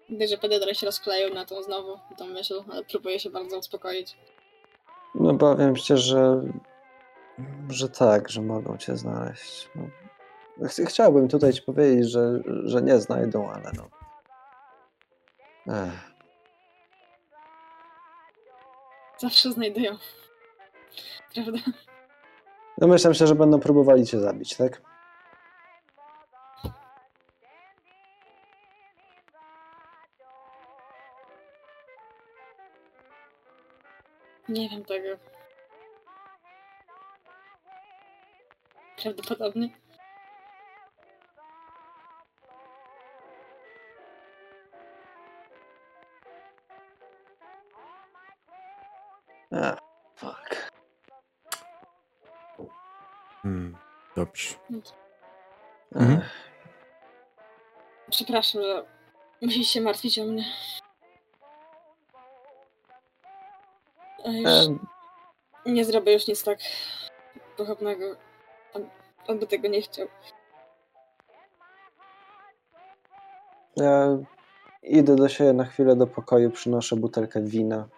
Gdy, 0.09 0.29
że 0.29 0.39
Pedro 0.39 0.75
się 0.75 0.87
rozkleił 0.87 1.35
na 1.35 1.47
to 1.47 1.63
znowu, 1.63 1.99
tą 2.19 2.27
myśl, 2.27 2.65
ale 2.71 2.85
próbuję 2.85 3.21
się 3.21 3.31
bardzo 3.31 3.59
uspokoić. 3.59 4.17
No 5.15 5.35
powiem 5.35 5.77
ci, 5.77 5.97
że, 5.97 6.43
że 7.69 7.89
tak, 7.89 8.28
że 8.28 8.43
mogą 8.43 8.77
cię 8.77 8.97
znaleźć. 8.97 9.70
No. 9.74 9.85
Ch- 10.69 10.89
Chciałbym 10.89 11.28
tutaj 11.28 11.53
ci 11.53 11.62
powiedzieć, 11.62 12.11
że, 12.11 12.41
że 12.65 12.82
nie 12.82 12.99
znajdą, 12.99 13.51
ale 13.51 13.70
no. 13.77 13.89
Ech. 15.74 16.11
Zawsze 19.19 19.53
znajdują. 19.53 19.97
Prawda? 21.35 21.59
No 22.78 22.87
myślę 22.89 23.15
się, 23.15 23.27
że 23.27 23.35
będą 23.35 23.61
próbowali 23.61 24.07
cię 24.07 24.20
zabić, 24.20 24.57
tak? 24.57 24.82
Nie 34.51 34.69
wiem 34.69 34.85
tego. 34.85 35.09
Prawdopodobnie. 39.03 39.69
Ech, 49.53 49.79
fuck. 50.17 50.71
Hmm, 53.43 53.77
dobrze. 54.17 54.55
Mhm. 55.95 56.21
Przepraszam, 58.11 58.63
że 58.63 58.85
musisz 59.43 59.69
się 59.69 59.81
martwić 59.81 60.19
o 60.19 60.25
mnie. 60.25 60.45
Nie 65.66 65.85
zrobię 65.85 66.12
już 66.12 66.28
nic 66.28 66.44
tak 66.44 66.59
pochopnego. 67.57 68.16
On, 68.74 68.89
on 69.28 69.39
by 69.39 69.47
tego 69.47 69.69
nie 69.69 69.82
chciał. 69.82 70.09
Ja 73.77 74.19
idę 74.82 75.16
do 75.16 75.28
siebie 75.28 75.52
na 75.52 75.65
chwilę 75.65 75.97
do 75.97 76.07
pokoju, 76.07 76.51
przynoszę 76.51 76.97
butelkę 76.97 77.43
wina. 77.43 77.89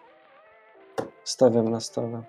Stawiam 1.23 1.69
na 1.69 1.79
stole. 1.79 2.23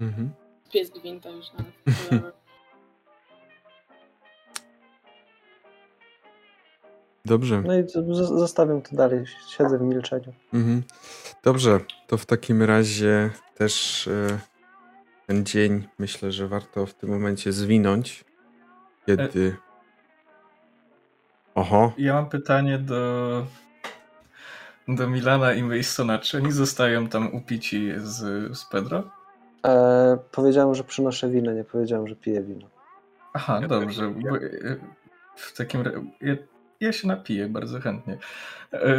Mhm. 0.00 0.34
Pies 0.72 0.90
gwinta 0.90 1.28
już 1.30 1.46
nawet. 1.52 2.34
Dobrze. 7.24 7.62
No 7.66 7.78
i 7.78 7.84
zostawiam 8.22 8.82
to 8.82 8.96
dalej. 8.96 9.24
Siedzę 9.48 9.78
w 9.78 9.82
milczeniu. 9.82 10.32
Mhm. 10.54 10.82
Dobrze, 11.42 11.80
to 12.06 12.16
w 12.16 12.26
takim 12.26 12.62
razie 12.62 13.30
też 13.54 14.08
e, 14.08 14.38
ten 15.26 15.44
dzień 15.46 15.88
myślę, 15.98 16.32
że 16.32 16.48
warto 16.48 16.86
w 16.86 16.94
tym 16.94 17.10
momencie 17.10 17.52
zwinąć. 17.52 18.24
Kiedy. 19.06 19.56
Oho, 21.54 21.92
Ja 21.98 22.14
mam 22.14 22.28
pytanie 22.28 22.78
do, 22.78 23.46
do 24.88 25.06
Milana 25.08 25.52
i 25.52 25.62
Masona. 25.62 26.18
Czy 26.18 26.36
oni 26.38 26.52
zostają 26.52 27.08
tam 27.08 27.34
upici 27.34 27.92
z, 27.96 28.16
z 28.58 28.64
Pedro? 28.64 29.02
E, 29.66 30.18
powiedziałem, 30.32 30.74
że 30.74 30.84
przynoszę 30.84 31.30
wino, 31.30 31.52
nie 31.52 31.64
powiedziałem, 31.64 32.08
że 32.08 32.16
piję 32.16 32.42
wino. 32.42 32.68
Aha, 33.32 33.58
Ja 33.62 33.68
dobrze. 33.68 34.04
e, 34.04 34.76
w 35.36 35.56
takim 35.56 35.82
razie 35.82 35.98
ja, 36.80 36.92
się 36.92 37.08
napiję 37.08 37.48
bardzo 37.48 37.80
chętnie. 37.80 38.18
E, 38.72 38.96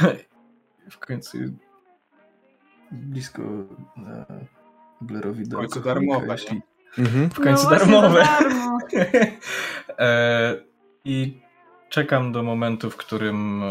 w 0.90 0.98
końcu 0.98 1.38
blisko 2.92 3.42
e, 3.42 4.24
Blairowi 5.00 5.48
do 5.48 5.56
W 5.56 5.60
końcu 5.60 5.80
darmowe, 5.80 6.26
jeśli- 6.26 6.60
mhm. 6.98 7.30
W 7.30 7.40
końcu 7.40 7.64
no 7.64 7.70
darmowe. 7.70 8.24
Darmo. 8.24 8.78
e, 9.98 10.56
I 11.04 11.40
czekam 11.88 12.32
do 12.32 12.42
momentu, 12.42 12.90
w 12.90 12.96
którym 12.96 13.62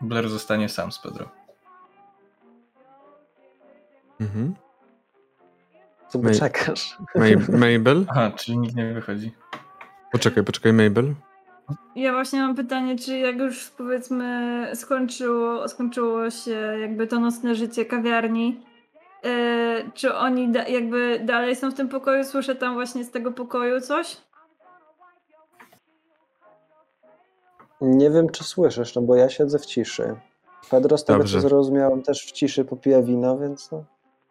Blair 0.00 0.28
zostanie 0.28 0.68
sam 0.68 0.92
z 0.92 0.98
Pedro. 0.98 1.30
Mhm. 4.20 4.54
Co 6.08 6.18
My- 6.18 6.34
czekasz? 6.34 6.96
May- 7.16 7.50
Mabel? 7.78 8.06
Aha, 8.08 8.30
czyli 8.36 8.58
nikt 8.58 8.74
nie 8.74 8.92
wychodzi. 8.94 9.32
Poczekaj, 10.14 10.44
poczekaj, 10.44 10.72
Mabel. 10.72 11.14
Ja 11.96 12.12
właśnie 12.12 12.40
mam 12.40 12.54
pytanie, 12.54 12.98
czy 12.98 13.18
jak 13.18 13.36
już 13.36 13.70
powiedzmy 13.70 14.70
skończyło, 14.74 15.68
skończyło 15.68 16.30
się 16.30 16.50
jakby 16.80 17.06
to 17.06 17.20
nocne 17.20 17.54
życie 17.54 17.84
kawiarni, 17.84 18.60
yy, 19.24 19.30
czy 19.94 20.14
oni 20.14 20.48
da, 20.48 20.68
jakby 20.68 21.20
dalej 21.24 21.56
są 21.56 21.70
w 21.70 21.74
tym 21.74 21.88
pokoju? 21.88 22.24
Słyszę 22.24 22.54
tam 22.54 22.74
właśnie 22.74 23.04
z 23.04 23.10
tego 23.10 23.32
pokoju 23.32 23.80
coś? 23.80 24.16
Nie 27.80 28.10
wiem, 28.10 28.28
czy 28.28 28.44
słyszysz, 28.44 28.94
no 28.94 29.02
bo 29.02 29.16
ja 29.16 29.28
siedzę 29.28 29.58
w 29.58 29.66
ciszy. 29.66 30.16
Pedro, 30.70 30.98
z 30.98 31.04
tego 31.04 31.18
Dobrze. 31.18 31.40
co 31.42 31.48
zrozumiałem, 31.48 32.02
też 32.02 32.26
w 32.26 32.32
ciszy 32.32 32.64
popija 32.64 33.02
wino, 33.02 33.38
więc 33.38 33.70
no. 33.70 33.84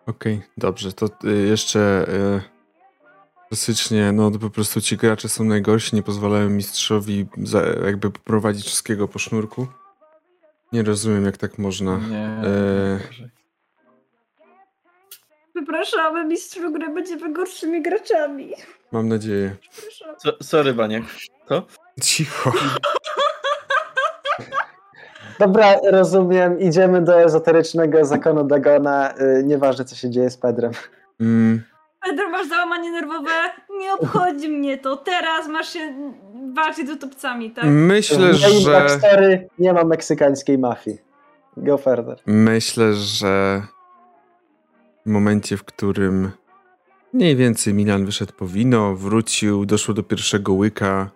Okej, 0.07 0.41
dobrze, 0.57 0.93
to 0.93 1.05
y, 1.05 1.31
jeszcze 1.31 2.05
y, 2.10 2.52
Klasycznie, 3.53 4.11
no 4.11 4.31
to 4.31 4.39
po 4.39 4.49
prostu 4.49 4.81
ci 4.81 4.97
gracze 4.97 5.30
są 5.30 5.43
najgorsi, 5.43 5.95
nie 5.95 6.03
pozwalają 6.03 6.49
mistrzowi 6.49 7.27
za, 7.43 7.61
jakby 7.85 8.11
poprowadzić 8.11 8.65
wszystkiego 8.65 9.07
po 9.07 9.19
sznurku. 9.19 9.67
Nie 10.71 10.84
rozumiem, 10.84 11.25
jak 11.25 11.38
tak 11.38 11.57
można. 11.57 11.97
Nie. 11.97 12.39
Boże. 13.07 13.30
Przepraszamy, 15.55 16.25
mistrzu 16.25 16.71
gry, 16.71 16.89
będziemy 16.89 17.34
gorszymi 17.34 17.81
graczami. 17.81 18.53
Mam 18.91 19.07
nadzieję. 19.07 19.55
So, 20.17 20.31
sorry, 20.41 20.73
Baniak. 20.73 21.03
Co? 21.49 21.65
Cicho. 22.01 22.53
Dobra, 25.39 25.75
rozumiem. 25.91 26.59
Idziemy 26.59 27.01
do 27.01 27.21
ezoterycznego 27.21 28.05
zakonu 28.05 28.43
Dagona. 28.43 29.13
Y, 29.17 29.43
nieważne, 29.43 29.85
co 29.85 29.95
się 29.95 30.09
dzieje 30.09 30.30
z 30.30 30.38
Pedrem. 30.38 30.71
Mm, 31.19 31.63
Pedro, 32.03 32.30
masz 32.30 32.47
załamanie 32.47 32.91
nerwowe? 32.91 33.31
Nie 33.80 33.93
obchodzi 33.93 34.49
mnie 34.49 34.77
to. 34.77 34.97
Teraz 34.97 35.47
masz 35.47 35.73
się 35.73 35.93
walczyć 36.55 36.88
z 36.88 36.91
utopcami, 36.91 37.51
tak? 37.51 37.65
myślę, 37.65 38.34
że. 38.34 38.71
backstory 38.71 39.49
nie 39.59 39.73
ma 39.73 39.84
meksykańskiej 39.84 40.57
mafii. 40.57 40.97
Go 41.57 41.77
further. 41.77 42.19
Myślę, 42.25 42.93
że 42.93 43.61
w 45.05 45.09
momencie, 45.09 45.57
w 45.57 45.63
którym 45.63 46.31
mniej 47.13 47.35
więcej 47.35 47.73
Milan 47.73 48.05
wyszedł 48.05 48.34
po 48.34 48.47
wino, 48.47 48.95
wrócił, 48.95 49.65
doszło 49.65 49.93
do 49.93 50.03
pierwszego 50.03 50.53
łyka 50.53 51.09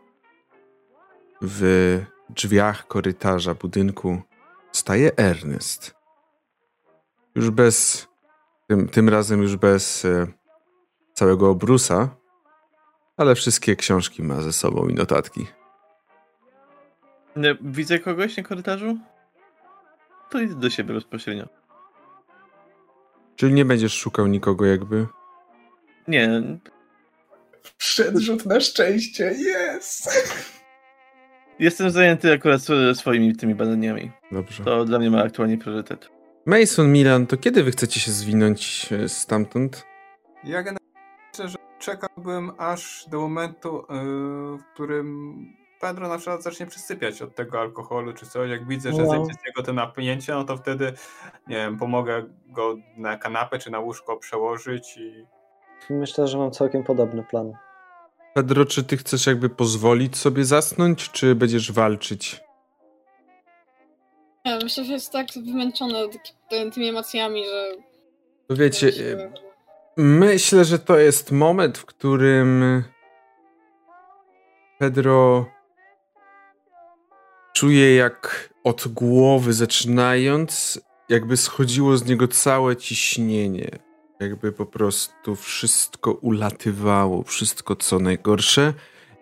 w 1.42 2.00
drzwiach 2.30 2.88
korytarza 2.88 3.54
budynku 3.54 4.22
staje 4.72 5.12
Ernest. 5.18 5.96
Już 7.36 7.50
bez, 7.50 8.08
tym, 8.68 8.90
tym 8.90 9.10
razem 9.10 9.42
już 9.42 9.56
bez 9.56 10.06
e, 10.06 10.28
całego 11.18 11.50
obrusa, 11.50 12.10
ale 13.18 13.36
wszystkie 13.36 13.76
książki 13.76 14.24
ma 14.24 14.42
ze 14.42 14.54
sobą 14.54 14.88
i 14.88 14.94
notatki. 14.94 15.48
Nie, 17.36 17.58
widzę 17.62 18.00
kogoś 18.00 18.38
na 18.38 18.44
korytarzu? 18.44 18.98
To 20.30 20.42
idę 20.42 20.56
do 20.56 20.70
siebie 20.70 20.94
bezpośrednio. 20.94 21.48
Czyli 23.36 23.54
nie 23.54 23.66
będziesz 23.66 23.94
szukał 23.94 24.28
nikogo 24.28 24.66
jakby? 24.66 25.08
Nie, 26.08 26.42
Wszedł 27.78 28.20
rzut 28.20 28.46
na 28.46 28.60
szczęście, 28.60 29.24
jest! 29.38 30.10
jestem 31.60 31.92
zajęty 31.92 32.34
akurat 32.34 32.62
swo- 32.62 32.96
swoimi 32.96 33.36
tymi 33.36 33.56
badaniami. 33.56 34.12
Dobrze. 34.32 34.64
To 34.64 34.86
dla 34.86 35.00
mnie 35.00 35.10
ma 35.12 35.24
aktualnie 35.24 35.58
priorytet. 35.58 36.10
Mason, 36.46 36.92
Milan, 36.92 37.28
to 37.28 37.38
kiedy 37.38 37.64
wy 37.64 37.72
chcecie 37.72 38.00
się 38.00 38.12
zwinąć 38.12 38.90
e, 38.92 39.10
stamtąd? 39.10 39.86
Ja 40.44 40.64
generalnie 40.64 40.87
szczerze 41.38 41.58
czekałbym 41.80 42.52
aż 42.58 43.06
do 43.10 43.20
momentu, 43.22 43.86
yy, 43.90 44.58
w 44.58 44.64
którym 44.74 45.36
Pedro 45.80 46.08
na 46.08 46.18
przykład 46.18 46.44
zacznie 46.44 46.66
przysypiać 46.66 47.22
od 47.22 47.36
tego 47.36 47.60
alkoholu 47.60 48.14
czy 48.14 48.26
coś. 48.26 48.50
Jak 48.50 48.68
widzę, 48.68 48.94
że 48.94 49.02
No. 49.04 49.10
zejdzie 49.10 49.34
z 49.34 49.46
niego 49.48 49.64
to 49.64 49.74
napięcie, 49.74 50.34
no 50.34 50.44
to 50.44 50.58
wtedy, 50.58 50.94
nie 51.48 51.56
wiem, 51.56 51.78
pomogę 51.78 52.26
go 52.48 52.76
na 52.98 53.18
kanapę 53.18 53.60
czy 53.60 53.72
na 53.72 53.80
łóżko 53.80 54.18
przełożyć 54.18 54.98
i 54.98 55.26
Myślę, 55.90 56.28
że 56.28 56.38
mam 56.38 56.52
całkiem 56.52 56.84
podobny 56.84 57.24
plan. 57.24 57.54
Pedro, 58.34 58.66
czy 58.66 58.84
ty 58.84 58.98
chcesz 58.98 59.28
jakby 59.28 59.50
pozwolić 59.50 60.18
sobie 60.18 60.46
zasnąć, 60.46 61.12
czy 61.12 61.36
będziesz 61.36 61.72
walczyć? 61.72 62.42
Ja 64.46 64.58
myślę, 64.64 64.84
że 64.86 64.94
jest 64.94 65.12
tak 65.12 65.28
wymęczony 65.46 66.10
ty- 66.50 66.72
tymi 66.72 66.88
emocjami, 66.90 67.46
że... 67.46 67.72
To 68.48 68.56
wiecie, 68.56 68.92
myślę, 69.98 70.66
że 70.66 70.80
to 70.80 70.98
jest 70.98 71.32
moment, 71.32 71.78
w 71.78 71.86
którym 71.86 72.84
Pedro 74.80 75.46
czuje 77.54 77.96
jak 77.96 78.50
od 78.64 78.88
głowy 78.88 79.54
zaczynając, 79.54 80.82
jakby 81.10 81.38
schodziło 81.38 81.98
z 81.98 82.06
niego 82.06 82.28
całe 82.28 82.76
ciśnienie. 82.76 83.70
Jakby 84.20 84.52
po 84.52 84.66
prostu 84.66 85.36
wszystko 85.36 86.12
ulatywało, 86.12 87.24
wszystko 87.24 87.76
co 87.76 88.00
najgorsze. 88.00 88.74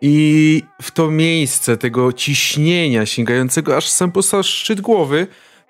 I 0.01 0.63
w 0.81 0.91
to 0.91 1.11
miejsce 1.11 1.77
tego 1.77 2.13
ciśnienia 2.13 3.05
sięgającego 3.05 3.77
aż 3.77 3.89
sam 3.89 4.11
po 4.11 4.21
szczyt 4.43 4.81
głowy 4.81 5.27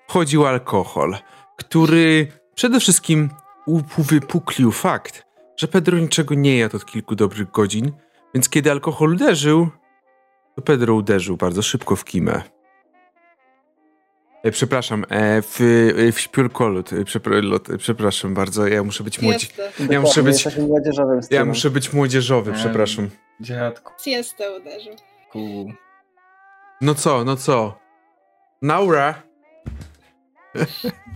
wchodził 0.08 0.46
alkohol, 0.46 1.16
który 1.56 2.32
przede 2.54 2.80
wszystkim 2.80 3.30
uwypuklił 3.66 4.72
fakt, 4.72 5.26
że 5.56 5.68
Pedro 5.68 5.98
niczego 5.98 6.34
nie 6.34 6.58
jadł 6.58 6.76
od 6.76 6.84
kilku 6.86 7.14
dobrych 7.14 7.50
godzin, 7.50 7.92
więc 8.34 8.48
kiedy 8.48 8.70
alkohol 8.70 9.12
uderzył, 9.12 9.68
to 10.56 10.62
Pedro 10.62 10.94
uderzył 10.94 11.36
bardzo 11.36 11.62
szybko 11.62 11.96
w 11.96 12.04
kimę. 12.04 12.42
E, 14.42 14.50
przepraszam, 14.50 15.04
e, 15.08 15.42
w, 15.42 15.60
e, 15.60 16.12
w 16.12 16.18
e, 17.00 17.04
przepra, 17.04 17.40
lot, 17.42 17.70
e, 17.70 17.78
przepraszam 17.78 18.34
bardzo, 18.34 18.66
ja 18.66 18.82
muszę 18.82 19.04
być 19.04 19.22
młodzi. 19.22 19.48
Ja 19.90 20.00
muszę 20.00 20.22
być- 20.22 20.58
młodzieżowym 20.58 21.20
ja 21.30 21.44
muszę 21.44 21.70
być 21.70 21.92
młodzieżowy, 21.92 22.52
przepraszam. 22.52 23.08
Dziadku. 23.40 23.92
Siestę 24.04 24.56
uderzył. 24.56 24.94
No 26.80 26.94
co, 26.94 27.24
no 27.24 27.36
co? 27.36 27.78
Naura? 28.62 29.22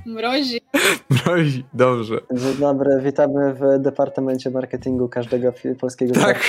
Mrozi. 0.07 0.61
Mrozi, 1.11 1.65
dobrze. 1.75 2.21
Dzień 2.33 2.55
dobry, 2.61 2.91
witamy 3.05 3.55
w 3.55 3.83
Departamencie 3.83 4.51
Marketingu 4.51 5.09
każdego 5.09 5.53
polskiego 5.81 6.15
Tak. 6.15 6.47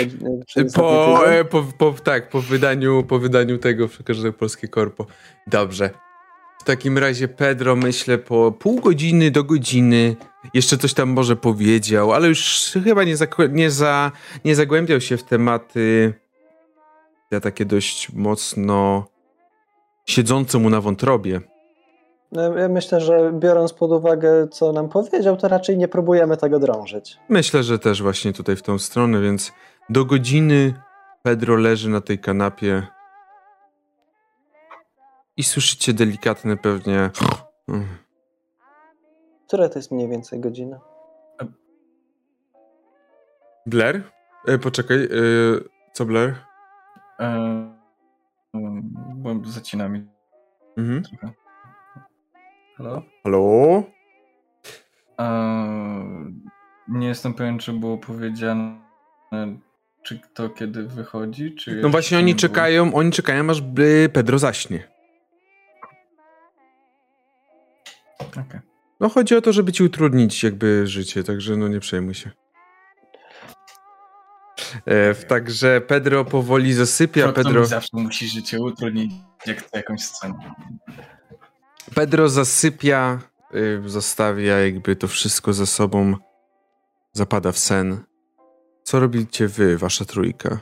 korpo, 0.75 0.75
Po, 0.75 1.27
e, 1.31 1.45
po, 1.45 1.63
po, 1.77 1.93
tak, 2.03 2.29
po 2.29 2.41
wydaniu, 2.41 3.03
po 3.03 3.19
wydaniu 3.19 3.57
tego 3.57 3.87
w 3.87 4.03
każde 4.03 4.31
polskie 4.33 4.67
korpo. 4.67 5.05
Dobrze. 5.47 5.89
W 6.61 6.63
takim 6.63 6.97
razie 6.97 7.27
Pedro, 7.27 7.75
myślę, 7.75 8.17
po 8.17 8.51
pół 8.51 8.79
godziny 8.81 9.31
do 9.31 9.43
godziny 9.43 10.15
jeszcze 10.53 10.77
coś 10.77 10.93
tam 10.93 11.09
może 11.09 11.35
powiedział, 11.35 12.13
ale 12.13 12.27
już 12.27 12.71
chyba 12.83 13.03
nie, 13.03 13.15
zakł- 13.17 13.51
nie, 13.51 13.71
za, 13.71 14.11
nie 14.45 14.55
zagłębiał 14.55 15.01
się 15.01 15.17
w 15.17 15.23
tematy 15.23 16.13
ja 17.31 17.39
takie 17.39 17.65
dość 17.65 18.13
mocno 18.13 19.07
siedzące 20.05 20.57
mu 20.59 20.69
na 20.69 20.81
wątrobie. 20.81 21.41
No, 22.31 22.57
Ja 22.57 22.69
myślę, 22.69 23.01
że 23.01 23.31
biorąc 23.33 23.73
pod 23.73 23.91
uwagę, 23.91 24.47
co 24.47 24.71
nam 24.71 24.89
powiedział, 24.89 25.37
to 25.37 25.47
raczej 25.47 25.77
nie 25.77 25.87
próbujemy 25.87 26.37
tego 26.37 26.59
drążyć. 26.59 27.17
Myślę, 27.29 27.63
że 27.63 27.79
też 27.79 28.01
właśnie 28.01 28.33
tutaj 28.33 28.55
w 28.55 28.61
tą 28.61 28.79
stronę, 28.79 29.21
więc 29.21 29.51
do 29.89 30.05
godziny 30.05 30.73
Pedro 31.23 31.55
leży 31.55 31.89
na 31.89 32.01
tej 32.01 32.19
kanapie 32.19 32.87
i 35.37 35.43
słyszycie 35.43 35.93
delikatne 35.93 36.57
pewnie. 36.57 37.09
Która 39.47 39.69
to 39.69 39.79
jest 39.79 39.91
mniej 39.91 40.09
więcej 40.09 40.39
godzina? 40.39 40.79
Blair? 43.65 44.03
E, 44.47 44.57
poczekaj, 44.57 45.03
e, 45.03 45.07
co 45.93 46.05
Blair? 46.05 46.35
E, 47.19 47.71
bo 49.15 49.29
zacina 49.45 49.89
mi 49.89 50.07
Mhm. 50.77 51.03
trochę. 51.03 51.33
Halo? 52.81 53.01
Halo? 53.23 53.83
Nie 56.87 57.07
jestem 57.07 57.33
pewien, 57.33 57.59
czy 57.59 57.73
było 57.73 57.97
powiedziane, 57.97 58.81
czy 60.03 60.19
kto 60.19 60.49
kiedy 60.49 60.83
wychodzi, 60.83 61.55
czy... 61.55 61.75
No 61.75 61.89
właśnie 61.89 62.17
nie 62.17 62.23
oni 62.23 62.33
było? 62.33 62.39
czekają, 62.39 62.93
oni 62.93 63.11
czekają 63.11 63.49
aż 63.49 63.61
by 63.61 64.09
Pedro 64.13 64.39
zaśnie. 64.39 64.87
Okej. 68.19 68.59
No 68.99 69.09
chodzi 69.09 69.35
o 69.35 69.41
to, 69.41 69.53
żeby 69.53 69.71
ci 69.71 69.83
utrudnić 69.83 70.43
jakby 70.43 70.87
życie, 70.87 71.23
także 71.23 71.57
no 71.57 71.67
nie 71.67 71.79
przejmuj 71.79 72.13
się. 72.13 72.31
E, 74.85 75.13
w- 75.13 75.25
także 75.25 75.81
Pedro 75.81 76.25
powoli 76.25 76.73
zasypia, 76.73 77.23
kto 77.23 77.43
Pedro... 77.43 77.65
zawsze 77.65 77.89
musi 77.93 78.27
życie 78.27 78.59
utrudnić, 78.59 79.11
jak 79.45 79.57
chce 79.57 79.77
jakąś 79.77 80.01
scenę. 80.01 80.53
Pedro 81.95 82.29
zasypia, 82.29 83.19
y, 83.55 83.89
zostawia 83.89 84.59
jakby 84.59 84.95
to 84.95 85.07
wszystko 85.07 85.53
za 85.53 85.65
sobą, 85.65 86.15
zapada 87.13 87.51
w 87.51 87.57
sen. 87.57 88.03
Co 88.83 88.99
robicie 88.99 89.47
wy, 89.47 89.77
wasza 89.77 90.05
trójka? 90.05 90.59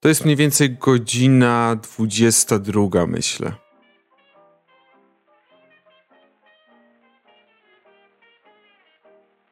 To 0.00 0.08
jest 0.08 0.24
mniej 0.24 0.36
więcej 0.36 0.76
godzina 0.76 1.76
22, 1.76 3.06
myślę. 3.06 3.52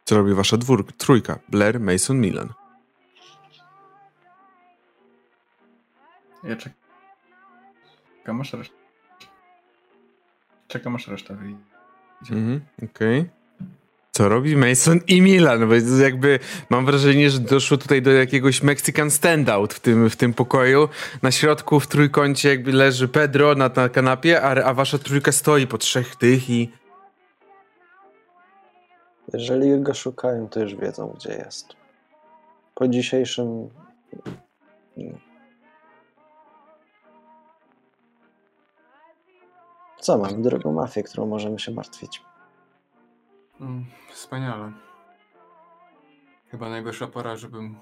Co 0.04 0.16
robi 0.16 0.34
wasza 0.34 0.56
dwór, 0.56 0.92
trójka? 0.92 1.38
Blair, 1.48 1.80
Mason, 1.80 2.20
Milan. 2.20 2.52
Ja 6.44 6.56
czekam. 6.56 6.78
Czekam 8.18 8.40
aż 8.40 8.52
reszta. 8.52 8.77
Czekam 10.68 10.96
aż 10.96 11.08
reszta 11.08 11.34
wyjdzie. 11.34 11.58
Mhm, 12.30 12.60
okej. 12.84 13.28
To 14.12 14.28
robi 14.28 14.56
Mason 14.56 15.00
i 15.06 15.22
Milan, 15.22 15.68
bo 15.68 15.74
jakby 16.02 16.38
mam 16.70 16.86
wrażenie, 16.86 17.30
że 17.30 17.38
doszło 17.38 17.76
tutaj 17.76 18.02
do 18.02 18.10
jakiegoś 18.10 18.62
Mexican 18.62 19.10
standout 19.10 19.74
w 19.74 19.80
tym, 19.80 20.10
w 20.10 20.16
tym 20.16 20.34
pokoju. 20.34 20.88
Na 21.22 21.30
środku 21.30 21.80
w 21.80 21.86
trójkącie 21.86 22.48
jakby 22.48 22.72
leży 22.72 23.08
Pedro 23.08 23.54
na, 23.54 23.70
na 23.76 23.88
kanapie, 23.88 24.42
a, 24.42 24.64
a 24.64 24.74
wasza 24.74 24.98
trójka 24.98 25.32
stoi 25.32 25.66
po 25.66 25.78
trzech 25.78 26.16
tych 26.16 26.50
i... 26.50 26.72
Jeżeli 29.32 29.80
go 29.80 29.94
szukają, 29.94 30.48
to 30.48 30.60
już 30.60 30.74
wiedzą, 30.74 31.14
gdzie 31.16 31.32
jest. 31.32 31.68
Po 32.74 32.88
dzisiejszym. 32.88 33.68
Co 40.00 40.18
mam? 40.18 40.42
Drugą 40.42 40.72
mafię, 40.72 41.02
którą 41.02 41.26
możemy 41.26 41.58
się 41.58 41.72
martwić. 41.72 42.22
Mm, 43.60 43.86
Wspaniale. 44.12 44.72
Chyba 46.50 46.68
najwyższa 46.68 47.06
pora, 47.06 47.36
żebym 47.36 47.76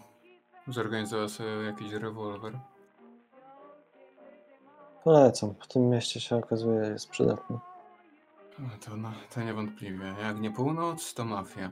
zorganizował 0.69 1.29
sobie 1.29 1.51
jakiś 1.51 1.93
rewolwer. 1.93 2.59
Polecam. 5.05 5.55
W 5.61 5.67
tym 5.67 5.91
mieście 5.91 6.21
się 6.21 6.37
okazuje, 6.37 6.81
jest 6.81 7.09
przydatny. 7.11 7.59
No 8.59 8.69
To, 8.85 8.97
no, 8.97 9.13
to 9.35 9.41
niewątpliwie. 9.43 10.15
Jak 10.23 10.41
nie 10.41 10.51
północ, 10.51 11.15
to 11.15 11.25
mafia. 11.25 11.71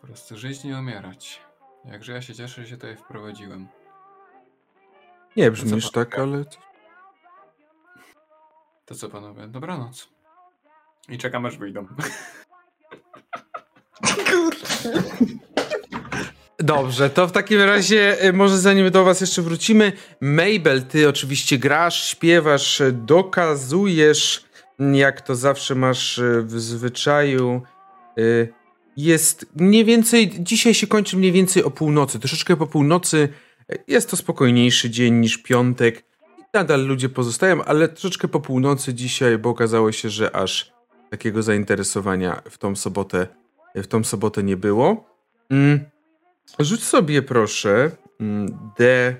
Po 0.00 0.06
prostu 0.06 0.36
żyć, 0.38 0.64
nie 0.64 0.78
umierać. 0.78 1.40
Jakże 1.84 2.12
ja 2.12 2.22
się 2.22 2.34
cieszę, 2.34 2.62
że 2.62 2.68
się 2.68 2.76
tutaj 2.76 2.96
wprowadziłem. 2.96 3.68
Nie 5.36 5.50
brzmisz 5.50 5.90
tak, 5.90 6.18
ale... 6.18 6.44
To 8.90 8.96
co 8.96 9.08
panowie, 9.08 9.48
dobranoc. 9.48 10.08
I 11.08 11.18
czekam 11.18 11.46
aż 11.46 11.58
wyjdą. 11.58 11.86
Dobrze, 16.58 17.10
to 17.10 17.26
w 17.26 17.32
takim 17.32 17.60
razie 17.60 18.24
y, 18.24 18.32
może 18.32 18.58
zanim 18.58 18.90
do 18.90 19.04
was 19.04 19.20
jeszcze 19.20 19.42
wrócimy, 19.42 19.92
Mabel, 20.20 20.82
ty 20.82 21.08
oczywiście 21.08 21.58
grasz, 21.58 22.08
śpiewasz, 22.08 22.82
dokazujesz, 22.92 24.44
mm, 24.80 24.94
jak 24.94 25.20
to 25.20 25.34
zawsze 25.34 25.74
masz 25.74 26.18
y, 26.18 26.42
w 26.42 26.60
zwyczaju. 26.60 27.62
Y, 28.18 28.52
Jest 28.96 29.46
mniej 29.56 29.84
więcej, 29.84 30.30
dzisiaj 30.38 30.74
się 30.74 30.86
kończy 30.86 31.16
mniej 31.16 31.32
więcej 31.32 31.64
o 31.64 31.70
północy, 31.70 32.18
troszeczkę 32.18 32.56
po 32.56 32.66
północy. 32.66 33.28
Jest 33.88 34.10
to 34.10 34.16
spokojniejszy 34.16 34.90
dzień 34.90 35.14
niż 35.14 35.38
piątek. 35.38 36.09
Nadal 36.54 36.86
ludzie 36.86 37.08
pozostają, 37.08 37.64
ale 37.64 37.88
troszeczkę 37.88 38.28
po 38.28 38.40
północy 38.40 38.94
dzisiaj, 38.94 39.38
bo 39.38 39.50
okazało 39.50 39.92
się, 39.92 40.10
że 40.10 40.36
aż 40.36 40.72
takiego 41.10 41.42
zainteresowania 41.42 42.42
w 42.50 42.58
tą 42.58 42.76
sobotę, 42.76 43.26
w 43.74 43.86
tą 43.86 44.04
sobotę 44.04 44.42
nie 44.42 44.56
było. 44.56 45.04
Mm. 45.50 45.80
Rzuć 46.58 46.82
sobie 46.84 47.22
proszę 47.22 47.90
mm, 48.20 48.70
D. 48.78 49.14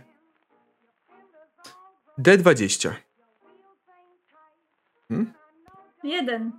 D20. 2.18 2.90
Hmm? 5.08 5.32
Jeden. 6.04 6.52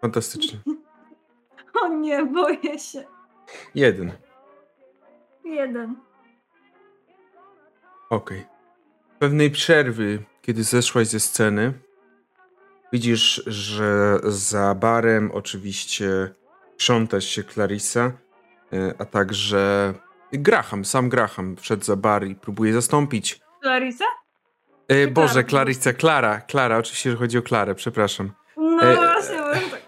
Fantastycznie. 0.00 0.58
O 1.82 1.88
nie, 1.88 2.26
boję 2.26 2.78
się. 2.78 3.04
Jeden. 3.74 4.12
Jeden. 5.44 5.96
Okej. 8.10 8.53
Pewnej 9.18 9.50
przerwy, 9.50 10.22
kiedy 10.42 10.64
zeszłaś 10.64 11.06
ze 11.06 11.20
sceny, 11.20 11.72
widzisz, 12.92 13.42
że 13.46 14.18
za 14.24 14.74
barem 14.74 15.30
oczywiście 15.34 16.30
krząta 16.76 17.20
się 17.20 17.44
Clarissa, 17.44 18.12
e, 18.72 18.94
a 18.98 19.04
także 19.04 19.94
Graham, 20.32 20.84
sam 20.84 21.08
Graham 21.08 21.56
wszedł 21.56 21.84
za 21.84 21.96
bar 21.96 22.26
i 22.26 22.34
próbuje 22.34 22.72
zastąpić. 22.72 23.40
Clarissa? 23.62 24.04
E, 24.88 25.06
Boże. 25.06 25.44
Clarissa, 25.44 25.92
Klara, 25.92 26.40
Klara, 26.40 26.78
oczywiście, 26.78 27.10
że 27.10 27.16
chodzi 27.16 27.38
o 27.38 27.42
Klarę, 27.42 27.74
przepraszam. 27.74 28.32
No 28.56 28.82
E, 28.82 28.96
właśnie, 28.96 29.36
tak. 29.70 29.82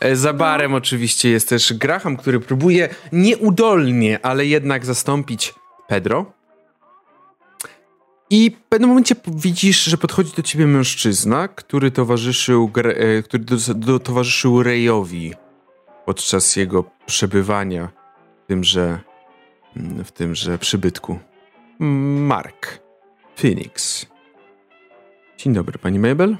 E, 0.00 0.16
Za 0.16 0.32
barem 0.32 0.74
oczywiście 0.74 1.30
jest 1.30 1.48
też 1.48 1.72
Graham, 1.74 2.16
który 2.16 2.40
próbuje 2.40 2.88
nieudolnie, 3.12 4.18
ale 4.26 4.46
jednak 4.46 4.84
zastąpić 4.86 5.54
Pedro. 5.88 6.32
I 8.34 8.50
w 8.50 8.68
pewnym 8.68 8.88
momencie 8.88 9.14
widzisz, 9.26 9.84
że 9.84 9.96
podchodzi 9.96 10.32
do 10.36 10.42
ciebie 10.42 10.66
mężczyzna, 10.66 11.48
który 11.48 11.90
towarzyszył, 11.90 12.70
e, 12.84 13.22
który 13.22 13.44
do, 13.44 13.56
do, 13.74 13.98
towarzyszył 13.98 14.62
Rejowi 14.62 15.32
podczas 16.04 16.56
jego 16.56 16.84
przebywania 17.06 17.88
w 18.44 18.46
tymże, 18.46 19.00
mm, 19.76 20.04
w 20.04 20.12
tymże 20.12 20.58
przybytku. 20.58 21.18
Mark 21.78 22.78
Phoenix. 23.36 24.06
Dzień 25.36 25.52
dobry, 25.52 25.78
pani 25.78 25.98
Mabel. 25.98 26.36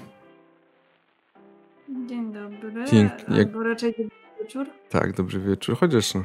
Dzień 2.06 2.32
dobry. 2.32 2.84
Pięknie. 2.90 3.36
Albo 3.36 3.62
raczej 3.62 3.92
dobry 3.92 4.10
wieczór. 4.42 4.66
Tak, 4.90 5.12
dobry 5.12 5.40
wieczór. 5.40 5.76
Chociaż 5.76 6.14
no. 6.14 6.24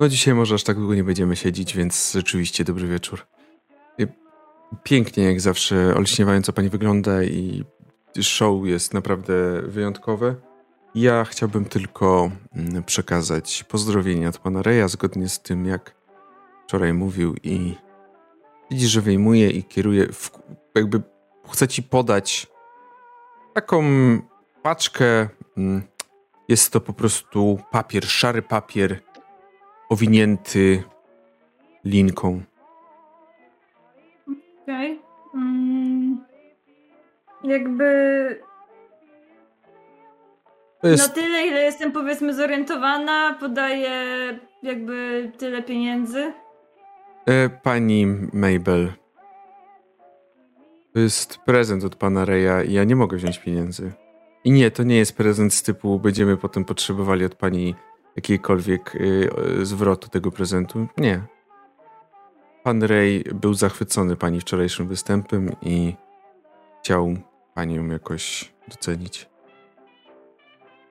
No 0.00 0.08
dzisiaj 0.08 0.34
może 0.34 0.54
aż 0.54 0.64
tak 0.64 0.76
długo 0.76 0.94
nie 0.94 1.04
będziemy 1.04 1.36
siedzieć, 1.36 1.76
więc 1.76 2.12
rzeczywiście 2.12 2.64
dobry 2.64 2.88
wieczór. 2.88 3.26
Pięknie 4.82 5.24
jak 5.24 5.40
zawsze 5.40 5.94
olśniewająco 5.94 6.52
pani 6.52 6.68
wygląda 6.68 7.22
i 7.22 7.64
show 8.22 8.66
jest 8.66 8.94
naprawdę 8.94 9.62
wyjątkowe. 9.62 10.34
Ja 10.94 11.24
chciałbym 11.24 11.64
tylko 11.64 12.30
mm, 12.56 12.84
przekazać 12.84 13.64
pozdrowienia 13.64 14.28
od 14.28 14.38
pana 14.38 14.62
Reja 14.62 14.88
zgodnie 14.88 15.28
z 15.28 15.40
tym, 15.40 15.66
jak 15.66 15.94
wczoraj 16.64 16.92
mówił 16.94 17.34
i 17.42 17.74
widzi, 18.70 18.88
że 18.88 19.00
wyjmuje 19.00 19.50
i 19.50 19.64
kieruje, 19.64 20.12
w, 20.12 20.30
jakby 20.74 21.02
chce 21.50 21.68
ci 21.68 21.82
podać 21.82 22.46
taką 23.54 23.82
paczkę 24.62 25.28
mm, 25.56 25.82
jest 26.48 26.72
to 26.72 26.80
po 26.80 26.92
prostu 26.92 27.58
papier, 27.70 28.06
szary 28.06 28.42
papier 28.42 29.00
owinięty 29.88 30.82
linką. 31.84 32.42
Okej. 34.68 35.00
Mm, 35.34 36.24
jakby 37.44 37.84
jest, 40.82 41.14
tyle, 41.14 41.46
ile 41.46 41.60
jestem 41.60 41.92
powiedzmy 41.92 42.34
zorientowana, 42.34 43.36
podaję 43.40 43.92
jakby 44.62 45.30
tyle 45.38 45.62
pieniędzy. 45.62 46.32
e, 47.26 47.48
pani 47.48 48.06
Mabel. 48.32 48.92
To 50.92 50.98
jest 51.00 51.38
prezent 51.38 51.84
od 51.84 51.96
pana 51.96 52.24
Reja 52.24 52.62
i 52.62 52.72
ja 52.72 52.84
nie 52.84 52.96
mogę 52.96 53.16
wziąć 53.16 53.38
pieniędzy. 53.38 53.92
I 54.44 54.50
nie, 54.50 54.70
to 54.70 54.82
nie 54.82 54.96
jest 54.96 55.16
prezent 55.16 55.54
z 55.54 55.62
typu 55.62 55.98
będziemy 55.98 56.36
potem 56.36 56.64
potrzebowali 56.64 57.24
od 57.24 57.34
pani 57.34 57.74
jakiejkolwiek 58.16 58.94
y, 58.94 59.30
e, 59.60 59.64
zwrotu 59.64 60.08
tego 60.08 60.30
prezentu. 60.30 60.86
Nie. 60.96 61.37
Pan 62.62 62.82
Rej 62.82 63.24
był 63.34 63.54
zachwycony 63.54 64.16
pani 64.16 64.40
wczorajszym 64.40 64.88
występem 64.88 65.56
i 65.62 65.94
chciał 66.82 67.16
panią 67.54 67.86
jakoś 67.86 68.52
docenić. 68.68 69.28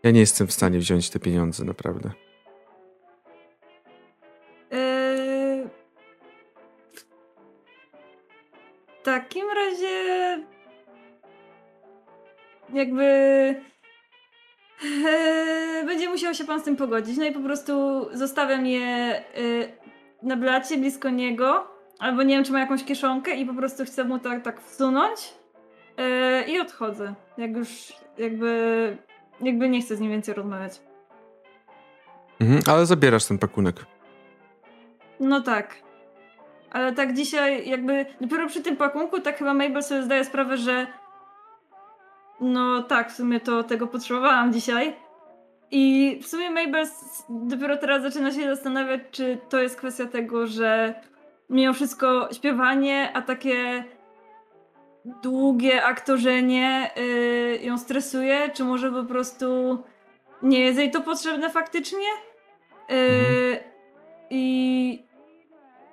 Ja 0.04 0.12
nie 0.12 0.20
jestem 0.20 0.48
w 0.48 0.54
stanie 0.54 0.80
wziąć 0.80 1.10
te 1.10 1.20
pieniądze, 1.20 1.64
naprawdę. 1.64 2.12
Yy, 4.72 5.70
W 9.00 9.04
takim 9.04 9.48
razie 9.56 10.44
jakby 12.74 13.04
yy, 14.84 15.86
będzie 15.86 16.10
musiał 16.10 16.34
się 16.34 16.46
pan 16.46 16.60
z 16.60 16.64
tym 16.64 16.76
pogodzić. 16.76 17.18
No 17.18 17.26
i 17.26 17.32
po 17.32 17.40
prostu 17.40 18.06
zostawiam 18.14 18.66
je 18.66 19.24
yy, 19.38 19.72
na 20.24 20.36
blacie 20.36 20.78
blisko 20.78 21.10
niego, 21.10 21.68
albo 22.00 22.24
nie 22.24 22.36
wiem, 22.36 22.44
czy 22.44 22.52
ma 22.52 22.60
jakąś 22.60 22.84
kieszonkę 22.84 23.36
i 23.36 23.46
po 23.46 23.54
prostu 23.54 23.86
chcę 23.86 24.04
mu 24.04 24.20
tak, 24.20 24.44
tak 24.44 24.62
wsunąć 24.62 25.34
yy, 25.98 26.54
i 26.54 26.60
odchodzę. 26.60 27.14
Jak 27.38 27.56
już 27.56 27.94
jakby, 28.18 28.98
jakby 29.42 29.70
nie 29.70 29.82
chcę 29.82 29.96
z 29.96 30.00
nim 30.00 30.12
więcej 30.12 30.34
rozmawiać. 30.34 30.82
Mhm, 32.42 32.62
ale 32.68 32.86
zabierasz 32.86 33.26
ten 33.26 33.38
pakunek. 33.38 33.86
No 35.20 35.42
tak. 35.42 35.76
Ale 36.72 36.94
tak 36.94 37.14
dzisiaj 37.14 37.70
jakby 37.70 38.06
dopiero 38.22 38.48
przy 38.48 38.62
tym 38.62 38.78
pakunku 38.78 39.20
tak 39.20 39.38
chyba 39.38 39.54
Mabel 39.54 39.84
sobie 39.84 40.04
zdaje 40.04 40.26
sprawę, 40.26 40.58
że 40.58 40.88
no 42.42 42.84
tak, 42.84 43.12
w 43.12 43.16
sumie 43.16 43.40
to 43.40 43.64
tego 43.64 43.88
potrzebowałam 43.88 44.54
dzisiaj. 44.54 44.96
I 45.72 46.20
w 46.24 46.28
sumie 46.28 46.52
Mabel 46.52 46.86
dopiero 47.30 47.78
teraz 47.78 48.02
zaczyna 48.02 48.32
się 48.32 48.56
zastanawiać, 48.56 49.02
czy 49.12 49.38
to 49.50 49.62
jest 49.62 49.76
kwestia 49.76 50.06
tego, 50.06 50.48
że 50.48 50.94
mimo 51.50 51.74
wszystko 51.74 52.30
śpiewanie, 52.34 53.12
a 53.14 53.22
takie 53.22 53.84
długie 55.24 55.84
aktorzenie 55.84 56.90
yy, 56.96 57.60
ją 57.66 57.78
stresuje, 57.78 58.50
czy 58.54 58.64
może 58.64 58.92
po 58.92 59.04
prostu 59.04 59.78
nie 60.42 60.60
jest 60.60 60.80
jej 60.80 60.92
to 60.92 61.02
potrzebne 61.02 61.50
faktycznie. 61.50 62.08
Yy, 62.90 62.98
I, 64.30 65.04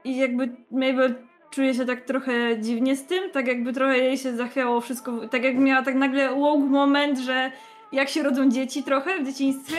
I 0.04 0.16
jakby 0.16 0.56
Mabel 0.70 1.14
czuje 1.50 1.74
się 1.74 1.84
tak 1.84 2.00
trochę 2.00 2.60
dziwnie 2.60 2.96
z 2.96 3.06
tym, 3.06 3.30
tak 3.30 3.46
jakby 3.46 3.72
trochę 3.72 3.98
jej 3.98 4.18
się 4.18 4.36
zachwiało 4.36 4.80
wszystko, 4.80 5.28
tak 5.28 5.44
jakby 5.44 5.62
miała 5.62 5.82
tak 5.82 5.94
nagle 5.94 6.34
woke 6.34 6.64
moment, 6.64 7.18
że 7.18 7.50
jak 7.94 8.08
się 8.08 8.22
rodzą 8.22 8.50
dzieci 8.50 8.82
trochę 8.82 9.22
w 9.22 9.26
dzieciństwie. 9.26 9.76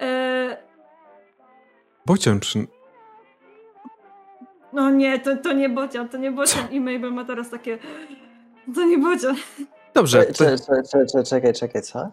Yy, 0.00 0.56
Bocian 2.06 2.40
no 4.72 4.90
nie, 4.90 5.18
to, 5.20 5.36
to 5.36 5.52
nie 5.52 5.68
Bocian, 5.68 6.08
to 6.08 6.18
nie 6.18 6.32
Bocian 6.32 6.72
i 6.72 6.80
Mabel 6.80 7.12
ma 7.12 7.24
teraz 7.24 7.50
takie 7.50 7.78
to 8.74 8.84
nie 8.84 8.98
Bocian. 8.98 9.36
Dobrze, 9.94 10.26
Cze- 10.26 10.32
to, 10.32 10.44
cze- 10.44 10.58
cze- 10.58 10.82
cze- 10.82 11.06
cze- 11.06 11.24
Czekaj, 11.24 11.52
czekaj, 11.52 11.82
co? 11.82 12.10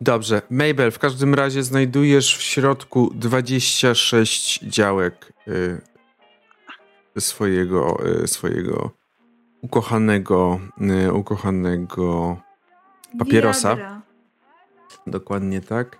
dobrze. 0.00 0.42
Mabel, 0.50 0.90
w 0.90 0.98
każdym 0.98 1.34
razie 1.34 1.62
znajdujesz 1.62 2.36
w 2.36 2.42
środku 2.42 3.10
26 3.14 4.60
działek 4.62 5.32
y, 7.16 7.20
swojego, 7.20 7.98
y, 8.24 8.28
swojego 8.28 8.90
ukochanego, 9.62 10.60
y, 11.06 11.12
ukochanego 11.12 12.36
Papierosa. 13.18 13.68
Viagra. 13.76 14.03
Dokładnie 15.06 15.60
tak. 15.60 15.98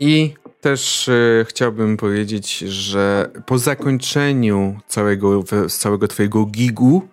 I 0.00 0.34
też 0.60 1.08
e, 1.08 1.44
chciałbym 1.48 1.96
powiedzieć, 1.96 2.58
że 2.58 3.30
po 3.46 3.58
zakończeniu 3.58 4.80
całego, 4.86 5.44
całego 5.68 6.08
twojego 6.08 6.46
gigu, 6.46 7.08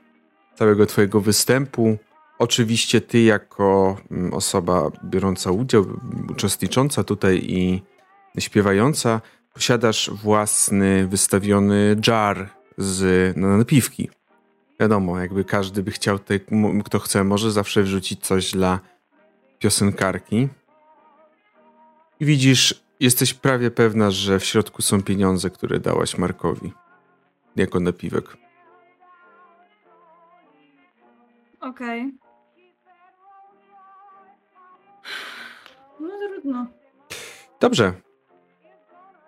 całego 0.55 0.85
twojego 0.85 1.21
występu, 1.21 1.97
oczywiście 2.39 3.01
ty 3.01 3.21
jako 3.21 3.97
mm, 4.11 4.34
osoba 4.34 4.91
biorąca 5.05 5.51
udział, 5.51 5.85
uczestnicząca 6.30 7.03
tutaj 7.03 7.41
i 7.43 7.81
śpiewająca, 8.39 9.21
posiadasz 9.53 10.09
własny 10.09 11.07
wystawiony 11.07 11.95
jar 12.07 12.49
z 12.77 13.38
na 13.38 13.57
napiwki. 13.57 14.09
Wiadomo, 14.80 15.19
jakby 15.19 15.43
każdy 15.43 15.84
by 15.84 15.91
chciał, 15.91 16.19
tutaj, 16.19 16.39
kto 16.85 16.99
chce, 16.99 17.23
może 17.23 17.51
zawsze 17.51 17.84
wrzucić 17.84 18.26
coś 18.26 18.51
dla 18.51 18.80
piosenkarki. 19.59 20.47
I 22.20 22.26
widzisz, 22.26 22.84
jesteś 23.00 23.34
prawie 23.34 23.72
pewna, 23.72 24.12
że 24.12 24.40
w 24.40 24.46
środku 24.46 24.82
są 24.82 25.04
pieniądze, 25.04 25.50
które 25.50 25.80
dałaś 25.80 26.18
Markowi. 26.18 26.74
Jako 27.56 27.80
napiwek. 27.80 28.38
Okej. 31.62 32.14
No 36.00 36.10
trudno. 36.28 36.68
Dobrze. 37.60 37.94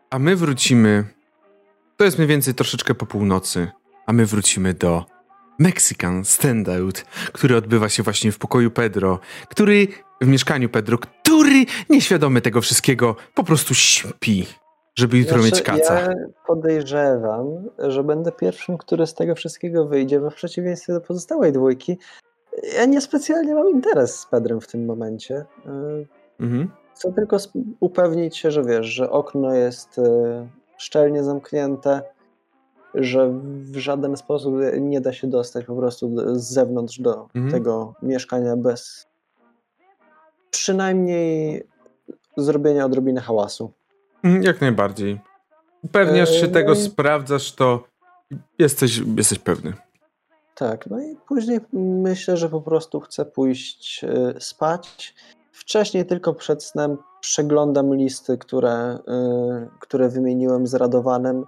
A 0.09 0.19
my 0.19 0.35
wrócimy. 0.35 1.05
To 1.97 2.05
jest 2.05 2.17
mniej 2.17 2.27
więcej 2.27 2.53
troszeczkę 2.53 2.95
po 2.95 3.05
północy. 3.05 3.71
A 4.05 4.13
my 4.13 4.25
wrócimy 4.25 4.73
do 4.73 5.05
Mexican 5.59 6.25
Standout, 6.25 7.01
który 7.33 7.55
odbywa 7.55 7.89
się 7.89 8.03
właśnie 8.03 8.31
w 8.31 8.37
pokoju 8.37 8.71
Pedro, 8.71 9.19
który 9.49 9.87
w 10.21 10.27
mieszkaniu 10.27 10.69
Pedro, 10.69 10.97
który 11.31 11.65
nieświadomy 11.89 12.41
tego 12.41 12.61
wszystkiego 12.61 13.15
po 13.35 13.43
prostu 13.43 13.73
śpi, 13.73 14.47
żeby 14.95 15.17
jutro 15.17 15.37
mieć 15.37 15.47
Znaczy, 15.47 15.63
kaca. 15.63 16.01
Ja 16.01 16.09
podejrzewam, 16.47 17.47
że 17.79 18.03
będę 18.03 18.31
pierwszym, 18.31 18.77
który 18.77 19.07
z 19.07 19.13
tego 19.13 19.35
wszystkiego 19.35 19.85
wyjdzie, 19.85 20.19
bo 20.19 20.29
w 20.29 20.35
przeciwieństwie 20.35 20.93
do 20.93 21.01
pozostałej 21.01 21.51
dwójki, 21.51 21.97
ja 22.77 22.85
niespecjalnie 22.85 23.55
mam 23.55 23.69
interes 23.69 24.19
z 24.19 24.25
Pedrem 24.25 24.61
w 24.61 24.67
tym 24.67 24.85
momencie. 24.85 25.45
Yy, 25.65 26.07
Mhm. 26.39 26.71
Chcę 26.95 27.13
tylko 27.13 27.37
upewnić 27.79 28.37
się, 28.37 28.51
że 28.51 28.63
wiesz, 28.63 28.85
że 28.85 29.09
okno 29.09 29.53
jest 29.55 29.97
y, 29.97 30.01
szczelnie 30.77 31.23
zamknięte, 31.23 32.01
że 32.95 33.33
w 33.61 33.77
żaden 33.77 34.17
sposób 34.17 34.55
nie 34.79 35.01
da 35.01 35.13
się 35.13 35.27
dostać 35.27 35.65
po 35.65 35.75
prostu 35.75 36.11
z 36.39 36.43
zewnątrz 36.53 36.99
do 36.99 37.27
Mhm. 37.35 37.51
tego 37.51 37.93
mieszkania 38.01 38.57
bez 38.57 39.07
przynajmniej 40.51 41.63
zrobienia 42.37 42.85
odrobiny 42.85 43.21
hałasu. 43.21 43.71
Mm, 44.23 44.43
Jak 44.43 44.61
najbardziej. 44.61 45.19
Upewniasz 45.83 46.29
się 46.31 46.45
Eee, 46.45 46.51
tego, 46.51 46.73
no 46.73 46.79
i- 46.79 46.83
sprawdzasz 46.83 47.51
to, 47.55 47.83
jesteś, 48.59 49.01
jesteś 49.17 49.39
pewny. 49.39 49.73
Tak, 50.55 50.87
no 50.89 50.99
i 51.01 51.15
później 51.27 51.59
myślę, 51.73 52.37
że 52.37 52.49
po 52.49 52.61
prostu 52.61 52.99
chcę 52.99 53.25
pójść 53.25 54.03
y, 54.03 54.35
spać. 54.41 55.15
Wcześniej 55.51 56.05
tylko 56.05 56.33
przed 56.33 56.63
snem 56.63 56.97
przeglądam 57.21 57.95
listy, 57.95 58.37
które, 58.37 58.95
y, 58.95 58.99
które 59.79 60.09
wymieniłem 60.09 60.67
z 60.67 60.73
Radowanem. 60.73 61.45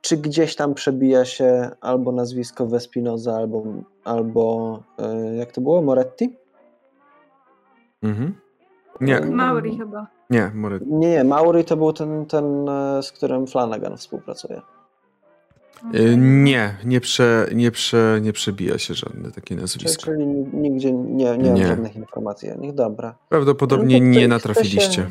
Czy 0.00 0.16
gdzieś 0.16 0.56
tam 0.56 0.74
przebija 0.74 1.24
się 1.24 1.70
albo 1.80 2.12
nazwisko 2.12 2.66
Vespinoza, 2.66 3.36
albo, 3.36 3.64
albo 4.04 4.82
jak 5.38 5.52
to 5.52 5.60
było? 5.60 5.82
Moretti? 5.82 6.36
Mhm. 8.08 8.34
Nie, 9.00 9.20
Mauri 9.20 9.78
chyba. 9.78 10.06
nie, 10.30 10.50
Moret. 10.54 10.82
Nie, 10.86 11.08
nie, 11.10 11.24
Mauri 11.24 11.64
to 11.64 11.76
był 11.76 11.92
ten, 11.92 12.26
ten 12.26 12.68
y, 12.68 13.02
z 13.02 13.12
którym 13.12 13.46
Flanagan 13.46 13.96
współpracuje. 13.96 14.62
Y, 15.94 16.16
Nie, 16.16 16.76
nie, 16.84 17.00
prze, 17.00 17.46
nie, 17.54 17.70
prze, 17.70 18.18
nie 18.22 18.32
przebija 18.32 18.78
się 18.78 18.94
żadne 18.94 19.30
takie 19.30 19.46
Czyli, 19.48 19.60
nazwisko. 19.60 20.04
czyli 20.04 20.26
nigdzie 20.52 20.92
nie, 20.92 21.36
nie 21.38 21.44
mam 21.50 21.54
Nie. 21.54 21.66
żadnych 21.66 21.96
informacji 21.96 22.50
o 22.50 22.54
nich. 22.56 22.74
Dobra. 22.74 23.14
Prawdopodobnie 23.28 24.00
No 24.00 24.06
nie 24.06 24.28
natrafiliście. 24.28 25.02
Chcę 25.02 25.02
się, 25.02 25.08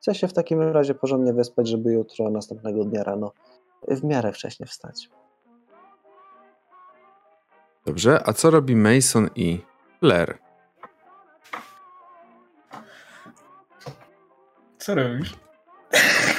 chcę 0.00 0.14
się 0.14 0.28
w 0.28 0.32
takim 0.32 0.60
razie 0.62 0.94
porządnie 0.94 1.32
wyspać, 1.32 1.68
żeby 1.68 1.92
jutro, 1.92 2.30
następnego 2.30 2.84
dnia 2.84 3.02
rano 3.04 3.32
w 3.88 4.04
miarę 4.04 4.32
wcześnie 4.32 4.66
wstać. 4.66 5.10
Dobrze, 7.86 8.20
a 8.28 8.32
co 8.32 8.50
robi 8.50 8.76
Mason 8.76 9.28
i 9.36 9.60
Blair? 10.00 10.38
Co 14.84 14.94
robisz? 14.94 15.34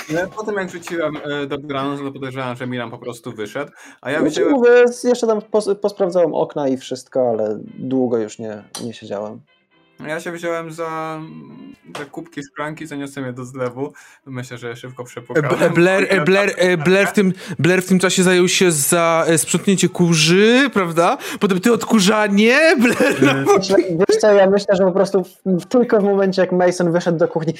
No, 0.09 0.19
Po 0.35 0.43
tym 0.43 0.55
jak 0.55 0.67
wrzuciłem 0.67 1.17
e, 1.23 1.45
do 1.45 1.57
granu, 1.57 1.97
to 1.97 2.11
podejrzewałem, 2.11 2.55
że 2.55 2.67
Milan 2.67 2.91
po 2.91 2.97
prostu 2.97 3.31
wyszedł, 3.31 3.71
a 4.01 4.11
ja 4.11 4.21
wziąłem... 4.21 4.53
mówię, 4.53 4.69
jeszcze 5.03 5.27
tam 5.27 5.41
pos, 5.41 5.69
posprawdzałem 5.81 6.33
okna 6.33 6.67
i 6.67 6.77
wszystko, 6.77 7.29
ale 7.29 7.59
długo 7.77 8.17
już 8.17 8.39
nie, 8.39 8.63
nie 8.83 8.93
siedziałem. 8.93 9.41
Ja 9.99 10.19
się 10.19 10.31
wziąłem 10.31 10.71
za, 10.71 11.21
za 11.97 12.05
kubki 12.05 12.41
szklanki, 12.43 12.87
zaniosłem 12.87 13.25
je 13.25 13.33
do 13.33 13.45
zlewu. 13.45 13.93
Myślę, 14.25 14.57
że 14.57 14.75
szybko 14.75 15.03
przepłukałem. 15.03 15.73
Blair, 15.73 16.07
e, 16.09 16.21
Blair, 16.23 16.53
e, 16.57 16.77
Blair, 16.77 17.07
w 17.07 17.13
tym, 17.13 17.33
Blair 17.59 17.81
w 17.81 17.87
tym 17.87 17.99
czasie 17.99 18.23
zajął 18.23 18.47
się 18.47 18.71
za 18.71 19.25
e, 19.27 19.37
sprzątnięcie 19.37 19.89
kurzy, 19.89 20.69
prawda? 20.73 21.17
Potem 21.39 21.59
ty 21.59 21.73
odkurzanie, 21.73 22.59
Blair... 22.79 23.45
Myślę, 23.57 23.77
wiesz 23.77 24.17
co, 24.19 24.33
ja 24.33 24.49
myślę, 24.49 24.75
że 24.75 24.83
po 24.83 24.91
prostu 24.91 25.23
tylko 25.69 25.99
w 25.99 26.03
momencie, 26.03 26.41
jak 26.41 26.51
Mason 26.51 26.91
wyszedł 26.91 27.17
do 27.17 27.27
kuchni, 27.27 27.53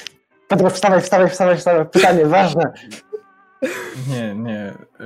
Pedro, 0.48 0.70
wstawaj, 0.70 1.02
wstawaj, 1.02 1.30
wstawaj, 1.30 1.58
wstawaj, 1.58 1.86
pytanie 1.90 2.26
ważne. 2.26 2.74
Nie, 4.08 4.36
nie. 4.36 4.74
Yy, 5.00 5.06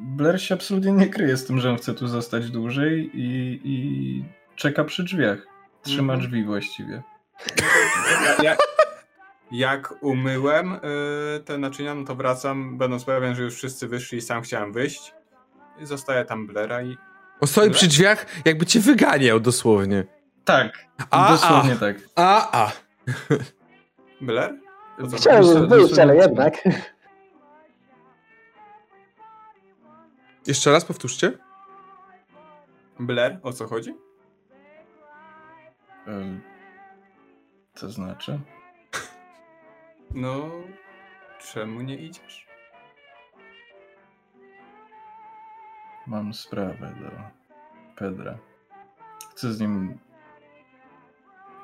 Blair 0.00 0.40
się 0.42 0.54
absolutnie 0.54 0.92
nie 0.92 1.06
kryje 1.08 1.36
z 1.36 1.46
tym, 1.46 1.58
że 1.58 1.70
on 1.70 1.76
chce 1.76 1.94
tu 1.94 2.08
zostać 2.08 2.50
dłużej 2.50 3.10
i, 3.14 3.60
i 3.64 4.24
czeka 4.56 4.84
przy 4.84 5.04
drzwiach. 5.04 5.38
Trzyma 5.82 6.12
Mhm. 6.12 6.20
drzwi 6.30 6.44
właściwie. 6.44 7.02
Ja, 8.42 8.42
ja, 8.42 8.56
jak 9.50 9.94
umyłem 10.02 10.74
y, 10.74 10.78
te 11.44 11.58
naczynia, 11.58 11.94
no 11.94 12.04
to 12.04 12.14
wracam, 12.14 12.78
będąc 12.78 13.04
pewien, 13.04 13.34
że 13.34 13.42
już 13.42 13.54
wszyscy 13.54 13.88
wyszli 13.88 14.18
i 14.18 14.20
sam 14.20 14.42
chciałem 14.42 14.72
wyjść. 14.72 15.14
I 15.82 15.86
zostaje 15.86 16.24
tam 16.24 16.46
Blera 16.46 16.82
i... 16.82 16.96
On 17.40 17.48
stoi 17.48 17.70
przy 17.70 17.86
drzwiach, 17.88 18.26
jakby 18.44 18.66
cię 18.66 18.80
wyganiał 18.80 19.40
dosłownie. 19.40 20.04
Tak, 20.44 20.72
A, 21.10 21.28
dosłownie 21.32 21.72
a. 21.72 21.76
tak. 21.76 21.96
A, 22.16 22.62
a. 22.64 22.72
Co 25.10 25.16
Chciałem 25.16 25.68
wyjść, 25.68 25.98
ale 25.98 26.16
jednak. 26.16 26.54
Jeszcze 30.46 30.72
raz 30.72 30.84
powtórzcie. 30.84 31.38
Blair? 32.98 33.38
O 33.42 33.52
co 33.52 33.66
chodzi? 33.66 33.94
Yy, 36.06 36.40
Co 37.74 37.90
znaczy? 37.90 38.40
No... 40.14 40.50
Czemu 41.38 41.80
nie 41.80 41.96
idziesz? 41.96 42.46
Mam 46.06 46.34
sprawę 46.34 46.94
do 47.00 47.10
Pedra. 47.96 48.38
Chcę 49.30 49.52
z 49.52 49.60
nim. 49.60 49.98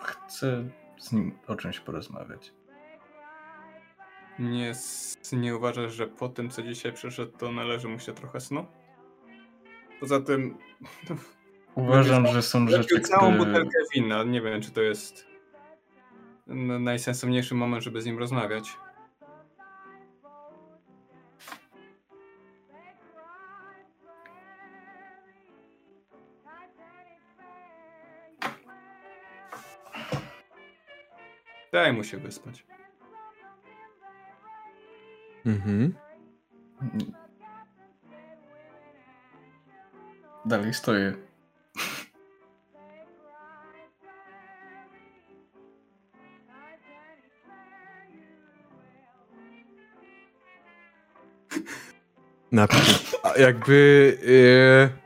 Chcę 0.03 0.65
z 0.99 1.13
nim 1.13 1.39
o 1.47 1.57
czymś 1.57 1.81
porozmawiać. 1.81 2.53
Nie, 4.39 4.73
nie 5.33 5.57
uważasz, 5.57 5.95
że 5.95 6.07
po 6.07 6.29
tym, 6.29 6.51
co 6.51 6.63
dzisiaj 6.63 6.93
przeszedł, 6.93 7.39
to 7.39 7.53
należy 7.53 7.89
mu 7.89 7.99
się 7.99 8.13
trochę 8.13 8.41
snu? 8.41 8.67
Poza 10.01 10.21
tym... 10.21 10.59
Uważam, 11.75 12.27
że 12.27 12.43
są 12.43 12.69
rzeczy, 12.69 13.01
całą 13.01 13.35
które. 13.35 13.47
butelkę 13.47 13.79
wina. 13.95 14.25
Nie 14.25 14.41
wiem, 14.41 14.63
czy 14.63 14.71
to 14.71 14.83
jest 14.83 15.27
najsensowniejszy 16.81 17.55
moment, 17.55 17.85
żeby 17.85 18.03
z 18.03 18.07
nim 18.07 18.19
rozmawiać. 18.19 18.77
Daj 31.77 31.93
mu 31.93 32.05
się 32.05 32.19
wyspać. 32.19 32.67
Mhm. 35.47 35.95
Dalej 40.45 40.75
stoję. 40.75 41.15
A 53.23 53.39
Jakby. 53.39 54.19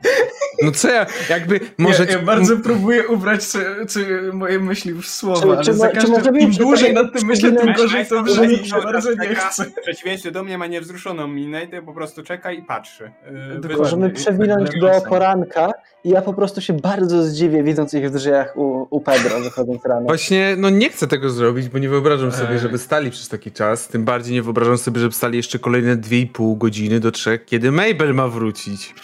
no 0.63 0.71
co 0.71 0.89
ja, 0.89 1.05
jakby 1.29 1.59
może. 1.77 2.05
Ja, 2.05 2.11
ja 2.11 2.19
bardzo 2.19 2.57
próbuję 2.57 3.07
ubrać 3.07 3.47
czy, 3.47 3.65
czy 3.89 4.29
moje 4.33 4.59
myśli 4.59 4.93
w 4.93 5.05
słowa, 5.05 5.41
Czy- 5.41 5.47
ale 5.51 5.63
czy 5.63 5.73
za 5.73 5.89
każdym 5.89 6.39
im 6.39 6.51
dłużej 6.51 6.93
nad 6.93 7.13
tym 7.13 7.27
myślę, 7.27 7.51
tym 7.51 7.73
gorzej 7.73 8.05
to 8.05 8.23
brzmi. 8.23 8.59
Ja 8.71 8.81
bardzo 8.81 9.13
nie 9.13 9.35
chcę. 9.35 9.65
W 9.65 9.81
przeciwieństwie 9.81 10.31
do 10.31 10.43
mnie 10.43 10.57
ma 10.57 10.67
niewzruszoną 10.67 11.27
minę 11.27 11.63
i 11.63 11.67
ty 11.67 11.81
po 11.81 11.93
prostu 11.93 12.23
czeka 12.23 12.51
i 12.51 12.63
patrzy. 12.63 13.03
Yy, 13.03 13.55
Dokładnie. 13.55 13.77
Możemy 13.77 14.09
przewinąć 14.09 14.69
tak 14.69 14.79
do 14.79 15.01
poranka 15.09 15.73
i 16.03 16.09
ja 16.09 16.21
po 16.21 16.33
prostu 16.33 16.61
się 16.61 16.73
bardzo 16.73 17.23
zdziwię, 17.23 17.63
widząc 17.63 17.93
ich 17.93 18.09
w 18.09 18.13
drzwiach 18.13 18.57
u, 18.57 18.87
u 18.89 19.01
Pedro 19.01 19.39
wychodząc 19.39 19.85
rano. 19.85 20.01
Właśnie, 20.05 20.55
no 20.57 20.69
nie 20.69 20.89
chcę 20.89 21.07
tego 21.07 21.29
zrobić, 21.29 21.69
bo 21.69 21.79
nie 21.79 21.89
wyobrażam 21.89 22.31
sobie, 22.31 22.59
żeby 22.59 22.77
stali 22.77 23.11
przez 23.11 23.29
taki 23.29 23.51
czas. 23.51 23.87
Tym 23.87 24.05
bardziej 24.05 24.33
nie 24.33 24.41
wyobrażam 24.41 24.77
sobie, 24.77 25.01
żeby 25.01 25.13
stali 25.13 25.37
jeszcze 25.37 25.59
kolejne 25.59 25.97
2,5 25.97 26.57
godziny 26.57 26.99
do 26.99 27.11
3, 27.11 27.39
kiedy 27.45 27.71
Mabel 27.71 28.13
ma 28.13 28.27
wrócić. 28.27 28.95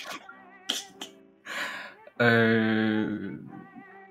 Eee, 2.20 3.38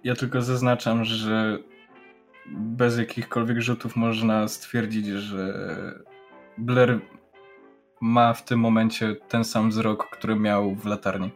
Ja 0.04 0.14
tylko 0.14 0.42
zaznaczam, 0.42 1.04
że 1.04 1.58
bez 2.46 2.98
jakichkolwiek 2.98 3.60
rzutów 3.60 3.96
można 3.96 4.48
stwierdzić, 4.48 5.06
że 5.06 5.54
Blair 6.58 7.00
ma 8.00 8.32
w 8.34 8.44
tym 8.44 8.60
momencie 8.60 9.16
ten 9.28 9.44
sam 9.44 9.70
wzrok, 9.70 10.10
który 10.10 10.36
miał 10.36 10.74
w 10.74 10.86
latarni. 10.86 11.30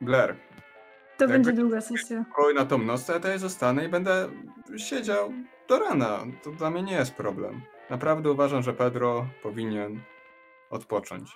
Blair, 0.00 0.36
To 1.18 1.24
Jakby- 1.24 1.32
będzie 1.32 1.52
długa 1.52 1.80
sesja. 1.80 2.24
Oj, 2.36 2.54
na 2.54 2.64
tą 2.66 2.78
noc 2.78 3.06
to 3.06 3.12
ja 3.12 3.18
tutaj 3.18 3.38
zostanę 3.38 3.84
i 3.84 3.88
będę 3.88 4.28
siedział 4.76 5.32
do 5.68 5.78
rana. 5.78 6.18
To 6.42 6.50
dla 6.50 6.70
mnie 6.70 6.82
nie 6.82 6.92
jest 6.92 7.14
problem. 7.14 7.60
Naprawdę 7.90 8.30
uważam, 8.30 8.62
że 8.62 8.72
Pedro 8.72 9.26
powinien 9.42 10.00
odpocząć. 10.70 11.30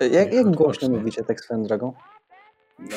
Jak, 0.00 0.12
jak 0.12 0.26
Odpocznij. 0.26 0.54
głośno 0.54 0.88
mówicie 0.88 1.24
tak 1.24 1.40
swoją 1.40 1.62
drogą? 1.62 1.92
No, 2.78 2.96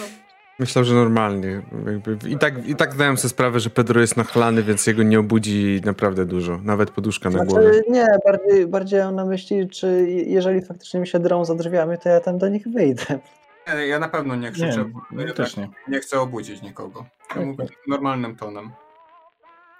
Myślę, 0.59 0.83
że 0.83 0.93
normalnie. 0.95 1.61
Jakby 1.85 2.29
I, 2.29 2.37
tak, 2.37 2.67
I 2.67 2.75
tak 2.75 2.93
zdałem 2.93 3.17
sobie 3.17 3.29
sprawę, 3.29 3.59
że 3.59 3.69
Pedro 3.69 4.01
jest 4.01 4.17
nachlany, 4.17 4.63
więc 4.63 4.87
jego 4.87 5.03
nie 5.03 5.19
obudzi 5.19 5.81
naprawdę 5.85 6.25
dużo. 6.25 6.57
Nawet 6.63 6.91
poduszka 6.91 7.29
na 7.29 7.45
głowie. 7.45 7.73
Znaczy, 7.73 7.83
nie, 7.89 8.05
bardziej, 8.25 8.67
bardziej 8.67 8.99
mam 8.99 9.15
na 9.15 9.25
myśli, 9.25 9.69
czy 9.69 9.87
je- 9.87 10.23
jeżeli 10.23 10.61
faktycznie 10.61 10.99
mi 10.99 11.07
się 11.07 11.19
drą 11.19 11.45
za 11.45 11.55
drzwiami, 11.55 11.97
to 11.97 12.09
ja 12.09 12.19
tam 12.19 12.37
do 12.37 12.49
nich 12.49 12.67
wyjdę. 12.67 13.03
nie, 13.75 13.87
ja 13.87 13.99
na 13.99 14.09
pewno 14.09 14.35
nie 14.35 14.51
krzyczę. 14.51 14.85
Nie, 15.11 15.21
ja 15.21 15.27
ja 15.27 15.33
też 15.33 15.57
nie. 15.57 15.69
nie 15.87 15.99
chcę 15.99 16.19
obudzić 16.19 16.61
nikogo. 16.61 16.99
Ja 17.29 17.35
Okej. 17.35 17.45
mówię 17.45 17.65
normalnym 17.87 18.35
tonem. 18.35 18.71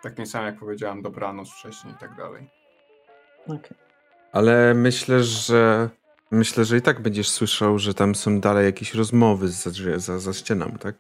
Takim 0.04 0.26
samym 0.26 0.48
jak 0.48 0.60
powiedziałem 0.60 1.02
dobranoc 1.02 1.50
wcześniej 1.50 1.94
i 1.94 1.98
tak 1.98 2.16
dalej. 2.16 2.50
Okej. 3.48 3.78
Ale 4.34 4.74
myślę, 4.74 5.24
że 5.24 5.90
myślę, 6.32 6.66
że 6.66 6.78
i 6.78 6.82
tak 6.82 7.00
będziesz 7.02 7.30
słyszał, 7.30 7.80
że 7.80 7.94
tam 7.94 8.16
są 8.16 8.40
dalej 8.40 8.66
jakieś 8.66 8.94
rozmowy 8.94 9.48
za, 9.50 9.70
za, 9.98 10.20
za 10.20 10.34
ścianą, 10.34 10.72
tak? 10.80 10.96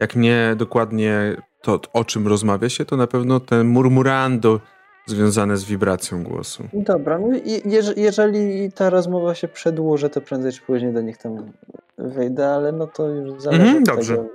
Jak 0.00 0.16
nie 0.16 0.54
dokładnie 0.56 1.36
to, 1.62 1.80
o 1.92 2.04
czym 2.04 2.28
rozmawia 2.28 2.68
się, 2.68 2.84
to 2.84 2.96
na 2.96 3.06
pewno 3.06 3.40
ten 3.40 3.66
murmurando 3.66 4.60
związane 5.06 5.56
z 5.56 5.64
wibracją 5.64 6.22
głosu. 6.24 6.68
Dobra, 6.72 7.18
no 7.18 7.36
i 7.36 7.60
jeż- 7.62 7.92
jeżeli 7.98 8.72
ta 8.72 8.90
rozmowa 8.90 9.34
się 9.34 9.48
przedłuży, 9.48 10.10
to 10.10 10.20
prędzej 10.20 10.52
czy 10.52 10.60
później 10.62 10.92
do 10.92 11.00
nich 11.00 11.18
tam 11.18 11.52
wyjdę, 11.98 12.48
ale 12.48 12.72
no 12.72 12.86
to 12.86 13.08
już 13.08 13.42
zależy 13.42 13.62
Mhm, 13.62 13.78
od 13.82 13.84
dobrze. 13.88 14.16
tego. 14.16 14.28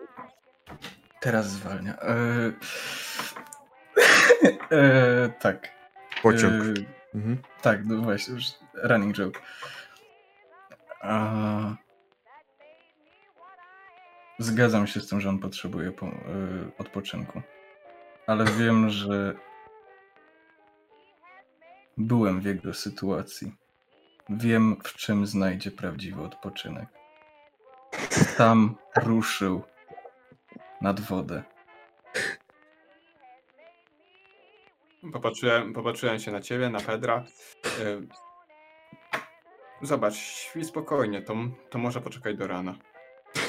Teraz 1.22 1.46
zwalnia. 1.50 1.98
Eee... 2.02 2.54
eee, 4.72 5.32
tak. 5.42 5.70
Pociąg. 6.24 6.54
Eee, 6.54 6.86
Mhm. 7.16 7.38
tak, 7.62 7.86
no 7.86 8.02
właśnie, 8.02 8.34
już 8.34 8.46
running 8.84 9.16
joke. 9.16 9.40
A... 11.02 11.76
Zgadzam 14.40 14.88
się 14.88 15.00
z 15.00 15.08
tym, 15.08 15.22
że 15.22 15.30
on 15.30 15.40
potrzebuje 15.40 15.92
po, 15.92 16.08
y, 16.08 16.12
odpoczynku. 16.78 17.42
Ale 18.28 18.46
wiem, 18.46 18.90
że 18.90 19.36
byłem 21.98 22.42
w 22.42 22.46
jego 22.46 22.74
sytuacji. 22.74 23.56
Wiem, 24.30 24.76
w 24.84 24.94
czym 24.94 25.28
znajdzie 25.28 25.72
prawdziwy 25.72 26.22
odpoczynek. 26.22 26.90
Tam 28.38 28.76
ruszył 28.96 29.64
nad 30.82 31.00
wodę. 31.00 31.44
Popatrzyłem, 35.14 35.74
popatrzyłem 35.74 36.20
się 36.20 36.32
na 36.32 36.42
ciebie, 36.42 36.70
na 36.70 36.80
Pedra. 36.80 37.24
Y, 37.80 38.08
Zobacz, 39.82 40.16
śpi 40.16 40.66
spokojnie, 40.66 41.22
to, 41.22 41.36
to 41.70 41.78
może 41.80 42.02
poczekać 42.02 42.38
do 42.38 42.48
rana. 42.48 42.76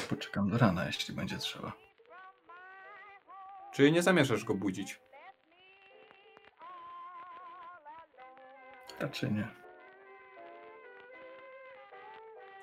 Poczekam 0.09 0.51
do 0.51 0.59
rana, 0.59 0.87
jeśli 0.87 1.15
będzie 1.15 1.39
trzeba. 1.39 1.73
Czyli 3.73 3.93
nie 3.93 4.03
zamierzasz 4.03 4.45
go 4.45 4.55
budzić. 4.55 5.01
Raczej 9.01 9.33
nie. 9.33 9.49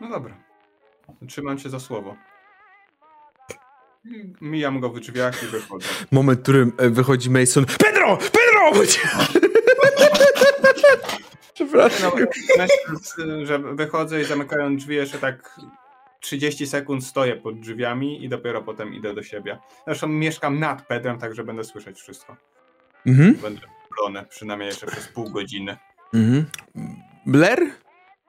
No 0.02 0.10
dobra. 0.10 0.38
Trzymam 1.28 1.58
cię 1.58 1.70
za 1.70 1.80
słowo. 1.80 2.16
Mijam 4.42 4.80
go 4.80 4.90
w 4.90 5.00
drzwiach 5.00 5.44
i 5.44 5.46
wychodzę. 5.46 5.88
Moment, 6.12 6.40
w 6.40 6.44
którym 6.44 6.74
e, 6.78 6.90
wychodzi 6.90 7.30
Mason. 7.30 7.66
Pedro! 7.66 8.18
Pedro! 8.18 8.43
Przepraszam. 11.54 12.12
No, 12.20 12.26
myślę, 12.90 13.46
że 13.46 13.60
wychodzę 13.60 14.22
i 14.22 14.26
zamykają 14.26 14.76
drzwi 14.76 14.96
jeszcze 14.96 15.18
tak 15.18 15.60
30 16.20 16.68
sekund 16.68 17.06
stoję 17.06 17.36
pod 17.36 17.60
drzwiami 17.60 18.26
i 18.26 18.30
dopiero 18.30 18.62
potem 18.62 18.94
idę 18.94 19.14
do 19.14 19.24
siebie. 19.24 19.60
Zresztą 19.86 20.08
mieszkam 20.08 20.60
nad 20.60 20.88
Pedrem, 20.88 21.20
także 21.20 21.44
będę 21.44 21.64
słyszeć 21.64 22.00
wszystko. 22.00 22.38
Mhm. 23.06 23.34
Będę 23.34 23.62
plony, 23.98 24.26
przynajmniej 24.30 24.68
jeszcze 24.68 24.88
przez 24.88 25.08
pół 25.08 25.30
godziny. 25.30 25.78
Mhm. 26.14 26.46
Blair? 27.26 27.60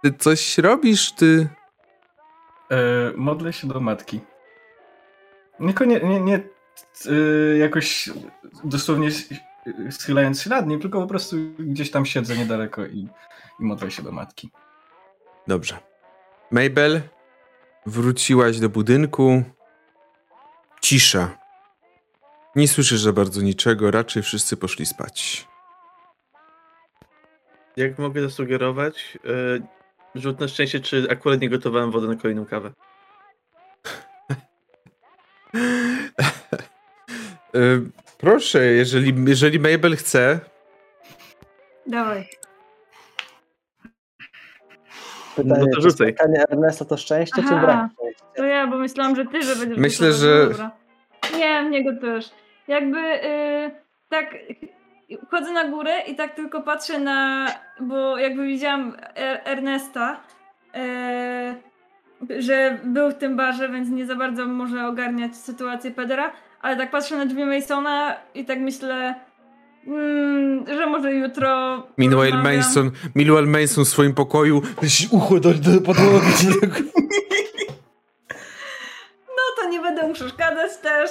Ty 0.02 0.12
coś 0.18 0.58
robisz, 0.58 1.12
ty... 1.12 1.48
E, 2.70 2.76
modlę 3.16 3.52
się 3.52 3.68
do 3.68 3.80
matki. 3.80 4.20
Niekoniecznie, 5.60 6.08
nie, 6.08 6.20
nie 6.20 6.34
e, 6.36 7.58
jakoś 7.58 8.10
dosłownie 8.64 9.08
schylając 9.90 10.42
się 10.42 10.50
nad 10.50 10.66
nim, 10.66 10.80
tylko 10.80 11.00
po 11.00 11.06
prostu 11.06 11.36
gdzieś 11.58 11.90
tam 11.90 12.06
siedzę 12.06 12.36
niedaleko 12.36 12.86
i, 12.86 13.08
i 13.60 13.64
modlę 13.64 13.90
się 13.90 14.02
do 14.02 14.12
matki. 14.12 14.50
Dobrze. 15.46 15.78
Mabel, 16.50 17.00
wróciłaś 17.86 18.58
do 18.58 18.68
budynku. 18.68 19.42
Cisza. 20.82 21.38
Nie 22.56 22.68
słyszysz 22.68 23.00
za 23.00 23.12
bardzo 23.12 23.42
niczego, 23.42 23.90
raczej 23.90 24.22
wszyscy 24.22 24.56
poszli 24.56 24.86
spać. 24.86 25.48
Jak 27.76 27.98
mogę 27.98 28.22
zasugerować? 28.22 29.18
Yy, 29.24 29.62
rzut 30.14 30.40
na 30.40 30.48
szczęście, 30.48 30.80
czy 30.80 31.06
akurat 31.10 31.40
nie 31.40 31.50
gotowałem 31.50 31.90
wody 31.90 32.08
na 32.08 32.16
kolejną 32.16 32.46
kawę. 32.46 32.72
Y, 37.54 37.90
Proszę, 38.24 38.64
jeżeli, 38.64 39.14
jeżeli 39.26 39.60
Mabel 39.60 39.96
chce, 39.96 40.40
Dawaj. 41.86 42.28
Pytanie, 45.36 45.60
No 45.60 45.66
to 45.66 45.76
czy 45.76 45.82
rzucaj. 45.82 46.08
spotkanie 46.08 46.44
Ernesta 46.50 46.84
to 46.84 46.96
szczęście, 46.96 47.42
czy 47.42 47.48
Aha. 47.48 47.60
brak 47.66 47.90
szczęścia? 47.92 48.24
To 48.36 48.44
ja, 48.44 48.66
bo 48.66 48.76
myślałam, 48.76 49.16
że 49.16 49.24
ty, 49.26 49.42
że 49.42 49.56
będziesz 49.56 49.78
Myślę, 49.78 50.12
że- 50.12 50.46
Dobra. 50.48 50.70
Nie, 51.38 51.62
mnie 51.62 51.84
go 51.84 52.00
też. 52.00 52.30
Jakby 52.68 52.98
y, 52.98 53.70
tak 54.08 54.34
chodzę 55.30 55.52
na 55.52 55.68
górę 55.68 56.00
i 56.06 56.14
tak 56.16 56.34
tylko 56.34 56.62
patrzę 56.62 56.98
na, 56.98 57.46
bo 57.80 58.18
jakby 58.18 58.46
widziałam 58.46 58.96
er 59.14 59.40
Ernesta, 59.44 60.20
y, 62.30 62.42
że 62.42 62.78
był 62.84 63.10
w 63.10 63.14
tym 63.14 63.36
barze, 63.36 63.68
więc 63.68 63.88
nie 63.88 64.06
za 64.06 64.14
bardzo 64.14 64.46
może 64.46 64.86
ogarniać 64.86 65.36
sytuację 65.36 65.90
Pedera, 65.90 66.32
ale 66.64 66.76
tak 66.76 66.90
patrzę 66.90 67.16
na 67.16 67.26
drzwi 67.26 67.44
Masona 67.44 68.16
i 68.34 68.44
tak 68.44 68.58
myślę, 68.58 69.14
mm, 69.86 70.66
że 70.66 70.86
może 70.86 71.14
jutro. 71.14 71.82
Meanwhile. 71.96 72.42
Mason, 72.42 72.90
meanwhile 73.14 73.46
Mason 73.46 73.84
w 73.84 73.88
swoim 73.88 74.14
pokoju 74.14 74.62
ucho 75.10 75.40
do, 75.40 75.54
do 75.54 75.80
podłogi. 75.80 76.48
No 79.28 79.62
to 79.62 79.68
nie 79.68 79.80
będę 79.80 80.08
mu 80.08 80.14
przeszkadzać 80.14 80.76
też. 80.76 81.10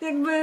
Jakby 0.00 0.42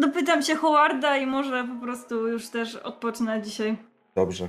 dopytam 0.00 0.42
się 0.42 0.54
Howarda 0.54 1.16
i 1.16 1.26
może 1.26 1.64
po 1.64 1.84
prostu 1.84 2.28
już 2.28 2.48
też 2.48 2.76
odpocznę 2.76 3.42
dzisiaj. 3.42 3.76
Dobrze. 4.14 4.48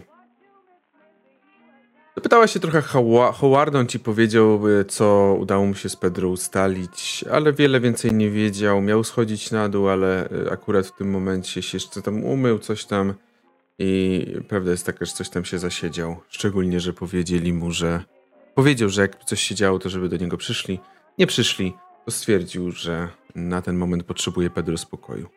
Zapytałaś 2.15 2.53
się 2.53 2.59
trochę 2.59 2.81
Howa- 2.81 3.33
Howarda, 3.33 3.79
on 3.79 3.87
ci 3.87 3.99
powiedział, 3.99 4.67
y, 4.67 4.85
co 4.85 5.37
udało 5.39 5.65
mu 5.65 5.75
się 5.75 5.89
z 5.89 5.95
Pedro 5.95 6.29
ustalić, 6.29 7.25
ale 7.31 7.53
wiele 7.53 7.79
więcej 7.79 8.13
nie 8.13 8.29
wiedział. 8.29 8.81
Miał 8.81 9.03
schodzić 9.03 9.51
na 9.51 9.69
dół, 9.69 9.89
ale 9.89 10.29
y, 10.31 10.51
akurat 10.51 10.87
w 10.87 10.95
tym 10.97 11.09
momencie 11.11 11.61
się 11.61 11.75
jeszcze 11.75 12.01
tam 12.01 12.23
umył, 12.23 12.59
coś 12.59 12.85
tam 12.85 13.13
i 13.79 14.25
prawda 14.47 14.71
jest 14.71 14.85
taka, 14.85 15.05
że 15.05 15.11
coś 15.11 15.29
tam 15.29 15.45
się 15.45 15.59
zasiedział. 15.59 16.15
Szczególnie, 16.29 16.79
że 16.79 16.93
powiedzieli 16.93 17.53
mu, 17.53 17.71
że 17.71 18.03
powiedział, 18.55 18.89
że 18.89 19.01
jak 19.01 19.25
coś 19.25 19.41
się 19.41 19.55
działo, 19.55 19.79
to 19.79 19.89
żeby 19.89 20.09
do 20.09 20.17
niego 20.17 20.37
przyszli. 20.37 20.79
Nie 21.17 21.27
przyszli, 21.27 21.73
to 22.05 22.11
stwierdził, 22.11 22.71
że 22.71 23.07
na 23.35 23.61
ten 23.61 23.77
moment 23.77 24.03
potrzebuje 24.03 24.49
Pedro 24.49 24.77
spokoju. 24.77 25.29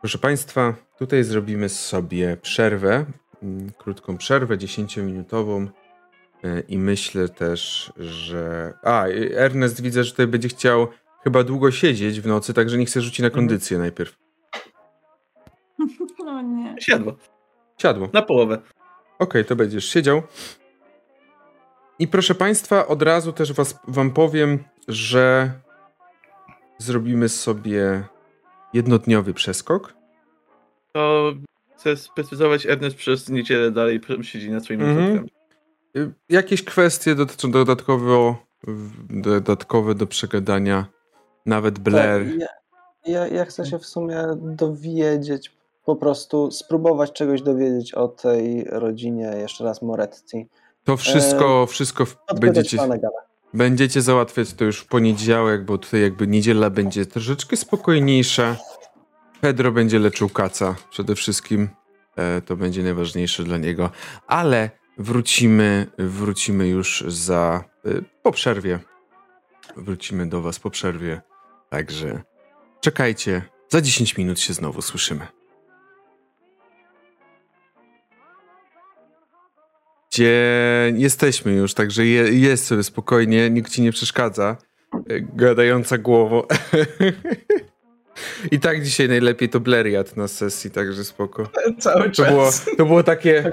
Proszę 0.00 0.18
Państwa, 0.18 0.74
tutaj 0.98 1.24
zrobimy 1.24 1.68
sobie 1.68 2.36
przerwę, 2.42 3.06
krótką 3.78 4.16
przerwę, 4.18 4.56
10-minutową. 4.56 5.68
e, 6.44 6.60
I 6.60 6.78
myślę 6.78 7.28
też, 7.28 7.92
że. 7.96 8.72
A, 8.82 9.06
Ernest 9.34 9.80
widzę, 9.82 10.04
że 10.04 10.10
tutaj 10.10 10.26
będzie 10.26 10.48
chciał 10.48 10.88
chyba 11.24 11.44
długo 11.44 11.70
siedzieć 11.70 12.20
w 12.20 12.26
nocy, 12.26 12.54
także 12.54 12.78
nie 12.78 12.86
chce 12.86 13.00
rzucić 13.00 13.20
na 13.20 13.30
kondycję 13.30 13.78
najpierw. 13.78 14.16
No 16.24 16.42
nie. 16.42 16.76
Siadło. 16.80 17.16
Siadło. 17.78 18.08
Na 18.12 18.22
połowę. 18.22 18.58
Okej, 19.18 19.44
to 19.44 19.56
będziesz 19.56 19.84
siedział. 19.84 20.22
I 21.98 22.08
proszę 22.08 22.34
Państwa, 22.34 22.86
od 22.86 23.02
razu 23.02 23.32
też 23.32 23.52
was, 23.52 23.80
Wam 23.88 24.10
powiem, 24.10 24.64
że 24.88 25.52
zrobimy 26.78 27.28
sobie 27.28 28.04
jednodniowy 28.72 29.34
przeskok. 29.34 29.94
To 30.92 31.32
chcę 31.80 31.96
sprecyzować, 31.96 32.66
Ernest 32.66 32.96
przez 32.96 33.28
niedzielę 33.28 33.70
dalej 33.70 34.00
siedzi 34.22 34.50
na 34.50 34.60
swoim 34.60 34.80
Mhm. 34.80 34.98
notatkami. 35.08 35.30
Y, 35.96 36.12
Jakieś 36.28 36.64
kwestie 36.64 37.14
dotyczą 37.14 37.50
dodatkowo, 37.50 38.36
dodatkowe 39.10 39.94
do 39.94 40.06
przegadania. 40.06 40.86
Nawet 41.46 41.78
Blair. 41.78 42.24
Tak, 42.24 42.38
Ja, 42.40 42.46
ja, 43.06 43.26
ja 43.26 43.44
chcę 43.44 43.66
się 43.66 43.78
w 43.78 43.86
sumie 43.86 44.16
dowiedzieć, 44.36 45.52
po 45.84 45.96
prostu 45.96 46.50
spróbować 46.50 47.12
czegoś 47.12 47.42
dowiedzieć 47.42 47.94
o 47.94 48.08
tej 48.08 48.64
rodzinie, 48.64 49.32
jeszcze 49.38 49.64
raz 49.64 49.82
Moretti. 49.82 50.46
To 50.84 50.96
wszystko, 50.96 51.66
wszystko 51.66 52.06
w- 52.06 52.16
Odpytać 52.28 52.40
będziecie, 52.40 52.78
będziecie 53.54 54.02
załatwiać 54.02 54.52
to 54.52 54.64
już 54.64 54.80
w 54.80 54.86
poniedziałek, 54.86 55.64
bo 55.64 55.78
tutaj 55.78 56.00
jakby 56.02 56.26
niedziela 56.26 56.70
będzie 56.70 57.06
troszeczkę 57.06 57.56
spokojniejsza. 57.56 58.56
Pedro 59.40 59.72
będzie 59.72 59.98
leczył 59.98 60.28
kaca 60.28 60.76
przede 60.90 61.14
wszystkim. 61.14 61.68
E, 62.16 62.40
to 62.40 62.56
będzie 62.56 62.82
najważniejsze 62.82 63.44
dla 63.44 63.58
niego. 63.58 63.90
Ale 64.26 64.70
wrócimy, 64.98 65.86
wrócimy 65.98 66.68
już 66.68 67.04
za 67.08 67.64
e, 67.84 67.90
po 68.22 68.32
przerwie. 68.32 68.78
Wrócimy 69.76 70.26
do 70.26 70.42
was 70.42 70.58
po 70.58 70.70
przerwie. 70.70 71.20
Także 71.68 72.22
czekajcie. 72.80 73.42
Za 73.68 73.80
10 73.80 74.16
minut 74.16 74.40
się 74.40 74.52
znowu 74.52 74.82
słyszymy. 74.82 75.26
Gdzie 80.12 80.92
jesteśmy 80.96 81.52
już, 81.52 81.74
także 81.74 82.06
je, 82.06 82.22
jest 82.22 82.66
sobie 82.66 82.82
spokojnie, 82.82 83.50
nikt 83.50 83.72
ci 83.72 83.82
nie 83.82 83.92
przeszkadza. 83.92 84.56
E, 84.92 85.20
Gadająca 85.20 85.98
głową. 85.98 86.42
I 88.50 88.60
tak 88.60 88.82
dzisiaj 88.84 89.08
najlepiej 89.08 89.48
to 89.48 89.60
Blair 89.60 89.86
jadł 89.86 90.10
na 90.16 90.28
sesji, 90.28 90.70
także 90.70 91.04
spoko. 91.04 91.48
Cały 91.78 92.10
To 92.10 92.24
było, 92.24 92.44
czas. 92.44 92.66
to 92.76 92.86
było 92.86 93.02
takie. 93.02 93.52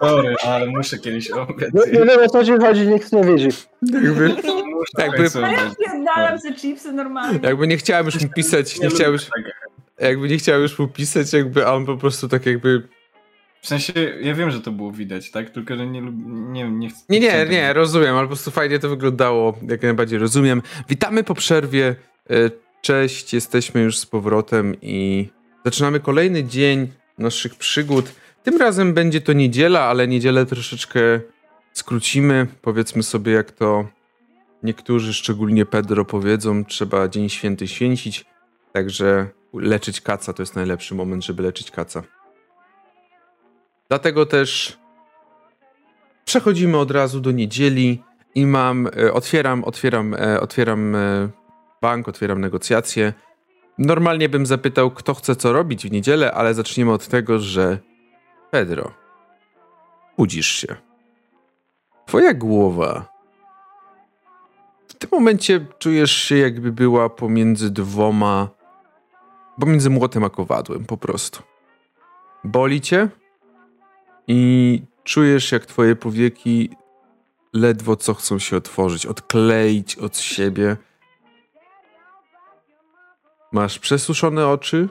Sorry, 0.00 0.36
ale 0.44 0.66
muszę 0.66 0.98
kiedyś 0.98 1.30
obiad. 1.30 1.70
No, 1.74 1.86
nie 1.86 1.92
wiem 2.04 2.20
o 2.24 2.28
co 2.28 2.44
ci 2.44 2.52
chodzi, 2.52 2.80
nikt 2.88 3.12
nie 3.12 3.24
widzi. 3.24 3.48
Jakby, 3.92 4.28
Muszę 4.28 4.92
jakby- 4.98 5.16
końcu 5.16 5.38
A 5.44 6.20
ja 6.20 6.38
te 6.38 6.54
chipsy 6.54 6.92
normalnie. 6.92 7.40
jakby 7.42 7.66
nie 7.66 7.76
chciałem 7.76 8.06
już 8.06 8.20
mu 8.22 8.28
pisać, 8.28 8.80
nie 8.80 8.88
chciałem 8.88 9.12
już, 9.12 9.22
jakby 10.00 10.28
nie 10.28 10.36
chciałem 10.38 10.62
już 10.62 10.78
mu 10.78 10.88
pisać, 10.88 11.32
jakby, 11.32 11.66
a 11.66 11.74
on 11.74 11.86
po 11.86 11.96
prostu 11.96 12.28
tak 12.28 12.46
jakby. 12.46 12.82
W 13.62 13.68
sensie, 13.68 13.92
ja 14.20 14.34
wiem, 14.34 14.50
że 14.50 14.60
to 14.60 14.72
było 14.72 14.92
widać, 14.92 15.30
tak? 15.30 15.50
Tylko, 15.50 15.76
że 15.76 15.86
nie 15.86 16.02
nie 16.26 16.70
nie 16.70 16.88
chcę. 16.88 17.04
Nie, 17.08 17.20
nie, 17.20 17.46
nie, 17.50 17.72
rozumiem, 17.72 18.16
ale 18.16 18.22
po 18.22 18.28
prostu 18.28 18.50
fajnie 18.50 18.78
to 18.78 18.88
wyglądało, 18.88 19.58
jak 19.68 19.82
najbardziej 19.82 20.18
rozumiem. 20.18 20.62
Witamy 20.88 21.24
po 21.24 21.34
przerwie. 21.34 21.96
E, 22.30 22.50
Cześć, 22.86 23.34
jesteśmy 23.34 23.80
już 23.80 23.98
z 23.98 24.06
powrotem 24.06 24.74
i 24.82 25.28
zaczynamy 25.64 26.00
kolejny 26.00 26.44
dzień 26.44 26.88
naszych 27.18 27.54
przygód. 27.54 28.12
Tym 28.42 28.56
razem 28.56 28.94
będzie 28.94 29.20
to 29.20 29.32
niedziela, 29.32 29.80
ale 29.80 30.08
niedzielę 30.08 30.46
troszeczkę 30.46 31.00
skrócimy. 31.72 32.46
Powiedzmy 32.62 33.02
sobie, 33.02 33.32
jak 33.32 33.50
to 33.52 33.88
niektórzy, 34.62 35.14
szczególnie 35.14 35.66
Pedro, 35.66 36.04
powiedzą, 36.04 36.64
trzeba 36.64 37.08
Dzień 37.08 37.28
Święty 37.28 37.68
święcić. 37.68 38.24
Także 38.72 39.26
leczyć 39.54 40.00
kaca 40.00 40.32
to 40.32 40.42
jest 40.42 40.56
najlepszy 40.56 40.94
moment, 40.94 41.24
żeby 41.24 41.42
leczyć 41.42 41.70
kaca. 41.70 42.02
Dlatego 43.88 44.26
też 44.26 44.78
przechodzimy 46.24 46.78
od 46.78 46.90
razu 46.90 47.20
do 47.20 47.30
niedzieli 47.30 48.02
i 48.34 48.46
mam, 48.46 48.86
e, 48.86 49.12
otwieram, 49.12 49.64
otwieram, 49.64 50.14
e, 50.14 50.40
otwieram 50.40 50.94
e, 50.94 51.28
bank, 51.82 52.08
otwieram 52.08 52.40
negocjacje. 52.40 53.12
Normalnie 53.78 54.28
bym 54.28 54.46
zapytał, 54.46 54.90
kto 54.90 55.14
chce 55.14 55.36
co 55.36 55.52
robić 55.52 55.88
w 55.88 55.92
niedzielę, 55.92 56.32
ale 56.32 56.54
zaczniemy 56.54 56.92
od 56.92 57.08
tego, 57.08 57.38
że 57.38 57.78
Pedro, 58.50 58.92
budzisz 60.18 60.46
się. 60.46 60.76
Twoja 62.06 62.34
głowa 62.34 63.16
w 64.88 64.94
tym 64.94 65.10
momencie 65.12 65.66
czujesz 65.78 66.12
się 66.12 66.36
jakby 66.36 66.72
była 66.72 67.08
pomiędzy 67.08 67.70
dwoma, 67.70 68.48
pomiędzy 69.60 69.90
młotem 69.90 70.24
a 70.24 70.30
kowadłem 70.30 70.84
po 70.84 70.96
prostu. 70.96 71.42
Boli 72.44 72.80
cię 72.80 73.08
i 74.28 74.82
czujesz 75.04 75.52
jak 75.52 75.66
twoje 75.66 75.96
powieki 75.96 76.70
ledwo 77.52 77.96
co 77.96 78.14
chcą 78.14 78.38
się 78.38 78.56
otworzyć, 78.56 79.06
odkleić 79.06 79.96
od 79.96 80.18
siebie. 80.18 80.76
Masz 83.52 83.78
przesuszone 83.78 84.48
oczy, 84.48 84.88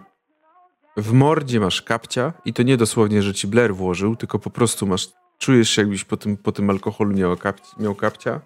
w 0.97 1.13
mordzie 1.13 1.59
masz 1.59 1.81
kapcia 1.81 2.33
i 2.45 2.53
to 2.53 2.63
nie 2.63 2.77
dosłownie, 2.77 3.21
że 3.21 3.33
ci 3.33 3.47
Blair 3.47 3.75
włożył, 3.75 4.15
tylko 4.15 4.39
po 4.39 4.49
prostu 4.49 4.87
masz, 4.87 5.07
czujesz 5.37 5.69
się 5.69 5.81
jakbyś 5.81 6.03
po 6.03 6.17
tym, 6.17 6.37
po 6.37 6.51
tym 6.51 6.69
alkoholu 6.69 7.13
miał, 7.13 7.35
miał 7.79 7.95
kapcia. 7.95 8.41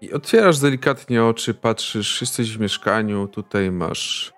I 0.00 0.12
otwierasz 0.12 0.58
delikatnie 0.58 1.24
oczy, 1.24 1.54
patrzysz, 1.54 2.20
jesteś 2.20 2.56
w 2.56 2.60
mieszkaniu, 2.60 3.28
tutaj 3.28 3.70
masz... 3.70 4.32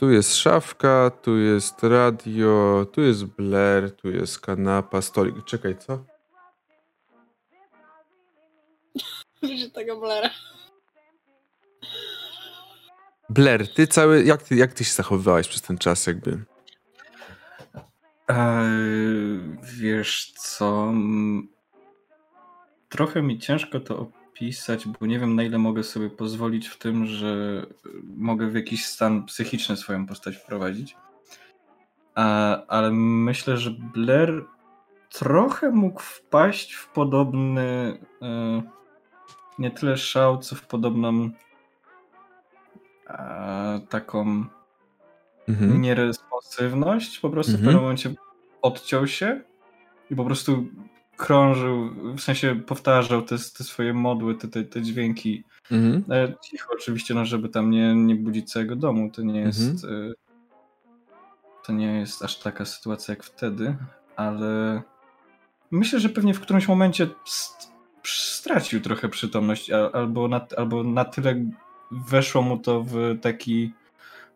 Tu 0.00 0.10
jest 0.10 0.36
szafka, 0.36 1.10
tu 1.22 1.38
jest 1.38 1.82
radio, 1.82 2.86
tu 2.92 3.00
jest 3.00 3.24
Blair, 3.24 3.96
tu 3.96 4.10
jest 4.10 4.40
kanapa, 4.40 5.02
stolik. 5.02 5.44
Czekaj, 5.44 5.78
co? 5.78 6.04
Widzisz 9.42 9.72
tego 9.72 10.00
Blaira. 10.00 10.30
Blair, 13.28 13.74
ty 13.74 13.86
cały... 13.86 14.24
Jak 14.24 14.42
ty, 14.42 14.54
jak 14.56 14.72
ty 14.72 14.84
się 14.84 14.92
zachowywałeś 14.92 15.48
przez 15.48 15.62
ten 15.62 15.78
czas 15.78 16.06
jakby? 16.06 16.44
Eee, 18.28 19.56
wiesz 19.62 20.32
co? 20.32 20.92
Trochę 22.88 23.22
mi 23.22 23.38
ciężko 23.38 23.80
to 23.80 24.10
opisać, 24.40 24.88
bo 24.88 25.06
nie 25.06 25.18
wiem 25.18 25.34
na 25.34 25.42
ile 25.42 25.58
mogę 25.58 25.82
sobie 25.82 26.10
pozwolić 26.10 26.68
w 26.68 26.78
tym, 26.78 27.06
że 27.06 27.66
mogę 28.16 28.46
w 28.46 28.54
jakiś 28.54 28.86
stan 28.86 29.24
psychiczny 29.24 29.76
swoją 29.76 30.06
postać 30.06 30.36
wprowadzić. 30.36 30.96
A, 32.14 32.56
ale 32.66 32.90
myślę, 32.92 33.56
że 33.56 33.70
Blair 33.70 34.44
trochę 35.10 35.70
mógł 35.70 36.00
wpaść 36.00 36.72
w 36.74 36.88
podobny 36.88 37.98
e, 38.22 38.62
nie 39.58 39.70
tyle 39.70 39.96
szał, 39.96 40.38
co 40.38 40.56
w 40.56 40.66
podobną 40.66 41.30
e, 43.06 43.80
taką 43.88 44.44
Mhm. 45.48 45.82
nieresponsywność. 45.82 47.18
Po 47.18 47.30
prostu 47.30 47.52
w 47.52 47.54
Mhm. 47.54 47.66
pewnym 47.66 47.82
momencie 47.82 48.14
odciął 48.62 49.06
się 49.06 49.40
i 50.10 50.16
po 50.16 50.24
prostu 50.24 50.64
krążył, 51.20 51.90
w 52.16 52.20
sensie 52.20 52.60
powtarzał 52.66 53.22
te, 53.22 53.36
te 53.38 53.64
swoje 53.64 53.92
modły, 53.94 54.34
te, 54.34 54.48
te, 54.48 54.64
te 54.64 54.82
dźwięki. 54.82 55.44
Mhm. 55.70 56.04
E, 56.10 56.34
Cicho 56.44 56.68
oczywiście, 56.74 57.14
no 57.14 57.24
żeby 57.24 57.48
tam 57.48 57.70
nie, 57.70 57.94
nie 57.94 58.14
budzić 58.14 58.52
całego 58.52 58.76
domu. 58.76 59.10
To 59.10 59.22
nie 59.22 59.40
jest. 59.40 59.84
Mhm. 59.84 60.10
e, 60.10 60.14
To 61.66 61.72
nie 61.72 61.86
jest 62.00 62.22
aż 62.22 62.38
taka 62.38 62.64
sytuacja 62.64 63.12
jak 63.12 63.24
wtedy, 63.24 63.76
ale 64.16 64.82
myślę, 65.70 66.00
że 66.00 66.08
pewnie 66.08 66.34
w 66.34 66.40
którymś 66.40 66.68
momencie 66.68 67.08
st- 67.26 67.72
stracił 68.04 68.80
trochę 68.80 69.08
przytomność, 69.08 69.70
albo 69.70 70.28
na, 70.28 70.46
albo 70.56 70.82
na 70.84 71.04
tyle 71.04 71.44
weszło 71.90 72.42
mu 72.42 72.58
to 72.58 72.82
w 72.82 72.94
taki 73.22 73.72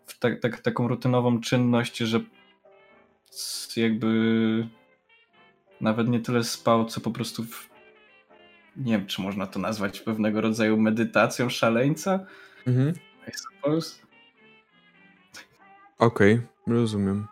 w 0.06 0.18
tak, 0.18 0.40
tak, 0.40 0.60
taką 0.60 0.88
rutynową 0.88 1.40
czynność, 1.40 1.96
że 1.98 2.20
jakby 3.76 4.68
nawet 5.84 6.08
nie 6.08 6.20
tyle 6.20 6.44
spał, 6.44 6.84
co 6.84 7.00
po 7.00 7.10
prostu 7.10 7.44
w, 7.44 7.68
nie 8.76 8.92
wiem, 8.98 9.06
czy 9.06 9.22
można 9.22 9.46
to 9.46 9.58
nazwać 9.60 10.00
pewnego 10.00 10.40
rodzaju 10.40 10.76
medytacją 10.76 11.48
szaleńca, 11.50 12.20
Mhm. 12.66 12.94
I 13.28 13.30
suppose. 13.38 13.96
Okej, 15.98 16.40
rozumiem. 16.66 17.26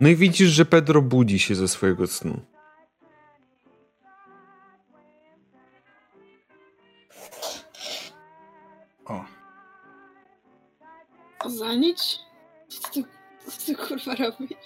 No 0.00 0.08
i 0.08 0.16
widzisz, 0.16 0.48
że 0.50 0.64
Pedro 0.64 1.02
budzi 1.02 1.38
się 1.38 1.54
ze 1.54 1.68
swojego 1.68 2.06
snu. 2.06 2.40
O, 9.04 9.24
Za 11.48 11.74
nic? 11.74 12.18
Co 12.68 12.88
ty, 12.90 13.04
co 13.46 13.66
ty 13.66 13.74
kurwa 13.74 14.14
robisz? 14.14 14.58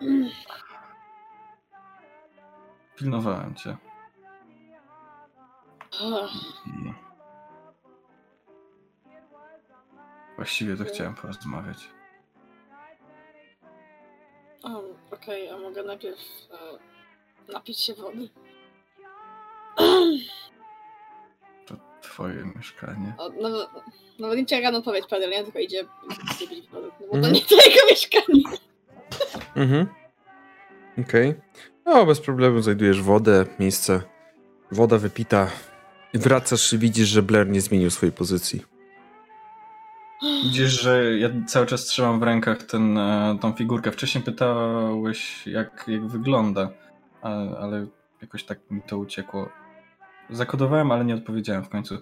Mm, 0.00 0.30
pilnowałem 2.96 3.54
cię. 3.54 3.76
Właściwie 10.36 10.76
to 10.76 10.84
chciałem 10.84 11.14
porozmawiać. 11.14 11.88
o, 14.62 14.82
Okej, 15.10 15.48
a 15.50 15.58
mogę 15.58 15.82
najpierw 15.82 16.18
e, 17.48 17.52
napić 17.52 17.80
się 17.80 17.94
wody? 17.94 18.28
To 21.66 21.74
twoje 22.02 22.52
mieszkanie. 22.56 23.14
O, 23.18 23.28
nawet, 23.28 23.68
nawet 24.18 24.38
nie 24.38 24.46
czeka 24.46 24.70
na 24.70 24.78
odpowiedź 24.78 25.06
Padel, 25.06 25.30
nie? 25.30 25.44
Tylko 25.44 25.58
idzie 25.58 25.84
wodę. 25.84 26.88
No 27.00 27.06
bo 27.06 27.10
to 27.10 27.16
Mhm. 27.16 27.32
nie 27.32 27.40
to 27.40 27.54
jego 27.54 27.80
mieszkanie. 27.90 28.42
Mhm. 29.56 29.86
Okej. 30.98 31.34
No, 31.86 32.06
bez 32.06 32.20
problemu 32.20 32.62
znajdujesz 32.62 33.02
wodę, 33.02 33.46
miejsce. 33.58 34.02
Woda 34.72 34.98
wypita. 34.98 35.48
Wracasz 36.14 36.72
i 36.72 36.78
widzisz, 36.78 37.08
że 37.08 37.22
Blair 37.22 37.48
nie 37.48 37.60
zmienił 37.60 37.90
swojej 37.90 38.12
pozycji. 38.12 38.62
Widzisz, 40.44 40.82
że 40.82 41.18
ja 41.18 41.28
cały 41.46 41.66
czas 41.66 41.84
trzymam 41.84 42.20
w 42.20 42.22
rękach 42.22 42.62
ten, 42.62 42.98
e, 42.98 43.38
tą 43.40 43.52
figurkę. 43.52 43.92
Wcześniej 43.92 44.24
pytałeś, 44.24 45.46
jak, 45.46 45.84
jak 45.88 46.06
wygląda, 46.06 46.70
a, 47.22 47.28
ale 47.58 47.86
jakoś 48.22 48.44
tak 48.44 48.58
mi 48.70 48.82
to 48.82 48.98
uciekło. 48.98 49.48
Zakodowałem, 50.30 50.92
ale 50.92 51.04
nie 51.04 51.14
odpowiedziałem 51.14 51.64
w 51.64 51.68
końcu. 51.68 51.98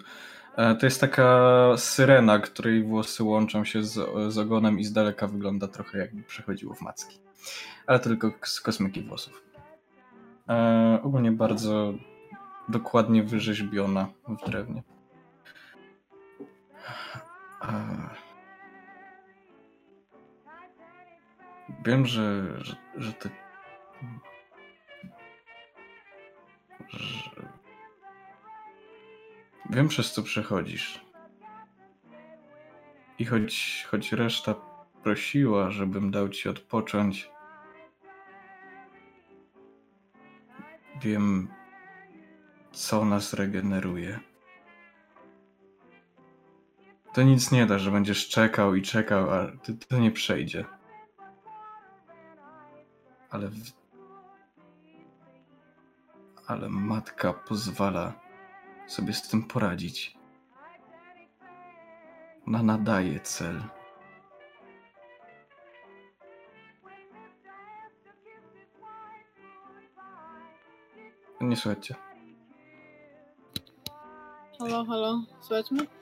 E, 0.57 0.75
To 0.75 0.85
jest 0.85 1.01
taka 1.01 1.49
syrena, 1.77 2.39
której 2.39 2.83
włosy 2.83 3.23
łączą 3.23 3.65
się 3.65 3.83
z, 3.83 3.93
z 4.33 4.37
ogonem 4.37 4.79
i 4.79 4.83
z 4.85 4.93
daleka 4.93 5.27
wygląda 5.27 5.67
trochę 5.67 5.97
jakby 5.97 6.23
przechodziło 6.23 6.73
w 6.73 6.81
macki. 6.81 7.19
Ale 7.87 7.99
tylko 7.99 8.31
z 8.43 8.61
kosmyki 8.61 9.01
włosów. 9.01 9.43
E, 10.49 10.99
ogólnie 11.03 11.31
bardzo 11.31 11.93
dokładnie 12.69 13.23
wyrzeźbiona 13.23 14.07
w 14.27 14.45
drewnie. 14.45 14.83
E, 17.61 18.25
Wiem, 21.85 22.05
że, 22.05 22.57
że, 22.63 22.75
że. 22.95 23.13
Że... 26.89 27.31
Wiem, 29.69 29.87
przez 29.87 30.11
co 30.11 30.23
przechodzisz. 30.23 31.05
I 33.19 33.25
choć, 33.25 33.85
choć 33.91 34.11
reszta 34.11 34.55
prosiła, 35.05 35.71
żebym 35.71 36.11
dał 36.11 36.29
ci 36.29 36.49
odpocząć, 36.49 37.31
wiem, 41.01 41.47
co 42.71 43.05
nas 43.05 43.33
regeneruje. 43.33 44.19
To 47.13 47.23
nic 47.23 47.51
nie 47.51 47.65
da, 47.65 47.79
że 47.79 47.91
będziesz 47.91 48.29
czekał 48.29 48.75
i 48.75 48.81
czekał, 48.81 49.33
a 49.33 49.51
to, 49.87 49.97
nie 49.97 50.11
przejdzie. 50.11 50.65
Ale. 53.29 53.47
W... 53.47 53.55
Ale 56.47 56.69
matka 56.69 57.33
pozwala 57.33 58.13
sobie 58.87 59.13
z 59.13 59.29
tym 59.29 59.43
poradzić. 59.43 60.17
Ona 62.47 62.63
nadaje 62.63 63.19
cel. 63.19 63.61
Nie 71.45 71.55
słuchajcie. 71.55 71.95
Halo, 74.59 74.85
halo, 74.85 75.21
słychać 75.41 75.71
mnie? 75.71 75.85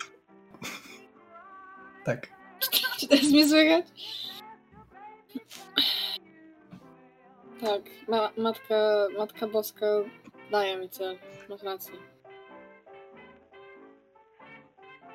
Tak. 2.06 2.28
Czy 3.00 3.08
teraz 3.08 3.32
mnie 3.32 3.48
słychać? 3.48 3.86
Tak, 7.62 7.82
ma, 8.08 8.32
matka, 8.38 8.76
matka 9.18 9.48
boska 9.48 9.86
daje 10.52 10.78
mi 10.78 10.90
cel, 10.90 11.20
masz 11.50 11.64
rację. 11.64 11.94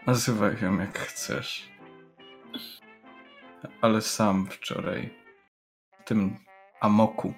Nazywaj 0.06 0.56
ją 0.62 0.78
jak 0.78 0.98
chcesz. 0.98 1.68
Ale 3.80 4.00
sam 4.00 4.46
wczoraj, 4.46 5.14
w 6.00 6.05
tym 6.05 6.36
amoku, 6.80 7.34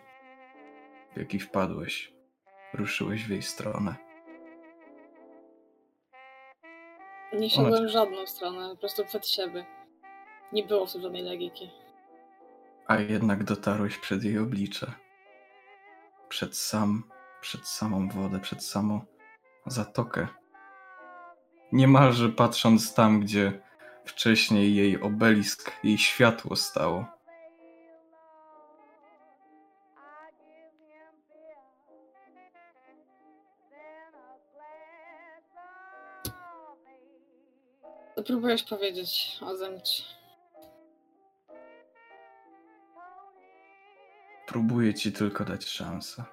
w 1.14 1.18
jaki 1.18 1.38
wpadłeś, 1.38 2.12
ruszyłeś 2.74 3.24
w 3.24 3.30
jej 3.30 3.42
stronę. 3.42 3.94
Nie 7.32 7.51
szedłem 7.51 7.86
w 7.86 7.90
żadną 7.90 8.26
stronę, 8.26 8.70
po 8.70 8.76
prostu 8.76 9.05
przed 9.05 9.28
siebie. 9.28 9.66
Nie 10.52 10.64
było 10.64 10.86
w 10.86 10.92
tym 10.92 11.02
żadnej 11.02 11.22
logiki. 11.22 11.70
A 12.86 12.97
jednak 12.97 13.44
dotarłeś 13.44 13.98
przed 13.98 14.24
jej 14.24 14.38
oblicze. 14.38 14.92
Przed 16.28 16.56
sam, 16.56 17.02
przed 17.40 17.68
samą 17.68 18.09
wodę, 18.09 18.40
przed 18.40 18.64
samą 18.64 19.01
zatokę. 19.66 20.28
Niemalże 21.72 22.28
patrząc 22.28 22.94
tam, 22.94 23.20
gdzie 23.20 23.60
wcześniej 24.05 24.74
jej 24.74 25.01
obelisk, 25.01 25.72
jej 25.84 25.98
światło 25.98 26.56
stało. 26.56 27.06
Co 38.20 38.24
próbujesz 38.24 38.62
powiedzieć 38.62 39.38
o 39.40 39.56
zemcie? 39.56 40.02
Próbuję 44.47 44.94
ci 44.94 45.12
tylko 45.12 45.44
dać 45.44 45.64
szansę. 45.64 46.24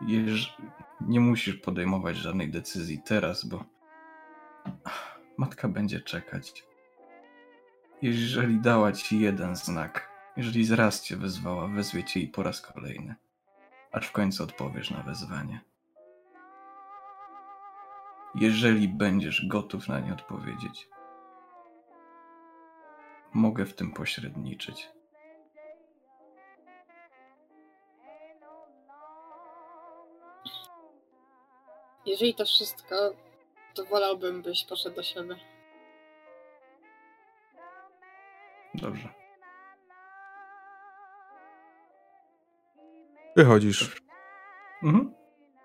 Jeż... 0.00 0.56
Nie 1.00 1.20
musisz 1.20 1.56
podejmować 1.56 2.16
żadnej 2.16 2.50
decyzji 2.50 3.02
teraz, 3.04 3.44
bo 3.44 3.64
matka 5.36 5.68
będzie 5.68 6.00
czekać. 6.00 6.64
Jeżeli 8.02 8.60
dała 8.60 8.92
ci 8.92 9.20
jeden 9.20 9.56
znak, 9.56 10.10
jeżeli 10.36 10.64
zraz 10.64 11.02
cię 11.02 11.16
wezwała, 11.16 11.66
wezwie 11.66 12.04
cię 12.04 12.20
i 12.20 12.28
po 12.28 12.42
raz 12.42 12.60
kolejny, 12.60 13.14
aż 13.92 14.06
w 14.06 14.12
końcu 14.12 14.42
odpowiesz 14.44 14.90
na 14.90 15.02
wezwanie 15.02 15.73
jeżeli 18.34 18.88
będziesz 18.88 19.46
gotów 19.46 19.88
na 19.88 20.00
nie 20.00 20.12
odpowiedzieć. 20.12 20.88
Mogę 23.34 23.66
w 23.66 23.74
tym 23.74 23.92
pośredniczyć. 23.92 24.90
Jeżeli 32.06 32.34
to 32.34 32.44
wszystko, 32.44 32.94
to 33.74 33.84
wolałbym, 33.84 34.42
byś 34.42 34.64
poszedł 34.64 34.96
do 34.96 35.02
siebie. 35.02 35.36
Dobrze. 38.74 39.08
Wychodzisz. 43.36 44.02
Mhm. 44.82 45.14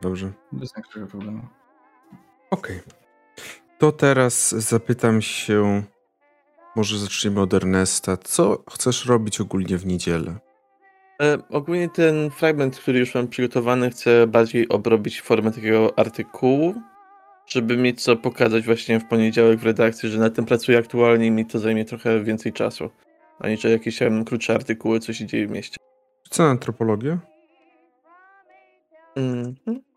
Dobrze. 0.01 0.31
Bez 0.51 0.73
większego 0.75 1.07
problemu. 1.07 1.47
Okej. 2.51 2.80
To 3.77 3.91
teraz 3.91 4.49
zapytam 4.49 5.21
się, 5.21 5.84
może 6.76 6.97
zaczniemy 6.97 7.41
od 7.41 7.53
Ernesta. 7.53 8.17
Co 8.17 8.63
chcesz 8.71 9.05
robić 9.05 9.41
ogólnie 9.41 9.77
w 9.77 9.85
niedzielę? 9.85 10.35
E, 11.21 11.38
ogólnie 11.49 11.89
ten 11.89 12.30
fragment, 12.30 12.80
który 12.80 12.99
już 12.99 13.15
mam 13.15 13.27
przygotowany, 13.27 13.89
chcę 13.89 14.27
bardziej 14.27 14.69
obrobić 14.69 15.21
formę 15.21 15.51
takiego 15.51 15.99
artykułu, 15.99 16.76
żeby 17.47 17.77
mieć 17.77 18.03
co 18.03 18.15
pokazać 18.15 18.65
właśnie 18.65 18.99
w 18.99 19.05
poniedziałek 19.05 19.59
w 19.59 19.65
redakcji, 19.65 20.09
że 20.09 20.19
na 20.19 20.30
tym 20.30 20.45
pracuję 20.45 20.77
aktualnie 20.77 21.26
i 21.26 21.31
mi 21.31 21.45
to 21.45 21.59
zajmie 21.59 21.85
trochę 21.85 22.23
więcej 22.23 22.53
czasu, 22.53 22.89
aniżeli 23.39 23.73
jakieś 23.73 24.01
em, 24.01 24.26
krótsze 24.26 24.53
artykuły, 24.55 24.99
co 24.99 25.13
się 25.13 25.26
dzieje 25.26 25.47
w 25.47 25.51
mieście. 25.51 25.77
Co 26.30 26.43
na 26.43 26.49
antropologię? 26.49 27.17
Mhm. 29.15 29.89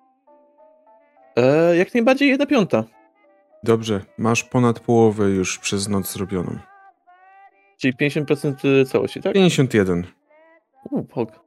E, 1.36 1.76
jak 1.76 1.94
najbardziej 1.94 2.28
jedna 2.28 2.46
piąta. 2.46 2.84
Dobrze, 3.62 4.00
masz 4.18 4.44
ponad 4.44 4.80
połowę 4.80 5.30
już 5.30 5.58
przez 5.58 5.88
noc 5.88 6.12
zrobioną. 6.12 6.58
Czyli 7.80 7.94
50% 7.94 8.86
całości, 8.86 9.22
tak? 9.22 9.32
51 9.34 10.06
U, 10.90 11.02
pok. 11.04 11.40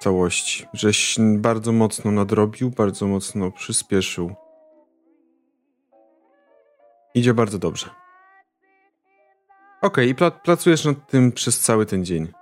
całości. 0.00 0.66
Żeś 0.72 1.16
bardzo 1.36 1.72
mocno 1.72 2.10
nadrobił, 2.10 2.70
bardzo 2.70 3.06
mocno 3.06 3.50
przyspieszył. 3.50 4.34
Idzie 7.14 7.34
bardzo 7.34 7.58
dobrze. 7.58 7.86
Okej, 9.82 10.08
i 10.08 10.14
pla- 10.14 10.40
pracujesz 10.44 10.84
nad 10.84 11.10
tym 11.10 11.32
przez 11.32 11.60
cały 11.60 11.86
ten 11.86 12.04
dzień. 12.04 12.32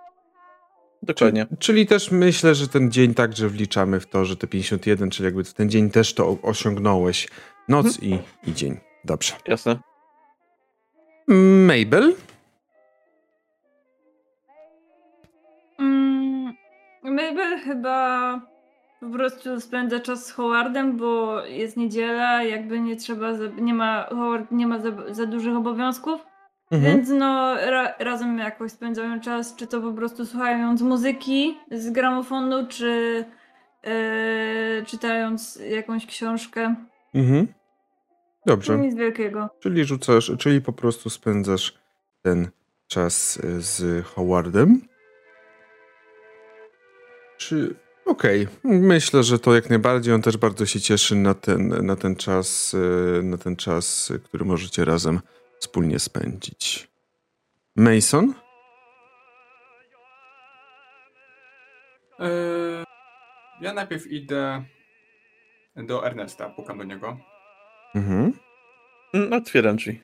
Dokładnie. 1.02 1.46
Czyli, 1.46 1.58
czyli 1.58 1.86
też 1.86 2.10
myślę, 2.10 2.54
że 2.54 2.68
ten 2.68 2.90
dzień 2.90 3.14
także 3.14 3.48
wliczamy 3.48 4.00
w 4.00 4.06
to, 4.06 4.24
że 4.24 4.36
te 4.36 4.46
51, 4.46 5.10
czyli 5.10 5.24
jakby 5.24 5.44
w 5.44 5.54
ten 5.54 5.70
dzień 5.70 5.90
też 5.90 6.14
to 6.14 6.36
osiągnąłeś. 6.42 7.28
Noc 7.68 8.02
i, 8.02 8.18
i 8.46 8.54
dzień. 8.54 8.80
Dobrze. 9.04 9.32
Jasne. 9.46 9.78
Mabel? 11.66 12.14
Mm, 15.78 16.54
Mabel 17.02 17.58
chyba 17.64 18.40
po 19.00 19.10
prostu 19.10 19.60
spędza 19.60 20.00
czas 20.00 20.26
z 20.26 20.30
Howardem, 20.32 20.96
bo 20.96 21.40
jest 21.46 21.76
niedziela, 21.76 22.42
jakby 22.42 22.80
nie 22.80 22.96
trzeba, 22.96 23.34
za, 23.34 23.46
nie 23.46 23.74
ma, 23.74 24.06
Howard 24.08 24.50
nie 24.50 24.66
ma 24.66 24.78
za, 24.78 24.90
za 25.10 25.26
dużych 25.26 25.56
obowiązków, 25.56 26.20
Mhm. 26.72 26.96
więc 26.96 27.08
no 27.08 27.54
ra, 27.54 27.94
razem 27.98 28.38
jakoś 28.38 28.72
spędzają 28.72 29.20
czas, 29.20 29.56
czy 29.56 29.66
to 29.66 29.80
po 29.80 29.92
prostu 29.92 30.26
słuchając 30.26 30.82
muzyki 30.82 31.56
z 31.70 31.90
gramofonu, 31.90 32.66
czy 32.68 33.24
e, 33.84 34.82
czytając 34.86 35.58
jakąś 35.70 36.06
książkę. 36.06 36.74
Mhm. 37.14 37.46
Dobrze. 38.46 38.78
Nic 38.78 38.94
wielkiego. 38.94 39.48
Czyli 39.60 39.84
rzucasz, 39.84 40.32
czyli 40.38 40.60
po 40.60 40.72
prostu 40.72 41.10
spędzasz 41.10 41.74
ten 42.22 42.48
czas 42.86 43.36
y, 43.36 43.62
z 43.62 44.06
Howardem. 44.06 44.80
Czy. 47.38 47.74
Okej, 48.06 48.48
myślę, 48.64 49.22
że 49.22 49.38
to 49.38 49.54
jak 49.54 49.70
najbardziej. 49.70 50.14
On 50.14 50.22
też 50.22 50.36
bardzo 50.36 50.66
się 50.66 50.80
cieszy 50.80 51.14
na 51.14 51.34
ten, 51.34 51.86
na 51.86 51.96
ten 51.96 52.16
czas, 52.16 52.74
y, 52.74 53.22
na 53.22 53.38
ten 53.38 53.56
czas, 53.56 54.12
który 54.24 54.44
możecie 54.44 54.84
razem 54.84 55.20
wspólnie 55.62 55.98
spędzić. 55.98 56.88
Mason? 57.76 58.34
Yy, 62.18 62.84
ja 63.60 63.72
najpierw 63.72 64.06
idę 64.06 64.64
do 65.76 66.06
Ernesta, 66.06 66.48
pukam 66.50 66.78
do 66.78 66.84
niego. 66.84 67.18
Mhm. 67.94 68.32
Mm, 69.14 69.32
Otwieram 69.32 69.76
drzwi. 69.76 70.00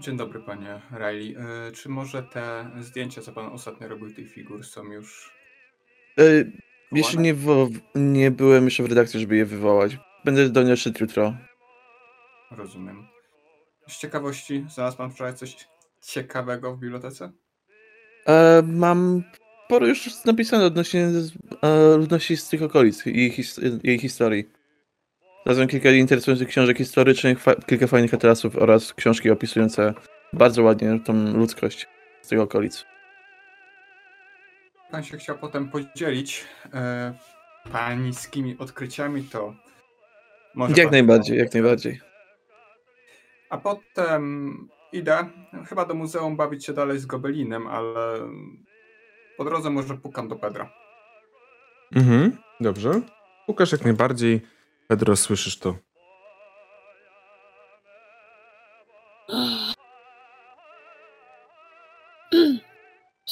Dzień 0.00 0.16
dobry, 0.16 0.40
panie 0.40 0.80
Riley. 0.90 1.30
Yy, 1.32 1.72
czy 1.74 1.88
może 1.88 2.22
te 2.22 2.70
zdjęcia, 2.78 3.22
co 3.22 3.32
pan 3.32 3.46
ostatnio 3.46 3.88
robił 3.88 4.14
tych 4.14 4.32
figur, 4.32 4.64
są 4.64 4.84
już. 4.84 5.32
E, 6.18 6.22
jeszcze 6.92 7.10
chowane? 7.12 7.22
nie, 7.22 7.34
wo- 7.34 7.68
nie 7.94 8.30
byłem 8.30 8.64
jeszcze 8.64 8.82
w 8.82 8.86
redakcji, 8.86 9.20
żeby 9.20 9.36
je 9.36 9.44
wywołać. 9.44 9.98
Będę 10.24 10.48
do 10.48 10.62
niej 10.62 10.76
szedł 10.76 10.98
jutro. 11.00 11.34
Rozumiem. 12.50 13.08
Z 13.88 13.98
ciekawości, 13.98 14.64
znalazł 14.68 14.96
pan 14.96 15.10
wczoraj 15.10 15.34
coś 15.34 15.68
ciekawego 16.02 16.76
w 16.76 16.80
bibliotece? 16.80 17.32
E, 18.28 18.62
mam 18.66 19.22
sporo 19.66 19.86
już 19.86 20.24
napisane 20.24 20.64
odnośnie 20.64 21.08
e, 21.62 21.96
ludności 21.96 22.36
z 22.36 22.48
tych 22.48 22.62
okolic 22.62 23.06
i 23.06 23.16
jej, 23.16 23.30
his, 23.30 23.60
jej 23.82 23.98
historii. 23.98 24.50
Razem 25.46 25.68
kilka 25.68 25.90
interesujących 25.90 26.48
książek 26.48 26.78
historycznych, 26.78 27.40
fa- 27.40 27.54
kilka 27.54 27.86
fajnych 27.86 28.14
atlasów 28.14 28.56
oraz 28.56 28.94
książki 28.94 29.30
opisujące 29.30 29.94
bardzo 30.32 30.62
ładnie 30.62 31.00
tą 31.04 31.12
ludzkość 31.32 31.88
z 32.22 32.28
tych 32.28 32.40
okolic. 32.40 32.84
Pan 34.90 35.04
się 35.04 35.18
chciał 35.18 35.38
potem 35.38 35.68
podzielić 35.68 36.44
e, 36.74 37.14
pańskimi 37.72 38.56
odkryciami, 38.58 39.22
to. 39.24 39.54
Może 40.54 40.74
Jak 40.82 40.92
najbardziej, 40.92 41.38
jak 41.38 41.54
najbardziej. 41.54 42.00
A 43.52 43.58
potem 43.58 44.68
idę 44.92 45.28
chyba 45.68 45.84
do 45.84 45.94
muzeum 45.94 46.36
bawić 46.36 46.66
się 46.66 46.72
dalej 46.72 46.98
z 46.98 47.06
Gobelinem, 47.06 47.66
ale 47.66 48.18
po 49.36 49.44
drodze 49.44 49.70
może 49.70 49.94
pukam 49.94 50.28
do 50.28 50.36
Pedra. 50.36 50.72
Mhm. 51.94 52.36
Dobrze. 52.60 53.00
Pukasz 53.46 53.72
jak 53.72 53.84
najbardziej. 53.84 54.40
Pedro, 54.88 55.16
słyszysz 55.16 55.58
to. 55.58 55.76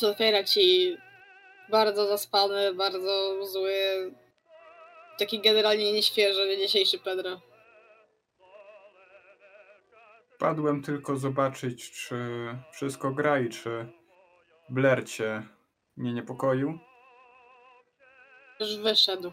Otwiera 0.10 0.44
ci 0.44 0.96
bardzo 1.70 2.06
zaspany, 2.06 2.74
bardzo 2.74 3.46
zły, 3.46 3.72
taki 5.18 5.40
generalnie 5.40 5.92
nieświeży, 5.92 6.56
dzisiejszy 6.56 6.98
Pedro. 6.98 7.49
Padłem 10.40 10.82
tylko 10.82 11.16
zobaczyć, 11.16 11.90
czy 11.90 12.16
wszystko 12.72 13.10
gra 13.10 13.40
i 13.40 13.48
czy 13.48 13.92
Blair 14.68 15.04
cię 15.08 15.42
nie 15.96 16.12
niepokoił. 16.12 16.78
Już 18.60 18.76
wyszedł. 18.76 19.32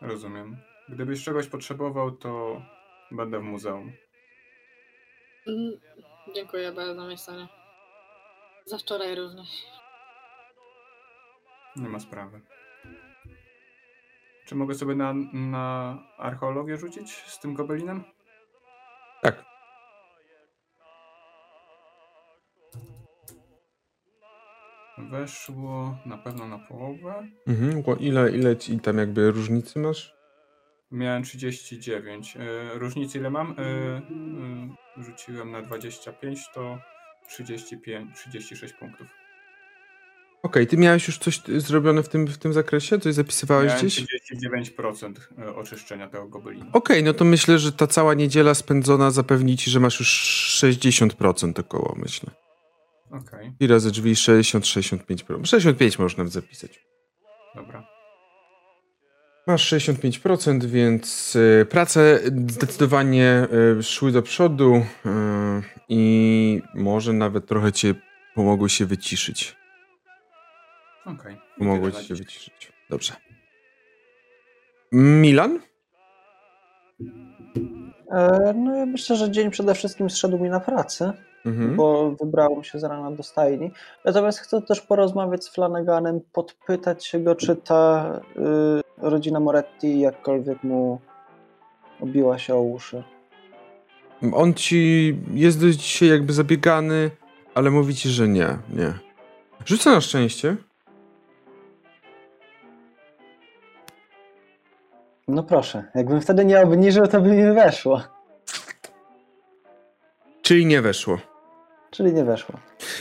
Rozumiem. 0.00 0.56
Gdybyś 0.88 1.24
czegoś 1.24 1.46
potrzebował, 1.46 2.10
to 2.10 2.62
będę 3.10 3.38
w 3.38 3.42
muzeum. 3.42 3.92
Mm, 5.46 5.80
Dziękuję 6.34 6.72
bardzo, 6.72 7.06
Masonie. 7.06 7.48
Za 8.64 8.78
wczoraj 8.78 9.14
również. 9.14 9.48
Nie 11.76 11.88
ma 11.88 12.00
sprawy. 12.00 12.40
Czy 14.46 14.54
mogę 14.54 14.74
sobie 14.74 14.94
na, 14.94 15.14
na 15.32 15.98
archeologię 16.18 16.76
rzucić 16.76 17.12
z 17.12 17.38
tym 17.38 17.54
gobelinem? 17.54 18.13
Tak. 19.24 19.44
Weszło 24.98 25.98
na 26.06 26.18
pewno 26.18 26.48
na 26.48 26.58
połowę. 26.58 27.28
Mhm. 27.46 27.82
Ile, 28.00 28.30
ile 28.30 28.56
ci 28.56 28.80
tam 28.80 28.98
jakby 28.98 29.30
różnicy 29.30 29.78
masz? 29.78 30.14
Miałem 30.90 31.22
39. 31.22 32.36
E, 32.36 32.78
różnicy 32.78 33.18
ile 33.18 33.30
mam? 33.30 33.54
E, 33.58 33.62
e, 33.62 34.02
rzuciłem 35.02 35.50
na 35.50 35.62
25, 35.62 36.40
to 36.54 36.78
35, 37.28 38.16
36 38.16 38.74
punktów. 38.74 39.06
Okej, 40.42 40.66
ty 40.66 40.76
miałeś 40.76 41.06
już 41.06 41.18
coś 41.18 41.40
zrobione 41.46 42.02
w 42.02 42.08
tym, 42.08 42.26
w 42.26 42.38
tym 42.38 42.52
zakresie? 42.52 42.98
Coś 42.98 43.14
zapisywałeś 43.14 43.66
Miałem 43.66 43.86
gdzieś? 43.86 44.13
39% 44.32 45.12
e, 45.38 45.54
oczyszczenia 45.54 46.08
tego 46.08 46.28
gobelinu. 46.28 46.66
Okej, 46.72 47.02
no 47.02 47.14
to 47.14 47.24
myślę, 47.24 47.58
że 47.58 47.72
ta 47.72 47.86
cała 47.86 48.14
niedziela 48.14 48.54
spędzona 48.54 49.10
zapewni 49.10 49.56
ci, 49.56 49.70
że 49.70 49.80
masz 49.80 50.00
już 50.00 50.08
60% 50.62 51.60
około, 51.60 51.94
myślę. 51.98 52.30
Okej, 53.10 53.52
I 53.60 53.66
razy 53.66 53.90
drzwi 53.90 54.14
60-65%. 54.14 55.46
65 55.46 55.98
można 55.98 56.26
zapisać. 56.26 56.80
dobra. 57.54 57.94
Masz 59.46 59.72
65%, 59.72 60.64
więc 60.64 61.36
y, 61.36 61.66
prace 61.70 62.20
zdecydowanie 62.48 63.46
y, 63.78 63.82
szły 63.82 64.12
do 64.12 64.22
przodu 64.22 64.86
i 65.88 66.62
może 66.74 67.12
nawet 67.12 67.46
trochę 67.46 67.72
cię 67.72 67.94
pomogły 68.34 68.70
się 68.70 68.86
wyciszyć. 68.86 69.56
Okej. 71.06 71.36
Pomogły 71.58 71.90
Tyle 71.90 72.02
ci 72.02 72.08
się 72.08 72.14
wyciszyć. 72.14 72.72
Dobrze. 72.90 73.12
Milan? 74.92 75.60
E, 78.10 78.54
no 78.56 78.76
ja 78.76 78.86
myślę, 78.86 79.16
że 79.16 79.30
dzień 79.30 79.50
przede 79.50 79.74
wszystkim 79.74 80.10
zszedł 80.10 80.38
mi 80.38 80.50
na 80.50 80.60
pracę. 80.60 81.12
Mhm. 81.46 81.76
bo 81.76 82.10
wybrałem 82.10 82.64
się 82.64 82.78
z 82.78 82.84
rana 82.84 83.10
do 83.10 83.22
stajni. 83.22 83.70
Natomiast 84.04 84.38
chcę 84.38 84.62
też 84.62 84.80
porozmawiać 84.80 85.44
z 85.44 85.48
Flanaganem, 85.54 86.20
podpytać 86.32 87.06
się 87.06 87.18
go, 87.20 87.34
czy 87.34 87.56
ta 87.56 88.20
y, 88.36 89.08
rodzina 89.08 89.40
Moretti 89.40 90.00
jakkolwiek 90.00 90.64
mu 90.64 91.00
obiła 92.00 92.38
się 92.38 92.54
o 92.54 92.62
uszy. 92.62 93.02
On 94.32 94.54
ci 94.54 95.16
jest 95.34 95.64
dzisiaj 95.64 96.08
jakby 96.08 96.32
zabiegany, 96.32 97.10
ale 97.54 97.70
mówi 97.70 97.94
ci, 97.94 98.08
że 98.08 98.28
nie, 98.28 98.58
nie. 98.72 98.94
Rzucę 99.66 99.90
na 99.90 100.00
szczęście. 100.00 100.56
No 105.28 105.42
proszę, 105.42 105.84
jakbym 105.94 106.20
wtedy 106.20 106.44
nie 106.44 106.60
obniżył, 106.60 107.06
to 107.06 107.20
by 107.20 107.28
mi 107.32 107.54
weszło. 107.54 108.02
Czyli 110.42 110.66
nie 110.66 110.82
weszło. 110.82 111.18
Czyli 111.90 112.14
nie 112.14 112.24
weszło. 112.24 112.54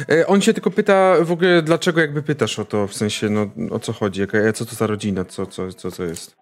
E, 0.10 0.28
on 0.28 0.42
się 0.42 0.54
tylko 0.54 0.72
pyta 0.72 1.16
w 1.22 1.32
ogóle, 1.32 1.62
dlaczego 1.62 2.02
jakby 2.02 2.24
pytasz 2.24 2.60
o 2.60 2.66
to, 2.66 2.88
w 2.88 2.94
sensie, 2.94 3.30
no 3.30 3.48
o 3.72 3.80
co 3.80 3.94
chodzi, 3.94 4.22
jaka, 4.22 4.54
co 4.54 4.66
to 4.66 4.76
za 4.76 4.88
rodzina, 4.88 5.26
co, 5.26 5.46
co, 5.46 5.74
co, 5.74 5.92
co 5.92 6.04
jest. 6.04 6.36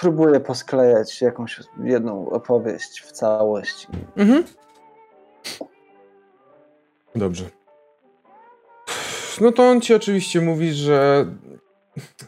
Próbuję 0.00 0.40
posklejać 0.40 1.22
jakąś 1.22 1.60
jedną 1.84 2.30
opowieść 2.30 3.00
w 3.00 3.12
całość. 3.12 3.86
Mhm. 4.16 4.44
Dobrze. 7.14 7.44
No 9.40 9.52
to 9.52 9.68
on 9.68 9.80
ci 9.80 9.94
oczywiście 9.94 10.40
mówi, 10.40 10.72
że 10.72 11.26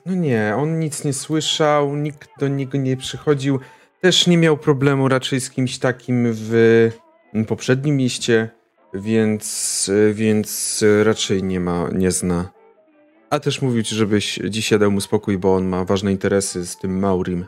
no 0.06 0.14
nie, 0.14 0.54
on 0.56 0.78
nic 0.78 1.04
nie 1.04 1.12
słyszał, 1.12 1.96
nikt 1.96 2.28
do 2.40 2.48
niego 2.48 2.78
nie 2.78 2.96
przychodził. 2.96 3.60
Też 4.00 4.26
nie 4.26 4.38
miał 4.38 4.56
problemu 4.56 5.08
raczej 5.08 5.40
z 5.40 5.50
kimś 5.50 5.78
takim 5.78 6.26
w 6.32 6.90
poprzednim 7.48 7.96
mieście, 7.96 8.50
więc, 8.94 9.90
więc 10.12 10.84
raczej 11.02 11.42
nie 11.42 11.60
ma, 11.60 11.88
nie 11.92 12.10
zna. 12.10 12.50
A 13.30 13.40
też 13.40 13.62
mówił 13.62 13.82
ci, 13.82 13.94
żebyś 13.94 14.38
dzisiaj 14.48 14.78
dał 14.78 14.90
mu 14.90 15.00
spokój, 15.00 15.38
bo 15.38 15.54
on 15.54 15.66
ma 15.66 15.84
ważne 15.84 16.12
interesy 16.12 16.66
z 16.66 16.76
tym 16.78 16.98
Maurim 16.98 17.46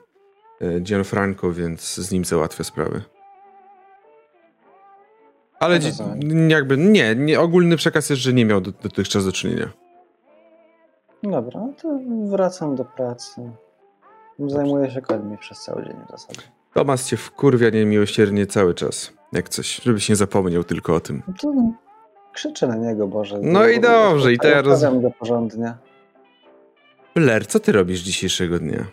e, 0.61 0.81
Gianfranco, 0.81 1.53
więc 1.53 1.95
z 1.95 2.11
nim 2.13 2.25
załatwia 2.25 2.65
sprawy. 2.65 3.03
Ale 5.61 5.79
Rozumiem. 5.79 6.51
jakby 6.51 6.77
nie, 6.77 7.15
nie, 7.15 7.41
ogólny 7.41 7.77
przekaz 7.77 8.11
jest, 8.11 8.23
że 8.23 8.33
nie 8.33 8.45
miał 8.45 8.61
do- 8.61 8.73
dotychczas 8.73 9.25
do 9.25 9.33
czynienia. 9.33 9.71
Dobra, 11.31 11.61
no 11.61 11.73
to 11.83 11.99
wracam 12.31 12.77
do 12.77 12.85
pracy. 12.85 13.51
Zajmuję 14.39 14.91
się 14.91 15.01
końmi 15.03 15.39
przez 15.39 15.61
cały 15.63 15.85
dzień 15.85 15.97
w 16.09 16.11
zasadzie. 16.11 16.41
Tomas 16.75 17.07
cię 17.07 17.17
wkurwia 17.17 17.71
niemiłosiernie 17.71 18.47
cały 18.47 18.75
czas. 18.75 19.13
Jak 19.33 19.49
coś, 19.49 19.81
żebyś 19.83 20.09
nie 20.09 20.17
zapomniał 20.17 20.65
tylko 20.65 20.95
o 20.95 21.01
tym. 21.01 21.23
No 21.29 21.35
To 21.41 21.53
krzyczę 22.33 22.67
na 22.67 22.77
niego, 22.77 23.07
Boże. 23.07 23.39
No 23.43 23.67
i 23.69 23.81
dobrze, 23.81 24.33
i 24.33 24.39
teraz- 24.39 24.67
Rozmawiam 24.67 25.03
go 25.03 25.11
porządnie. 25.11 25.75
Blair, 27.15 27.47
co 27.47 27.61
ty 27.61 27.73
robisz 27.73 28.01
dzisiejszego 28.01 28.59
dnia? 28.59 28.85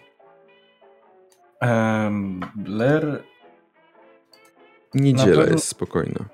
Em, 1.60 2.40
Blair 2.56 3.24
Niedziela 4.94 5.36
pewno- 5.38 5.52
jest 5.54 5.68
spokojna. 5.68 6.26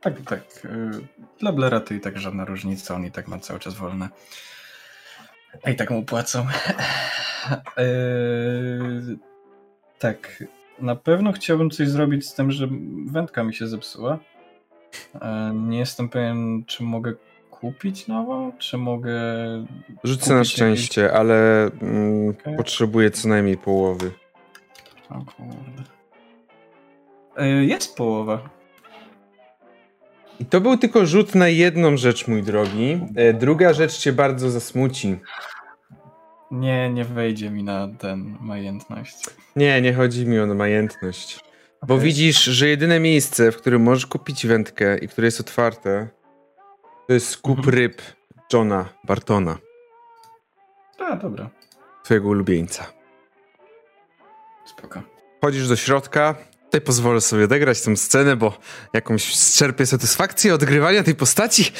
Tak, 0.00 0.14
tak. 0.28 0.40
y, 0.64 0.90
Dla 1.38 1.52
Blera 1.52 1.80
to 1.80 1.94
i 1.94 2.00
tak 2.00 2.18
żadna 2.18 2.44
różnica, 2.44 2.94
on 2.94 3.04
i 3.06 3.10
tak 3.10 3.28
ma 3.28 3.38
cały 3.38 3.60
czas 3.60 3.74
wolne. 3.74 4.08
A 5.62 5.70
i 5.70 5.76
tak 5.76 5.90
mu 5.90 6.04
płacą. 6.04 6.46
Yy, 7.76 9.16
tak, 9.98 10.44
na 10.78 10.96
pewno 10.96 11.32
chciałbym 11.32 11.70
coś 11.70 11.88
zrobić 11.88 12.28
z 12.28 12.34
tym, 12.34 12.50
że 12.52 12.68
wędka 13.06 13.44
mi 13.44 13.54
się 13.54 13.66
zepsuła. 13.66 14.18
E, 15.22 15.52
Nie 15.54 15.78
jestem 15.78 16.08
pewien, 16.08 16.64
czy 16.66 16.82
mogę 16.82 17.12
kupić 17.50 18.06
nową, 18.08 18.52
czy 18.58 18.78
mogę... 18.78 19.14
Rzucę 20.04 20.34
na 20.34 20.44
szczęście, 20.44 21.12
ale 21.12 21.64
mm, 21.82 22.28
Okej. 22.28 22.56
potrzebuję 22.56 23.10
co 23.10 23.28
najmniej 23.28 23.56
połowy. 23.56 24.10
Jakieś... 24.84 25.10
O 25.10 25.14
kurde. 25.14 25.82
E, 27.36 27.48
Jest 27.64 27.96
połowa. 27.96 28.50
I 30.40 30.44
to 30.46 30.60
był 30.60 30.76
tylko 30.78 31.06
rzut 31.06 31.34
na 31.34 31.48
jedną 31.48 31.96
rzecz, 31.96 32.28
mój 32.28 32.42
drogi. 32.42 33.00
E, 33.16 33.32
Druga 33.32 33.72
rzecz 33.72 33.98
cię 33.98 34.12
bardzo 34.12 34.50
zasmuci. 34.50 35.18
Nie, 36.50 36.90
nie 36.90 37.04
wejdzie 37.04 37.50
mi 37.50 37.62
na 37.62 37.88
ten 37.98 38.36
majętność. 38.40 39.16
Nie, 39.56 39.80
nie 39.82 39.94
chodzi 39.94 40.26
mi 40.26 40.38
o 40.40 40.46
majętność. 40.46 41.40
Bo 41.86 41.94
Okej. 41.94 42.06
widzisz, 42.06 42.44
że 42.44 42.68
jedyne 42.68 43.00
miejsce, 43.00 43.52
w 43.52 43.56
którym 43.56 43.82
możesz 43.82 44.06
kupić 44.06 44.46
wędkę 44.46 44.98
i 44.98 45.08
które 45.08 45.24
jest 45.26 45.40
otwarte, 45.40 46.08
to 47.06 47.12
jest 47.12 47.28
skup 47.28 47.58
Mhm. 47.58 47.76
ryb 47.76 48.02
Johna 48.52 48.88
Bartona, 49.04 49.58
A, 50.98 51.16
dobra. 51.16 51.50
twojego 52.04 52.28
ulubieńca. 52.28 52.86
Spoko. 54.66 55.02
Wchodzisz 55.38 55.68
do 55.68 55.76
środka. 55.76 56.34
Tutaj 56.74 56.86
pozwolę 56.86 57.20
sobie 57.20 57.44
odegrać 57.44 57.80
tę 57.80 57.96
scenę, 57.96 58.36
bo 58.36 58.58
jakąś 58.92 59.36
zczerpię 59.36 59.86
satysfakcję 59.86 60.54
odgrywania 60.54 61.02
tej 61.02 61.14
postaci. 61.14 61.72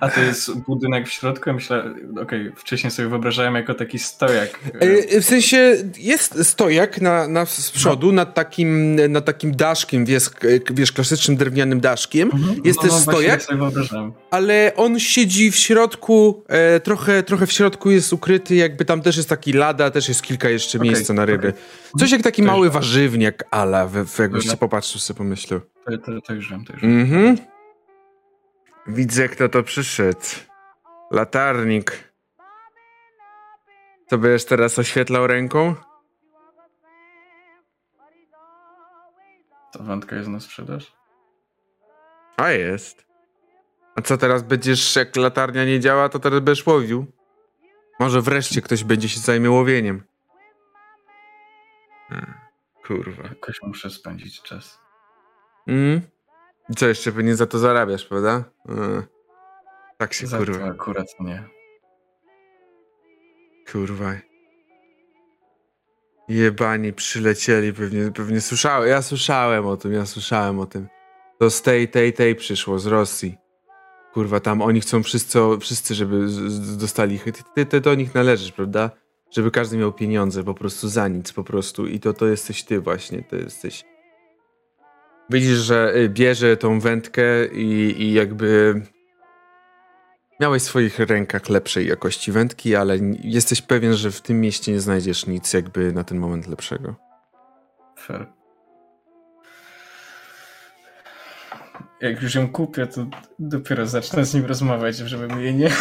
A 0.00 0.08
to 0.08 0.20
jest 0.20 0.58
budynek 0.60 1.08
w 1.08 1.12
środku? 1.12 1.52
Myślę, 1.52 1.94
okej, 2.22 2.52
wcześniej 2.56 2.90
sobie 2.90 3.08
wyobrażałem 3.08 3.54
jako 3.54 3.74
taki 3.74 3.98
stojak. 3.98 4.58
E, 4.80 5.20
W 5.20 5.24
sensie 5.24 5.76
jest 5.98 6.44
stojak 6.44 7.00
na, 7.00 7.28
na 7.28 7.46
z 7.46 7.70
przodu 7.70 8.12
nad 8.12 8.34
takim, 8.34 8.96
nad 9.12 9.24
takim 9.24 9.56
daszkiem, 9.56 10.04
wiesz, 10.04 10.24
wiesz, 10.70 10.92
klasycznym 10.92 11.36
drewnianym 11.36 11.80
daszkiem, 11.80 12.30
Mhm. 12.34 12.60
jest 12.64 12.80
też 12.80 12.90
właśnie 12.90 13.12
stojak? 13.12 13.30
tak 13.40 13.42
sobie 13.42 13.58
wyobrażałem. 13.58 14.12
ale 14.30 14.72
on 14.76 14.98
siedzi 14.98 15.50
w 15.50 15.56
środku, 15.56 16.44
e, 16.48 16.80
trochę, 16.80 17.22
trochę 17.22 17.46
w 17.46 17.52
środku 17.52 17.90
jest 17.90 18.12
ukryty, 18.12 18.54
jakby 18.54 18.84
tam 18.84 19.02
też 19.02 19.16
jest 19.16 19.28
taki 19.28 19.52
lada, 19.52 19.90
też 19.90 20.08
jest 20.08 20.22
kilka 20.22 20.48
jeszcze 20.48 20.78
Okej, 20.78 20.90
miejsca 20.90 21.14
na 21.14 21.24
ryby. 21.24 21.48
okej. 21.48 21.60
Coś 21.98 22.10
jak 22.10 22.22
taki 22.22 22.42
mały 22.42 22.70
warzywniak 22.70 23.44
ala, 23.50 23.86
w, 23.86 23.92
w, 24.06 24.18
jakbyś 24.18 24.44
Dobra. 24.44 24.56
popatrzył, 24.56 25.00
sobie 25.00 25.18
pomyślał. 25.18 25.60
To, 25.86 25.98
to, 25.98 26.20
to 26.20 26.34
już 26.34 26.50
wiem, 26.50 26.64
to 26.64 26.72
już 26.72 26.82
wiem. 26.82 27.00
Mhm. 27.00 27.36
Widzę, 28.86 29.28
kto 29.28 29.48
to 29.48 29.62
przyszedł. 29.62 30.26
Latarnik. 31.10 32.12
Co 34.06 34.18
będziesz 34.18 34.44
teraz 34.44 34.78
oświetlał 34.78 35.26
ręką? 35.26 35.74
To 39.72 39.82
wędka 39.82 40.16
jest 40.16 40.28
na 40.28 40.40
sprzedaż? 40.40 40.92
A 42.36 42.50
jest. 42.50 43.06
A 43.96 44.02
co 44.02 44.16
teraz 44.16 44.42
będziesz, 44.42 44.96
jak 44.96 45.16
latarnia 45.16 45.64
nie 45.64 45.80
działa, 45.80 46.08
to 46.08 46.18
teraz 46.18 46.40
będziesz 46.40 46.66
łowił? 46.66 47.06
Może 48.00 48.22
wreszcie 48.22 48.62
ktoś 48.62 48.84
będzie 48.84 49.08
się 49.08 49.20
zajmie 49.20 49.50
łowieniem. 49.50 50.02
Kurwa. 52.86 53.22
Jakoś 53.22 53.62
muszę 53.62 53.90
spędzić 53.90 54.42
czas. 54.42 54.80
Mm? 55.66 56.00
I 56.70 56.74
co 56.74 56.88
jeszcze 56.88 57.12
pewnie 57.12 57.36
za 57.36 57.46
to 57.46 57.58
zarabiasz, 57.58 58.04
prawda? 58.04 58.44
Mm. 58.68 59.02
Tak 59.98 60.12
się 60.14 60.26
Za 60.26 60.38
kurwa. 60.38 60.58
to 60.58 60.64
akurat 60.64 61.06
nie. 61.20 61.44
Kurwa. 63.72 64.14
Jebani 66.28 66.92
przylecieli, 66.92 67.72
pewnie, 67.72 68.10
pewnie 68.10 68.40
słyszałem. 68.40 68.88
Ja 68.88 69.02
słyszałem 69.02 69.66
o 69.66 69.76
tym, 69.76 69.92
ja 69.92 70.06
słyszałem 70.06 70.58
o 70.58 70.66
tym. 70.66 70.88
To 71.38 71.50
z 71.50 71.62
tej, 71.62 71.88
tej, 71.88 72.12
tej 72.12 72.36
przyszło, 72.36 72.78
z 72.78 72.86
Rosji. 72.86 73.38
Kurwa, 74.12 74.40
tam 74.40 74.62
oni 74.62 74.80
chcą 74.80 75.02
wszyscy, 75.02 75.38
wszyscy 75.60 75.94
żeby 75.94 76.28
z, 76.28 76.32
z, 76.32 76.76
dostali. 76.76 77.18
Ty, 77.18 77.32
ty, 77.54 77.66
ty 77.66 77.80
do 77.80 77.94
nich 77.94 78.14
należysz, 78.14 78.52
prawda? 78.52 78.90
Żeby 79.30 79.50
każdy 79.50 79.76
miał 79.76 79.92
pieniądze 79.92 80.44
po 80.44 80.54
prostu 80.54 80.88
za 80.88 81.08
nic, 81.08 81.32
po 81.32 81.44
prostu. 81.44 81.86
I 81.86 82.00
to, 82.00 82.12
to 82.12 82.26
jesteś 82.26 82.62
ty 82.64 82.80
właśnie, 82.80 83.22
to 83.22 83.36
jesteś. 83.36 83.84
Widzisz, 85.30 85.58
że 85.58 85.92
y, 85.96 86.08
bierze 86.08 86.56
tą 86.56 86.80
wędkę 86.80 87.46
i, 87.46 88.02
i 88.02 88.12
jakby 88.12 88.80
Miałeś 90.40 90.62
w 90.62 90.66
swoich 90.66 90.98
rękach 90.98 91.48
lepszej 91.48 91.88
jakości 91.88 92.32
wędki, 92.32 92.76
ale 92.76 92.98
jesteś 93.24 93.62
pewien, 93.62 93.94
że 93.94 94.10
w 94.10 94.20
tym 94.20 94.40
mieście 94.40 94.72
nie 94.72 94.80
znajdziesz 94.80 95.26
nic 95.26 95.52
jakby 95.52 95.92
na 95.92 96.04
ten 96.04 96.18
moment 96.18 96.46
lepszego. 96.46 96.94
Fair. 97.98 98.26
Jak 102.00 102.22
już 102.22 102.34
ją 102.34 102.48
kupię, 102.48 102.86
to 102.86 103.06
dopiero 103.38 103.86
zacznę 103.86 104.24
z 104.24 104.34
nim 104.34 104.46
rozmawiać, 104.46 104.96
żeby 104.96 105.28
mnie 105.28 105.52
nie... 105.52 105.70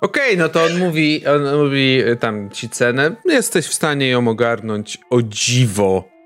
Okej, 0.00 0.38
no 0.38 0.48
to 0.48 0.64
on 0.64 0.78
mówi, 0.78 1.26
on 1.26 1.64
mówi 1.64 2.02
y, 2.08 2.16
tam 2.16 2.50
ci 2.50 2.68
cenę. 2.68 3.16
Jesteś 3.24 3.66
w 3.66 3.74
stanie 3.74 4.08
ją 4.08 4.28
ogarnąć 4.28 4.98
o 5.10 5.22
dziwo. 5.22 6.17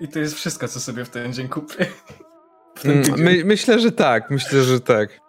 I 0.00 0.08
to 0.08 0.18
jest 0.18 0.34
wszystko, 0.34 0.68
co 0.68 0.80
sobie 0.80 1.04
w 1.04 1.10
ten 1.10 1.32
dzień 1.32 1.48
kupię. 1.48 1.86
Ten 2.82 2.90
Mm. 2.92 3.20
My, 3.20 3.44
myślę, 3.44 3.78
że 3.78 3.92
tak, 3.92 4.30
myślę, 4.30 4.62
że 4.62 4.80
tak. 4.80 5.20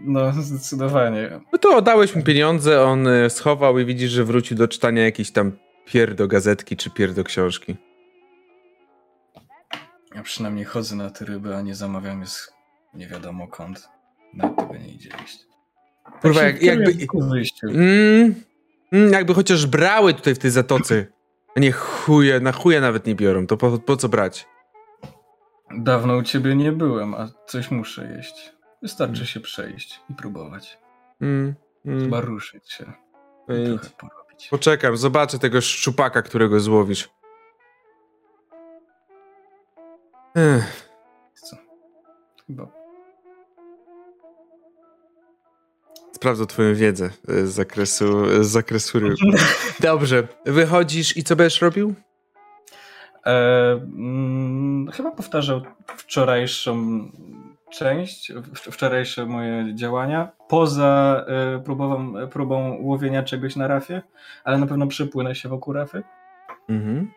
No, 0.00 0.32
zdecydowanie. 0.32 1.40
No 1.52 1.58
to 1.58 1.76
oddałeś 1.76 2.16
mu 2.16 2.22
pieniądze, 2.22 2.82
on 2.82 3.06
y, 3.06 3.30
schował 3.30 3.78
i 3.78 3.84
widzisz, 3.84 4.10
że 4.10 4.24
wrócił 4.24 4.56
do 4.56 4.68
czytania 4.68 5.04
jakiejś 5.04 5.30
tam 5.30 5.52
pier 5.84 6.14
do 6.14 6.28
gazetki 6.28 6.76
czy 6.76 6.90
pier 6.90 7.14
do 7.14 7.24
książki. 7.24 7.76
Ja 10.14 10.22
przynajmniej 10.22 10.64
chodzę 10.64 10.96
na 10.96 11.10
te 11.10 11.24
ryby, 11.24 11.56
a 11.56 11.62
nie 11.62 11.74
zamawiam 11.74 12.20
je 12.20 12.26
z 12.26 12.52
nie 12.94 13.06
wiadomo 13.06 13.48
kąt. 13.48 13.88
Nawet 14.34 14.56
tego 14.56 14.76
nie 14.76 14.88
idzie 14.88 15.10
jeść. 15.20 15.46
Kurwa, 16.22 16.40
Tak 16.40 16.62
jak, 16.62 16.62
jakby... 16.62 17.06
Mm, 17.62 18.34
mm, 18.92 19.12
jakby 19.12 19.34
chociaż 19.34 19.66
brały 19.66 20.14
tutaj 20.14 20.34
w 20.34 20.38
tej 20.38 20.50
zatoce. 20.50 21.06
A 21.56 21.60
nie 21.60 21.72
chuje, 21.72 22.40
na 22.40 22.52
chuje 22.52 22.80
nawet 22.80 23.06
nie 23.06 23.14
biorą, 23.14 23.46
to 23.46 23.56
po, 23.56 23.78
po 23.78 23.96
co 23.96 24.08
brać? 24.08 24.48
Dawno 25.78 26.16
u 26.16 26.22
ciebie 26.22 26.56
nie 26.56 26.72
byłem, 26.72 27.14
a 27.14 27.28
coś 27.46 27.70
muszę 27.70 28.12
jeść. 28.16 28.52
Wystarczy 28.82 29.26
się 29.26 29.40
przejść 29.40 30.00
i 30.10 30.14
próbować. 30.14 30.78
Mm, 31.20 31.54
mm. 31.86 32.00
Chyba 32.00 32.20
ruszyć 32.20 32.72
się. 32.72 32.92
No. 33.48 33.78
Poczekam, 34.50 34.96
zobaczę 34.96 35.38
tego 35.38 35.60
szczupaka, 35.60 36.22
którego 36.22 36.60
złowisz. 36.60 37.10
Ech, 40.36 40.90
Co? 41.34 41.56
Chyba. 42.46 42.79
Sprawdzę 46.20 46.46
twoją 46.46 46.74
wiedzę 46.74 47.10
e, 47.28 47.46
z 47.46 47.52
zakresu, 47.52 48.24
z 48.44 48.46
zakresu 48.46 48.98
ryb. 49.00 49.16
Dobrze, 49.80 50.28
wychodzisz 50.46 51.16
i 51.16 51.24
co 51.24 51.36
będziesz 51.36 51.60
robił? 51.62 51.94
E, 53.26 53.72
mm, 53.72 54.90
chyba 54.92 55.10
powtarzał 55.10 55.62
wczorajszą 55.96 57.00
część, 57.72 58.32
wczorajsze 58.54 59.26
moje 59.26 59.74
działania, 59.74 60.32
poza 60.48 61.24
e, 61.28 61.58
próbową, 61.64 62.14
próbą 62.28 62.76
łowienia 62.80 63.22
czegoś 63.22 63.56
na 63.56 63.68
rafie, 63.68 64.02
ale 64.44 64.58
na 64.58 64.66
pewno 64.66 64.86
przepłynę 64.86 65.34
się 65.34 65.48
wokół 65.48 65.74
rafy, 65.74 66.02
Mhm. 66.68 67.10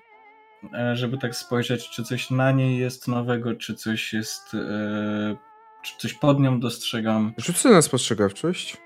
e, 0.74 0.96
żeby 0.96 1.18
tak 1.18 1.36
spojrzeć, 1.36 1.90
czy 1.90 2.04
coś 2.04 2.30
na 2.32 2.52
niej 2.52 2.78
jest 2.78 3.08
nowego, 3.08 3.56
czy 3.56 3.76
coś 3.76 4.14
jest, 4.14 4.54
e, 4.54 5.36
czy 5.84 5.98
coś 5.98 6.14
pod 6.14 6.40
nią 6.40 6.60
dostrzegam. 6.60 7.34
Rzucę 7.38 7.70
na 7.70 7.82
spostrzegawczość. 7.82 8.83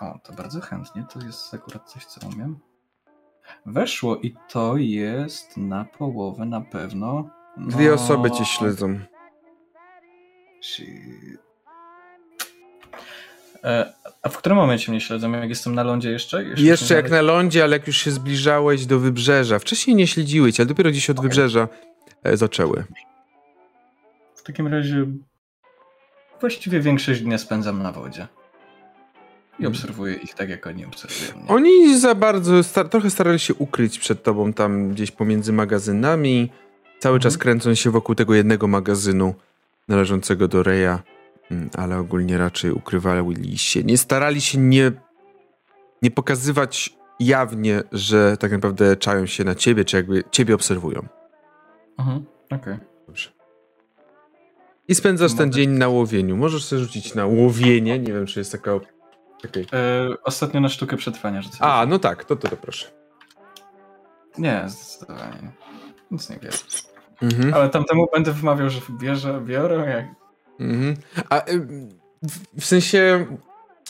O, 0.00 0.18
to 0.24 0.32
bardzo 0.32 0.60
chętnie, 0.60 1.04
to 1.12 1.20
jest 1.26 1.54
akurat 1.54 1.90
coś, 1.90 2.04
co 2.04 2.28
umiem. 2.28 2.58
Weszło 3.66 4.16
i 4.16 4.34
to 4.48 4.76
jest 4.76 5.56
na 5.56 5.84
połowę 5.84 6.44
na 6.46 6.60
pewno. 6.60 7.30
Dwie 7.56 7.88
No, 7.88 7.94
osoby 7.94 8.30
cię 8.30 8.44
śledzą. 8.44 9.00
E, 13.64 13.92
a 14.22 14.28
w 14.28 14.38
którym 14.38 14.58
momencie 14.58 14.92
mnie 14.92 15.00
śledzą? 15.00 15.32
Jak 15.32 15.48
jestem 15.48 15.74
na 15.74 15.82
lądzie 15.82 16.10
jeszcze? 16.10 16.44
Jeszcze 16.44 16.94
jak 16.94 17.04
nie 17.04 17.10
na 17.10 17.22
lądzie, 17.22 17.64
ale 17.64 17.76
jak 17.76 17.86
już 17.86 17.96
się 17.96 18.10
zbliżałeś 18.10 18.86
do 18.86 18.98
wybrzeża. 18.98 19.58
Wcześniej 19.58 19.96
nie 19.96 20.06
śledziły 20.06 20.52
cię, 20.52 20.62
ale 20.62 20.68
dopiero 20.68 20.90
dziś 20.92 21.10
od 21.10 21.18
Okej. 21.18 21.28
wybrzeża 21.28 21.68
e, 22.24 22.36
zaczęły. 22.36 22.84
W 24.34 24.42
takim 24.42 24.66
razie 24.66 25.06
właściwie 26.40 26.80
większość 26.80 27.20
dnia 27.20 27.38
spędzam 27.38 27.82
na 27.82 27.92
wodzie. 27.92 28.28
I 29.60 29.66
obserwuję 29.66 30.14
ich 30.14 30.34
tak, 30.34 30.48
jak 30.48 30.66
oni 30.66 30.84
obserwują 30.84 31.42
mnie. 31.42 31.48
Oni 31.48 31.98
za 32.00 32.14
bardzo, 32.14 32.62
sta 32.62 32.84
trochę 32.84 33.10
starali 33.10 33.38
się 33.38 33.54
ukryć 33.54 33.98
przed 33.98 34.22
tobą 34.22 34.52
tam 34.52 34.90
gdzieś 34.90 35.10
pomiędzy 35.10 35.52
magazynami. 35.52 36.50
Cały 36.98 37.14
Mhm. 37.16 37.20
czas 37.22 37.38
kręcą 37.38 37.74
się 37.74 37.90
wokół 37.90 38.14
tego 38.14 38.34
jednego 38.34 38.66
magazynu 38.68 39.34
należącego 39.88 40.48
do 40.48 40.62
Reja, 40.62 41.02
Mm, 41.50 41.70
ale 41.76 41.98
ogólnie 41.98 42.38
raczej 42.38 42.70
ukrywali 42.70 43.58
się. 43.58 43.82
Nie 43.82 43.98
starali 43.98 44.40
się 44.40 44.58
nie, 44.58 44.92
nie 46.02 46.10
pokazywać 46.10 46.96
jawnie, 47.20 47.82
że 47.92 48.36
tak 48.36 48.52
naprawdę 48.52 48.96
czają 48.96 49.26
się 49.26 49.44
na 49.44 49.54
ciebie, 49.54 49.84
czy 49.84 49.96
jakby 49.96 50.24
ciebie 50.30 50.54
obserwują. 50.54 51.06
Mhm, 51.98 52.24
Okej. 52.50 52.76
Dobrze. 53.06 53.30
I 54.88 54.94
spędzasz 54.94 55.34
ten 55.34 55.52
dzień 55.52 55.70
na 55.70 55.88
łowieniu. 55.88 56.36
Możesz 56.36 56.64
sobie 56.64 56.82
rzucić 56.82 57.14
na 57.14 57.26
łowienie. 57.26 57.98
Nie 57.98 58.12
wiem, 58.12 58.26
czy 58.26 58.38
jest 58.40 58.52
taka. 58.52 58.70
op- 58.70 58.86
Okej. 59.48 59.66
E, 59.72 60.14
Ostatnio 60.24 60.60
na 60.60 60.68
sztukę 60.68 60.96
przetrwania 60.96 61.42
rzucę. 61.42 61.56
A, 61.60 61.86
no 61.86 61.98
tak, 61.98 62.24
to 62.24 62.36
to, 62.36 62.48
to 62.48 62.56
proszę. 62.56 62.86
Nie, 64.38 64.64
zdecydowanie. 64.68 65.36
nie. 65.42 65.50
Nic 66.10 66.30
nie 66.30 66.38
wiem. 66.42 66.52
Mhm. 67.22 67.54
Ale 67.54 67.68
tamtemu 67.68 68.06
będę 68.14 68.32
wymawiał, 68.32 68.70
że 68.70 68.80
bierze, 69.00 69.40
biorę, 69.46 69.76
jak 69.90 70.20
Mhm. 70.60 70.96
A 71.30 71.48
y, 71.48 71.60
w- 72.22 72.60
w 72.60 72.64
sensie 72.64 73.26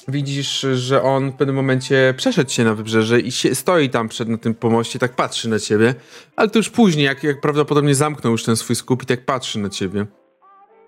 widzisz, 0.09 0.67
że 0.75 1.03
on 1.03 1.31
w 1.31 1.35
pewnym 1.35 1.57
momencie 1.57 2.15
przeszedł 2.17 2.51
się 2.51 2.65
na 2.65 2.75
wybrzeże 2.75 3.21
i 3.21 3.33
się, 3.33 3.55
stoi 3.55 3.91
tam 3.91 4.09
przed 4.09 4.29
na 4.29 4.39
tym 4.39 4.55
pomoście, 4.55 4.99
tak 4.99 5.17
patrzy 5.17 5.49
na 5.49 5.59
ciebie, 5.59 5.95
ale 6.37 6.49
to 6.51 6.59
już 6.59 6.71
później, 6.71 7.05
jak, 7.07 7.25
jak 7.25 7.41
prawdopodobnie 7.41 7.95
zamknął 7.95 8.33
już 8.33 8.45
ten 8.45 8.57
swój 8.57 8.77
skup 8.77 9.03
i 9.03 9.07
tak 9.07 9.25
patrzy 9.25 9.59
na 9.59 9.69
ciebie. 9.69 10.07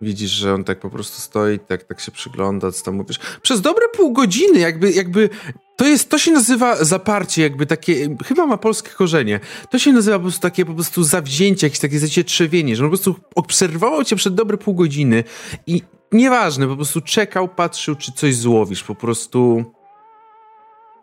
Widzisz, 0.02 0.30
że 0.30 0.54
on 0.54 0.64
tak 0.64 0.80
po 0.80 0.90
prostu 0.90 1.20
stoi, 1.20 1.58
tak, 1.58 1.84
tak 1.84 2.00
się 2.00 2.12
przygląda, 2.12 2.72
co 2.72 2.84
tam 2.84 2.94
mówisz. 2.94 3.18
Przez 3.42 3.60
dobre 3.60 3.88
pół 3.88 4.12
godziny, 4.12 4.58
jakby, 4.58 4.92
jakby 4.92 5.30
to 5.76 5.86
jest, 5.86 6.10
to 6.10 6.18
się 6.18 6.30
nazywa 6.30 6.84
zaparcie, 6.84 7.42
jakby 7.42 7.66
takie, 7.66 8.16
chyba 8.26 8.46
ma 8.46 8.56
polskie 8.56 8.90
korzenie. 8.90 9.40
To 9.70 9.78
się 9.78 9.92
nazywa 9.92 10.16
po 10.16 10.22
prostu 10.22 10.40
takie 10.40 10.64
po 10.64 10.74
prostu 10.74 11.04
zawzięcie, 11.04 11.66
jakieś 11.66 11.80
takie 11.80 11.98
zacietrzewienie, 11.98 12.76
że 12.76 12.84
on 12.84 12.90
po 12.90 12.96
prostu 12.96 13.14
obserwował 13.34 14.04
cię 14.04 14.16
przez 14.16 14.34
dobre 14.34 14.56
pół 14.56 14.74
godziny 14.74 15.24
i 15.66 15.82
nieważne, 16.12 16.68
po 16.68 16.76
prostu 16.76 17.00
czekał, 17.00 17.48
patrzył, 17.48 17.94
czy 17.94 18.12
coś 18.12 18.36
złowisz, 18.36 18.84
po 18.84 18.94
prostu... 18.94 19.64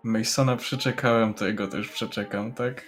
Masona 0.03 0.55
przeczekałem, 0.55 1.33
to 1.33 1.47
jego 1.47 1.67
też 1.67 1.89
przeczekam, 1.89 2.53
tak? 2.53 2.83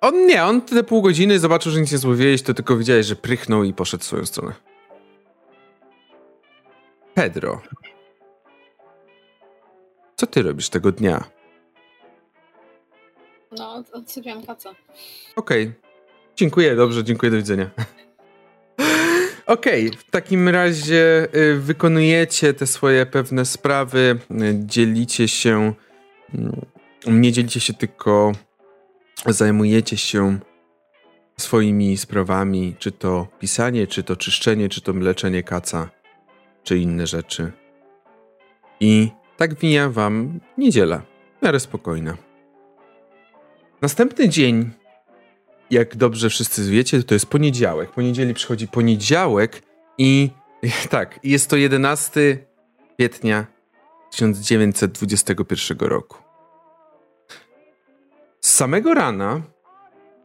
On 0.00 0.26
nie, 0.26 0.44
on 0.44 0.60
te 0.60 0.84
pół 0.84 1.02
godziny 1.02 1.38
zobaczył, 1.38 1.72
że 1.72 1.80
nic 1.80 1.92
nie 1.92 1.98
złowiłeś, 1.98 2.42
to 2.42 2.54
tylko 2.54 2.76
widziałeś, 2.76 3.06
że 3.06 3.16
prychnął 3.16 3.64
i 3.64 3.72
poszedł 3.72 4.02
w 4.02 4.06
swoją 4.06 4.26
stronę. 4.26 4.73
Pedro. 7.14 7.60
Co 10.16 10.26
ty 10.26 10.42
robisz 10.42 10.68
tego 10.68 10.92
dnia? 10.92 11.24
No, 13.58 13.74
od- 13.74 13.90
odsypiam 13.94 14.46
kaca. 14.46 14.70
Okej. 15.36 15.72
Dziękuję, 16.36 16.76
dobrze, 16.76 17.04
dziękuję, 17.04 17.30
do 17.32 17.36
widzenia. 17.38 17.70
Okej, 19.46 19.90
w 19.90 20.10
takim 20.10 20.48
razie 20.48 21.28
y, 21.34 21.56
wykonujecie 21.60 22.54
te 22.54 22.66
swoje 22.66 23.06
pewne 23.06 23.44
sprawy, 23.44 24.18
y, 24.30 24.54
dzielicie 24.66 25.28
się, 25.28 25.72
mm, 26.34 26.60
nie 27.06 27.32
dzielicie 27.32 27.60
się, 27.60 27.74
tylko 27.74 28.32
zajmujecie 29.26 29.96
się 29.96 30.38
swoimi 31.38 31.96
sprawami, 31.96 32.76
czy 32.78 32.92
to 32.92 33.26
pisanie, 33.38 33.86
czy 33.86 34.02
to 34.02 34.16
czyszczenie, 34.16 34.68
czy 34.68 34.80
to 34.80 34.92
mleczenie 34.92 35.42
kaca, 35.42 35.90
czy 36.64 36.78
inne 36.78 37.06
rzeczy. 37.06 37.52
I 38.80 39.10
tak 39.36 39.62
mija 39.62 39.90
wam 39.90 40.40
niedziela, 40.58 41.02
w 41.38 41.44
miarę 41.44 41.60
spokojna. 41.60 42.16
Następny 43.82 44.28
dzień 44.28 44.70
jak 45.70 45.96
dobrze 45.96 46.30
wszyscy 46.30 46.70
wiecie, 46.70 47.02
to 47.02 47.14
jest 47.14 47.26
poniedziałek. 47.26 47.90
Poniedzieli 47.90 48.34
przychodzi 48.34 48.68
poniedziałek 48.68 49.62
i 49.98 50.30
tak, 50.90 51.20
jest 51.22 51.50
to 51.50 51.56
11 51.56 52.46
kwietnia 52.94 53.46
1921 54.10 55.78
roku. 55.78 56.18
Z 58.40 58.50
samego 58.50 58.94
rana 58.94 59.42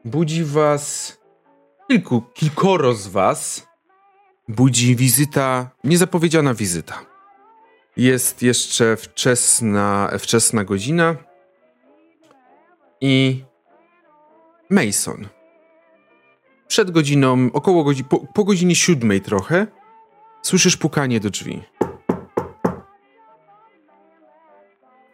budzi 0.06 0.44
was 0.44 1.18
kilku, 1.88 2.22
kilkoro 2.34 2.94
z 2.94 3.07
was 3.07 3.69
budzi 4.50 4.96
wizyta, 4.96 5.70
niezapowiedziana 5.84 6.54
wizyta. 6.54 7.06
Jest 7.98 8.42
jeszcze 8.42 8.98
wczesna, 8.98 10.12
wczesna 10.20 10.64
godzina 10.64 11.16
i 13.02 13.44
Mason. 14.70 15.28
Przed 16.68 16.92
godziną, 16.92 17.50
około 17.54 17.84
godziny, 17.84 18.10
po, 18.10 18.20
po 18.34 18.44
godzinie 18.44 18.76
siódmej 18.76 19.22
trochę, 19.22 19.68
słyszysz 20.42 20.78
pukanie 20.78 21.20
do 21.20 21.30
drzwi. 21.30 21.64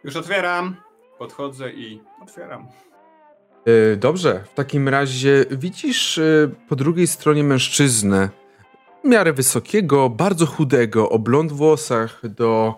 Już 0.04 0.16
otwieram. 0.16 0.76
Podchodzę 1.18 1.72
i 1.72 2.00
otwieram. 2.22 2.68
E, 3.66 3.96
dobrze, 3.96 4.44
w 4.52 4.54
takim 4.54 4.88
razie 4.88 5.44
widzisz 5.50 6.18
e, 6.18 6.50
po 6.68 6.76
drugiej 6.76 7.06
stronie 7.06 7.44
mężczyznę, 7.44 8.28
miarę 9.06 9.32
wysokiego, 9.32 10.10
bardzo 10.10 10.46
chudego, 10.46 11.10
o 11.10 11.18
blond 11.18 11.52
włosach 11.52 12.20
do 12.28 12.74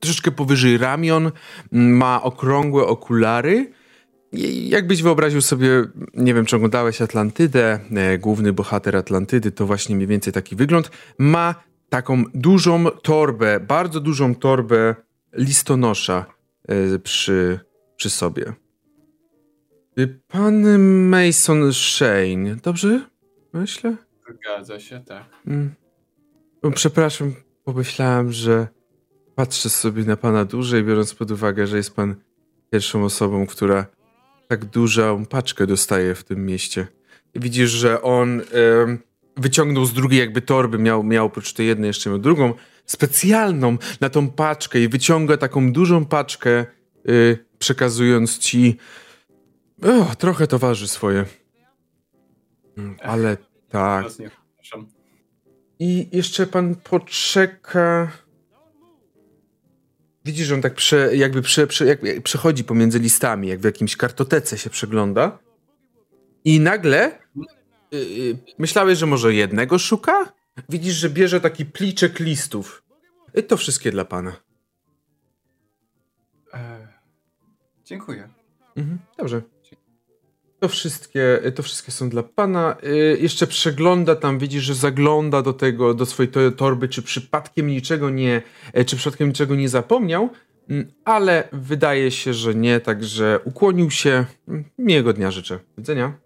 troszeczkę 0.00 0.30
powyżej 0.30 0.78
ramion, 0.78 1.32
ma 1.72 2.22
okrągłe 2.22 2.86
okulary. 2.86 3.72
Jakbyś 4.52 5.02
wyobraził 5.02 5.40
sobie, 5.40 5.68
nie 6.14 6.34
wiem 6.34 6.46
czy 6.46 6.56
oglądałeś 6.56 7.02
Atlantydę, 7.02 7.78
e, 7.96 8.18
główny 8.18 8.52
bohater 8.52 8.96
Atlantydy 8.96 9.52
to 9.52 9.66
właśnie 9.66 9.96
mniej 9.96 10.08
więcej 10.08 10.32
taki 10.32 10.56
wygląd, 10.56 10.90
ma 11.18 11.54
taką 11.88 12.24
dużą 12.34 12.84
torbę, 12.90 13.60
bardzo 13.60 14.00
dużą 14.00 14.34
torbę 14.34 14.94
listonosza 15.32 16.26
e, 16.68 16.98
przy, 16.98 17.60
przy 17.96 18.10
sobie. 18.10 18.52
Y, 19.98 20.20
Pan 20.28 20.78
Mason 21.08 21.72
Shane, 21.72 22.56
dobrze 22.62 23.00
myślę? 23.52 24.05
Zgadza 24.34 24.80
się, 24.80 25.00
tak. 25.00 25.24
Mm. 25.46 25.74
O, 26.62 26.70
Przepraszam, 26.70 27.34
pomyślałem, 27.64 28.32
że 28.32 28.68
patrzę 29.34 29.70
sobie 29.70 30.04
na 30.04 30.16
pana 30.16 30.44
dłużej, 30.44 30.84
biorąc 30.84 31.14
pod 31.14 31.30
uwagę, 31.30 31.66
że 31.66 31.76
jest 31.76 31.96
pan 31.96 32.14
pierwszą 32.70 33.04
osobą, 33.04 33.46
która 33.46 33.86
tak 34.48 34.64
dużą 34.64 35.26
paczkę 35.26 35.66
dostaje 35.66 36.14
w 36.14 36.24
tym 36.24 36.46
mieście. 36.46 36.86
Widzisz, 37.34 37.70
że 37.70 38.02
on 38.02 38.42
wyciągnął 39.36 39.84
z 39.84 39.92
drugiej 39.92 40.20
jakby 40.20 40.42
torby, 40.42 40.78
miał, 40.78 41.02
miał 41.02 41.26
oprócz 41.26 41.52
tej 41.52 41.66
jednej 41.66 41.88
jeszcze 41.88 42.10
miał 42.10 42.18
drugą, 42.18 42.54
specjalną 42.86 43.78
na 44.00 44.10
tą 44.10 44.30
paczkę 44.30 44.80
i 44.80 44.88
wyciąga 44.88 45.36
taką 45.36 45.72
dużą 45.72 46.04
paczkę, 46.04 46.66
y, 47.08 47.38
przekazując 47.58 48.38
ci 48.38 48.76
o, 49.82 50.14
trochę 50.14 50.46
towarzy 50.46 50.88
swoje. 50.88 51.24
Mm, 52.78 52.96
Ale 53.02 53.36
tak. 53.76 54.06
Przepraszam. 54.06 54.86
I 55.78 56.08
jeszcze 56.12 56.46
pan 56.46 56.74
poczeka. 56.74 58.12
Widzisz, 60.24 60.46
że 60.46 60.54
on 60.54 60.62
tak 60.62 60.74
prze, 60.74 61.16
jakby, 61.16 61.42
prze, 61.42 61.66
prze, 61.66 61.86
jakby 61.86 62.20
przechodzi 62.20 62.64
pomiędzy 62.64 62.98
listami, 62.98 63.48
jak 63.48 63.60
w 63.60 63.64
jakimś 63.64 63.96
kartotece 63.96 64.58
się 64.58 64.70
przegląda. 64.70 65.38
I 66.44 66.60
nagle 66.60 67.18
yy, 67.92 68.04
yy, 68.04 68.38
myślałeś, 68.58 68.98
że 68.98 69.06
może 69.06 69.34
jednego 69.34 69.78
szuka? 69.78 70.32
Widzisz, 70.68 70.94
że 70.94 71.10
bierze 71.10 71.40
taki 71.40 71.66
pliczek 71.66 72.20
listów. 72.20 72.82
I 73.34 73.42
to 73.42 73.56
wszystkie 73.56 73.90
dla 73.90 74.04
pana. 74.04 74.36
E, 76.54 76.88
dziękuję. 77.84 78.28
Mhm, 78.76 78.98
dobrze. 79.18 79.55
To 80.60 80.68
wszystkie, 80.68 81.40
to 81.54 81.62
wszystkie 81.62 81.92
są 81.92 82.08
dla 82.08 82.22
pana. 82.22 82.76
Y, 82.84 83.18
jeszcze 83.20 83.46
przegląda 83.46 84.16
tam, 84.16 84.38
widzisz, 84.38 84.64
że 84.64 84.74
zagląda 84.74 85.42
do 85.42 85.52
tego, 85.52 85.94
do 85.94 86.06
swojej 86.06 86.32
to- 86.32 86.50
torby, 86.50 86.88
czy 86.88 87.02
przypadkiem 87.02 87.66
niczego 87.66 88.10
nie, 88.10 88.42
e, 88.72 88.84
czy 88.84 88.96
przypadkiem 88.96 89.28
niczego 89.28 89.54
nie 89.54 89.68
zapomniał, 89.68 90.28
Mm, 90.68 90.92
ale 91.04 91.48
wydaje 91.52 92.10
się, 92.10 92.34
że 92.34 92.54
nie, 92.54 92.80
także 92.80 93.40
ukłonił 93.44 93.90
się. 93.90 94.24
Mm, 94.48 94.64
Miłego 94.78 95.12
dnia 95.12 95.30
życzę. 95.30 95.56
Do 95.56 95.62
widzenia. 95.78 96.18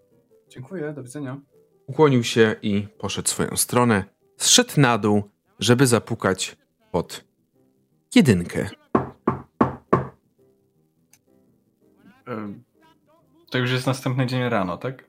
Dziękuję, 0.48 0.93
do 0.93 1.02
widzenia. 1.02 1.40
Ukłonił 1.86 2.24
się 2.24 2.57
i 2.62 2.86
poszedł 2.98 3.28
swoją 3.28 3.57
stronę. 3.57 4.05
Zszedł 4.36 4.70
na 4.77 4.98
dół, 4.98 5.23
żeby 5.59 5.86
zapukać 5.86 6.57
pod 6.93 7.24
jedynkę. 8.15 8.70
E, 12.28 12.55
To 13.51 13.59
już 13.59 13.70
jest 13.70 13.86
następny 13.86 14.27
dzień 14.27 14.48
rano, 14.48 14.77
tak? 14.77 15.05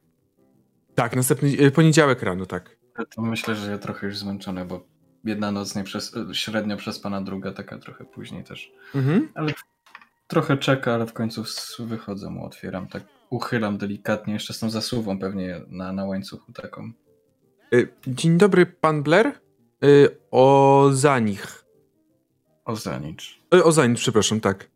Tak, 0.95 1.15
następny 1.15 1.49
e, 1.59 1.71
poniedziałek 1.71 2.23
rano, 2.23 2.45
tak. 2.45 2.77
To 3.15 3.21
myślę, 3.21 3.55
że 3.55 3.71
ja 3.71 3.77
trochę 3.77 4.07
już 4.07 4.17
zmęczony, 4.17 4.65
bo 4.65 4.85
jedna 5.23 5.51
noc 5.51 5.75
nie 5.75 5.83
przez, 5.83 6.15
e, 6.17 6.35
średnio 6.35 6.77
przez 6.77 6.99
pana, 6.99 7.21
druga 7.21 7.51
taka 7.51 7.77
trochę 7.77 8.05
później 8.05 8.43
też. 8.43 8.71
Mhm. 8.95 9.29
Ale 9.35 9.53
trochę 10.27 10.57
czeka, 10.57 10.93
ale 10.93 11.07
w 11.07 11.13
końcu 11.13 11.43
wychodzę 11.79 12.29
mu, 12.29 12.45
otwieram, 12.45 12.87
tak 12.87 13.03
uchylam 13.29 13.77
delikatnie, 13.77 14.33
jeszcze 14.33 14.53
z 14.53 14.59
tą 14.59 14.69
zasuwą 14.69 15.19
pewnie 15.19 15.61
na, 15.67 15.93
na 15.93 16.05
łańcuchu 16.05 16.53
taką. 16.53 16.91
Y, 17.73 17.93
Dzień 18.07 18.37
dobry, 18.37 18.65
pan 18.65 19.03
Blair. 19.03 19.31
O 20.31 20.89
zanich. 20.93 21.65
O 22.65 22.75
zanicz. 22.75 23.41
O 23.51 23.71
zanicz, 23.71 23.99
przepraszam, 23.99 24.39
tak. 24.39 24.69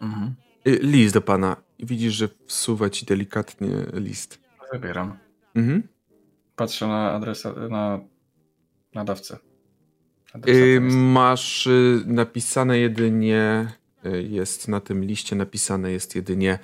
Mhm. 0.00 0.34
List 0.66 1.14
do 1.14 1.20
pana. 1.20 1.65
I 1.78 1.86
widzisz, 1.86 2.14
że 2.14 2.28
wsuwa 2.46 2.90
ci 2.90 3.06
delikatnie 3.06 3.70
list. 3.92 4.38
Wybieram. 4.72 5.18
Mhm. 5.54 5.82
Patrzę 6.56 6.86
na 6.86 7.12
adresa, 7.12 7.52
na 7.52 8.00
nadawcę. 8.94 9.38
Y, 10.48 10.50
jest. 10.50 10.96
Masz 10.96 11.66
y, 11.66 12.02
napisane 12.06 12.78
jedynie, 12.78 13.72
y, 14.06 14.22
jest 14.22 14.68
na 14.68 14.80
tym 14.80 15.04
liście 15.04 15.36
napisane 15.36 15.92
jest 15.92 16.14
jedynie 16.14 16.58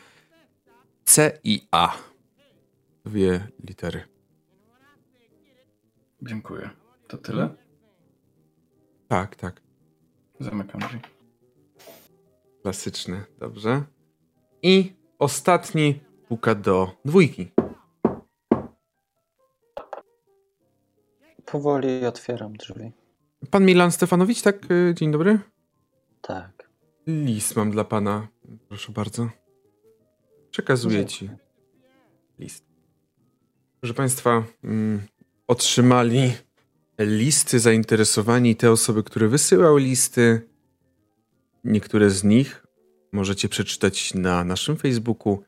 C 1.04 1.38
i 1.44 1.68
A. 1.70 1.96
Dwie 3.04 3.48
litery. 3.64 4.02
Dziękuję. 6.22 6.70
To 7.08 7.18
tyle? 7.18 7.48
Tak, 9.08 9.36
tak. 9.36 9.60
Zamykam 10.40 10.80
drzwi. 10.80 11.00
Klasyczne, 12.62 13.24
dobrze. 13.38 13.82
I 14.62 14.92
ostatni 15.22 16.00
puka 16.28 16.54
do 16.54 16.92
dwójki. 17.04 17.52
Powoli 21.44 22.06
otwieram 22.06 22.56
drzwi. 22.56 22.92
Pan 23.50 23.64
Milan 23.64 23.92
Stefanowicz, 23.92 24.42
tak? 24.42 24.70
Y, 24.70 24.94
Dzień 24.94 25.12
dobry. 25.12 25.38
Tak. 26.20 26.70
List 27.06 27.56
mam 27.56 27.70
dla 27.70 27.84
pana. 27.84 28.28
Proszę 28.68 28.92
bardzo. 28.92 29.28
Przekazuję 30.50 31.06
ci 31.06 31.30
list. 32.38 32.64
Proszę 33.80 33.94
państwa, 33.94 34.44
mm, 34.64 35.02
otrzymali 35.48 36.32
listy 36.98 37.60
zainteresowani 37.60 38.56
te 38.56 38.70
osoby, 38.70 39.02
które 39.02 39.28
wysyłały 39.28 39.80
listy. 39.80 40.48
Niektóre 41.64 42.10
z 42.10 42.24
nich 42.24 42.61
możecie 43.12 43.48
przeczytać 43.48 44.14
na 44.14 44.44
naszym 44.44 44.76
Facebooku 44.76 45.44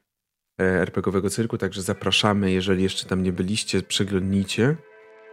e, 0.60 0.65
RPGowego 0.65 1.31
Cyrku, 1.31 1.59
także 1.59 1.83
zapraszamy, 1.83 2.52
jeżeli 2.52 2.83
jeszcze 2.83 3.07
tam 3.07 3.23
nie 3.23 3.33
byliście, 3.33 3.83
przeglądnijcie. 3.83 4.76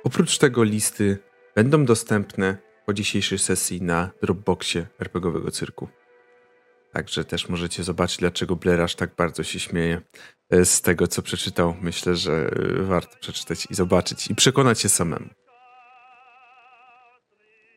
Oprócz 0.03 0.37
tego 0.37 0.63
listy 0.63 1.17
będą 1.55 1.85
dostępne 1.85 2.57
po 2.85 2.93
dzisiejszej 2.93 3.39
sesji 3.39 3.81
na 3.81 4.11
Dropboxie 4.21 4.87
RPGowego 4.99 5.51
Cyrku. 5.51 5.87
Także 6.93 7.25
też 7.25 7.49
możecie 7.49 7.83
zobaczyć, 7.83 8.17
dlaczego 8.17 8.55
Blair 8.55 8.81
aż 8.81 8.95
tak 8.95 9.15
bardzo 9.15 9.43
się 9.43 9.59
śmieje 9.59 10.01
e, 10.49 10.65
z 10.65 10.81
tego, 10.81 11.07
co 11.07 11.21
przeczytał. 11.21 11.75
Myślę, 11.81 12.15
że 12.15 12.51
e, 12.79 12.83
warto 12.83 13.17
przeczytać 13.19 13.67
i 13.69 13.75
zobaczyć 13.75 14.27
i 14.27 14.35
przekonać 14.35 14.79
się 14.79 14.89
samemu. 14.89 15.29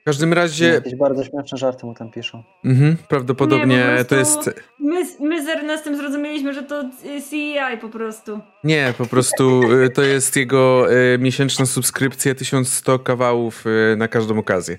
W 0.05 0.07
każdym 0.07 0.33
razie, 0.33 0.67
Jakieś 0.67 0.95
bardzo 0.95 1.25
śmieszne 1.25 1.59
żarty 1.59 1.87
mu 1.87 1.95
tam 1.95 2.11
piszą. 2.11 2.43
mhm, 2.65 2.97
prawdopodobnie 3.09 3.67
Nie, 3.67 4.05
to 4.05 4.17
jest. 4.17 4.51
My, 4.79 5.07
my 5.21 5.45
z 5.45 5.49
Ernestem 5.49 5.97
zrozumieliśmy, 5.97 6.55
że 6.55 6.63
to 6.63 6.81
y, 6.83 7.23
CEI 7.31 7.79
po 7.81 7.89
prostu. 7.89 8.41
Nie, 8.65 8.95
po 8.99 9.07
prostu 9.07 9.63
e, 9.85 9.89
to 9.89 10.03
jest 10.03 10.37
jego 10.37 10.87
e, 10.93 11.19
miesięczna 11.19 11.67
subskrypcja 11.67 12.35
1100 12.35 12.99
kawałów 12.99 13.65
e, 13.93 13.97
na 13.97 14.09
każdą 14.09 14.39
okazję. 14.39 14.77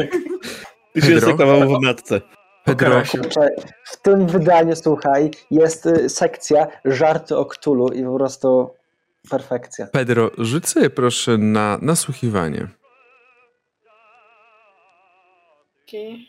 Jest 0.94 1.08
Pedro? 1.08 1.36
kawału 1.36 1.78
w 1.78 1.82
matce. 1.82 2.20
Pedro, 2.64 3.02
w 3.84 3.96
tym 4.02 4.26
wydaniu, 4.26 4.76
słuchaj, 4.76 5.30
jest 5.50 5.86
y, 5.86 6.08
sekcja 6.08 6.66
żarty 6.84 7.36
o 7.36 7.46
Ktulu 7.46 7.88
i 7.88 8.04
po 8.04 8.16
prostu 8.16 8.70
perfekcja. 9.30 9.86
Pedro, 9.86 10.30
rzuć 10.38 10.68
sobie 10.68 10.90
proszę 10.90 11.38
na 11.38 11.78
nasłuchiwanie. 11.82 12.68
Okej. 15.94 16.28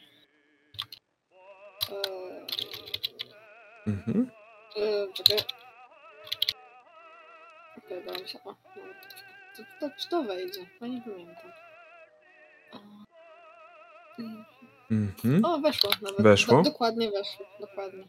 Eee, 1.92 2.46
Mhm. 3.88 4.32
eee, 4.76 5.14
czekaj. 5.14 5.38
Okej, 7.78 7.98
okay, 8.00 8.22
mi 8.22 8.30
się. 8.30 8.40
O, 8.44 8.56
no. 8.76 8.84
to, 9.58 9.64
to, 9.80 9.96
czy 9.98 10.10
to 10.10 10.24
wejdzie? 10.24 10.60
Ja 10.82 10.88
nie 10.88 11.02
pamiętam. 11.02 11.52
Mhm. 14.92 15.46
O, 15.46 15.60
weszło 15.60 15.90
nawet. 16.02 16.22
Weszło? 16.22 16.64
Do, 16.64 16.70
dokładnie 16.70 17.12
weszło, 17.12 17.46
dokładnie. 17.60 18.04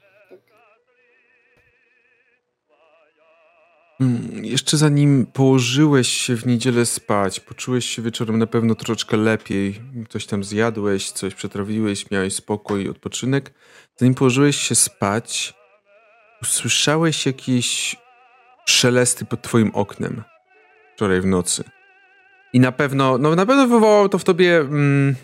Jeszcze 4.42 4.76
zanim 4.76 5.26
położyłeś 5.26 6.08
się 6.08 6.36
w 6.36 6.46
niedzielę 6.46 6.86
spać, 6.86 7.40
poczułeś 7.40 7.86
się 7.86 8.02
wieczorem 8.02 8.38
na 8.38 8.46
pewno 8.46 8.74
troszeczkę 8.74 9.16
lepiej. 9.16 9.80
Coś 10.08 10.26
tam 10.26 10.44
zjadłeś, 10.44 11.10
coś 11.10 11.34
przetrawiłeś, 11.34 12.10
miałeś 12.10 12.34
spokój 12.34 12.84
i 12.84 12.88
odpoczynek. 12.88 13.52
Zanim 13.96 14.14
położyłeś 14.14 14.56
się 14.56 14.74
spać, 14.74 15.54
usłyszałeś 16.42 17.26
jakieś 17.26 17.96
szelesty 18.66 19.24
pod 19.24 19.42
twoim 19.42 19.70
oknem 19.74 20.22
wczoraj 20.96 21.20
w 21.20 21.26
nocy. 21.26 21.64
I 22.52 22.60
na 22.60 22.72
pewno, 22.72 23.18
no 23.18 23.34
na 23.34 23.46
pewno 23.46 23.68
wywołało 23.68 24.08
to 24.08 24.18
w 24.18 24.24
tobie 24.24 24.58
mm, 24.58 25.14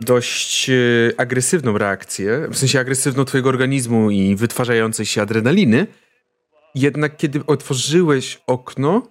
dość 0.00 0.70
e, 0.70 0.74
agresywną 1.16 1.78
reakcję, 1.78 2.48
w 2.50 2.58
sensie 2.58 2.80
agresywną 2.80 3.24
twojego 3.24 3.48
organizmu 3.48 4.10
i 4.10 4.36
wytwarzającej 4.36 5.06
się 5.06 5.22
adrenaliny. 5.22 5.86
Jednak 6.74 7.16
kiedy 7.16 7.46
otworzyłeś 7.46 8.42
okno, 8.46 9.02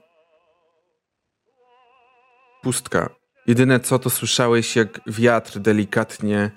pustka. 2.61 3.09
Jedyne 3.47 3.79
co 3.79 3.99
to 3.99 4.09
słyszałeś, 4.09 4.75
jak 4.75 4.99
wiatr 5.07 5.59
delikatnie 5.59 6.51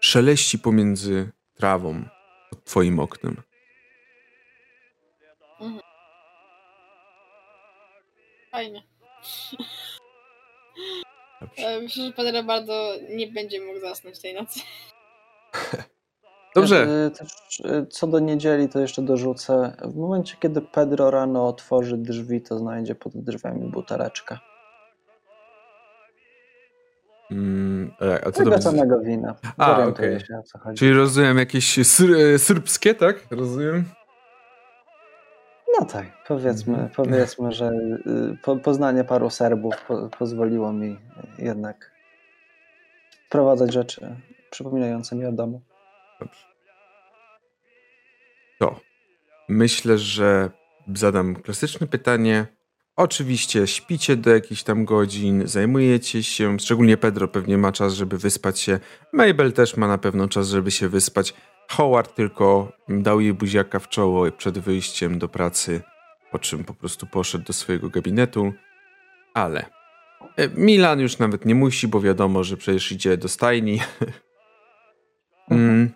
szeleści 0.00 0.58
pomiędzy 0.58 1.32
trawą 1.54 2.04
pod 2.50 2.64
twoim 2.64 3.00
oknem. 3.00 3.42
Fajnie. 8.50 8.82
Dobrze. 11.40 11.62
E, 11.66 11.80
Myślę, 11.80 12.06
że 12.06 12.12
Pedro 12.12 12.42
bardzo 12.42 12.94
nie 13.10 13.26
będzie 13.26 13.60
mógł 13.60 13.80
zasnąć 13.80 14.20
tej 14.20 14.34
nocy. 14.34 14.60
Dobrze. 16.60 16.86
E, 17.06 17.10
Też, 17.10 17.28
co 17.90 18.06
do 18.06 18.18
niedzieli, 18.18 18.68
to 18.68 18.80
jeszcze 18.80 19.02
dorzucę. 19.02 19.76
W 19.84 19.96
momencie, 19.96 20.36
kiedy 20.40 20.62
Pedro 20.62 21.10
rano 21.10 21.48
otworzy 21.48 21.96
drzwi, 21.98 22.42
to 22.42 22.58
znajdzie 22.58 22.94
pod 22.94 23.12
drzwiami 23.16 23.70
buteleczkę. 23.70 24.38
Mm, 27.30 27.90
e, 28.02 28.14
a 28.26 28.32
co 28.32 28.44
to 28.44 28.50
Tego 28.50 28.62
samego 28.62 29.00
wina. 29.00 29.34
A, 29.58 29.84
okej. 29.86 30.20
się, 30.20 30.38
o 30.38 30.42
co 30.42 30.58
chodzi. 30.58 30.78
Czyli 30.78 30.92
rozumiem 30.92 31.38
jakieś 31.38 31.86
syr, 31.88 32.10
e, 32.16 32.38
syrbskie, 32.38 32.94
tak? 32.94 33.16
Rozumiem. 33.30 33.84
No 35.80 35.86
tak, 35.86 36.06
powiedzmy, 36.28 36.72
Mhm. 36.74 36.90
powiedzmy 36.96 37.52
że 37.52 37.68
y, 37.70 38.36
po, 38.42 38.56
poznanie 38.56 39.04
paru 39.04 39.30
Serbów 39.30 39.74
po, 39.88 40.08
pozwoliło 40.18 40.72
mi 40.72 40.98
jednak 41.38 41.90
wprowadzać 43.28 43.72
rzeczy 43.72 44.16
przypominające 44.50 45.16
mi 45.16 45.26
o 45.26 45.32
domu. 45.32 45.60
Dobrze. 46.20 46.46
To 48.58 48.80
myślę, 49.48 49.98
że 49.98 50.50
zadam 50.94 51.36
klasyczne 51.36 51.86
pytanie. 51.86 52.46
Oczywiście 52.96 53.66
śpicie 53.66 54.16
do 54.16 54.30
jakichś 54.30 54.62
tam 54.62 54.84
godzin, 54.84 55.46
zajmujecie 55.46 56.22
się, 56.22 56.58
szczególnie 56.58 56.96
Pedro 56.96 57.28
pewnie 57.28 57.58
ma 57.58 57.72
czas, 57.72 57.94
żeby 57.94 58.18
wyspać 58.18 58.60
się. 58.60 58.78
Mabel 59.12 59.52
też 59.52 59.76
ma 59.76 59.88
na 59.88 59.98
pewno 59.98 60.28
czas, 60.28 60.48
żeby 60.48 60.70
się 60.70 60.88
wyspać. 60.88 61.34
Howard 61.68 62.14
tylko 62.14 62.72
dał 62.88 63.20
jej 63.20 63.34
buziaka 63.34 63.78
w 63.78 63.88
czoło 63.88 64.32
przed 64.32 64.58
wyjściem 64.58 65.18
do 65.18 65.28
pracy, 65.28 65.80
po 66.30 66.38
czym 66.38 66.64
po 66.64 66.74
prostu 66.74 67.06
poszedł 67.06 67.44
do 67.44 67.52
swojego 67.52 67.90
gabinetu. 67.90 68.52
Ale 69.34 69.66
e, 70.36 70.48
Milan 70.48 71.00
już 71.00 71.18
nawet 71.18 71.44
nie 71.44 71.54
musi, 71.54 71.88
bo 71.88 72.00
wiadomo, 72.00 72.44
że 72.44 72.56
przecież 72.56 72.92
idzie 72.92 73.16
do 73.16 73.28
stajni. 73.28 73.80
Mm, 75.50 75.90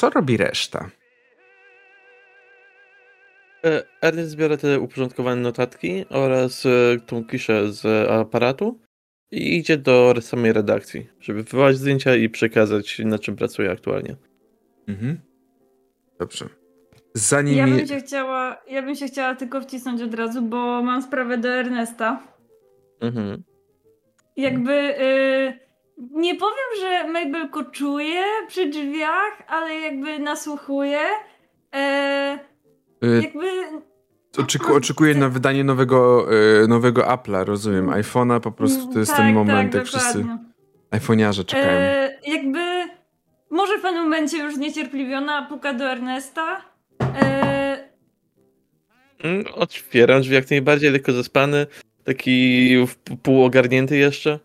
Co 0.00 0.10
robi 0.10 0.36
reszta? 0.36 0.90
E, 3.64 3.82
Ernest 4.02 4.30
zbiera 4.30 4.56
te 4.56 4.80
uporządkowane 4.80 5.42
notatki 5.42 6.04
oraz 6.10 6.66
e, 6.66 6.70
tą 7.06 7.24
kiszę 7.24 7.72
z 7.72 8.10
aparatu 8.10 8.80
i 9.30 9.56
idzie 9.58 9.76
do 9.76 10.14
samej 10.20 10.52
redakcji, 10.52 11.06
żeby 11.20 11.42
wywołać 11.42 11.76
zdjęcia 11.76 12.16
i 12.16 12.28
przekazać, 12.28 12.98
na 13.04 13.18
czym 13.18 13.36
pracuje 13.36 13.70
aktualnie. 13.70 14.16
Mhm. 14.88 15.20
Dobrze. 16.18 16.48
Zanim. 17.14 17.56
Ja 17.56 17.66
bym 17.66 17.86
się 17.86 17.96
chciała, 17.96 18.62
ja 18.68 18.82
bym 18.82 18.94
się 18.94 19.06
chciała 19.06 19.34
tylko 19.34 19.60
wcisnąć 19.60 20.02
od 20.02 20.14
razu, 20.14 20.42
bo 20.42 20.82
mam 20.82 21.02
sprawę 21.02 21.38
do 21.38 21.48
Ernesta. 21.48 22.22
Mhm. 23.00 23.42
Jakby 24.36 24.72
y, 24.72 25.69
nie 26.10 26.34
powiem, 26.34 26.80
że 26.80 27.08
Mabel 27.08 27.48
koczuje 27.48 28.22
przy 28.48 28.66
drzwiach, 28.68 29.42
ale 29.48 29.74
jakby 29.74 30.18
nasłuchuje. 30.18 31.00
E, 31.74 32.38
y, 33.04 33.22
jakby 33.22 33.46
Oczeku, 34.38 34.74
oczekuję 34.74 35.14
na 35.14 35.28
wydanie 35.28 35.64
nowego, 35.64 36.26
y, 36.62 36.68
nowego 36.68 37.02
Apple'a, 37.02 37.44
rozumiem. 37.44 37.86
iPhone'a 37.86 38.40
po 38.40 38.52
prostu 38.52 38.92
to 38.92 38.98
jest 38.98 39.16
ten 39.16 39.26
tak, 39.26 39.34
moment, 39.34 39.72
tak, 39.72 39.74
jak 39.78 39.86
wszyscy 39.86 40.24
iPhoniarze 40.90 41.44
czekają. 41.44 41.68
E, 41.78 42.18
jakby 42.26 42.60
może 43.50 43.78
w 43.78 43.82
pewnym 43.82 44.02
momencie 44.02 44.38
już 44.38 44.56
niecierpliwiona 44.56 45.42
puka 45.48 45.74
do 45.74 45.84
Ernesta. 45.84 46.62
E, 47.22 47.60
Mm, 49.24 49.44
Otwieram 49.54 50.20
drzwi 50.20 50.34
jak 50.34 50.50
najbardziej, 50.50 50.90
lekko 50.90 51.12
zaspany, 51.12 51.66
taki 52.04 52.76
w- 52.86 52.96
półogarnięty 53.22 53.96
jeszcze. 53.96 54.38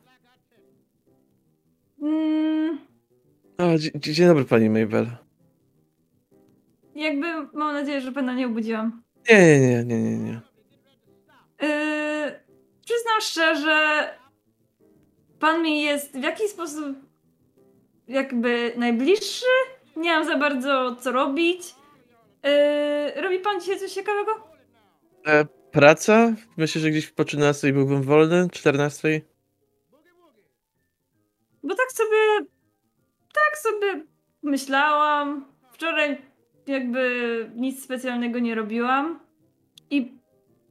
Dzie- 3.78 3.92
dzień 4.14 4.28
dobry 4.28 4.46
pani 4.46 4.70
Mabel. 4.70 5.08
jakby 6.96 7.26
mam 7.54 7.74
nadzieję, 7.74 8.02
że 8.02 8.12
pana 8.12 8.34
nie 8.34 8.46
obudziłam. 8.48 9.04
Nie, 9.30 9.60
nie, 9.60 9.60
nie, 9.60 9.84
nie, 9.84 10.02
nie, 10.02 10.18
nie. 10.18 10.42
Yy, 11.62 12.40
przyznam 12.86 13.22
szczerze, 13.22 14.10
pan 15.40 15.62
mi 15.64 15.82
jest 15.82 16.12
w 16.20 16.24
jakiś 16.24 16.50
sposób 16.52 16.98
jakby 18.08 18.74
najbliższy. 18.78 19.46
Nie 19.96 20.10
mam 20.10 20.26
za 20.26 20.38
bardzo 20.38 20.96
co 20.96 21.12
robić. 21.12 21.76
Yy, 23.16 23.22
robi 23.22 23.40
pan 23.40 23.60
dzisiaj 23.62 23.80
coś 23.80 23.92
ciekawego? 23.94 24.32
E, 25.28 25.46
praca? 25.72 26.34
Myślę, 26.58 26.82
że 26.82 26.90
gdzieś 26.90 27.08
po 27.12 27.24
13 27.26 27.74
byłbym 27.74 28.02
wolny, 28.04 28.48
14. 28.52 29.22
Bo 31.64 31.76
tak 31.76 31.92
sobie, 31.92 32.50
tak 33.36 33.58
sobie 33.58 34.04
myślałam. 34.44 35.46
Wczoraj 35.72 36.22
jakby 36.68 37.52
nic 37.56 37.84
specjalnego 37.84 38.40
nie 38.40 38.56
robiłam. 38.56 39.20
I 39.90 40.18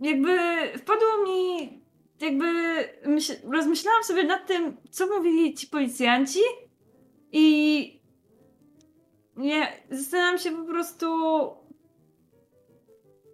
jakby 0.00 0.38
wpadło 0.78 1.08
mi, 1.26 1.68
jakby 2.20 2.44
myśl, 3.06 3.32
rozmyślałam 3.52 4.04
sobie 4.04 4.24
nad 4.24 4.46
tym, 4.46 4.76
co 4.90 5.06
mówili 5.06 5.54
ci 5.54 5.66
policjanci. 5.66 6.40
I 7.32 8.00
nie, 9.36 9.72
zastanawiam 9.90 10.38
się 10.38 10.50
po 10.50 10.64
prostu. 10.64 11.06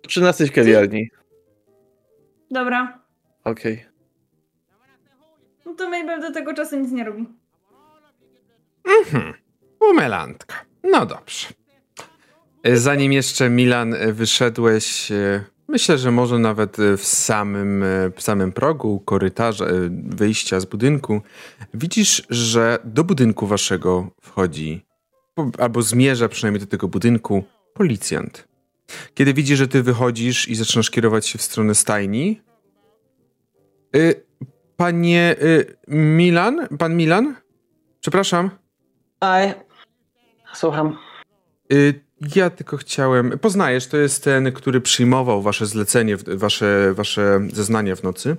13 0.09 0.47
w 0.47 0.53
kawiarni. 0.53 1.11
Dobra, 2.51 3.03
Okej. 3.45 3.87
no 5.67 5.75
to 5.75 5.91
Mabel 5.91 6.21
do 6.21 6.33
tego 6.33 6.55
czasu 6.55 6.77
nic 6.81 6.93
nie 6.93 7.05
robi. 7.05 7.27
Mhm. 8.85 9.35
Bumelantka. 9.81 10.55
No 10.85 11.07
dobrze. 11.07 11.47
Zanim 12.75 13.13
jeszcze 13.13 13.51
Milan 13.51 13.95
wyszedłeś, 14.13 15.13
e, 15.13 15.45
myślę, 15.69 15.99
że 15.99 16.11
może 16.11 16.39
nawet 16.39 16.77
w 16.97 17.05
samym, 17.05 17.83
e, 17.83 18.11
w 18.17 18.23
samym 18.23 18.53
progu 18.53 19.01
korytarza, 19.01 19.65
e, 19.65 19.71
wyjścia 20.07 20.61
z 20.61 20.65
budynku, 20.65 21.23
widzisz, 21.75 22.23
że 22.31 22.79
do 22.85 23.05
budynku 23.05 23.47
waszego 23.47 24.11
wchodzi, 24.23 24.87
albo 25.59 25.83
zmierza 25.83 26.29
przynajmniej 26.29 26.61
do 26.61 26.67
tego 26.67 26.89
budynku, 26.89 27.45
policjant. 27.75 28.49
Kiedy 29.15 29.35
widzi, 29.35 29.57
że 29.57 29.69
ty 29.69 29.83
wychodzisz 29.83 30.49
i 30.49 30.55
zaczynasz 30.55 30.91
kierować 30.91 31.27
się 31.27 31.39
w 31.39 31.43
stronę 31.43 31.75
stajni, 31.75 32.41
y, 33.97 34.27
panie 34.77 35.37
y, 35.43 35.77
Milan, 35.89 36.69
pan 36.79 36.97
Milan? 36.97 37.37
Przepraszam. 38.01 38.51
Aj, 39.21 39.55
słucham. 40.55 40.97
Y, 41.73 42.01
Ja 42.37 42.51
tylko 42.51 42.77
chciałem. 42.77 43.39
Poznajesz, 43.39 43.87
to 43.87 43.97
jest 43.97 44.25
ten, 44.25 44.53
który 44.53 44.81
przyjmował 44.81 45.43
wasze 45.43 45.67
zlecenie, 45.67 46.17
wasze, 46.17 46.93
wasze 46.95 47.41
zeznania 47.53 47.97
w 47.97 48.03
nocy. 48.03 48.37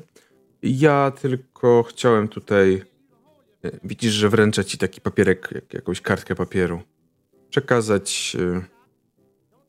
Ja 0.64 1.12
tylko 1.22 1.84
chciałem 1.84 2.28
tutaj. 2.28 2.84
y, 3.66 3.80
Widzisz, 3.84 4.14
że 4.14 4.30
wręczę 4.30 4.66
ci 4.66 4.78
taki 4.78 5.02
papierek, 5.02 5.50
jak, 5.52 5.74
jakąś 5.74 6.02
kartkę 6.02 6.36
papieru. 6.36 6.82
Przekazać 7.50 8.38
y, 8.40 8.62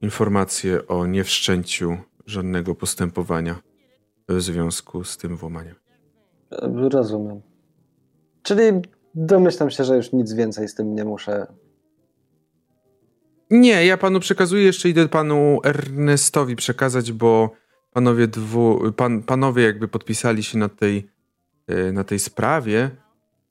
informację 0.01 0.87
o 0.87 1.07
niewszczęciu 1.07 1.97
żadnego 2.27 2.75
postępowania 2.75 3.59
w 4.29 4.41
związku 4.41 5.05
z 5.05 5.17
tym 5.17 5.37
włamaniem. 5.37 5.75
Rozumiem. 6.93 7.41
Czyli 8.43 8.63
domyślam 9.15 9.71
się, 9.71 9.85
że 9.85 9.97
już 9.97 10.13
nic 10.13 10.33
więcej 10.33 10.69
z 10.69 10.75
tym 10.75 10.95
nie 10.95 11.05
muszę. 11.05 11.47
Nie, 13.51 13.87
ja 13.87 13.97
panu 13.97 14.21
przekazuję, 14.21 14.63
jeszcze 14.63 14.89
idę 14.89 15.09
panu 15.09 15.61
Ernestowi 15.65 16.57
przekazać, 16.57 17.13
bo 17.13 17.51
panowie 17.93 18.29
dwu, 18.29 18.93
pan, 18.97 19.23
panowie 19.23 19.63
jakby 19.63 19.89
podpisali 19.89 20.43
się 20.43 20.59
na 20.59 20.69
tej, 20.69 21.11
e, 21.67 21.93
na 21.93 22.05
tej 22.05 22.19
sprawie, 22.19 22.91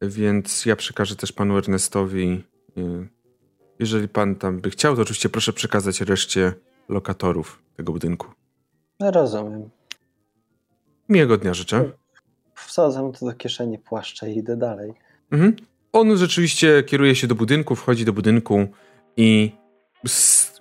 więc 0.02 0.66
ja 0.66 0.76
przekażę 0.76 1.16
też 1.16 1.32
panu 1.32 1.58
Ernestowi. 1.58 2.44
e, 2.78 3.08
Jeżeli 3.80 4.08
pan 4.08 4.36
tam 4.36 4.60
by 4.60 4.70
chciał, 4.70 4.96
to 4.96 5.02
oczywiście 5.02 5.30
proszę 5.30 5.54
przekazać 5.54 6.02
reszcie 6.02 6.54
lokatorów 6.90 7.64
tego 7.78 7.92
budynku. 7.92 8.28
Rozumiem. 9.00 9.70
Miłego 11.10 11.38
dnia 11.38 11.54
życzę. 11.54 11.92
Wsadzam 12.56 13.12
to 13.12 13.26
do 13.26 13.34
kieszeni 13.34 13.80
płaszcza 13.80 14.28
i 14.28 14.38
idę 14.38 14.58
dalej. 14.58 14.94
Mhm. 15.32 15.56
On 15.94 16.18
rzeczywiście 16.18 16.84
kieruje 16.84 17.16
się 17.16 17.28
do 17.28 17.36
budynku, 17.36 17.76
wchodzi 17.76 18.06
do 18.06 18.14
budynku 18.14 18.68
i 19.18 19.52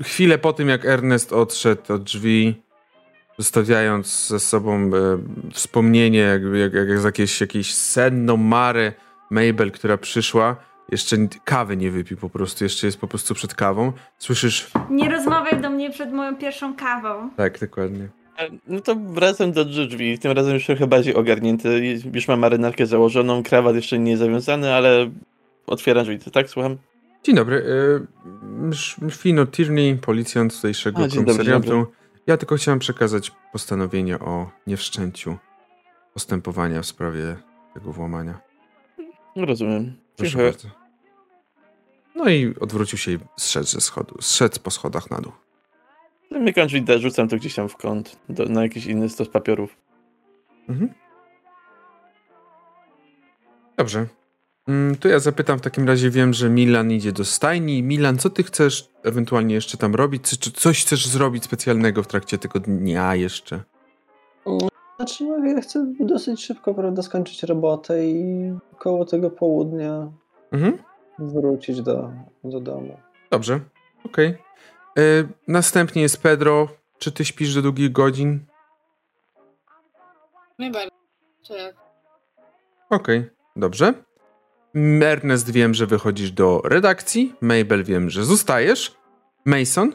chwilę 0.02 0.38
po 0.38 0.52
tym, 0.52 0.68
jak 0.68 0.84
Ernest 0.84 1.32
odszedł 1.32 1.92
od 1.92 2.02
drzwi, 2.02 2.62
zostawiając 3.38 4.26
ze 4.28 4.40
sobą 4.40 4.76
e, 4.76 4.90
wspomnienie, 5.52 6.18
jakby 6.18 6.58
jak, 6.58 6.72
jak, 6.74 6.88
jak 6.88 7.00
z 7.00 7.04
jakiejś, 7.04 7.40
jakiejś 7.40 7.74
senną 7.74 8.36
Marę 8.36 8.92
Mabel, 9.30 9.70
która 9.70 9.96
przyszła, 9.96 10.56
jeszcze 10.92 11.16
kawy 11.44 11.76
nie 11.76 11.90
wypił 11.90 12.16
po 12.16 12.30
prostu, 12.30 12.64
jeszcze 12.64 12.86
jest 12.86 13.00
po 13.00 13.08
prostu 13.08 13.34
przed 13.34 13.54
kawą. 13.54 13.92
Słyszysz, 14.18 14.70
Nie 14.90 15.10
rozmawiaj 15.10 15.60
do 15.60 15.70
mnie 15.70 15.90
przed 15.90 16.12
moją 16.12 16.36
pierwszą 16.36 16.76
kawą. 16.76 17.30
tak, 17.36 17.58
dokładnie. 17.60 18.08
No 18.66 18.80
to 18.80 18.94
wracam 18.96 19.52
do 19.52 19.64
drzwi. 19.64 20.18
Tym 20.18 20.32
razem 20.32 20.54
już 20.54 20.66
trochę 20.66 20.86
bardziej 20.86 21.14
ogarnięty. 21.14 22.00
Już 22.14 22.28
mam 22.28 22.40
marynarkę 22.40 22.86
założoną, 22.86 23.42
krawat 23.42 23.74
jeszcze 23.76 23.98
nie 23.98 24.16
zawiązany, 24.16 24.74
ale 24.74 25.10
otwieram 25.66 26.04
drzwi. 26.04 26.30
Tak, 26.30 26.50
słucham? 26.50 26.76
Dzień 27.24 27.34
dobry. 27.34 27.56
y, 29.06 29.10
Fino 29.10 29.46
Tierney, 29.46 29.96
policjant 29.96 30.54
tutejszego 30.56 30.98
A, 30.98 31.08
dobry, 31.08 31.24
komisariatu. 31.24 31.68
dobry. 31.68 31.86
Ja 32.26 32.36
tylko 32.36 32.56
chciałem 32.56 32.78
przekazać 32.78 33.32
postanowienie 33.52 34.18
o 34.18 34.50
niewszczęciu 34.66 35.36
postępowania 36.14 36.82
w 36.82 36.86
sprawie 36.86 37.36
tego 37.74 37.92
włamania. 37.92 38.40
Rozumiem. 39.36 39.96
Proszę 40.16 40.30
Dziękuję. 40.30 40.50
bardzo. 40.50 40.68
No 42.14 42.28
i 42.30 42.54
odwrócił 42.60 42.98
się 42.98 43.12
i 43.12 43.18
zszedł 43.36 43.66
ze 43.66 43.80
schodu. 43.80 44.14
Zszedł 44.20 44.60
po 44.62 44.70
schodach 44.70 45.10
na 45.10 45.20
dół. 45.20 45.32
Zamykam 46.30 46.66
drzwi, 46.66 46.82
da- 46.82 46.98
rzucam 46.98 47.28
to 47.28 47.36
gdzieś 47.36 47.54
tam 47.54 47.68
w 47.68 47.76
kąt, 47.76 48.16
do, 48.28 48.44
na 48.44 48.62
jakiś 48.62 48.86
inny 48.86 49.08
stos 49.08 49.28
papierów. 49.28 49.76
Mhm. 50.68 50.92
Dobrze. 53.76 54.06
Mm, 54.68 54.96
To 54.96 55.08
ja 55.08 55.18
zapytam 55.18 55.58
w 55.58 55.62
takim 55.62 55.86
razie, 55.86 56.10
wiem, 56.10 56.32
że 56.32 56.50
Milan 56.50 56.90
idzie 56.92 57.12
do 57.12 57.24
stajni. 57.24 57.82
Milan, 57.82 58.18
co 58.18 58.30
ty 58.30 58.42
chcesz 58.42 58.88
ewentualnie 59.02 59.54
jeszcze 59.54 59.76
tam 59.78 59.94
robić? 59.94 60.22
Czy, 60.22 60.38
czy 60.38 60.52
coś 60.52 60.84
chcesz 60.84 61.06
zrobić 61.06 61.44
specjalnego 61.44 62.02
w 62.02 62.06
trakcie 62.06 62.38
tego 62.38 62.60
dnia 62.60 63.14
jeszcze? 63.14 63.62
Znaczy, 64.96 65.24
no, 65.24 65.46
ja 65.46 65.60
chcę 65.60 65.92
dosyć 66.00 66.44
szybko, 66.44 66.74
prawda, 66.74 67.02
skończyć 67.02 67.42
robotę 67.42 68.06
i 68.06 68.52
koło 68.78 69.04
tego 69.04 69.30
południa 69.30 70.12
Mhm. 70.52 70.78
wrócić 71.18 71.82
do, 71.82 72.10
do 72.44 72.60
domu. 72.60 72.96
Dobrze, 73.30 73.60
okej. 74.04 74.34
Y, 74.98 75.28
Następnie 75.48 76.02
jest 76.02 76.22
Pedro. 76.22 76.68
Czy 76.98 77.12
ty 77.12 77.24
śpisz 77.24 77.54
do 77.54 77.62
długich 77.62 77.92
godzin? 77.92 78.46
Czy 81.42 81.52
jak? 81.52 81.74
Okej, 82.90 83.30
dobrze. 83.56 83.94
Mm, 84.74 85.02
Ernest, 85.02 85.50
wiem, 85.50 85.74
że 85.74 85.86
wychodzisz 85.86 86.30
do 86.32 86.60
redakcji. 86.64 87.34
Mabel, 87.40 87.84
wiem, 87.84 88.10
że 88.10 88.24
zostajesz. 88.24 88.96
Mason? 89.44 89.92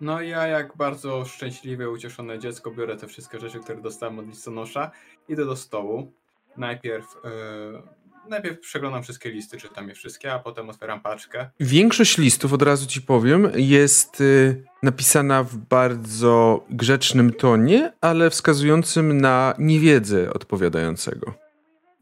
No 0.00 0.20
ja 0.20 0.46
jak 0.46 0.76
bardzo 0.76 1.24
szczęśliwe, 1.24 1.90
ucieszone 1.90 2.38
dziecko 2.38 2.70
biorę 2.70 2.96
te 2.96 3.06
wszystkie 3.06 3.38
rzeczy, 3.40 3.60
które 3.60 3.80
dostałem 3.80 4.18
od 4.18 4.26
listonosza, 4.26 4.90
idę 5.28 5.44
do 5.44 5.56
stołu. 5.56 6.12
Najpierw, 6.56 7.16
yy, 7.24 7.82
najpierw 8.28 8.60
przeglądam 8.60 9.02
wszystkie 9.02 9.30
listy, 9.30 9.58
czytam 9.58 9.88
je 9.88 9.94
wszystkie, 9.94 10.32
a 10.32 10.38
potem 10.38 10.70
otwieram 10.70 11.00
paczkę. 11.00 11.50
Większość 11.60 12.18
listów, 12.18 12.52
od 12.52 12.62
razu 12.62 12.86
ci 12.86 13.02
powiem, 13.02 13.50
jest 13.54 14.20
y, 14.20 14.64
napisana 14.82 15.42
w 15.42 15.56
bardzo 15.56 16.64
grzecznym 16.70 17.32
tonie, 17.32 17.92
ale 18.00 18.30
wskazującym 18.30 19.20
na 19.20 19.54
niewiedzę 19.58 20.32
odpowiadającego. 20.32 21.34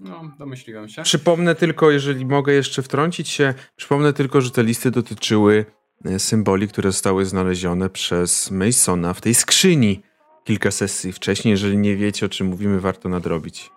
No, 0.00 0.32
domyśliłem 0.38 0.88
się. 0.88 1.02
Przypomnę 1.02 1.54
tylko, 1.54 1.90
jeżeli 1.90 2.26
mogę 2.26 2.52
jeszcze 2.52 2.82
wtrącić 2.82 3.28
się, 3.28 3.54
przypomnę 3.76 4.12
tylko, 4.12 4.40
że 4.40 4.50
te 4.50 4.62
listy 4.62 4.90
dotyczyły 4.90 5.64
e, 6.04 6.18
symboli, 6.18 6.68
które 6.68 6.92
zostały 6.92 7.24
znalezione 7.24 7.90
przez 7.90 8.50
Masona 8.50 9.14
w 9.14 9.20
tej 9.20 9.34
skrzyni 9.34 10.02
kilka 10.44 10.70
sesji 10.70 11.12
wcześniej. 11.12 11.50
Jeżeli 11.50 11.78
nie 11.78 11.96
wiecie, 11.96 12.26
o 12.26 12.28
czym 12.28 12.46
mówimy, 12.46 12.80
warto 12.80 13.08
nadrobić. 13.08 13.70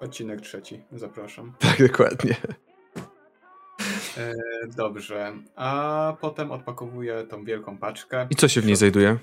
Odcinek 0.00 0.40
trzeci, 0.40 0.82
zapraszam. 0.92 1.52
Tak, 1.58 1.88
dokładnie. 1.88 2.36
E, 4.16 4.34
dobrze, 4.76 5.32
a 5.56 6.16
potem 6.20 6.52
odpakowuję 6.52 7.24
tą 7.24 7.44
wielką 7.44 7.78
paczkę. 7.78 8.26
I 8.30 8.36
co 8.36 8.48
się 8.48 8.60
w 8.60 8.66
niej 8.66 8.76
znajduje? 8.76 9.18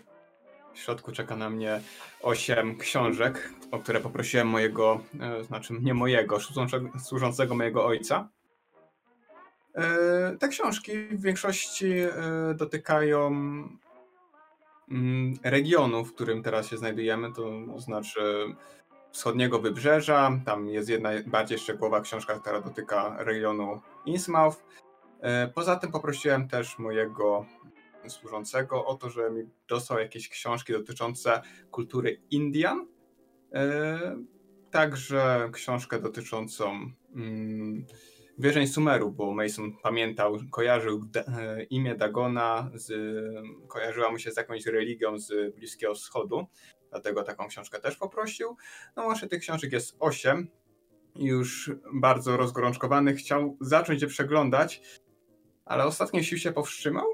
W 0.73 0.79
środku 0.79 1.11
czeka 1.11 1.35
na 1.35 1.49
mnie 1.49 1.81
8 2.21 2.77
książek, 2.77 3.53
o 3.71 3.79
które 3.79 3.99
poprosiłem 3.99 4.47
mojego, 4.47 5.01
e, 5.19 5.43
znaczy 5.43 5.73
nie 5.81 5.93
mojego, 5.93 6.39
służącego, 6.39 6.99
służącego 6.99 7.55
mojego 7.55 7.85
ojca. 7.85 8.29
E, 9.75 10.37
te 10.39 10.47
książki 10.47 10.91
w 10.97 11.21
większości 11.21 11.91
e, 11.91 12.11
dotykają 12.55 13.27
mm, 14.91 15.33
regionu, 15.43 16.05
w 16.05 16.13
którym 16.13 16.43
teraz 16.43 16.67
się 16.67 16.77
znajdujemy, 16.77 17.33
to 17.33 17.51
znaczy 17.79 18.21
wschodniego 19.17 19.59
wybrzeża. 19.59 20.39
Tam 20.45 20.67
jest 20.67 20.89
jedna 20.89 21.09
bardziej 21.27 21.59
szczegółowa 21.59 22.01
książka, 22.01 22.39
która 22.39 22.61
dotyka 22.61 23.15
regionu 23.19 23.81
Innsmouth. 24.05 24.57
E, 25.21 25.47
Poza 25.47 25.75
tym 25.75 25.91
poprosiłem 25.91 26.47
też 26.47 26.79
mojego 26.79 27.45
służącego 28.07 28.85
o 28.85 28.95
to, 28.95 29.09
że 29.09 29.31
mi 29.31 29.43
dostał 29.67 29.99
jakieś 29.99 30.29
książki 30.29 30.73
dotyczące 30.73 31.41
kultury 31.71 32.21
Indian. 32.31 32.87
E, 33.53 34.17
Także 34.71 35.49
książkę 35.53 35.99
dotyczącą 35.99 36.91
mm, 37.15 37.85
wierzeń 38.37 38.67
Sumeru, 38.67 39.11
bo 39.11 39.33
Mason 39.33 39.73
pamiętał, 39.83 40.37
kojarzył 40.51 41.05
e, 41.15 41.63
imię 41.63 41.95
Dagona, 41.95 42.71
z, 42.73 42.93
kojarzyła 43.67 44.11
mu 44.11 44.19
się 44.19 44.31
z 44.31 44.37
jakąś 44.37 44.65
religią 44.65 45.19
z 45.19 45.55
Bliskiego 45.55 45.93
Wschodu, 45.95 46.47
dlatego 46.89 47.23
taką 47.23 47.47
książkę 47.47 47.79
też 47.79 47.97
poprosił. 47.97 48.57
No 48.95 49.03
właśnie 49.03 49.27
tych 49.27 49.41
książek 49.41 49.71
jest 49.71 49.95
osiem. 49.99 50.47
Już 51.15 51.71
bardzo 51.93 52.37
rozgorączkowany, 52.37 53.15
chciał 53.15 53.57
zacząć 53.61 54.01
je 54.01 54.07
przeglądać, 54.07 54.81
ale 55.65 55.85
ostatnio 55.85 56.23
sił 56.23 56.37
się 56.37 56.51
powstrzymał 56.51 57.05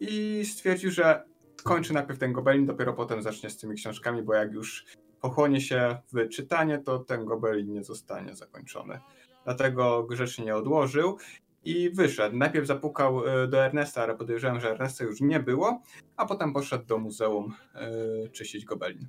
i 0.00 0.42
stwierdził, 0.44 0.90
że 0.90 1.24
skończy 1.60 1.92
najpierw 1.92 2.18
ten 2.18 2.32
gobelin, 2.32 2.66
dopiero 2.66 2.92
potem 2.92 3.22
zacznie 3.22 3.50
z 3.50 3.56
tymi 3.56 3.74
książkami, 3.74 4.22
bo 4.22 4.34
jak 4.34 4.52
już 4.52 4.84
pochłonie 5.20 5.60
się 5.60 5.98
w 6.12 6.28
czytanie, 6.28 6.78
to 6.78 6.98
ten 6.98 7.24
gobelin 7.24 7.72
nie 7.72 7.84
zostanie 7.84 8.34
zakończony. 8.34 9.00
Dlatego 9.44 10.02
grzecznie 10.02 10.44
nie 10.44 10.56
odłożył 10.56 11.18
i 11.66 11.90
wyszedł. 11.90 12.36
Najpierw 12.36 12.66
zapukał 12.66 13.28
e, 13.28 13.48
do 13.48 13.64
Ernesta, 13.64 14.02
ale 14.02 14.16
podejrzewam, 14.16 14.60
że 14.60 14.70
Ernesta 14.70 15.04
już 15.04 15.20
nie 15.20 15.40
było, 15.40 15.82
a 16.16 16.26
potem 16.26 16.52
poszedł 16.52 16.86
do 16.86 16.98
muzeum 16.98 17.54
e, 17.74 18.28
czyścić 18.28 18.64
gobelin. 18.64 19.08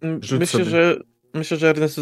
Mm, 0.00 0.22
Rzuć 0.22 0.40
Myślę, 0.40 0.58
sobie. 0.58 0.70
że 0.70 1.00
myślę, 1.34 1.56
że 1.56 1.70
Ernest 1.70 2.00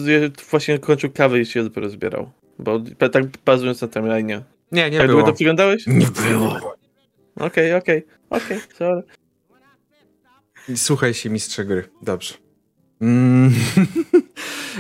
właśnie 0.51 0.79
kończył 0.79 1.11
kawę 1.11 1.41
i 1.41 1.47
się 1.47 1.65
dopiero 1.65 1.91
zbierał. 1.91 2.31
Bo 2.59 2.81
tak 3.13 3.25
bazując 3.45 3.81
na 3.81 3.89
timeline. 3.89 4.43
Nie, 4.73 4.91
nie 4.91 4.99
Tak 4.99 5.07
było. 5.07 5.23
to 5.23 5.33
przyglądałeś? 5.33 5.87
Nie 5.87 6.07
było. 6.07 6.77
Okej, 7.37 7.75
okej, 7.75 8.07
okej, 8.31 8.59
sorry. 8.75 9.03
Słuchaj 10.77 11.15
się, 11.15 11.31
mistrze 11.31 11.65
gry. 11.65 11.89
Dobrze. 12.03 12.35
Mm. 13.01 13.53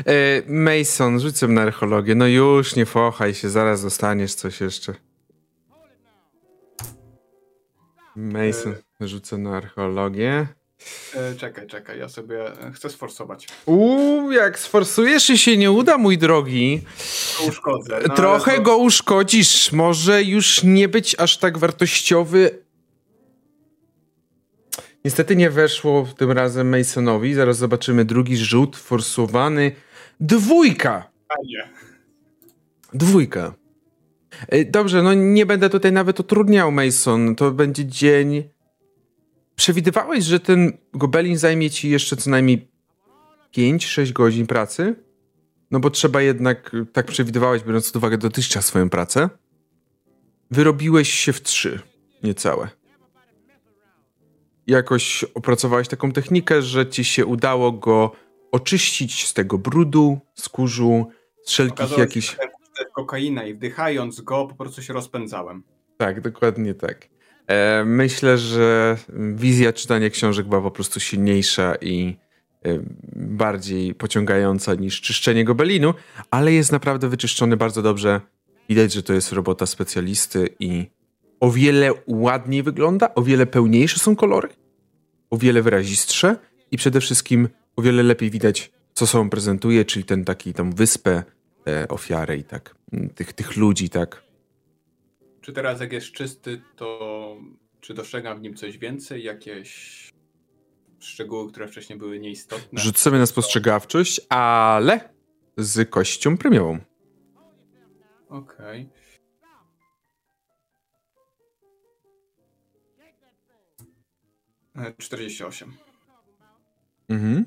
E, 0.06 0.42
Mason, 0.48 1.20
rzucę 1.20 1.48
na 1.48 1.62
archeologię. 1.62 2.14
No 2.14 2.26
już, 2.26 2.76
nie 2.76 2.86
fochaj 2.86 3.34
się, 3.34 3.50
zaraz 3.50 3.82
dostaniesz 3.82 4.34
coś 4.34 4.60
jeszcze. 4.60 4.94
Mason, 8.16 8.74
rzucę 9.00 9.38
na 9.38 9.56
archeologię. 9.56 10.46
E, 11.14 11.34
czekaj, 11.34 11.66
czekaj, 11.66 11.98
ja 11.98 12.08
sobie 12.08 12.60
e, 12.62 12.72
chcę 12.72 12.90
sforsować. 12.90 13.48
Uuu, 13.66 14.32
jak 14.32 14.58
sforsujesz 14.58 15.30
i 15.30 15.38
się 15.38 15.56
nie 15.56 15.70
uda, 15.72 15.98
mój 15.98 16.18
drogi, 16.18 16.80
uszkodzę. 17.48 18.00
no, 18.08 18.14
trochę 18.14 18.56
to- 18.56 18.62
go 18.62 18.76
uszkodzisz. 18.76 19.72
Może 19.72 20.22
już 20.22 20.62
nie 20.62 20.88
być 20.88 21.16
aż 21.18 21.38
tak 21.38 21.58
wartościowy. 21.58 22.58
Niestety 25.04 25.36
nie 25.36 25.50
weszło 25.50 26.08
tym 26.18 26.32
razem 26.32 26.78
Masonowi. 26.78 27.34
Zaraz 27.34 27.56
zobaczymy 27.58 28.04
drugi 28.04 28.36
rzut 28.36 28.76
forsowany. 28.76 29.72
Dwójka! 30.20 31.10
A 31.28 31.34
nie. 31.44 31.68
Dwójka. 32.94 33.54
E, 34.48 34.64
Dobrze, 34.64 35.02
no 35.02 35.14
nie 35.14 35.46
będę 35.46 35.70
tutaj 35.70 35.92
nawet 35.92 36.20
utrudniał, 36.20 36.72
Mason. 36.72 37.36
To 37.36 37.50
będzie 37.50 37.84
dzień. 37.84 38.48
Przewidywałeś, 39.56 40.24
że 40.24 40.40
ten 40.40 40.72
gobelin 40.94 41.38
zajmie 41.38 41.70
ci 41.70 41.90
jeszcze 41.90 42.16
co 42.16 42.30
najmniej 42.30 42.68
5-6 43.56 44.12
godzin 44.12 44.46
pracy? 44.46 44.94
No 45.70 45.80
bo 45.80 45.90
trzeba 45.90 46.22
jednak, 46.22 46.72
tak 46.92 47.06
przewidywałeś, 47.06 47.62
biorąc 47.62 47.86
pod 47.86 47.96
uwagę 47.96 48.18
dotychczas 48.18 48.66
swoją 48.66 48.90
pracę. 48.90 49.28
Wyrobiłeś 50.50 51.10
się 51.14 51.32
w 51.32 51.42
3, 51.42 51.80
niecałe. 52.22 52.68
Jakoś 54.66 55.24
opracowałeś 55.34 55.88
taką 55.88 56.12
technikę, 56.12 56.62
że 56.62 56.86
ci 56.86 57.04
się 57.04 57.26
udało 57.26 57.72
go 57.72 58.12
oczyścić 58.52 59.26
z 59.26 59.34
tego 59.34 59.58
brudu, 59.58 60.18
z 60.34 60.48
kurzu, 60.48 61.06
z 61.44 61.50
wszelkich 61.50 61.98
jakichś... 61.98 62.36
kokaina 62.96 63.44
i 63.44 63.54
wdychając 63.54 64.20
go 64.20 64.46
po 64.46 64.54
prostu 64.54 64.82
się 64.82 64.92
rozpędzałem. 64.92 65.62
Tak, 65.96 66.20
dokładnie 66.20 66.74
tak. 66.74 67.08
E, 67.46 67.84
myślę, 67.84 68.38
że 68.38 68.96
wizja 69.34 69.72
czytania 69.72 70.10
książek 70.10 70.46
była 70.46 70.62
po 70.62 70.70
prostu 70.70 71.00
silniejsza 71.00 71.74
i 71.80 72.16
e, 72.64 72.78
bardziej 73.16 73.94
pociągająca 73.94 74.74
niż 74.74 75.00
czyszczenie 75.00 75.44
gobelinu, 75.44 75.94
ale 76.30 76.52
jest 76.52 76.72
naprawdę 76.72 77.08
wyczyszczony 77.08 77.56
bardzo 77.56 77.82
dobrze. 77.82 78.20
Widać, 78.68 78.92
że 78.92 79.02
to 79.02 79.12
jest 79.12 79.32
robota 79.32 79.66
specjalisty 79.66 80.48
i 80.60 80.86
o 81.40 81.50
wiele 81.50 81.90
ładniej 82.06 82.62
wygląda, 82.62 83.14
o 83.14 83.22
wiele 83.22 83.46
pełniejsze 83.46 83.98
są 83.98 84.16
kolory, 84.16 84.48
o 85.30 85.36
wiele 85.36 85.62
wyrazistsze 85.62 86.36
i 86.70 86.76
przede 86.76 87.00
wszystkim 87.00 87.48
o 87.76 87.82
wiele 87.82 88.02
lepiej 88.02 88.30
widać, 88.30 88.72
co 88.94 89.06
sobą 89.06 89.30
prezentuje, 89.30 89.84
czyli 89.84 90.04
ten 90.04 90.24
taki 90.24 90.54
tą 90.54 90.70
wyspę, 90.70 91.22
e, 91.66 91.88
ofiarę 91.88 92.36
i 92.36 92.44
tak, 92.44 92.75
tych, 93.14 93.32
tych 93.32 93.56
ludzi, 93.56 93.90
tak. 93.90 94.22
Czy 95.40 95.52
teraz 95.52 95.80
jak 95.80 95.92
jest 95.92 96.12
czysty, 96.12 96.62
to 96.76 97.36
czy 97.80 97.94
dostrzegam 97.94 98.38
w 98.38 98.42
nim 98.42 98.54
coś 98.54 98.78
więcej? 98.78 99.22
Jakieś 99.24 100.10
szczegóły, 100.98 101.52
które 101.52 101.68
wcześniej 101.68 101.98
były 101.98 102.18
nieistotne? 102.18 102.80
Rzuć 102.80 102.98
sobie 102.98 103.18
na 103.18 103.26
spostrzegawczość, 103.26 104.20
ale 104.28 105.08
z 105.56 105.90
kością 105.90 106.36
premiową. 106.36 106.78
Okej. 108.28 108.88
E, 114.76 114.92
48. 114.98 115.72
Mhm. 117.08 117.44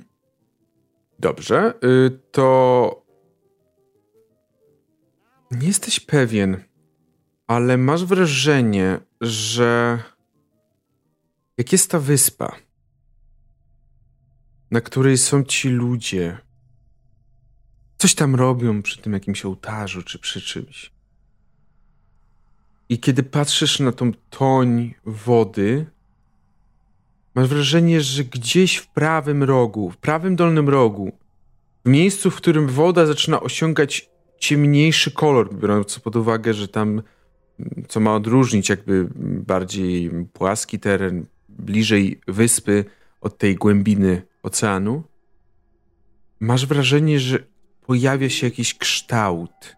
Dobrze, 1.19 1.74
y, 1.84 2.19
to 2.32 2.99
nie 5.52 5.68
jesteś 5.68 6.00
pewien, 6.00 6.64
ale 7.48 7.78
masz 7.78 8.06
wrażenie, 8.06 9.00
że 9.22 10.00
jak 11.58 11.72
jest 11.72 11.92
ta 11.92 12.00
wyspa, 12.00 12.56
na 14.72 14.82
której 14.82 15.18
są 15.18 15.44
ci 15.44 15.69
ludzie, 15.69 16.38
coś 17.98 18.16
tam 18.16 18.36
robią 18.36 18.82
przy 18.82 19.02
tym 19.02 19.14
jakimś 19.14 19.45
ołtarzu 19.45 20.03
czy 20.03 20.19
przy 20.19 20.42
czymś. 20.42 20.92
I 22.90 23.00
kiedy 23.00 23.24
patrzysz 23.24 23.80
na 23.80 23.92
tą 23.92 24.11
toń 24.30 24.94
wody, 25.06 25.86
Masz 27.36 27.48
wrażenie, 27.48 28.02
że 28.02 28.24
gdzieś 28.24 28.76
w 28.76 28.88
prawym 28.88 29.44
rogu, 29.44 29.90
w 29.90 29.98
prawym 29.98 30.36
dolnym 30.36 30.69
rogu, 30.69 31.11
w 31.86 31.90
miejscu, 31.90 32.32
w 32.32 32.36
którym 32.36 32.68
woda 32.68 33.06
zaczyna 33.06 33.40
osiągać 33.40 34.10
ciemniejszy 34.40 35.11
kolor, 35.11 35.56
biorąc 35.56 36.00
pod 36.00 36.16
uwagę, 36.16 36.53
że 36.53 36.68
tam, 36.68 37.01
co 37.88 38.00
ma 38.00 38.16
odróżnić 38.16 38.69
jakby 38.69 39.08
bardziej 39.45 40.11
płaski 40.34 40.80
teren, 40.80 41.26
bliżej 41.50 42.22
wyspy 42.27 42.85
od 43.22 43.38
tej 43.38 43.56
głębiny 43.56 44.22
oceanu, 44.43 45.03
masz 46.40 46.66
wrażenie, 46.66 47.19
że 47.19 47.40
pojawia 47.82 48.30
się 48.30 48.48
jakiś 48.48 48.77
kształt. 48.77 49.76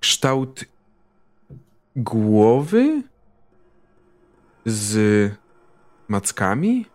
Kształt 0.00 0.64
głowy 1.96 3.02
z 4.66 5.32
mackami 6.08 6.86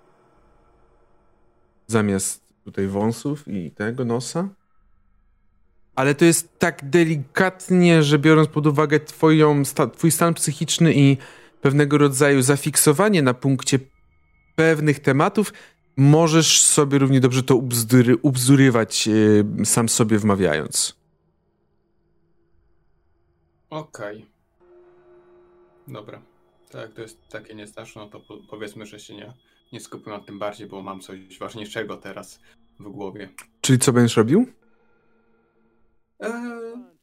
zamiast 1.88 2.44
tutaj 2.64 2.88
wąsów 2.88 3.48
i 3.48 3.72
tego 3.72 4.06
nosa. 4.06 4.50
Ale 5.96 6.16
to 6.16 6.26
jest 6.26 6.60
tak 6.60 6.90
delikatnie, 6.90 8.04
że 8.04 8.20
biorąc 8.20 8.50
pod 8.50 8.68
uwagę 8.68 9.00
twoją, 9.00 9.66
sta, 9.66 9.88
twój 9.88 10.12
stan 10.12 10.34
psychiczny 10.34 10.94
i 10.94 11.18
pewnego 11.62 11.98
rodzaju 11.98 12.42
zafiksowanie 12.42 13.22
na 13.22 13.34
punkcie 13.34 13.80
pewnych 14.56 15.00
tematów, 15.00 15.54
możesz 15.98 16.62
sobie 16.62 16.98
równie 16.98 17.20
dobrze 17.20 17.44
to 17.44 17.56
ubzdury, 17.56 18.18
ubzdurywać 18.18 19.08
yy, 19.08 19.66
sam 19.66 19.90
sobie 19.90 20.20
wmawiając. 20.20 20.96
Okej. 23.70 24.26
Dobra. 25.88 26.22
Tak, 26.72 26.94
to 26.94 27.02
jest 27.02 27.28
takie 27.30 27.56
nieznaczne, 27.56 28.02
no 28.02 28.10
to 28.10 28.20
po, 28.20 28.38
powiedzmy, 28.50 28.86
że 28.86 29.00
się 29.00 29.16
nie, 29.16 29.34
nie 29.74 29.80
skupiam 29.80 30.14
na 30.14 30.20
tym 30.20 30.40
bardziej, 30.40 30.68
bo 30.68 30.82
mam 30.82 31.00
coś 31.00 31.40
ważniejszego 31.40 31.98
teraz 31.98 32.40
w 32.80 32.84
głowie. 32.84 33.30
Czyli 33.62 33.80
co 33.80 33.94
będziesz 33.94 34.18
robił? 34.18 34.48
Eee, 36.20 36.32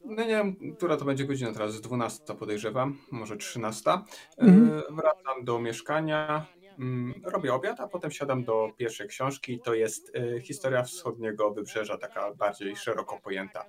no 0.05 0.21
nie 0.23 0.27
wiem, 0.27 0.55
która 0.77 0.97
to 0.97 1.05
będzie 1.05 1.25
godzina 1.25 1.53
teraz, 1.53 1.81
12 1.81 2.35
podejrzewam, 2.35 2.97
może 3.11 3.37
13. 3.37 3.91
Eee, 3.91 4.49
Mhm. 4.49 4.81
Wracam 4.95 5.45
do 5.45 5.59
mieszkania, 5.59 6.45
mm, 6.79 7.13
robię 7.23 7.53
obiad, 7.53 7.79
a 7.79 7.87
potem 7.87 8.11
siadam 8.11 8.43
do 8.43 8.71
pierwszej 8.77 9.07
książki. 9.07 9.59
To 9.59 9.73
jest 9.73 10.11
e, 10.15 10.41
historia 10.41 10.83
wschodniego 10.83 11.51
wybrzeża, 11.53 11.97
taka 11.97 12.33
bardziej 12.33 12.75
szeroko 12.75 13.19
pojęta. 13.23 13.65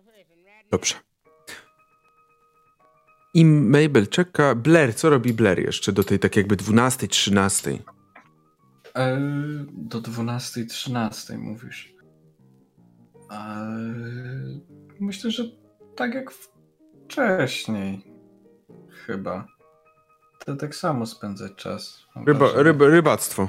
Dobrze. 0.70 0.94
I 3.34 3.44
Mabel 3.44 4.06
czeka. 4.08 4.54
Blair, 4.54 4.94
co 4.94 5.10
robi 5.10 5.32
Blair 5.32 5.58
jeszcze 5.58 5.92
do 5.92 6.04
tej 6.04 6.18
tak 6.18 6.36
jakby 6.36 6.56
12, 6.56 7.08
13? 7.08 7.78
E, 8.96 9.18
do 9.72 10.00
12.13 10.00 11.38
mówisz. 11.38 11.94
E, 13.30 13.76
myślę, 15.02 15.31
że 15.31 15.44
tak 15.97 16.14
jak 16.14 16.31
wcześniej. 16.31 18.05
Chyba. 19.06 19.47
To 20.47 20.56
tak 20.56 20.74
samo 20.74 21.06
spędzać 21.06 21.55
czas. 21.55 22.06
Ryba, 22.26 22.47
ryba, 22.55 22.86
rybactwo. 22.86 23.48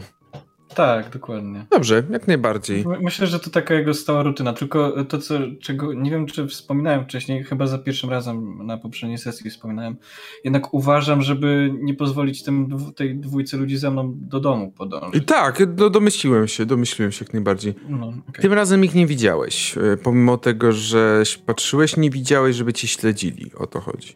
Tak, 0.75 1.09
dokładnie. 1.09 1.65
Dobrze, 1.71 2.03
jak 2.09 2.27
najbardziej. 2.27 2.85
My- 2.87 2.99
Myślę, 3.01 3.27
że 3.27 3.39
to 3.39 3.49
taka 3.49 3.73
jego 3.73 3.93
stała 3.93 4.23
rutyna, 4.23 4.53
tylko 4.53 5.03
to, 5.03 5.17
co, 5.17 5.33
czego 5.61 5.93
nie 5.93 6.11
wiem, 6.11 6.25
czy 6.25 6.47
wspominałem 6.47 7.03
wcześniej, 7.03 7.43
chyba 7.43 7.67
za 7.67 7.77
pierwszym 7.77 8.09
razem 8.09 8.65
na 8.67 8.77
poprzedniej 8.77 9.17
sesji 9.17 9.49
wspominałem. 9.49 9.95
Jednak 10.43 10.73
uważam, 10.73 11.21
żeby 11.21 11.73
nie 11.81 11.93
pozwolić 11.93 12.43
tym, 12.43 12.67
tej 12.95 13.19
dwójce 13.19 13.57
ludzi 13.57 13.77
ze 13.77 13.91
mną 13.91 14.13
do 14.15 14.39
domu 14.39 14.65
I 14.73 14.77
podążyć. 14.77 15.25
tak, 15.27 15.75
do, 15.75 15.89
domyśliłem 15.89 16.47
się, 16.47 16.65
domyśliłem 16.65 17.11
się 17.11 17.25
jak 17.25 17.33
najbardziej. 17.33 17.73
No, 17.89 18.07
okej. 18.29 18.41
Tym 18.41 18.53
razem 18.53 18.83
ich 18.85 18.95
nie 18.95 19.07
widziałeś. 19.07 19.77
e, 19.77 19.97
Pomimo 20.03 20.37
tego, 20.37 20.71
że 20.71 21.23
patrzyłeś, 21.45 21.97
nie 21.97 22.09
widziałeś, 22.09 22.55
żeby 22.55 22.73
cię 22.73 22.87
śledzili. 22.87 23.51
O 23.57 23.67
to 23.67 23.79
chodzi. 23.79 24.15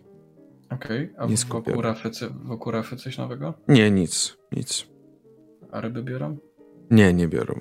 Okej, 0.69 1.09
a 1.17 1.25
nie 1.25 1.35
wokół 1.49 1.81
rafy, 1.81 2.09
wokół 2.43 2.71
rafy 2.71 2.95
coś 2.95 3.17
nowego? 3.17 3.53
Nie, 3.67 3.91
nic, 3.91 4.37
nic. 4.51 4.87
A 5.71 5.81
ryby 5.81 6.03
biorą? 6.03 6.37
Nie, 6.91 7.13
nie 7.13 7.27
biorą. 7.27 7.59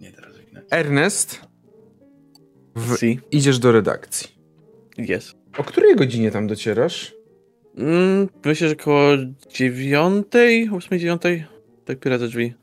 Nie, 0.00 0.12
teraz 0.12 0.34
inaczej. 0.50 0.68
Ernest, 0.70 1.40
w, 2.76 2.96
Si. 2.96 3.20
idziesz 3.30 3.58
do 3.58 3.72
redakcji. 3.72 4.28
Jest. 4.98 5.36
O 5.58 5.64
której 5.64 5.96
godzinie 5.96 6.30
tam 6.30 6.46
docierasz? 6.46 7.14
Mm, 7.76 8.28
myślę, 8.44 8.68
że 8.68 8.76
koło 8.76 9.10
dziewiątej, 9.50 10.70
ósmej, 10.70 11.00
dziewiątej. 11.00 11.46
Tak 11.84 12.00
piera 12.00 12.18
drzwi. 12.18 12.54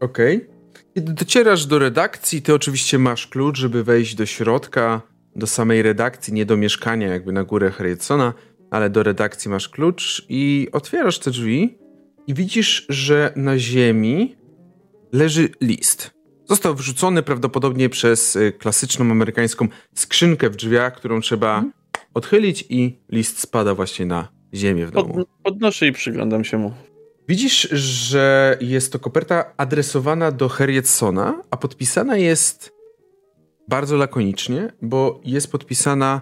Okej. 0.00 0.46
Kiedy 0.94 1.12
docierasz 1.12 1.66
do 1.66 1.78
redakcji, 1.78 2.42
ty 2.42 2.54
oczywiście 2.54 2.98
masz 2.98 3.26
klucz, 3.26 3.58
żeby 3.58 3.84
wejść 3.84 4.14
do 4.14 4.26
środka, 4.26 5.02
do 5.36 5.46
samej 5.46 5.82
redakcji, 5.82 6.34
nie 6.34 6.46
do 6.46 6.56
mieszkania 6.56 7.08
jakby 7.08 7.32
na 7.32 7.44
górę 7.44 7.70
Harrietsona, 7.70 8.34
ale 8.70 8.90
do 8.90 9.02
redakcji 9.02 9.50
masz 9.50 9.68
klucz 9.68 10.26
i 10.28 10.68
otwierasz 10.72 11.18
te 11.18 11.30
drzwi 11.30 11.78
i 12.26 12.34
widzisz, 12.34 12.86
że 12.88 13.32
na 13.36 13.58
ziemi 13.58 14.36
leży 15.12 15.48
list. 15.60 16.10
Został 16.48 16.74
wrzucony 16.74 17.22
prawdopodobnie 17.22 17.88
przez 17.88 18.36
y, 18.36 18.52
klasyczną 18.52 19.10
amerykańską 19.10 19.68
skrzynkę 19.94 20.50
w 20.50 20.56
drzwiach, 20.56 20.96
którą 20.96 21.20
trzeba 21.20 21.64
odchylić 22.14 22.64
i 22.68 22.98
list 23.10 23.38
spada 23.40 23.74
właśnie 23.74 24.06
na 24.06 24.28
ziemię 24.54 24.86
w 24.86 24.92
Pod, 24.92 25.08
domu. 25.08 25.24
podnoszę 25.42 25.86
i 25.86 25.92
przyglądam 25.92 26.44
się 26.44 26.58
mu. 26.58 26.72
Widzisz, 27.28 27.68
że 27.72 28.58
jest 28.60 28.92
to 28.92 28.98
koperta 28.98 29.52
adresowana 29.56 30.30
do 30.30 30.48
Harrietsona, 30.48 31.42
a 31.50 31.56
podpisana 31.56 32.16
jest 32.16 32.72
bardzo 33.68 33.96
lakonicznie, 33.96 34.72
bo 34.82 35.20
jest 35.24 35.52
podpisana 35.52 36.20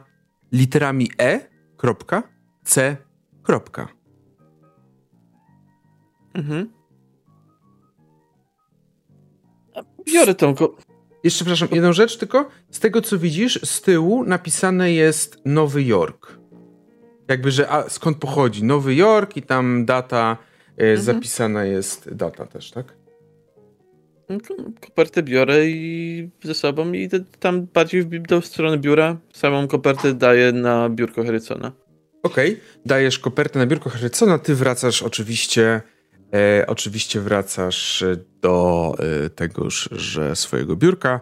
literami 0.53 1.11
E, 1.21 1.41
kropka, 1.77 2.23
C, 2.65 2.97
kropka. 3.43 3.89
Mhm. 6.35 6.71
Biorę 10.13 10.35
tą 10.35 10.55
ko- 10.55 10.77
Jeszcze, 11.25 11.45
przepraszam, 11.45 11.69
jedną 11.73 11.93
rzecz 11.93 12.17
tylko. 12.17 12.49
Z 12.71 12.81
tego, 12.81 13.01
co 13.03 13.19
widzisz, 13.19 13.61
z 13.65 13.81
tyłu 13.83 14.25
napisane 14.25 14.93
jest 14.93 15.39
Nowy 15.45 15.83
Jork. 15.85 16.39
Jakby, 17.29 17.51
że 17.51 17.71
a, 17.71 17.89
skąd 17.89 18.17
pochodzi 18.19 18.65
Nowy 18.65 18.95
Jork 18.95 19.37
i 19.37 19.43
tam 19.43 19.85
data, 19.85 20.37
e, 20.77 20.97
zapisana 20.97 21.65
jest 21.65 22.15
data 22.15 22.47
też, 22.47 22.71
tak? 22.71 22.95
kopertę 24.81 25.23
biorę 25.23 25.67
i 25.67 26.31
ze 26.43 26.55
sobą 26.55 26.93
i 26.93 27.03
idę 27.03 27.21
tam 27.41 27.67
bardziej 27.75 28.03
w, 28.03 28.23
do 28.23 28.43
strony 28.43 28.79
biura. 28.79 29.17
Samą 29.33 29.69
kopertę 29.69 30.15
daję 30.15 30.53
na 30.53 30.89
biurko 30.89 31.25
Harrisona. 31.25 31.73
Okej, 32.23 32.61
dajesz 32.87 33.19
kopertę 33.19 33.59
na 33.59 33.67
biurko 33.67 33.91
Harrisona, 33.91 34.39
ty 34.39 34.55
wracasz 34.55 35.03
oczywiście, 35.03 35.83
e, 36.35 36.65
oczywiście 36.67 37.21
wracasz 37.21 38.03
e, 38.03 38.17
do 38.41 38.95
e, 39.27 39.31
tegoż, 39.31 39.89
że 39.93 40.37
swojego 40.37 40.77
biurka. 40.77 41.21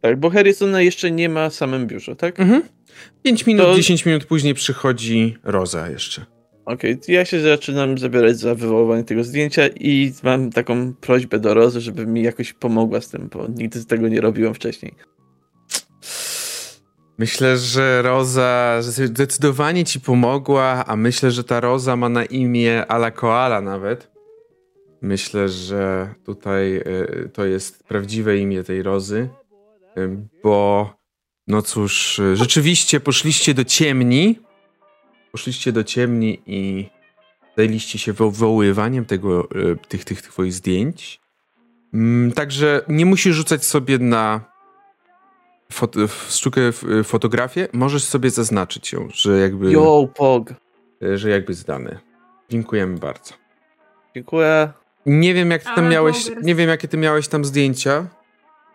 Tak, 0.00 0.20
bo 0.20 0.30
Harrisona 0.30 0.82
jeszcze 0.82 1.10
nie 1.10 1.28
ma 1.28 1.48
w 1.50 1.54
samym 1.54 1.86
biurze, 1.86 2.16
tak? 2.16 2.40
Mhm. 2.40 2.62
5 3.22 3.46
minut, 3.46 3.66
To- 3.66 3.74
10 3.76 4.06
minut 4.06 4.24
później 4.24 4.54
przychodzi 4.54 5.36
Roza 5.44 5.88
jeszcze. 5.88 6.26
Okej, 6.64 6.98
ja 7.08 7.24
się 7.24 7.40
zaczynam 7.40 7.98
zabierać 7.98 8.38
za 8.38 8.54
wywoływanie 8.54 9.04
tego 9.04 9.24
zdjęcia 9.24 9.66
i 9.68 10.12
mam 10.22 10.50
taką 10.50 10.94
prośbę 10.94 11.38
do 11.38 11.54
Rozy, 11.54 11.80
żeby 11.80 12.06
mi 12.06 12.22
jakoś 12.22 12.52
pomogła 12.52 13.00
z 13.00 13.08
tym, 13.08 13.28
bo 13.32 13.46
nigdy 13.48 13.84
tego 13.84 14.08
nie 14.08 14.20
robiłem 14.20 14.54
wcześniej. 14.54 14.94
Myślę, 17.18 17.58
że 17.58 18.02
Roza 18.02 18.78
zdecydowanie 18.80 19.84
ci 19.84 20.00
pomogła, 20.00 20.84
a 20.86 20.96
myślę, 20.96 21.30
że 21.30 21.44
ta 21.44 21.60
Roza 21.60 21.96
ma 21.96 22.08
na 22.08 22.24
imię 22.24 22.86
Ala 22.86 23.10
Koala 23.10 23.60
nawet. 23.60 24.10
Myślę, 25.02 25.48
że 25.48 26.14
tutaj 26.24 26.76
y, 26.76 27.30
to 27.32 27.44
jest 27.46 27.84
prawdziwe 27.84 28.38
imię 28.38 28.64
tej 28.64 28.82
Rozy, 28.82 29.28
y, 29.98 30.18
bo 30.42 30.90
no 31.46 31.62
cóż, 31.62 32.18
y, 32.18 32.36
rzeczywiście 32.36 33.00
poszliście 33.00 33.54
do 33.54 33.64
ciemni, 33.64 34.38
poszliście 35.32 35.72
do 35.72 35.84
ciemni 35.84 36.42
i 36.46 36.88
zajęliście 37.56 37.98
się 37.98 38.12
wywoływaniem 38.12 39.04
tego, 39.04 39.48
tych, 39.88 40.04
tych 40.04 40.22
twoich 40.22 40.52
zdjęć. 40.52 41.20
Mm, 41.94 42.32
Także 42.32 42.82
nie 42.88 43.06
musisz 43.06 43.36
rzucać 43.36 43.64
sobie 43.64 43.98
na 43.98 44.40
fot 45.72 45.94
sztukę 46.30 46.60
fotografię, 47.04 47.68
możesz 47.72 48.04
sobie 48.04 48.30
zaznaczyć 48.30 48.92
ją, 48.92 49.08
że 49.14 49.38
jakby, 49.38 49.72
Yo, 49.72 50.08
Pog. 50.16 50.54
że 51.14 51.30
jakby 51.30 51.54
zdany. 51.54 51.98
Dziękujemy 52.50 52.98
bardzo. 52.98 53.34
Dziękuję. 54.14 54.72
Nie 55.08 55.34
wiem, 55.34 55.50
jak 55.50 55.62
ty 55.62 55.68
tam 55.68 55.78
Ale 55.78 55.88
miałeś, 55.88 56.30
nie 56.42 56.54
wiem, 56.54 56.68
jakie 56.68 56.88
ty 56.88 56.96
miałeś 56.96 57.28
tam 57.28 57.44
zdjęcia. 57.44 58.06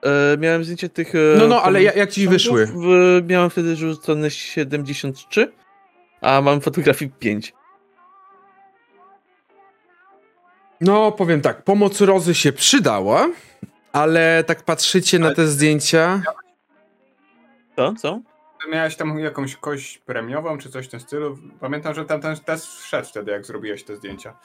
E, 0.04 0.38
miałem 0.38 0.64
zdjęcie 0.64 0.90
tych... 0.90 1.16
E, 1.16 1.18
No, 1.40 1.48
no, 1.48 1.62
ale 1.62 1.80
kom- 1.80 1.86
ja- 1.86 1.94
jak 1.94 2.12
ci 2.12 2.28
wyszły? 2.28 2.66
W, 2.66 3.22
miałem 3.30 3.50
wtedy 3.50 3.76
rzucone 3.76 4.32
73, 4.32 5.52
a 6.22 6.42
mam 6.42 6.62
fotografii 6.62 7.12
5. 7.20 7.54
No, 10.82 11.12
powiem 11.12 11.42
tak, 11.42 11.64
pomoc 11.64 12.02
Rozy 12.02 12.36
się 12.36 12.52
przydała, 12.54 13.30
ale 13.94 14.44
tak 14.48 14.64
patrzycie 14.64 15.20
na 15.20 15.34
te 15.34 15.48
zdjęcia. 15.48 16.22
Co? 17.76 17.94
Co? 17.98 18.20
Miałeś 18.72 18.96
tam 18.96 19.20
jakąś 19.20 19.56
kość 19.56 19.98
premiową, 19.98 20.58
czy 20.58 20.70
coś 20.70 20.88
w 20.88 20.90
tym 20.90 21.00
stylu? 21.00 21.38
Pamiętam, 21.60 21.94
że 21.94 22.06
tam 22.06 22.22
ten 22.22 22.36
test 22.38 22.66
wszedł 22.68 23.08
wtedy, 23.08 23.32
jak 23.32 23.46
zrobiłeś 23.46 23.84
te 23.84 23.96
zdjęcia. 23.96 24.36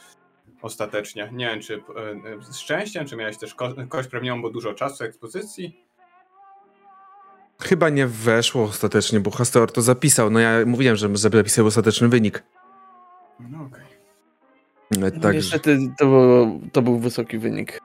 Ostatecznie. 0.63 1.31
Nie 1.33 1.47
wiem, 1.47 1.61
czy 1.61 1.75
e, 1.75 1.79
e, 1.79 2.43
z 2.53 2.57
szczęściem, 2.59 3.07
czy 3.07 3.17
miałeś 3.17 3.37
też 3.39 3.55
ko 3.55 3.75
kość 3.89 4.09
premiową, 4.09 4.43
bo 4.43 4.51
dużo 4.51 4.75
czasu 4.75 5.05
ekspozycji. 5.05 5.85
Chyba 7.61 7.89
nie 7.89 8.07
weszło 8.07 8.63
ostatecznie, 8.65 9.21
bo 9.21 9.31
Hastor 9.31 9.73
to 9.73 9.83
zapisał. 9.83 10.31
No 10.31 10.41
ja 10.41 10.51
mówiłem, 10.67 10.97
że 10.97 11.09
zapisał 11.17 11.67
ostateczny 11.67 12.09
wynik. 12.09 12.43
No 13.41 13.59
okej. 13.65 13.83
E, 13.83 13.89
No, 14.99 15.11
Także, 15.21 15.33
Niestety 15.41 15.79
to, 15.99 16.05
było, 16.07 16.59
to 16.73 16.83
był 16.83 16.99
wysoki 16.99 17.39
wynik. 17.39 17.81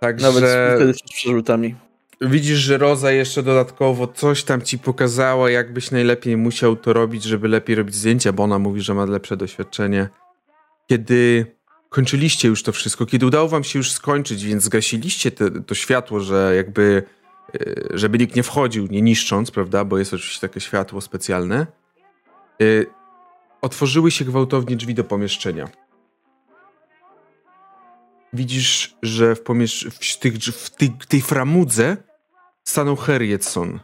także 0.00 0.26
Nawet 0.26 0.44
wtedy 0.76 0.94
z 0.94 1.02
przerzutami. 1.02 1.74
widzisz, 2.20 2.58
że 2.58 2.78
Roza 2.78 3.12
jeszcze 3.12 3.42
dodatkowo 3.42 4.06
coś 4.06 4.44
tam 4.44 4.62
ci 4.62 4.78
pokazała, 4.78 5.50
jakbyś 5.50 5.90
najlepiej 5.90 6.36
musiał 6.36 6.76
to 6.76 6.92
robić, 6.92 7.22
żeby 7.24 7.48
lepiej 7.48 7.76
robić 7.76 7.94
zdjęcia, 7.94 8.32
bo 8.32 8.42
ona 8.42 8.58
mówi, 8.58 8.80
że 8.80 8.94
ma 8.94 9.04
lepsze 9.04 9.36
doświadczenie. 9.36 10.08
Kiedy 10.86 11.46
kończyliście 11.90 12.48
już 12.48 12.62
to 12.62 12.72
wszystko, 12.72 13.06
kiedy 13.06 13.26
udało 13.26 13.48
wam 13.48 13.64
się 13.64 13.78
już 13.78 13.92
skończyć, 13.92 14.44
więc 14.44 14.62
zgasiliście 14.62 15.30
te, 15.30 15.50
to 15.50 15.74
światło, 15.74 16.20
że 16.20 16.52
jakby, 16.56 17.02
e, 17.54 17.74
żeby 17.90 18.18
nikt 18.18 18.36
nie 18.36 18.42
wchodził, 18.42 18.86
nie 18.86 19.02
niszcząc, 19.02 19.50
prawda, 19.50 19.84
bo 19.84 19.98
jest 19.98 20.14
oczywiście 20.14 20.48
takie 20.48 20.60
światło 20.60 21.00
specjalne, 21.00 21.66
e, 22.62 22.64
otworzyły 23.62 24.10
się 24.10 24.24
gwałtownie 24.24 24.76
drzwi 24.76 24.94
do 24.94 25.04
pomieszczenia. 25.04 25.68
Widzisz, 28.32 28.96
że 29.02 29.34
w, 29.34 29.42
pomiesz- 29.42 29.90
w, 29.90 30.18
tych, 30.18 30.34
w 30.34 30.70
tej, 30.70 30.90
tej 31.08 31.20
framudze 31.20 31.96
stanął 32.64 32.96
Harrietson. 32.96 33.80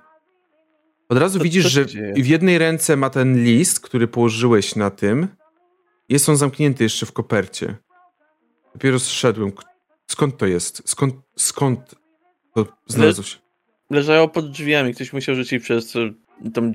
Od 1.09 1.19
razu 1.19 1.39
Co- 1.39 1.45
widzisz, 1.45 1.67
że 1.67 1.85
w 2.17 2.27
jednej 2.27 2.59
ręce 2.59 2.97
ma 2.97 3.11
ten 3.11 3.45
list, 3.45 3.81
który 3.81 4.09
położyłeś 4.09 4.77
na 4.77 4.91
tym. 4.91 5.29
Jest 6.09 6.29
on 6.29 6.37
zamknięty 6.37 6.85
jeszcze 6.85 7.07
w 7.07 7.13
kopercie. 7.13 7.77
Dopiero 8.77 8.99
zszedłem. 8.99 9.53
Skąd 10.07 10.37
to 10.37 10.47
jest? 10.47 10.83
Skąd, 10.89 11.15
skąd 11.37 11.95
to 12.55 12.67
znalazło 12.87 13.25
się? 13.25 13.39
Leżało 13.91 14.29
pod 14.29 14.51
drzwiami, 14.51 14.95
ktoś 14.95 15.13
musiał 15.13 15.35
rzucić 15.35 15.63
przez 15.63 15.97
e, 15.97 16.11
tą 16.55 16.73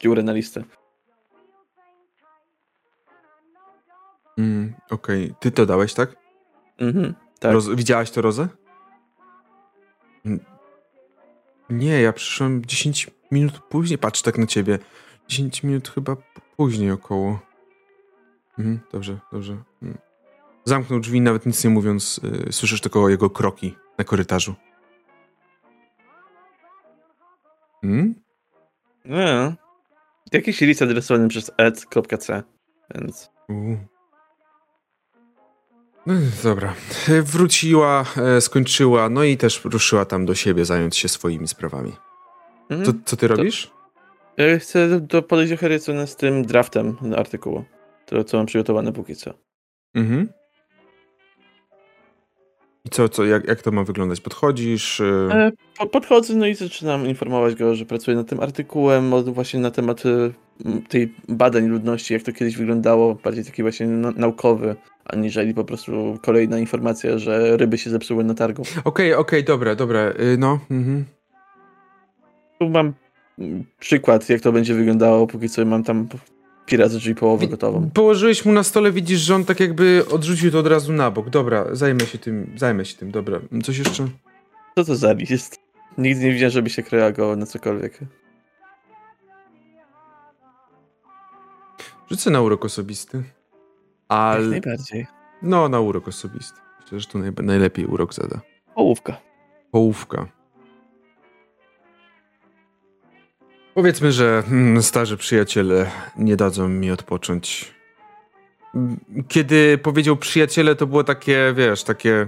dziurę 0.00 0.22
na 0.22 0.32
listę. 0.32 0.64
Mm, 4.38 4.74
Okej, 4.90 5.34
ty 5.40 5.50
to 5.50 5.66
dałeś, 5.66 5.94
tak? 5.94 6.16
Mhm, 6.78 7.14
tak. 7.38 7.52
Roz, 7.52 7.68
widziałaś 7.68 8.10
to, 8.10 8.22
Rozę? 8.22 8.48
Mm. 10.24 10.40
Nie, 11.70 12.00
ja 12.00 12.12
przyszłem 12.12 12.64
10 12.64 13.10
minut 13.30 13.58
później. 13.58 13.98
Patrz 13.98 14.22
tak 14.22 14.38
na 14.38 14.46
ciebie. 14.46 14.78
10 15.28 15.62
minut 15.62 15.88
chyba 15.88 16.16
później 16.56 16.90
około. 16.90 17.40
Mhm, 18.58 18.80
dobrze, 18.92 19.18
dobrze. 19.32 19.56
Mm. 19.82 20.05
Zamknął 20.68 21.00
drzwi, 21.00 21.20
nawet 21.20 21.46
nic 21.46 21.64
nie 21.64 21.70
mówiąc. 21.70 22.20
y, 22.48 22.52
słyszysz 22.52 22.80
tylko 22.80 23.08
jego 23.08 23.30
kroki 23.30 23.76
na 23.98 24.04
korytarzu. 24.04 24.54
Hmm? 27.80 28.14
No. 29.04 29.52
Jakiś 30.32 30.60
list 30.60 30.82
adresowany 30.82 31.28
przez 31.28 31.50
ed.c, 31.56 32.42
więc... 32.94 33.30
U. 33.48 33.76
No, 36.06 36.14
dobra. 36.42 36.74
E, 37.08 37.22
Wróciła, 37.22 38.04
e, 38.16 38.40
skończyła, 38.40 39.08
no 39.08 39.24
i 39.24 39.36
też 39.36 39.64
ruszyła 39.64 40.04
tam 40.04 40.26
do 40.26 40.34
siebie 40.34 40.64
zająć 40.64 40.96
się 40.96 41.08
swoimi 41.08 41.48
sprawami. 41.48 41.92
Mhm. 42.70 42.84
Co, 42.84 42.92
co 43.04 43.16
ty 43.16 43.28
robisz? 43.28 43.70
Ja 44.36 44.58
Chcę 44.58 45.00
do 45.00 45.22
podejść 45.22 45.52
do 45.52 45.58
Harrisona 45.58 46.06
z 46.06 46.16
tym 46.16 46.44
draftem 46.44 46.96
artykułu. 47.16 47.64
To, 48.06 48.24
co 48.24 48.36
mam 48.36 48.46
przygotowane 48.46 48.92
póki 48.92 49.16
co. 49.16 49.34
Mhm. 49.94 50.28
I 52.86 52.90
co, 52.90 53.08
co 53.08 53.24
jak, 53.24 53.48
jak 53.48 53.62
to 53.62 53.72
ma 53.72 53.84
wyglądać? 53.84 54.20
Podchodzisz? 54.20 55.00
y, 55.00 55.28
E, 55.32 55.52
po, 55.78 55.86
podchodzę 55.86 56.34
no 56.34 56.46
i 56.46 56.54
zaczynam 56.54 57.06
informować 57.06 57.54
go, 57.54 57.74
że 57.74 57.84
pracuję 57.86 58.16
nad 58.16 58.28
tym 58.28 58.40
artykułem, 58.40 59.10
właśnie 59.24 59.60
na 59.60 59.70
temat 59.70 60.02
m, 60.64 60.82
tej 60.88 61.14
badań 61.28 61.66
ludności, 61.66 62.14
jak 62.14 62.22
to 62.22 62.32
kiedyś 62.32 62.56
wyglądało, 62.56 63.14
bardziej 63.14 63.44
taki 63.44 63.62
właśnie 63.62 63.86
na, 63.86 64.10
naukowy, 64.10 64.76
aniżeli 65.04 65.54
po 65.54 65.64
prostu 65.64 66.18
kolejna 66.22 66.58
informacja, 66.58 67.18
że 67.18 67.56
ryby 67.56 67.78
się 67.78 67.90
zepsuły 67.90 68.24
na 68.24 68.34
targu. 68.34 68.62
Okej, 68.84 69.14
okej, 69.14 69.44
dobra, 69.44 69.74
dobra. 69.74 70.00
y, 70.10 70.36
No, 70.38 70.58
mhm. 70.70 71.04
Tu 72.58 72.68
mam 72.68 72.92
mm, 73.38 73.64
przykład, 73.78 74.28
jak 74.28 74.40
to 74.40 74.52
będzie 74.52 74.74
wyglądało, 74.74 75.26
póki 75.26 75.48
co 75.48 75.64
mam 75.64 75.84
tam 75.84 76.08
z 76.86 76.96
drzwi 76.96 77.14
połowę 77.14 77.48
gotową. 77.48 77.90
Położyłeś 77.94 78.44
mu 78.44 78.52
na 78.52 78.62
stole, 78.62 78.92
widzisz, 78.92 79.20
że 79.20 79.34
on 79.34 79.44
tak 79.44 79.60
jakby 79.60 80.04
odrzucił 80.10 80.50
to 80.50 80.58
od 80.58 80.66
razu 80.66 80.92
na 80.92 81.10
bok. 81.10 81.30
Dobra, 81.30 81.64
zajmę 81.72 82.00
się 82.00 82.18
tym, 82.18 82.52
zajmę 82.56 82.84
się 82.84 82.96
tym, 82.96 83.10
dobra. 83.10 83.40
Coś 83.64 83.78
jeszcze? 83.78 84.08
Co 84.74 84.84
to 84.84 84.96
za 84.96 85.12
list? 85.12 85.60
Nigdy 85.98 86.24
nie 86.24 86.32
widziałem, 86.32 86.52
żeby 86.52 86.70
się 86.70 86.82
reagował 86.92 87.36
na 87.36 87.46
cokolwiek. 87.46 87.98
Rzucę 92.10 92.30
na 92.30 92.40
urok 92.40 92.64
osobisty. 92.64 93.16
Jak 93.16 93.24
Ale... 94.08 94.46
najbardziej. 94.46 95.06
No, 95.42 95.68
na 95.68 95.80
urok 95.80 96.08
osobisty. 96.08 96.60
Myślę, 96.80 97.00
że 97.00 97.06
tu 97.06 97.18
naj... 97.18 97.32
najlepiej 97.42 97.86
urok 97.86 98.14
zada. 98.14 98.40
Połówka. 98.74 99.16
Połówka. 99.70 100.26
Powiedzmy, 103.76 104.12
że 104.12 104.42
mm, 104.48 104.82
starzy 104.82 105.16
przyjaciele 105.16 105.90
nie 106.18 106.36
dadzą 106.36 106.68
mi 106.68 106.90
odpocząć. 106.90 107.74
Kiedy 109.28 109.78
powiedział 109.78 110.16
przyjaciele, 110.16 110.76
to 110.76 110.86
było 110.86 111.04
takie, 111.04 111.54
wiesz, 111.56 111.84
takie. 111.84 112.26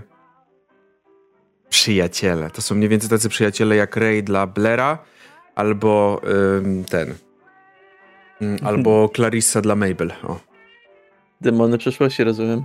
Przyjaciele. 1.68 2.50
To 2.50 2.62
są 2.62 2.74
mniej 2.74 2.88
więcej 2.88 3.10
tacy 3.10 3.28
przyjaciele 3.28 3.76
jak 3.76 3.96
Ray 3.96 4.22
dla 4.22 4.46
Blaira, 4.46 4.98
albo 5.54 6.20
ym, 6.58 6.84
ten. 6.84 7.14
Mm, 8.40 8.58
Albo 8.66 9.10
Clarissa 9.16 9.60
dla 9.60 9.76
Mabel. 9.76 10.12
O. 10.22 10.40
Demony 11.40 11.78
przeszłości, 11.78 12.24
rozumiem. 12.24 12.64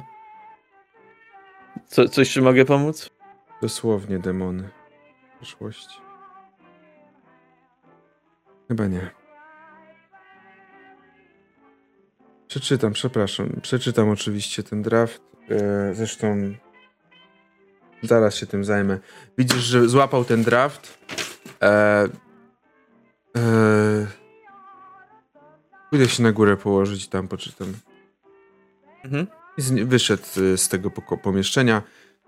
Co, 1.88 2.10
coś, 2.10 2.30
czy 2.30 2.42
mogę 2.42 2.66
pomóc? 2.66 3.10
Dosłownie 3.62 4.20
demony. 4.20 4.70
Przyszłości. 5.42 6.03
Chyba 8.68 8.88
nie. 8.88 9.12
Przeczytam, 12.48 12.94
przepraszam. 12.94 13.60
Przeczytam 13.62 14.10
oczywiście 14.10 14.64
ten 14.64 14.82
draft. 14.82 15.22
E, 15.50 15.94
zresztą 15.94 16.54
zaraz 18.04 18.36
się 18.36 18.46
tym 18.46 18.64
zajmę. 18.66 19.00
Widzisz, 19.38 19.64
że 19.64 19.90
złapał 19.90 20.26
ten 20.26 20.44
draft. 20.44 21.00
E, 21.62 22.04
e, 23.38 24.08
pójdę 25.90 26.10
się 26.10 26.24
na 26.24 26.32
górę 26.32 26.58
położyć 26.58 27.06
i 27.06 27.10
tam 27.10 27.28
poczytam. 27.28 27.74
Mhm. 29.04 29.28
Z- 29.58 29.88
wyszedł 29.88 30.24
y, 30.38 30.58
z 30.58 30.70
tego 30.70 30.92
pomieszczenia. 31.24 31.82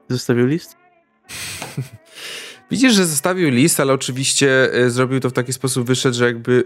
Zostawił 0.09 0.45
list? 0.47 0.77
Widzisz, 2.71 2.93
że 2.93 3.05
zostawił 3.05 3.49
list, 3.49 3.79
ale 3.79 3.93
oczywiście 3.93 4.75
y, 4.75 4.89
zrobił 4.89 5.19
to 5.19 5.29
w 5.29 5.33
taki 5.33 5.53
sposób, 5.53 5.87
wyszedł, 5.87 6.15
że 6.15 6.25
jakby 6.25 6.63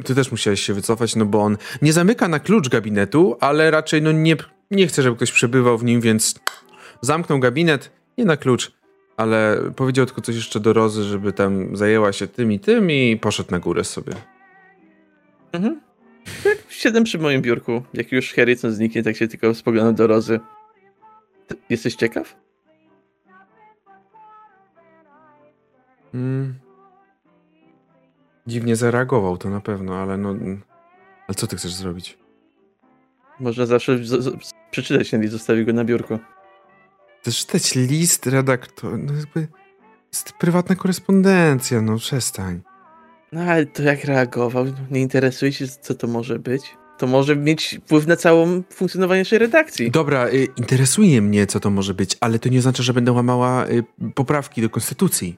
y, 0.00 0.04
ty 0.04 0.14
też 0.14 0.30
musiałeś 0.30 0.60
się 0.60 0.74
wycofać, 0.74 1.16
no 1.16 1.24
bo 1.24 1.42
on 1.42 1.56
nie 1.82 1.92
zamyka 1.92 2.28
na 2.28 2.40
klucz 2.40 2.68
gabinetu, 2.68 3.36
ale 3.40 3.70
raczej 3.70 4.02
no 4.02 4.12
nie, 4.12 4.36
nie 4.70 4.86
chce, 4.86 5.02
żeby 5.02 5.16
ktoś 5.16 5.32
przebywał 5.32 5.78
w 5.78 5.84
nim, 5.84 6.00
więc 6.00 6.40
zamknął 7.00 7.38
gabinet, 7.38 7.90
nie 8.18 8.24
na 8.24 8.36
klucz, 8.36 8.72
ale 9.16 9.58
powiedział 9.76 10.06
tylko 10.06 10.20
coś 10.20 10.36
jeszcze 10.36 10.60
do 10.60 10.72
Rozy, 10.72 11.04
żeby 11.04 11.32
tam 11.32 11.76
zajęła 11.76 12.12
się 12.12 12.26
tym 12.26 12.52
i 12.52 12.60
tym 12.60 12.90
i 12.90 13.18
poszedł 13.20 13.50
na 13.50 13.58
górę 13.58 13.84
sobie. 13.84 14.12
Mhm. 15.52 15.80
Tak, 16.44 16.58
siedzę 16.68 17.04
przy 17.04 17.18
moim 17.18 17.42
biurku. 17.42 17.82
Jak 17.94 18.12
już 18.12 18.32
Harrison 18.32 18.72
zniknie, 18.72 19.02
tak 19.02 19.16
się 19.16 19.28
tylko 19.28 19.54
spoglądam 19.54 19.94
do 19.94 20.06
Rozy. 20.06 20.40
Jesteś 21.70 21.94
ciekaw? 21.94 22.36
Mm. 26.14 26.54
Dziwnie 28.46 28.76
zareagował 28.76 29.38
to 29.38 29.50
na 29.50 29.60
pewno, 29.60 29.96
ale 29.96 30.16
no... 30.16 30.30
mm. 30.30 30.62
Ale 31.28 31.34
co 31.34 31.46
ty 31.46 31.56
chcesz 31.56 31.74
zrobić? 31.74 32.18
Można 33.40 33.66
zawsze 33.66 33.98
z- 33.98 34.24
z- 34.24 34.52
przeczytać 34.70 35.10
ten 35.10 35.20
list, 35.22 35.32
zostawił 35.32 35.66
go 35.66 35.72
na 35.72 35.84
biurku. 35.84 36.18
Też 37.22 37.38
czytać 37.38 37.74
list 37.74 38.26
redaktor... 38.26 38.98
No 38.98 39.12
jakby... 39.14 39.48
Jest 40.12 40.32
prywatna 40.32 40.76
korespondencja, 40.76 41.82
no 41.82 41.96
przestań. 41.98 42.60
No 43.32 43.40
ale 43.40 43.66
to 43.66 43.82
jak 43.82 44.04
reagował? 44.04 44.64
Nie 44.90 45.00
interesuje 45.00 45.52
się, 45.52 45.68
co 45.68 45.94
to 45.94 46.06
może 46.06 46.38
być? 46.38 46.62
To 46.98 47.06
może 47.06 47.36
mieć 47.36 47.80
wpływ 47.84 48.06
na 48.06 48.16
całą 48.16 48.62
funkcjonowanie 48.70 49.20
naszej 49.20 49.38
redakcji. 49.38 49.90
Dobra, 49.90 50.28
y, 50.28 50.48
interesuje 50.56 51.22
mnie, 51.22 51.46
co 51.46 51.60
to 51.60 51.70
może 51.70 51.94
być, 51.94 52.16
ale 52.20 52.38
to 52.38 52.48
nie 52.48 52.58
oznacza, 52.58 52.82
że 52.82 52.94
będę 52.94 53.12
łamała 53.12 53.66
y, 53.66 53.84
poprawki 54.14 54.62
do 54.62 54.70
konstytucji 54.70 55.36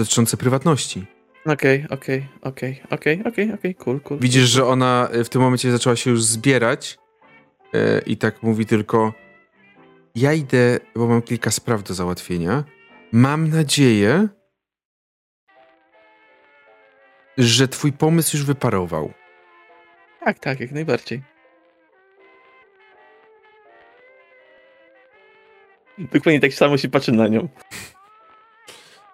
dotyczące 0.00 0.36
prywatności. 0.36 1.06
Okej, 1.46 1.86
okej, 1.90 2.28
okej, 2.42 2.82
okej, 2.90 3.24
okej, 3.24 3.52
okej, 3.54 3.74
cool, 3.74 4.00
cool. 4.00 4.20
Widzisz, 4.20 4.48
że 4.48 4.66
ona 4.66 5.08
y, 5.14 5.24
w 5.24 5.28
tym 5.28 5.42
momencie 5.42 5.70
zaczęła 5.70 5.96
się 5.96 6.10
już 6.10 6.22
zbierać 6.22 6.98
y, 7.74 8.02
i 8.06 8.16
tak 8.16 8.42
mówi 8.42 8.66
tylko 8.66 9.12
ja 10.14 10.32
idę, 10.32 10.78
bo 10.96 11.06
mam 11.06 11.22
kilka 11.22 11.50
spraw 11.50 11.82
do 11.82 11.94
załatwienia. 11.94 12.64
Mam 13.12 13.48
nadzieję, 13.48 14.28
że 17.38 17.68
twój 17.68 17.92
pomysł 17.92 18.36
już 18.36 18.46
wyparował. 18.46 19.12
Tak, 20.24 20.38
tak, 20.38 20.60
jak 20.60 20.72
najbardziej. 20.72 21.22
Dokładnie 25.98 26.40
tak 26.40 26.52
samo 26.52 26.76
się 26.78 26.88
patrzy 26.88 27.12
na 27.12 27.28
nią. 27.28 27.48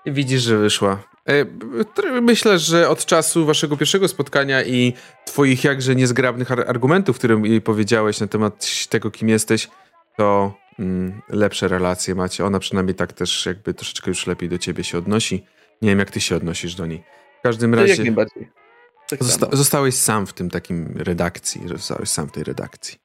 Widzisz, 0.06 0.42
że 0.42 0.58
wyszła. 0.58 1.02
E, 1.28 1.44
Myślę, 2.22 2.58
że 2.58 2.88
od 2.88 3.06
czasu 3.06 3.46
waszego 3.46 3.76
pierwszego 3.76 4.08
spotkania 4.08 4.64
i 4.64 4.92
twoich 5.24 5.64
jakże 5.64 5.94
niezgrabnych 5.96 6.52
ar- 6.52 6.64
argumentów, 6.70 7.18
które 7.18 7.40
jej 7.44 7.60
powiedziałeś 7.60 8.20
na 8.20 8.26
temat 8.26 8.66
tego, 8.88 9.10
kim 9.10 9.28
jesteś, 9.28 9.68
to 10.16 10.54
mm, 10.78 11.22
lepsze 11.28 11.68
relacje 11.68 12.14
macie. 12.14 12.44
Ona 12.44 12.58
przynajmniej 12.58 12.94
tak 12.94 13.12
też 13.12 13.46
jakby 13.46 13.74
troszeczkę 13.74 14.10
już 14.10 14.26
lepiej 14.26 14.48
do 14.48 14.58
ciebie 14.58 14.84
się 14.84 14.98
odnosi. 14.98 15.44
Nie 15.82 15.88
wiem, 15.88 15.98
jak 15.98 16.10
ty 16.10 16.20
się 16.20 16.36
odnosisz 16.36 16.74
do 16.74 16.86
niej. 16.86 17.02
W 17.40 17.42
każdym 17.42 17.72
To 17.72 17.80
jak 17.80 17.88
razie 17.88 18.02
najbardziej. 18.02 18.48
Tak 19.08 19.24
zosta- 19.24 19.46
samo. 19.46 19.56
zostałeś 19.56 19.94
sam 19.94 20.26
w 20.26 20.32
tym 20.32 20.50
takim 20.50 20.94
redakcji. 20.96 21.62
Zostałeś 21.68 22.08
sam 22.08 22.28
w 22.28 22.32
tej 22.32 22.44
redakcji. 22.44 22.98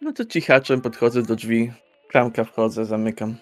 No 0.00 0.12
to 0.12 0.24
cichaczem 0.24 0.80
podchodzę 0.80 1.22
do 1.22 1.36
drzwi, 1.36 1.72
klamka 2.08 2.44
wchodzę, 2.44 2.84
zamykam. 2.84 3.36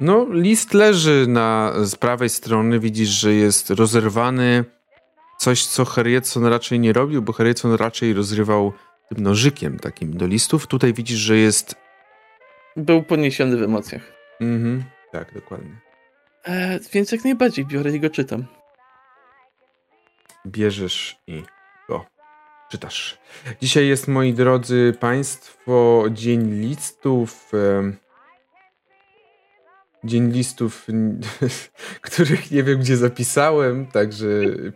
No, 0.00 0.26
list 0.30 0.74
leży 0.74 1.26
na, 1.28 1.72
z 1.82 1.96
prawej 1.96 2.28
strony. 2.28 2.80
Widzisz, 2.80 3.08
że 3.08 3.34
jest 3.34 3.70
rozerwany. 3.70 4.64
Coś, 5.38 5.66
co 5.66 5.84
Harrietson 5.84 6.46
raczej 6.46 6.80
nie 6.80 6.92
robił, 6.92 7.22
bo 7.22 7.32
Harrietson 7.32 7.74
raczej 7.74 8.12
rozrywał 8.12 8.72
tym 9.08 9.22
nożykiem 9.24 9.78
takim 9.78 10.16
do 10.16 10.26
listów. 10.26 10.66
Tutaj 10.66 10.92
widzisz, 10.94 11.18
że 11.18 11.36
jest... 11.36 11.74
Był 12.76 13.02
poniesiony 13.02 13.56
w 13.56 13.62
emocjach. 13.62 14.02
Mhm. 14.40 14.84
Tak, 15.12 15.34
dokładnie. 15.34 15.80
E, 16.44 16.78
więc 16.92 17.12
jak 17.12 17.24
najbardziej 17.24 17.66
biorę 17.66 17.90
i 17.90 18.00
go 18.00 18.10
czytam. 18.10 18.44
Bierzesz 20.46 21.16
i 21.26 21.42
go 21.88 22.04
czytasz. 22.70 23.18
Dzisiaj 23.62 23.88
jest, 23.88 24.08
moi 24.08 24.34
drodzy 24.34 24.94
państwo, 25.00 26.04
Dzień 26.10 26.60
Listów. 26.60 27.50
em, 27.54 27.96
Dzień 30.04 30.32
listów, 30.32 30.86
których 32.00 32.50
nie 32.50 32.62
wiem, 32.62 32.78
gdzie 32.78 32.96
zapisałem, 32.96 33.86
także 33.86 34.26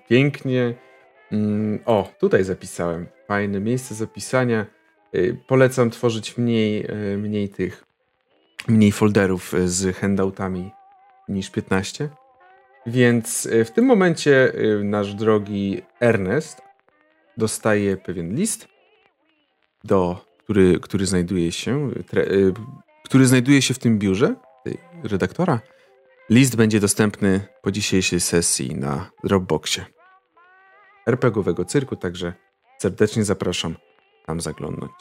pięknie. 0.08 0.74
Mm, 1.32 1.78
O, 1.84 2.12
tutaj 2.20 2.44
zapisałem. 2.44 3.06
Fajne 3.28 3.60
miejsce 3.60 3.94
zapisania. 3.94 4.66
Y, 5.14 5.36
Polecam 5.46 5.90
tworzyć 5.90 6.38
mniej, 6.38 6.86
y, 7.14 7.18
mniej 7.18 7.48
tych, 7.48 7.84
mniej 8.68 8.92
folderów 8.92 9.54
y, 9.54 9.68
z 9.68 9.96
handoutami 9.96 10.70
niż 11.28 11.50
15. 11.50 12.08
Więc 12.86 13.48
w 13.64 13.70
tym 13.70 13.84
momencie 13.84 14.52
nasz 14.84 15.14
drogi 15.14 15.82
Ernest 16.00 16.62
dostaje 17.36 17.96
pewien 17.96 18.34
list, 18.34 18.68
do, 19.84 20.24
który, 20.44 20.80
który 20.80 21.06
znajduje 21.06 21.52
się, 21.52 21.90
tre, 22.06 22.26
który 23.04 23.26
znajduje 23.26 23.62
się 23.62 23.74
w 23.74 23.78
tym 23.78 23.98
biurze 23.98 24.34
redaktora. 25.02 25.60
List 26.30 26.56
będzie 26.56 26.80
dostępny 26.80 27.40
po 27.62 27.70
dzisiejszej 27.70 28.20
sesji 28.20 28.74
na 28.74 29.10
Dropboxie 29.24 29.84
RPGowego 31.06 31.64
cyrku, 31.64 31.96
także 31.96 32.32
serdecznie 32.78 33.24
zapraszam 33.24 33.76
tam 34.26 34.40
zaglądnąć. 34.40 34.92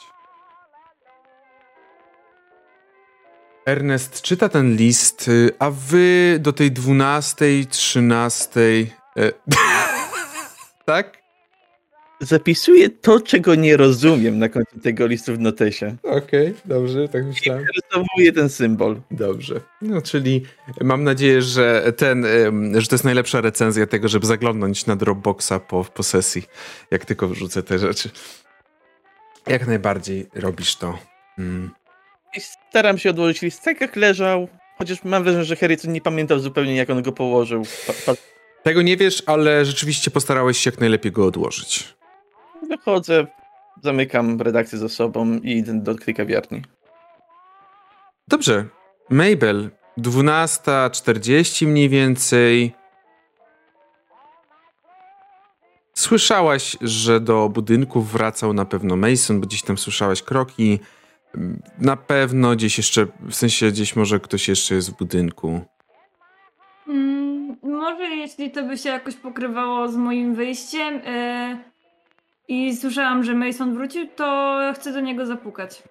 Ernest 3.66 4.22
czyta 4.22 4.48
ten 4.48 4.76
list, 4.76 5.30
a 5.58 5.70
wy 5.70 6.38
do 6.40 6.52
tej 6.52 6.72
12, 6.72 7.46
13. 7.70 8.60
E, 9.16 9.32
tak? 10.84 11.21
Zapisuję 12.22 12.90
to, 12.90 13.20
czego 13.20 13.54
nie 13.54 13.76
rozumiem 13.76 14.38
na 14.38 14.48
końcu 14.48 14.80
tego 14.80 15.06
listu 15.06 15.34
w 15.34 15.38
notesie. 15.38 15.96
Okej, 16.02 16.54
dobrze, 16.64 17.08
tak 17.08 17.24
myślałem. 17.24 17.66
Rysowuję 17.76 18.32
ten 18.32 18.48
symbol. 18.48 19.00
Dobrze. 19.10 19.60
No, 19.82 20.02
czyli 20.02 20.42
mam 20.80 21.04
nadzieję, 21.04 21.42
że 21.42 21.92
ten, 21.96 22.26
że 22.78 22.86
to 22.86 22.94
jest 22.94 23.04
najlepsza 23.04 23.40
recenzja 23.40 23.86
tego, 23.86 24.08
żeby 24.08 24.26
zaglądnąć 24.26 24.86
na 24.86 24.96
Dropboxa 24.96 25.52
po, 25.68 25.84
po 25.84 26.02
sesji, 26.02 26.42
jak 26.90 27.04
tylko 27.04 27.28
wrzucę 27.28 27.62
te 27.62 27.78
rzeczy. 27.78 28.10
Jak 29.46 29.66
najbardziej 29.66 30.26
robisz 30.34 30.76
to. 30.76 30.98
Mm. 31.38 31.70
Staram 32.70 32.98
się 32.98 33.10
odłożyć 33.10 33.42
list 33.42 33.62
tak, 33.62 33.80
jak 33.80 33.96
leżał. 33.96 34.48
Chociaż 34.78 35.04
mam 35.04 35.22
wrażenie, 35.22 35.44
że 35.44 35.56
Harrison 35.56 35.92
nie 35.92 36.00
pamiętał 36.00 36.38
zupełnie, 36.38 36.76
jak 36.76 36.90
on 36.90 37.02
go 37.02 37.12
położył. 37.12 37.62
Pa, 37.86 37.92
pa, 38.06 38.12
Tego 38.62 38.82
nie 38.82 38.96
wiesz, 38.96 39.22
ale 39.26 39.64
rzeczywiście 39.64 40.10
postarałeś 40.10 40.58
się 40.58 40.70
jak 40.70 40.80
najlepiej 40.80 41.12
go 41.12 41.26
odłożyć. 41.26 41.94
Wychodzę, 42.76 43.26
zamykam 43.82 44.40
redakcję 44.40 44.78
ze 44.78 44.88
sobą 44.88 45.38
i 45.42 45.50
idę 45.50 45.80
do 45.80 45.94
kawiarni. 46.16 46.62
Dobrze. 48.28 48.64
Mabel, 49.10 49.70
12.40 49.98 51.66
mniej 51.66 51.88
więcej. 51.88 52.72
Słyszałaś, 55.94 56.76
że 56.80 57.20
do 57.20 57.48
budynku 57.48 58.02
wracał 58.02 58.52
na 58.52 58.64
pewno 58.64 58.96
Mason, 58.96 59.40
bo 59.40 59.46
gdzieś 59.46 59.62
tam 59.62 59.78
słyszałaś 59.78 60.22
kroki. 60.22 60.78
Na 61.78 61.96
pewno 61.96 62.56
gdzieś 62.56 62.76
jeszcze, 62.78 63.06
w 63.20 63.34
sensie 63.34 63.70
gdzieś 63.70 63.96
może 63.96 64.20
ktoś 64.20 64.48
jeszcze 64.48 64.74
jest 64.74 64.90
w 64.90 64.96
budynku. 64.96 65.60
Mm, 66.88 67.56
może 67.62 68.04
jeśli 68.04 68.50
to 68.50 68.62
by 68.62 68.78
się 68.78 68.88
jakoś 68.88 69.14
pokrywało 69.14 69.88
z 69.88 69.96
moim 69.96 70.34
wyjściem 70.34 70.94
yy, 70.94 71.71
i 72.52 72.76
słyszałam, 72.76 73.24
że 73.24 73.34
Mason 73.34 73.74
wrócił, 73.74 74.08
to 74.16 74.58
chcę 74.74 74.92
do 74.92 75.00
niego 75.00 75.26
zapukać. 75.26 75.82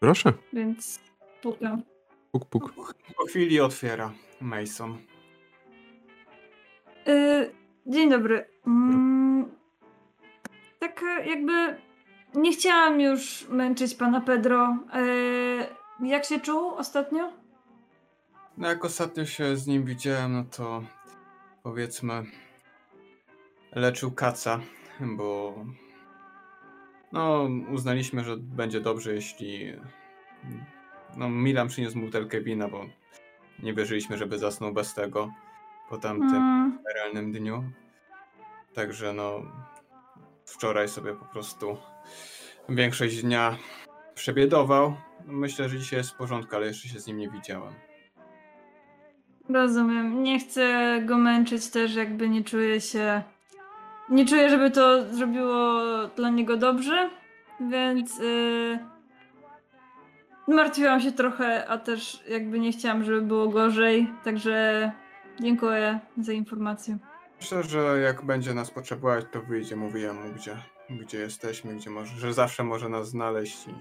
Proszę. 0.00 0.32
Więc 0.52 1.00
pukam. 1.42 1.82
Puk, 2.32 2.44
puk. 2.44 2.74
Po 3.16 3.24
chwili 3.24 3.60
otwiera 3.60 4.12
Mason. 4.40 4.98
Yy, 7.06 7.52
dzień 7.86 8.10
dobry. 8.10 8.46
Mm, 8.66 9.50
tak 10.78 11.02
e, 11.02 11.26
jakby 11.26 11.52
nie 12.34 12.52
chciałam 12.52 13.00
już 13.00 13.48
męczyć 13.48 13.94
pana 13.94 14.20
Pedro. 14.20 14.76
Yy, 16.00 16.08
jak 16.08 16.24
się 16.24 16.40
czuł 16.40 16.74
ostatnio? 16.74 17.32
No 18.58 18.68
jak 18.68 18.84
ostatnio 18.84 19.26
się 19.26 19.56
z 19.56 19.66
nim 19.66 19.84
widziałem, 19.84 20.32
no 20.32 20.44
to 20.56 20.82
powiedzmy 21.62 22.24
leczył 23.72 24.10
kaca, 24.12 24.60
bo 25.00 25.54
no, 27.12 27.48
uznaliśmy, 27.72 28.24
że 28.24 28.36
będzie 28.36 28.80
dobrze, 28.80 29.14
jeśli 29.14 29.72
no, 31.16 31.28
Milan 31.28 31.68
przyniósł 31.68 31.98
mu 31.98 32.04
butelkę 32.06 32.40
wina, 32.40 32.68
bo 32.68 32.86
nie 33.62 33.74
wierzyliśmy, 33.74 34.18
żeby 34.18 34.38
zasnął 34.38 34.72
bez 34.72 34.94
tego 34.94 35.32
po 35.88 35.98
tamtym 35.98 36.34
Mm, 36.36 36.78
realnym 36.94 37.32
dniu. 37.32 37.64
Także 38.74 39.12
no, 39.12 39.42
wczoraj 40.44 40.88
sobie 40.88 41.14
po 41.14 41.24
prostu 41.24 41.76
większość 42.68 43.22
dnia 43.22 43.56
przebiedował. 44.14 44.96
Myślę, 45.26 45.68
że 45.68 45.78
dzisiaj 45.78 45.98
jest 45.98 46.10
w 46.10 46.16
porządku, 46.16 46.56
ale 46.56 46.66
jeszcze 46.66 46.88
się 46.88 47.00
z 47.00 47.06
nim 47.06 47.18
nie 47.18 47.30
widziałem. 47.30 47.72
rozumiem. 49.48 50.22
Nie 50.22 50.38
chcę 50.38 50.98
go 51.06 51.18
męczyć 51.18 51.70
też, 51.70 51.94
jakby 51.94 52.28
nie 52.28 52.44
czuję 52.44 52.80
się. 52.80 53.22
Nie 54.08 54.26
czuję, 54.26 54.50
żeby 54.50 54.70
to 54.70 55.14
zrobiło 55.14 55.80
dla 56.16 56.30
niego 56.30 56.56
dobrze, 56.56 57.10
więc 57.60 58.18
yy, 58.18 58.78
martwiłam 60.48 61.00
się 61.00 61.12
trochę, 61.12 61.68
a 61.68 61.78
też 61.78 62.24
jakby 62.28 62.58
nie 62.58 62.72
chciałam, 62.72 63.04
żeby 63.04 63.22
było 63.22 63.48
gorzej. 63.48 64.12
Także 64.24 64.92
dziękuję 65.40 66.00
za 66.18 66.32
informację. 66.32 66.98
Myślę, 67.40 67.62
że 67.62 68.00
jak 68.00 68.24
będzie 68.24 68.54
nas 68.54 68.70
potrzebować, 68.70 69.24
to 69.32 69.42
wyjdzie, 69.42 69.76
mówię 69.76 70.12
mu, 70.12 70.32
gdzie, 70.34 70.56
gdzie 70.90 71.18
jesteśmy, 71.18 71.74
gdzie 71.74 71.90
może, 71.90 72.16
że 72.16 72.32
zawsze 72.34 72.64
może 72.64 72.88
nas 72.88 73.08
znaleźć 73.08 73.66
i, 73.68 73.74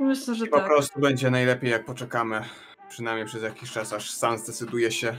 Myślę, 0.00 0.34
że 0.34 0.46
i 0.46 0.48
po 0.48 0.58
tak. 0.58 0.66
prostu 0.66 1.00
będzie 1.00 1.30
najlepiej, 1.30 1.70
jak 1.70 1.84
poczekamy, 1.84 2.44
przynajmniej 2.88 3.26
przez 3.26 3.42
jakiś 3.42 3.72
czas, 3.72 3.92
aż 3.92 4.10
sam 4.10 4.38
zdecyduje 4.38 4.92
się 4.92 5.16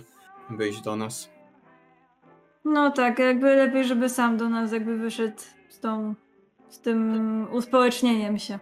wyjść 0.49 0.81
do 0.81 0.95
nas. 0.95 1.29
No 2.65 2.91
tak, 2.91 3.19
jakby 3.19 3.55
lepiej, 3.55 3.85
żeby 3.85 4.09
sam 4.09 4.37
do 4.37 4.49
nas 4.49 4.71
jakby 4.71 4.97
wyszedł 4.97 5.41
z 5.69 5.79
tą, 5.79 6.15
z 6.69 6.79
tym 6.79 7.47
uspołecznieniem 7.51 8.39
się. 8.39 8.59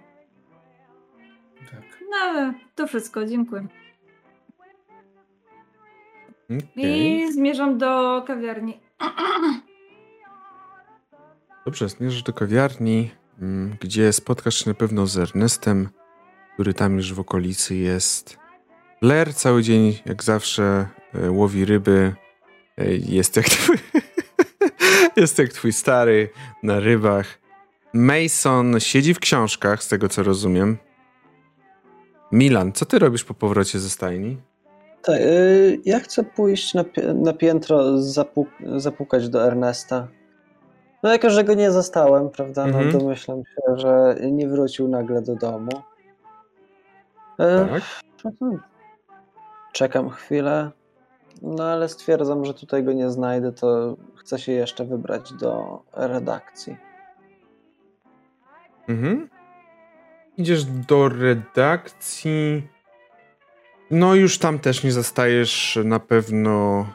Tak. 1.72 2.04
No 2.10 2.54
to 2.76 2.88
wszystko, 2.88 3.26
dziękuję. 3.26 3.68
Okej. 6.46 6.68
I 6.76 7.34
zmierzam 7.34 7.78
do 7.78 8.24
kawiarni. 8.28 8.80
Dobrze, 11.66 11.90
zmierzasz 11.90 12.24
do 12.24 12.34
kawiarni, 12.34 13.12
mm, 13.42 13.78
gdzie 13.80 14.14
spotkasz 14.14 14.56
się 14.56 14.70
na 14.70 14.74
pewno 14.74 15.08
z 15.08 15.18
Ernestem, 15.18 15.90
który 16.54 16.74
tam 16.74 16.98
już 16.98 17.14
w 17.14 17.20
okolicy 17.20 17.76
jest. 17.76 18.38
Blair 19.02 19.34
cały 19.34 19.64
dzień, 19.64 20.00
jak 20.06 20.24
zawsze, 20.24 20.88
e, 21.14 21.32
łowi 21.32 21.66
ryby. 21.66 22.16
Jest 23.08 23.36
jak 23.36 23.46
twój, 23.46 23.76
jest 25.18 25.40
jak 25.40 25.50
twój 25.54 25.74
stary 25.74 26.30
na 26.64 26.80
rybach. 26.80 27.40
Mason 27.94 28.80
siedzi 28.80 29.14
w 29.14 29.20
książkach, 29.20 29.84
z 29.84 29.88
tego 29.88 30.10
co 30.10 30.24
rozumiem. 30.24 30.78
Milan, 32.32 32.72
co 32.74 32.86
ty 32.86 33.00
robisz 33.00 33.24
po 33.24 33.34
powrocie 33.34 33.80
ze 33.80 33.90
stajni? 33.90 34.38
Tak, 35.04 35.16
y, 35.22 35.80
ja 35.86 36.00
chcę 36.00 36.24
pójść 36.24 36.74
na, 36.74 36.86
na 37.16 37.34
piętro, 37.34 37.78
zapuk- 37.98 38.80
zapukać 38.80 39.30
do 39.30 39.44
Ernesta. 39.48 40.08
No 41.04 41.12
jako, 41.12 41.30
że 41.30 41.44
go 41.44 41.54
nie 41.54 41.72
zastałem, 41.72 42.30
prawda, 42.30 42.64
Mhm. 42.66 42.86
no 42.92 43.00
domyślam 43.00 43.44
się, 43.46 43.78
że 43.78 44.16
nie 44.32 44.48
wrócił 44.48 44.88
nagle 44.88 45.22
do 45.22 45.36
domu. 45.36 45.72
E, 47.40 47.68
Tak? 47.70 47.82
mhm. 48.26 48.60
Czekam 49.74 50.10
chwilę, 50.10 50.72
no 51.42 51.64
ale 51.64 51.90
stwierdzam, 51.90 52.46
że 52.46 52.54
tutaj 52.54 52.84
go 52.84 52.94
nie 52.94 53.10
znajdę, 53.10 53.52
to 53.52 53.98
chcę 54.16 54.40
się 54.40 54.52
jeszcze 54.52 54.86
wybrać 54.86 55.34
do 55.34 55.82
redakcji. 55.94 56.78
Mhm. 58.88 59.30
Idziesz 60.38 60.66
do 60.66 61.10
redakcji. 61.10 62.68
No, 63.92 64.16
już 64.16 64.38
tam 64.38 64.60
też 64.60 64.84
nie 64.84 64.92
zastajesz 64.92 65.80
na 65.84 66.00
pewno 66.00 66.86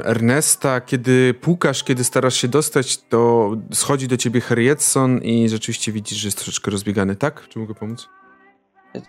y, 0.00 0.04
Ernesta. 0.04 0.80
Kiedy 0.80 1.34
pukasz, 1.34 1.84
kiedy 1.84 2.04
starasz 2.04 2.34
się 2.34 2.48
dostać, 2.48 2.98
to 3.02 3.50
schodzi 3.72 4.08
do 4.08 4.16
ciebie 4.16 4.40
Harrietson 4.40 5.18
i 5.18 5.48
rzeczywiście 5.48 5.92
widzisz, 5.92 6.18
że 6.18 6.28
jest 6.28 6.38
troszeczkę 6.38 6.70
rozbiegany. 6.70 7.16
Tak? 7.16 7.48
Czy 7.48 7.58
mogę 7.58 7.74
pomóc? 7.74 8.08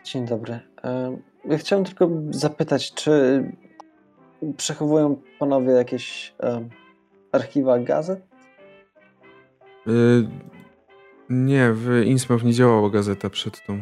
Dzień 0.03 0.25
dobry. 0.25 0.59
E, 0.83 1.17
Ja 1.45 1.57
chciałem 1.57 1.85
tylko 1.85 2.09
zapytać, 2.29 2.93
czy 2.93 3.43
przechowują 4.57 5.21
panowie 5.39 5.71
jakieś 5.71 6.33
e, 6.43 6.69
archiwa 7.31 7.79
gazet? 7.79 8.19
Y, 9.87 10.27
nie, 11.29 11.71
w 11.73 12.03
Innsmouth 12.05 12.43
nie 12.43 12.53
działała 12.53 12.89
gazeta 12.89 13.29
przed 13.29 13.65
tą. 13.65 13.81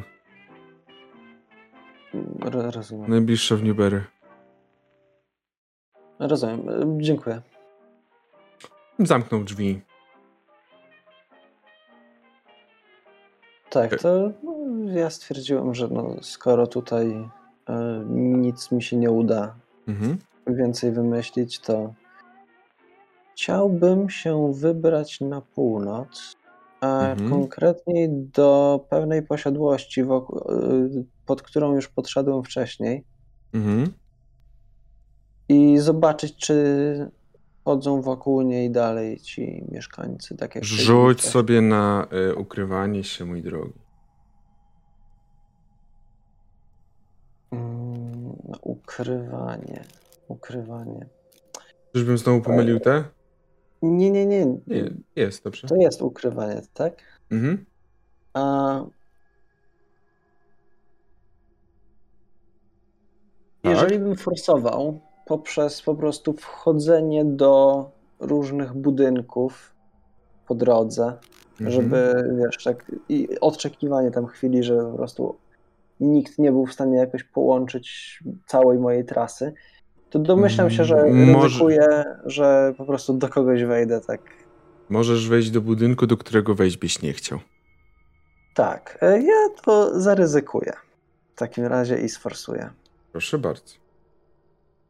Ro- 2.39 2.71
Rozumiem. 2.71 3.09
Najbliższa 3.09 3.55
w 3.55 3.63
Newberry. 3.63 4.03
Rozumiem. 6.19 6.69
E, 6.69 6.97
Dziękuję. 7.03 7.41
Zamknął 8.99 9.43
drzwi. 9.43 9.81
Tak, 13.69 13.99
to 14.01 14.31
no, 14.43 14.53
ja 14.93 15.09
stwierdziłem, 15.09 15.73
że 15.75 15.88
no, 15.88 16.15
skoro 16.21 16.67
tutaj 16.67 17.29
e, 17.69 18.03
nic 18.09 18.71
mi 18.71 18.83
się 18.83 18.97
nie 18.97 19.11
uda 19.11 19.55
Mhm. 19.88 20.17
Więcej 20.55 20.91
wymyślić, 20.91 21.59
to 21.59 21.93
chciałbym 23.33 24.09
się 24.09 24.53
wybrać 24.53 25.21
na 25.21 25.41
północ, 25.41 26.35
a 26.81 27.11
Mhm. 27.11 27.29
konkretniej 27.29 28.09
do 28.11 28.79
pewnej 28.89 29.23
posiadłości, 29.23 30.03
wokół, 30.03 30.39
e, 30.39 31.03
pod 31.25 31.41
którą 31.41 31.75
już 31.75 31.87
podszedłem 31.87 32.43
wcześniej 32.43 33.03
Mhm. 33.53 33.93
i 35.49 35.77
zobaczyć, 35.77 36.35
czy 36.35 37.11
chodzą 37.65 38.01
wokół 38.01 38.41
niej 38.41 38.71
dalej 38.71 39.19
ci 39.19 39.63
mieszkańcy. 39.71 40.37
Tak 40.37 40.55
jak 40.55 40.63
Rzuć 40.63 41.21
sobie 41.21 41.61
na 41.61 42.07
y, 42.31 42.35
ukrywanie 42.35 43.03
się, 43.03 43.25
mój 43.25 43.41
drogi. 43.41 43.79
Mm, 47.51 48.33
ukrywanie. 48.61 49.83
Ukrywanie. 50.30 51.06
Czyżbym 51.93 52.17
znowu 52.17 52.41
pomylił 52.41 52.80
te? 52.80 53.03
Nie, 53.82 54.11
nie, 54.11 54.25
nie. 54.25 54.45
Nie, 54.67 54.91
jest, 55.16 55.43
dobrze. 55.43 55.67
To 55.67 55.75
jest 55.75 56.01
ukrywanie, 56.01 56.61
tak? 56.74 56.93
Mhm. 57.32 57.66
A 58.33 58.83
Tak. 63.61 63.72
jeżeli 63.72 63.99
bym 63.99 64.16
forsował 64.16 64.99
poprzez 65.25 65.82
po 65.82 65.95
prostu 65.95 66.33
wchodzenie 66.33 67.25
do 67.25 67.85
różnych 68.19 68.74
budynków 68.74 69.75
po 70.48 70.56
drodze, 70.56 71.17
Mhm. 71.61 71.72
żeby 71.72 72.14
wiesz, 72.38 72.64
tak, 72.64 72.91
i 73.09 73.40
oczekiwanie 73.41 74.11
tam 74.11 74.27
chwili, 74.27 74.64
że 74.64 74.77
po 74.77 74.98
prostu 74.98 75.35
nikt 75.99 76.40
nie 76.40 76.51
był 76.51 76.66
w 76.66 76.74
stanie 76.74 76.98
jakoś 76.98 77.24
połączyć 77.24 78.19
całej 78.48 78.80
mojej 78.80 79.06
trasy, 79.06 79.53
to 80.09 80.19
domyślam 80.19 80.69
się, 80.71 80.85
że 80.85 80.97
Mm, 80.97 81.29
może- 81.29 81.47
ryzykuję, 81.47 82.05
że 82.25 82.73
po 82.77 82.85
prostu 82.85 83.13
do 83.13 83.29
kogoś 83.29 83.63
wejdę 83.63 84.01
tak. 84.01 84.21
Możesz 84.89 85.29
wejść 85.29 85.49
do 85.51 85.61
budynku, 85.61 86.07
do 86.07 86.17
którego 86.17 86.55
wejść 86.55 86.77
byś 86.77 87.01
nie 87.01 87.13
chciał. 87.13 87.39
Tak, 88.55 88.97
e, 89.01 89.21
ja 89.21 89.49
to 89.65 89.99
zaryzykuję 89.99 90.73
w 91.35 91.39
takim 91.39 91.65
razie 91.65 91.97
i 92.01 92.09
sforsuję. 92.09 92.69
Proszę 93.11 93.38
bardzo. 93.38 93.73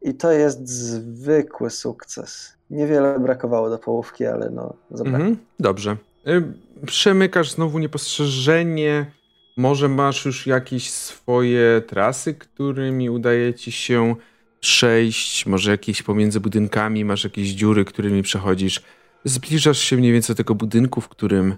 I 0.01 0.13
to 0.13 0.31
jest 0.31 0.67
zwykły 0.69 1.69
sukces. 1.69 2.53
Niewiele 2.69 3.19
brakowało 3.19 3.69
do 3.69 3.77
połówki, 3.79 4.25
ale 4.25 4.49
no, 4.49 4.73
zabrakło. 4.91 5.19
Mhm. 5.19 5.37
Dobrze. 5.59 5.97
Y, 6.27 6.43
Przemykasz 6.85 7.51
znowu 7.51 7.79
niepostrzeżenie. 7.79 9.11
Może 9.57 9.89
masz 9.89 10.25
już 10.25 10.47
jakieś 10.47 10.89
swoje 10.91 11.81
trasy, 11.87 12.33
którymi 12.33 13.09
udaje 13.09 13.53
ci 13.53 13.71
się 13.71 14.15
przejść. 14.59 15.45
Może 15.45 15.71
jakieś 15.71 16.03
pomiędzy 16.03 16.39
budynkami, 16.39 17.05
masz 17.05 17.23
jakieś 17.23 17.49
dziury, 17.49 17.85
którymi 17.85 18.21
przechodzisz. 18.23 18.81
Zbliżasz 19.25 19.77
się 19.79 19.97
mniej 19.97 20.11
więcej 20.11 20.35
do 20.35 20.37
tego 20.37 20.55
budynku, 20.55 21.01
w 21.01 21.09
którym 21.09 21.55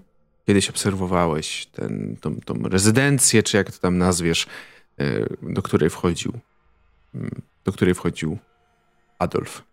kiedyś 0.48 0.70
obserwowałeś 0.70 1.66
ten, 1.66 2.18
tą, 2.22 2.36
tą 2.42 2.54
rezydencję, 2.64 3.44
czy 3.44 3.58
jak 3.58 3.72
to 3.72 3.80
tam 3.80 3.98
nazwiesz, 3.98 4.48
y, 5.02 5.38
do 5.42 5.62
której 5.62 5.90
wchodził. 5.90 6.34
mm, 7.16 7.42
Do 7.66 7.72
której 7.72 7.94
wchodził 7.94 8.38
Adolf. 9.20 9.64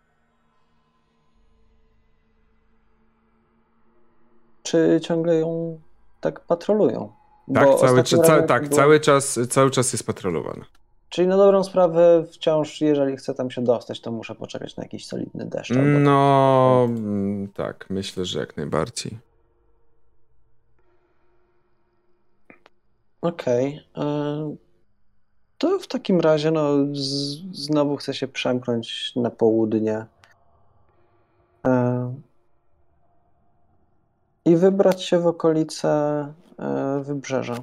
Czy 4.62 5.00
ciągle 5.02 5.34
ją 5.38 5.80
tak 6.20 6.40
patrolują? 6.40 7.12
Tak, 7.54 7.68
cały, 7.80 8.02
ca- 8.02 8.42
tak 8.42 8.62
było- 8.68 8.76
cały, 8.76 9.00
czas, 9.00 9.38
cały 9.50 9.70
czas 9.70 9.92
jest 9.92 10.06
patrolowana. 10.06 10.64
Czyli 11.08 11.28
na 11.28 11.36
dobrą 11.36 11.64
sprawę 11.64 12.24
wciąż, 12.32 12.80
jeżeli 12.80 13.16
chcę 13.16 13.34
tam 13.34 13.50
się 13.50 13.64
dostać, 13.64 14.00
to 14.00 14.12
muszę 14.12 14.34
poczekać 14.34 14.76
na 14.76 14.82
jakiś 14.82 15.06
solidny 15.06 15.44
deszcz. 15.44 15.70
No, 16.00 16.84
mm, 16.88 17.48
tak, 17.48 17.86
myślę, 17.90 18.24
że 18.24 18.40
jak 18.40 18.56
najbardziej. 18.56 19.18
Okej. 23.20 23.84
e, 23.96 24.56
To 25.58 25.78
w 25.78 25.86
takim 25.86 26.20
razie, 26.20 26.50
no, 26.50 26.70
z, 26.92 27.36
znowu 27.52 27.96
chcę 27.96 28.14
się 28.14 28.28
przemknąć 28.28 29.12
na 29.16 29.30
południe. 29.30 30.06
E, 31.66 32.14
I 34.44 34.56
wybrać 34.56 35.02
się 35.04 35.18
w 35.18 35.26
okolice 35.26 35.88
e, 36.58 37.00
wybrzeża. 37.04 37.54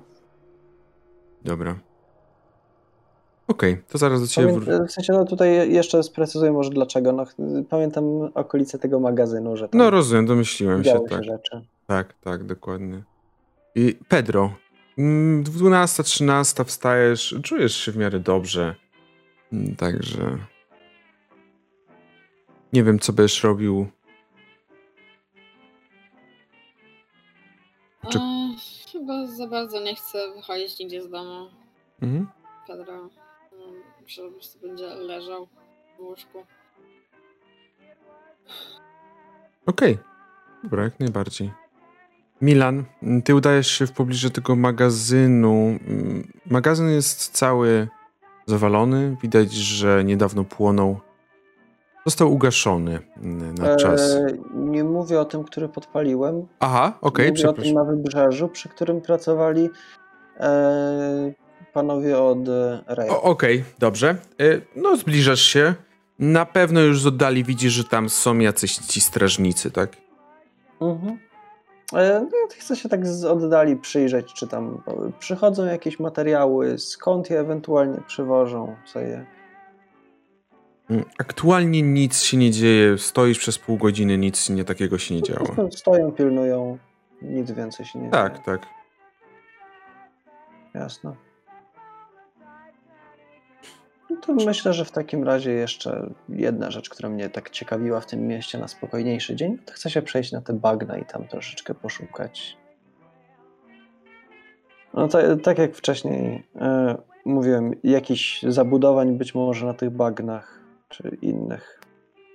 Dobra. 1.43 1.75
Okej, 3.47 3.81
to 3.89 3.97
zaraz 3.97 4.21
do 4.21 4.27
ciebie 4.27 4.47
wró- 4.53 4.65
Pamię- 4.65 4.87
w 4.87 4.91
sensie, 4.91 5.13
no 5.13 5.25
tutaj 5.25 5.71
jeszcze 5.73 6.03
sprecyzuję 6.03 6.51
może 6.51 6.69
dlaczego. 6.69 7.11
No, 7.11 7.25
pamiętam 7.69 8.03
okolice 8.33 8.79
tego 8.79 8.99
magazynu, 8.99 9.57
że 9.57 9.69
tam 9.69 9.79
No 9.79 9.89
rozumiem, 9.89 10.25
domyśliłem 10.25 10.83
się, 10.83 10.89
działy 10.89 11.09
się 11.09 11.15
tak. 11.15 11.23
rzeczy. 11.23 11.61
Tak, 11.87 12.13
tak, 12.13 12.43
dokładnie. 12.43 13.03
I 13.75 13.95
Pedro, 14.07 14.53
mm, 14.97 15.43
12, 15.43 16.03
13 16.03 16.65
wstajesz, 16.65 17.35
czujesz 17.43 17.75
się 17.75 17.91
w 17.91 17.97
miarę 17.97 18.19
dobrze. 18.19 18.75
Mm, 19.53 19.75
Także. 19.75 20.37
Nie 22.73 22.83
wiem, 22.83 22.99
co 22.99 23.13
będziesz 23.13 23.43
robił. 23.43 23.87
Czy- 28.09 28.19
A, 28.21 28.47
chyba 28.91 29.27
za 29.27 29.47
bardzo 29.47 29.79
nie 29.83 29.95
chcę 29.95 30.17
wychodzić 30.35 30.79
nigdzie 30.79 31.01
z 31.01 31.09
domu. 31.09 31.47
Mhm. 32.01 32.27
Pedro. 32.67 33.09
Że 34.07 34.21
po 34.23 34.31
prostu 34.31 34.59
będzie 34.59 34.85
leżał 34.85 35.47
w 35.97 35.99
łóżku. 35.99 36.43
Okej. 39.65 39.97
Dobra, 40.63 40.83
jak 40.83 40.99
najbardziej. 40.99 41.51
Milan, 42.41 42.83
ty 43.23 43.35
udajesz 43.35 43.67
się 43.67 43.87
w 43.87 43.91
pobliżu 43.91 44.29
tego 44.29 44.55
magazynu. 44.55 45.79
Magazyn 46.45 46.89
jest 46.89 47.31
cały 47.31 47.87
zawalony. 48.45 49.17
Widać, 49.21 49.53
że 49.53 50.03
niedawno 50.03 50.43
płonął. 50.43 50.99
Został 52.05 52.33
ugaszony 52.33 52.99
mm, 53.17 53.55
na 53.55 53.75
czas. 53.75 54.11
E, 54.11 54.27
nie 54.53 54.83
mówię 54.83 55.19
o 55.19 55.25
tym, 55.25 55.43
który 55.43 55.69
podpaliłem. 55.69 56.47
Aha, 56.59 56.97
okej, 57.01 57.29
mówię 57.29 57.49
o 57.49 57.53
tym 57.53 57.63
przepraszam. 57.63 57.73
na 57.73 57.83
wybrzeżu, 57.83 58.47
przy 58.47 58.69
którym 58.69 59.01
pracowali 59.01 59.69
e, 60.39 61.33
panowie 61.79 62.17
od 62.17 62.49
e. 62.49 63.09
O, 63.09 63.21
Okej, 63.21 63.63
dobrze. 63.79 64.15
Y, 64.41 64.61
No, 64.75 64.97
zbliżasz 64.97 65.41
się. 65.41 65.73
Na 66.19 66.45
pewno 66.45 66.81
już 66.81 67.01
z 67.01 67.07
oddali 67.07 67.43
widzisz, 67.43 67.73
że 67.73 67.83
tam 67.83 68.09
są 68.09 68.39
jacyś 68.39 68.75
ci 68.75 69.01
strażnicy, 69.01 69.71
tak? 69.71 69.89
Mhm. 70.81 71.19
E, 71.93 72.19
no, 72.21 72.37
ja 72.37 72.59
chcę 72.59 72.75
się 72.75 72.89
tak 72.89 73.07
z 73.07 73.25
oddali 73.25 73.75
przyjrzeć, 73.75 74.33
czy 74.33 74.47
tam 74.47 74.81
e, 74.87 75.11
przychodzą 75.19 75.65
jakieś 75.65 75.99
materiały, 75.99 76.77
skąd 76.79 77.29
je 77.29 77.39
ewentualnie 77.39 77.97
przywożą, 78.07 78.75
co 78.85 78.99
je. 78.99 79.25
Mm, 80.89 81.05
Aktualnie 81.17 81.81
nic 81.81 82.21
się 82.21 82.37
nie 82.37 82.51
dzieje. 82.51 82.97
Stoisz 82.97 83.39
przez 83.39 83.57
pół 83.59 83.77
godziny, 83.77 84.17
nic 84.17 84.49
nie 84.49 84.63
takiego 84.65 84.97
się 84.97 85.15
nie 85.15 85.21
działo. 85.21 85.69
stoją, 85.71 86.11
pilnują, 86.11 86.77
nic 87.21 87.51
więcej 87.51 87.85
się 87.85 87.99
nie 87.99 88.09
Tak, 88.09 88.33
dzieje. 88.33 88.43
tak. 88.45 88.67
Jasne. 90.73 91.15
No 94.15 94.21
to 94.21 94.33
myślę, 94.33 94.73
że 94.73 94.85
w 94.85 94.91
takim 94.91 95.23
razie 95.23 95.51
jeszcze 95.51 96.09
jedna 96.29 96.71
rzecz, 96.71 96.89
która 96.89 97.09
mnie 97.09 97.29
tak 97.29 97.49
ciekawiła 97.49 98.01
w 98.01 98.05
tym 98.05 98.27
mieście 98.27 98.57
na 98.57 98.67
spokojniejszy 98.67 99.35
dzień, 99.35 99.57
to 99.65 99.73
chcę 99.73 99.89
się 99.89 100.01
przejść 100.01 100.31
na 100.31 100.41
te 100.41 100.53
bagna 100.53 100.97
i 100.97 101.05
tam 101.05 101.27
troszeczkę 101.27 101.73
poszukać. 101.73 102.57
No 104.93 105.07
ta, 105.07 105.19
tak 105.43 105.57
jak 105.57 105.75
wcześniej 105.75 106.47
e, 106.55 106.97
mówiłem, 107.25 107.71
jakichś 107.83 108.43
zabudowań 108.43 109.17
być 109.17 109.35
może 109.35 109.65
na 109.65 109.73
tych 109.73 109.89
bagnach, 109.89 110.59
czy 110.89 111.17
innych 111.21 111.81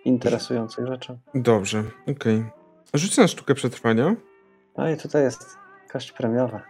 interesujących 0.05 0.87
rzeczy. 0.87 1.19
Dobrze, 1.35 1.85
okej. 2.11 2.45
Rzuć 2.95 3.17
na 3.17 3.29
sztukę 3.29 3.55
przetrwania. 3.55 4.17
No 4.77 4.91
i 4.91 4.97
tutaj 4.97 5.23
jest 5.23 5.59
kość 5.93 6.13
premiowa. 6.13 6.63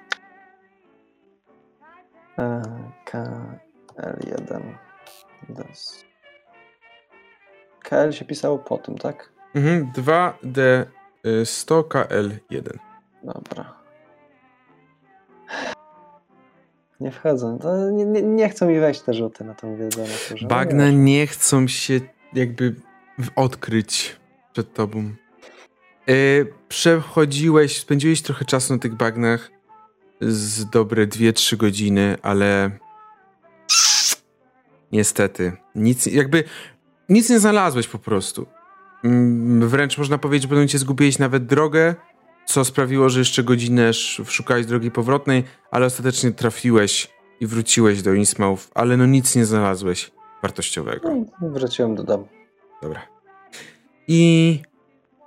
E, 2.38 2.62
KL1. 3.06 4.89
Des. 5.54 6.04
KL 7.82 8.12
się 8.12 8.24
pisało 8.24 8.58
po 8.58 8.78
tym, 8.78 8.98
tak? 8.98 9.32
Mhm, 9.54 9.92
2D 9.92 10.84
100 11.44 11.82
KL1. 11.82 12.78
Dobra. 13.22 13.80
Nie 17.00 17.10
wchodzę. 17.10 17.58
To 17.62 17.90
nie, 17.90 18.04
nie, 18.04 18.22
nie 18.22 18.48
chcą 18.48 18.66
mi 18.66 18.80
wejść 18.80 19.00
te 19.00 19.14
rzuty 19.14 19.44
na 19.44 19.54
tą 19.54 19.76
wiedzę. 19.76 20.04
Na 20.42 20.48
Bagna 20.48 20.84
no, 20.84 20.90
nie 20.90 21.26
chcą 21.26 21.68
się 21.68 22.00
jakby 22.32 22.74
odkryć 23.36 24.16
przed 24.52 24.74
tobą. 24.74 25.14
Y, 26.10 26.52
przechodziłeś, 26.68 27.78
spędziłeś 27.78 28.22
trochę 28.22 28.44
czasu 28.44 28.72
na 28.72 28.78
tych 28.78 28.94
bagnach 28.94 29.50
z 30.20 30.70
dobre 30.70 31.06
2-3 31.06 31.56
godziny, 31.56 32.16
ale 32.22 32.70
niestety 34.92 35.52
nic, 35.74 36.06
jakby 36.06 36.44
nic 37.08 37.30
nie 37.30 37.40
znalazłeś 37.40 37.88
po 37.88 37.98
prostu. 37.98 38.46
Mm, 39.04 39.68
Wręcz 39.68 39.98
można 39.98 40.18
powiedzieć, 40.18 40.42
że 40.42 40.48
pewnym 40.48 40.58
momencie 40.58 40.78
zgubiłeś 40.78 41.18
nawet 41.18 41.46
drogę, 41.46 41.94
co 42.46 42.64
sprawiło, 42.64 43.08
że 43.08 43.18
jeszcze 43.18 43.42
godzinę 43.44 43.88
sz- 43.88 44.30
szukałeś 44.30 44.66
drogi 44.66 44.90
powrotnej, 44.90 45.44
ale 45.70 45.86
ostatecznie 45.86 46.30
trafiłeś 46.32 47.08
i 47.40 47.46
wróciłeś 47.46 48.02
do 48.02 48.14
Innsmouth, 48.14 48.62
ale 48.74 48.96
no 48.96 49.06
nic 49.06 49.36
nie 49.36 49.44
znalazłeś 49.46 50.10
wartościowego. 50.42 51.08
No, 51.42 51.50
wróciłem 51.50 51.94
do 51.94 52.02
domu. 52.04 52.28
Dobra. 52.82 53.00
I 54.08 54.62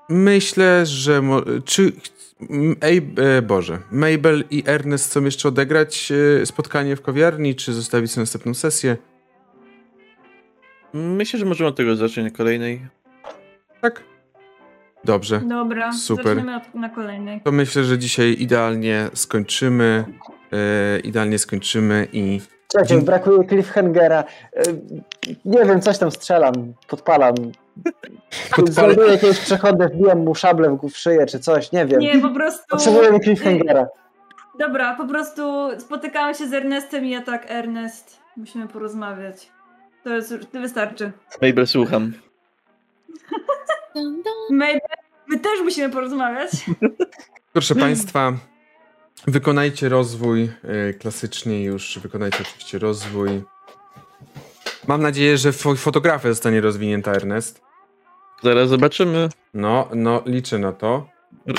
myślę, 0.10 0.86
że. 0.86 1.22
Czy. 1.66 1.92
Ej, 2.82 3.14
e, 3.38 3.42
Boże. 3.42 3.80
Mabel 3.92 4.44
i 4.50 4.64
Ernest 4.66 5.06
chcą 5.10 5.24
jeszcze 5.24 5.48
odegrać 5.48 6.12
e, 6.42 6.46
spotkanie 6.46 6.96
w 6.96 7.02
kawiarni, 7.02 7.56
czy 7.56 7.74
zostawić 7.74 8.12
sobie 8.12 8.22
następną 8.22 8.54
sesję? 8.54 8.98
Myślę, 10.94 11.40
że 11.40 11.46
możemy 11.46 11.68
od 11.70 11.76
tego 11.76 11.96
zacząć 11.96 12.32
na 12.32 12.38
kolejnej. 12.38 12.82
Tak? 13.82 14.04
Dobrze. 15.04 15.40
Dobra, 15.40 15.94
Super. 15.94 16.26
zaczniemy 16.26 16.56
od, 16.56 16.76
na 16.76 16.90
kolejnej. 16.90 17.42
To 17.42 17.52
myślę, 17.52 17.84
że 17.84 17.98
dzisiaj 17.98 18.36
idealnie 18.40 19.10
skończymy. 19.14 20.06
E, 20.54 21.00
idealnie 21.00 21.40
skończymy 21.40 22.08
i. 22.14 22.42
Czekaj, 22.68 22.88
Dzień- 22.88 23.02
brakuje 23.02 23.48
cliffhangera. 23.48 24.24
E, 24.54 24.62
Nie 25.46 25.66
wiem, 25.66 25.82
coś 25.82 25.98
tam 25.98 26.12
strzelam, 26.12 26.54
podpalam. 26.88 27.36
Podpalę- 28.56 28.72
Znajduję 28.72 29.12
jakiegoś 29.12 29.40
przechodzę, 29.40 29.88
wbijam 29.90 30.20
mu 30.20 30.36
szablę 30.36 30.78
w 30.84 30.90
w 30.90 30.98
szyję 30.98 31.26
czy 31.26 31.40
coś, 31.40 31.72
nie 31.72 31.86
wiem. 31.86 32.00
Nie, 32.00 32.20
po 32.22 32.30
prostu... 32.30 32.64
Potrzebujemy 32.70 33.20
cliffhangera. 33.20 33.88
Dobra, 34.60 34.96
po 34.96 35.08
prostu 35.08 35.70
spotykamy 35.80 36.36
się 36.36 36.48
z 36.48 36.54
Ernestem 36.54 37.06
i 37.06 37.10
ja 37.10 37.22
tak, 37.22 37.46
Ernest, 37.52 38.20
musimy 38.38 38.68
porozmawiać. 38.68 39.52
To 40.04 40.10
jest, 40.16 40.34
to 40.52 40.60
wystarczy. 40.62 41.12
Mabel, 41.42 41.68
słucham. 41.68 42.14
Dun. 43.96 44.24
My, 44.50 44.80
też 45.40 45.60
musimy 45.64 45.90
porozmawiać. 45.90 46.52
Proszę 47.54 47.76
Państwa, 47.76 48.34
wykonajcie 49.28 49.90
rozwój. 49.90 50.52
e, 50.90 50.94
Klasycznie 50.94 51.64
już 51.64 52.00
wykonajcie 52.00 52.38
oczywiście 52.42 52.80
rozwój. 52.80 53.42
Mam 54.88 55.02
nadzieję, 55.02 55.38
że 55.38 55.52
fo- 55.52 55.78
fotografia 55.78 56.30
zostanie 56.30 56.62
rozwinięta, 56.62 57.12
Ernest. 57.12 57.62
Zaraz 58.44 58.70
zobaczymy. 58.70 59.30
No, 59.54 59.90
no, 59.96 60.24
liczę 60.26 60.60
na 60.60 60.72
to. 60.74 61.10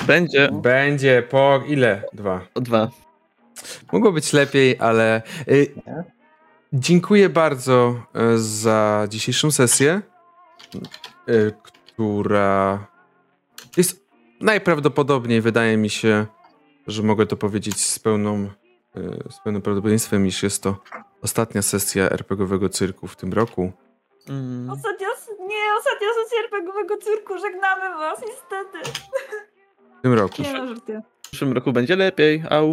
Będzie 0.07 0.49
Będzie 0.53 1.23
po 1.31 1.63
ile? 1.67 2.03
Dwa. 2.13 2.41
o 2.55 2.61
dwa. 2.61 2.91
Mogło 3.93 4.13
być 4.13 4.33
lepiej, 4.33 4.79
ale. 4.79 5.23
Dziękuję 6.77 7.29
bardzo 7.29 7.95
y, 8.35 8.39
za 8.39 9.07
dzisiejszą 9.09 9.51
sesję, 9.51 10.03
y, 11.29 11.53
która 11.65 12.87
jest 13.77 14.07
najprawdopodobniej, 14.41 15.41
wydaje 15.41 15.77
mi 15.77 15.91
się, 15.91 16.27
że 16.87 17.03
mogę 17.03 17.27
to 17.27 17.37
powiedzieć 17.37 17.81
z 17.87 17.99
pełną, 17.99 18.49
y, 18.97 19.31
z 19.31 19.41
pełnym 19.45 19.63
prawdopodobieństwem, 19.63 20.27
iż 20.27 20.43
jest 20.43 20.63
to 20.63 20.77
ostatnia 21.23 21.63
sesja 21.63 22.11
RPGowego 22.11 22.69
cyrku 22.69 23.09
w 23.09 23.17
tym 23.17 23.33
roku. 23.33 23.73
Mm. 24.29 24.71
Ostatnia, 24.71 25.09
nie, 25.41 25.75
ostatnia 25.79 26.09
sesja 26.23 26.39
RPGowego 26.45 26.97
cyrku, 26.97 27.39
żegnamy 27.39 27.99
was, 27.99 28.21
niestety. 28.21 29.01
W 29.99 30.03
tym 30.03 30.13
roku. 30.13 30.43
Nie 30.43 30.53
no. 30.53 30.75
W 31.23 31.29
przyszłym 31.29 31.53
roku 31.53 31.73
będzie 31.73 31.97
lepiej. 31.97 32.43
Au. 32.51 32.69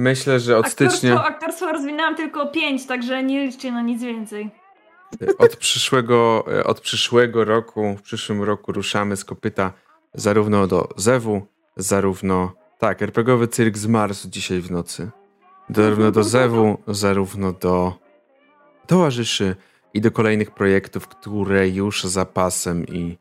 Myślę, 0.00 0.40
że 0.40 0.56
od 0.58 0.68
stycznia. 0.68 1.12
Aktorstwo, 1.14 1.34
aktorstwo 1.34 1.72
rozwinęłam 1.72 2.16
tylko 2.16 2.46
5, 2.46 2.86
także 2.86 3.22
nie 3.22 3.46
liczcie 3.46 3.72
na 3.72 3.82
nic 3.82 4.02
więcej. 4.02 4.50
Od 5.38 5.56
przyszłego, 5.56 6.44
od 6.64 6.80
przyszłego 6.80 7.44
roku, 7.44 7.96
w 7.98 8.02
przyszłym 8.02 8.42
roku 8.42 8.72
ruszamy 8.72 9.16
z 9.16 9.24
kopyta 9.24 9.72
zarówno 10.14 10.66
do 10.66 10.88
Zewu, 10.96 11.46
zarówno. 11.76 12.52
Tak, 12.78 13.02
RPGowy 13.02 13.48
cyrk 13.48 13.76
z 13.78 13.86
Marsu 13.86 14.28
dzisiaj 14.28 14.60
w 14.60 14.70
nocy. 14.70 15.10
zarówno 15.70 16.10
do 16.10 16.24
Zewu, 16.24 16.78
zarówno 16.86 17.52
do 17.52 17.92
towarzyszy 18.86 19.56
i 19.94 20.00
do 20.00 20.10
kolejnych 20.10 20.50
projektów, 20.50 21.08
które 21.08 21.68
już 21.68 22.04
za 22.04 22.24
pasem 22.24 22.86
i 22.86 23.18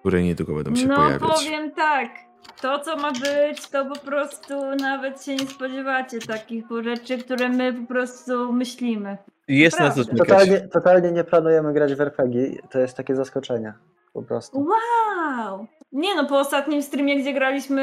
które 0.00 0.22
niedługo 0.22 0.54
będą 0.54 0.76
się 0.76 0.86
no 0.86 0.96
pojawiać. 0.96 1.44
powiem 1.44 1.70
tak, 1.70 2.27
to 2.60 2.78
co 2.78 2.96
ma 2.96 3.12
być, 3.12 3.68
to 3.68 3.86
po 3.86 3.98
prostu 4.00 4.54
nawet 4.80 5.24
się 5.24 5.36
nie 5.36 5.46
spodziewacie 5.46 6.18
takich 6.18 6.64
rzeczy, 6.84 7.18
które 7.18 7.48
my 7.48 7.72
po 7.72 7.86
prostu 7.86 8.52
myślimy. 8.52 9.16
Jest 9.48 9.80
na 9.80 9.90
co 9.90 10.04
Prawda. 10.04 10.24
Totalnie, 10.24 10.60
totalnie 10.60 11.12
nie 11.12 11.24
planujemy 11.24 11.72
grać 11.72 11.94
w 11.94 12.00
RPG. 12.00 12.46
To 12.70 12.78
jest 12.78 12.96
takie 12.96 13.16
zaskoczenie. 13.16 13.72
Po 14.12 14.22
prostu. 14.22 14.66
Wow! 14.66 15.66
Nie 15.92 16.14
no, 16.14 16.26
po 16.26 16.38
ostatnim 16.40 16.82
streamie, 16.82 17.20
gdzie 17.20 17.32
graliśmy 17.32 17.82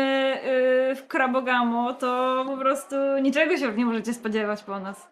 yy, 0.90 0.96
w 0.96 1.08
Krabogamo, 1.08 1.94
to 1.94 2.44
po 2.48 2.58
prostu 2.58 2.96
niczego 3.22 3.58
się 3.58 3.66
już 3.66 3.76
nie 3.76 3.86
możecie 3.86 4.14
spodziewać 4.14 4.64
po 4.64 4.80
nas. 4.80 5.08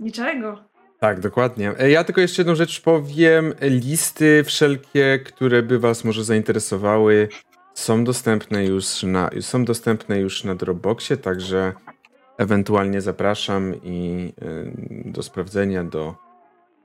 Niczego. 0.00 0.58
Tak, 1.00 1.20
dokładnie. 1.20 1.72
E, 1.78 1.90
Ja 1.90 2.04
tylko 2.04 2.20
jeszcze 2.20 2.42
jedną 2.42 2.54
rzecz 2.54 2.80
powiem. 2.80 3.54
Listy 3.60 4.44
wszelkie, 4.44 5.18
które 5.18 5.62
by 5.62 5.78
was 5.78 6.04
może 6.04 6.24
zainteresowały, 6.24 7.28
są 7.74 8.04
dostępne 8.04 8.64
już 8.64 9.02
na, 9.02 9.30
są 9.40 9.64
dostępne 9.64 10.20
już 10.20 10.44
na 10.44 10.54
Dropboxie, 10.54 11.16
także 11.16 11.72
ewentualnie 12.38 13.00
zapraszam 13.00 13.74
i 13.82 14.32
y, 14.42 15.12
do 15.12 15.22
sprawdzenia, 15.22 15.84
do 15.84 16.14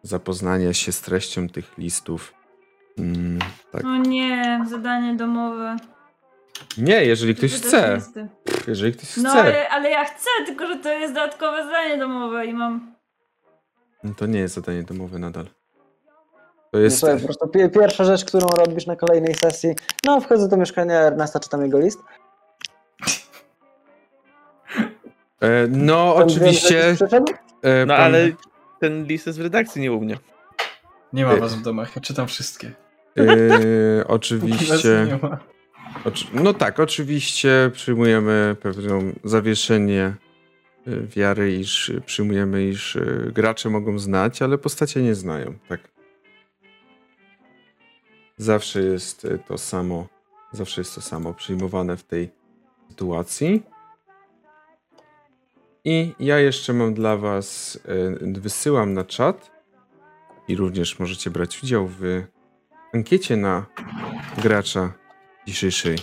zapoznania 0.03 0.73
się 0.73 0.91
z 0.91 1.01
treścią 1.01 1.49
tych 1.49 1.77
listów. 1.77 2.33
Mm, 2.97 3.39
tak. 3.71 3.83
No 3.83 3.97
nie, 3.97 4.65
zadanie 4.69 5.15
domowe. 5.15 5.77
Nie, 6.77 7.05
jeżeli 7.05 7.35
ktoś 7.35 7.53
chce. 7.53 8.01
Jeżeli 8.67 8.93
ktoś 8.93 9.17
No 9.17 9.29
chce. 9.29 9.39
ale, 9.39 9.69
ale 9.69 9.89
ja 9.89 10.05
chcę, 10.05 10.29
tylko 10.45 10.67
że 10.67 10.75
to 10.75 10.89
jest 10.89 11.13
dodatkowe 11.13 11.63
zadanie 11.65 11.97
domowe 11.97 12.45
i 12.45 12.53
mam... 12.53 12.95
No 14.03 14.13
To 14.13 14.25
nie 14.25 14.39
jest 14.39 14.55
zadanie 14.55 14.83
domowe 14.83 15.19
nadal. 15.19 15.45
To 16.71 16.79
jest. 16.79 16.99
słuchaj, 16.99 17.17
po 17.19 17.23
prostu 17.25 17.47
pi- 17.47 17.69
pierwsza 17.69 18.03
rzecz, 18.05 18.25
którą 18.25 18.47
robisz 18.47 18.85
na 18.87 18.95
kolejnej 18.95 19.33
sesji, 19.35 19.69
no 20.05 20.21
wchodzę 20.21 20.47
do 20.47 20.57
mieszkania 20.57 20.99
Ernesta, 20.99 21.39
czytam 21.39 21.61
jego 21.61 21.79
list. 21.79 21.99
E, 25.41 25.67
no, 25.69 26.13
Tam 26.13 26.27
oczywiście. 26.27 26.95
e, 27.61 27.85
No 27.85 27.93
pan- 27.95 28.03
ale 28.03 28.31
ten 28.79 29.05
list 29.05 29.27
jest 29.27 29.39
w 29.39 29.41
redakcji, 29.41 29.81
nie 29.81 29.91
u 29.93 30.01
mnie. 30.01 30.17
Nie 31.13 31.25
ma 31.25 31.33
Y- 31.33 31.39
was 31.39 31.55
w 31.55 31.61
domach, 31.61 31.95
ja 31.95 32.01
czytam 32.01 32.27
wszystkie. 32.27 32.71
e, 33.17 33.23
oczywiście. 34.07 35.05
nie 35.07 35.17
ma. 35.29 35.37
Oczy- 36.05 36.25
No 36.33 36.53
tak, 36.53 36.79
oczywiście 36.79 37.69
przyjmujemy 37.73 38.55
pewną 38.61 38.99
zawieszenie 39.23 40.13
wiary, 40.87 41.51
iż 41.55 41.91
przyjmujemy, 42.05 42.63
iż 42.63 42.97
gracze 43.33 43.69
mogą 43.69 43.99
znać, 43.99 44.41
ale 44.41 44.57
postacie 44.57 45.01
nie 45.01 45.15
znają, 45.15 45.53
tak. 45.69 45.79
Zawsze 48.39 48.81
jest 48.83 49.25
y, 49.25 49.39
to 49.47 49.57
samo, 49.57 50.07
zawsze 50.51 50.81
jest 50.81 50.95
to 50.95 51.01
samo 51.01 51.33
przyjmowane 51.33 51.97
w 51.97 52.03
tej 52.03 52.29
sytuacji. 52.89 53.63
I 55.83 56.13
ja 56.19 56.39
jeszcze 56.39 56.73
mam 56.73 56.93
dla 56.93 57.17
was, 57.17 57.75
y, 58.35 58.39
wysyłam 58.41 58.93
na 58.93 59.03
czat 59.03 59.51
i 60.47 60.55
również 60.55 60.99
możecie 60.99 61.29
brać 61.29 61.63
udział 61.63 61.87
w 61.87 62.23
ankiecie 62.93 63.37
na 63.37 63.65
gracza 64.37 64.93
dzisiejszej 65.47 65.97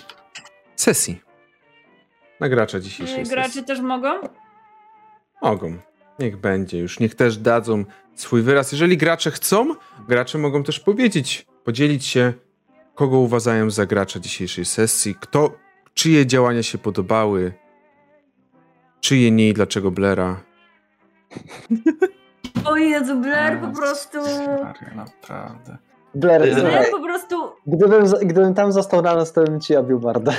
sesji. 0.76 1.20
Na 2.40 2.48
gracza 2.48 2.80
dzisiejszej 2.80 3.18
Yy, 3.18 3.24
Gracze 3.24 3.48
sesji. 3.48 3.64
też 3.64 3.80
mogą? 3.80 4.10
Mogą. 5.42 5.76
Niech 6.18 6.36
będzie 6.36 6.78
już. 6.78 7.00
Niech 7.00 7.14
też 7.14 7.36
dadzą 7.38 7.84
swój 8.14 8.42
wyraz. 8.42 8.72
Jeżeli 8.72 8.96
gracze 8.96 9.30
chcą, 9.30 9.74
gracze 10.08 10.38
mogą 10.38 10.62
też 10.62 10.80
powiedzieć, 10.80 11.46
podzielić 11.66 12.06
się, 12.06 12.32
kogo 12.94 13.18
uważają 13.18 13.70
za 13.70 13.86
gracza 13.86 14.20
dzisiejszej 14.20 14.64
sesji, 14.64 15.14
kto, 15.20 15.50
czyje 15.94 16.26
działania 16.26 16.62
się 16.62 16.78
podobały, 16.78 17.52
czyje 19.00 19.30
nie 19.30 19.48
i 19.48 19.54
dlaczego 19.54 19.90
Blera. 19.90 20.42
O 22.64 22.76
Jezu, 22.76 23.20
Blair 23.20 23.60
po 23.60 23.68
prostu... 23.80 24.18
Maria, 24.62 24.94
naprawdę. 24.96 25.78
Blair, 26.14 26.54
Blair 26.54 26.90
po 26.90 27.00
prostu... 27.00 27.36
gdybym, 27.66 28.04
gdybym 28.22 28.54
tam 28.54 28.72
został 28.72 29.02
na 29.02 29.14
noc, 29.14 29.32
to 29.32 29.44
bym 29.44 29.60
ci 29.60 29.76
obił 29.76 30.00
mordę. 30.00 30.32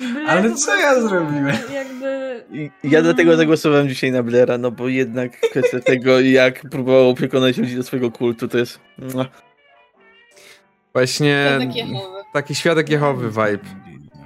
Blair 0.00 0.28
Ale 0.28 0.54
co 0.54 0.76
ja 0.76 1.00
zrobiłem? 1.00 1.56
Jakby... 1.74 2.44
Ja 2.84 3.02
dlatego 3.02 3.36
zagłosowałem 3.36 3.88
dzisiaj 3.88 4.12
na 4.12 4.22
Blaira, 4.22 4.58
no 4.58 4.70
bo 4.70 4.88
jednak 4.88 5.40
kwestia 5.40 5.80
tego, 5.80 6.20
jak 6.20 6.60
próbował 6.70 7.14
przekonać 7.14 7.58
ludzi 7.58 7.76
do 7.76 7.82
swojego 7.82 8.10
kultu, 8.10 8.48
to 8.48 8.58
jest... 8.58 8.80
Właśnie 10.96 11.58
taki 12.32 12.54
świadek 12.54 12.90
Jehowy 12.90 13.28
vibe. 13.28 13.68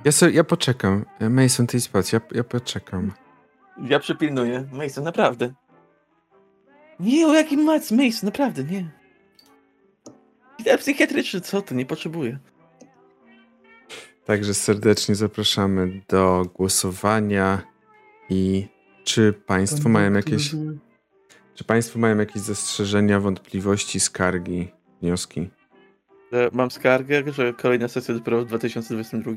Ja, 0.05 0.12
sobie, 0.12 0.32
ja 0.32 0.44
poczekam. 0.44 1.05
Mason, 1.20 1.66
ty 1.66 1.81
spać, 1.81 2.12
ja, 2.12 2.20
ja 2.32 2.44
poczekam. 2.44 3.12
Ja 3.82 3.99
przypilnuję. 3.99 4.68
Mason, 4.73 5.05
naprawdę. 5.05 5.55
Nie, 7.00 7.26
o 7.26 7.34
jakim 7.34 7.65
mac, 7.65 7.90
Mason, 7.90 8.26
naprawdę, 8.26 8.65
nie. 8.65 8.90
Ja 10.65 10.78
psychiatryczny, 10.78 11.40
co 11.40 11.62
ty, 11.62 11.74
nie 11.74 11.86
potrzebuję. 11.86 12.39
Także 14.24 14.55
serdecznie 14.55 15.15
zapraszamy 15.15 16.00
do 16.08 16.44
głosowania 16.55 17.62
i 18.28 18.68
czy 19.05 19.32
Państwo 19.32 19.89
mają 19.89 20.12
jakieś, 20.12 20.50
czy 21.55 21.65
Państwo 21.65 21.99
mają 21.99 22.18
jakieś 22.18 22.42
zastrzeżenia, 22.42 23.20
wątpliwości, 23.20 24.00
skargi, 24.00 24.68
wnioski? 25.02 25.50
Że 26.33 26.50
Mam 26.52 26.70
skargę, 26.70 27.23
że 27.33 27.52
kolejna 27.52 27.89
sesja 27.89 28.15
dopiero 28.15 28.41
w 28.41 28.44
2022. 28.47 29.33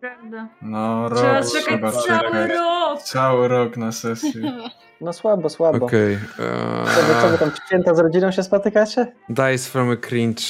Prawda. 0.00 0.48
No, 0.62 1.10
Trzeba 1.14 1.38
rok 1.40 1.52
czekać 1.52 1.64
trzeba 1.66 1.92
cały 1.92 2.22
czekać. 2.22 2.50
rok! 2.50 3.02
Cały 3.02 3.48
rok 3.48 3.76
na 3.76 3.92
sesję. 3.92 4.52
No 5.00 5.12
słabo, 5.12 5.48
słabo. 5.48 5.86
Okej. 5.86 6.18
Co, 6.36 7.02
wy, 7.02 7.14
co 7.22 7.28
wy 7.28 7.34
Okay. 7.34 7.38
tam 7.38 7.50
w 7.50 7.56
święta 7.66 7.94
z 7.94 7.98
rodziną 7.98 8.30
się 8.30 8.42
spotykacie? 8.42 9.12
Dice 9.28 9.58
from 9.70 9.90
a 9.90 9.96
cringe. 9.96 10.42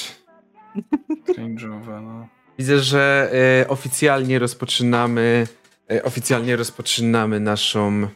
Cringe'owe, 1.27 2.01
no. 2.01 2.27
Widzę, 2.59 2.79
że 2.79 3.31
e, 3.61 3.67
oficjalnie 3.67 4.39
rozpoczynamy 4.39 5.47
e, 5.91 6.03
oficjalnie 6.03 6.55
rozpoczynamy 6.55 7.39
naszą 7.39 8.07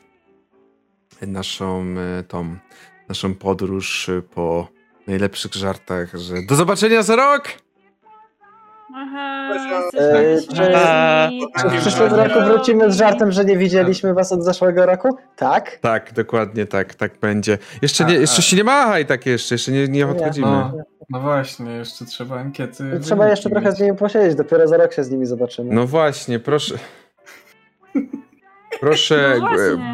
naszą 1.21 1.85
e, 2.19 2.23
tą 2.23 2.55
naszą 3.09 3.33
podróż 3.35 4.09
e, 4.09 4.21
po 4.21 4.67
najlepszych 5.09 5.53
żartach, 5.53 6.09
że 6.13 6.33
do 6.49 6.55
zobaczenia 6.55 7.03
za 7.03 7.15
rok! 7.15 7.43
Aha, 8.95 9.49
Eee, 9.53 10.23
jesteśmy 10.31 10.65
czy- 10.65 10.71
śmieszni. 10.71 11.41
Czy 11.61 11.69
w 11.69 11.81
przyszłym 11.81 12.13
roku 12.13 12.39
wrócimy 12.45 12.91
z 12.91 12.97
żartem, 12.97 13.31
że 13.31 13.45
nie 13.45 13.57
widzieliśmy 13.57 14.13
was 14.13 14.31
od 14.31 14.43
zeszłego 14.43 14.85
roku? 14.85 15.17
Tak? 15.35 15.77
Tak, 15.81 16.13
dokładnie 16.13 16.65
tak, 16.65 16.95
tak 16.95 17.11
będzie. 17.21 17.57
Jeszcze, 17.81 18.05
nie, 18.05 18.13
jeszcze 18.13 18.41
się 18.41 18.57
nie 18.57 18.63
machaj 18.63 19.05
tak 19.05 19.25
jeszcze, 19.25 19.55
jeszcze 19.55 19.71
nie, 19.71 19.87
nie 19.87 20.07
odchodzimy. 20.07 20.47
No, 20.47 20.73
no 21.09 21.19
właśnie, 21.19 21.71
jeszcze 21.71 22.05
trzeba 22.05 22.35
ankiety. 22.39 22.99
Trzeba 23.03 23.29
jeszcze 23.29 23.49
trochę 23.49 23.71
z 23.71 23.79
nimi 23.79 23.97
posiedzieć, 23.97 24.35
dopiero 24.35 24.67
za 24.67 24.77
rok 24.77 24.93
się 24.93 25.03
z 25.03 25.11
nimi 25.11 25.25
zobaczymy. 25.25 25.73
No 25.75 25.87
właśnie, 25.87 26.39
proszę. 26.39 26.75
Proszę, 28.79 29.39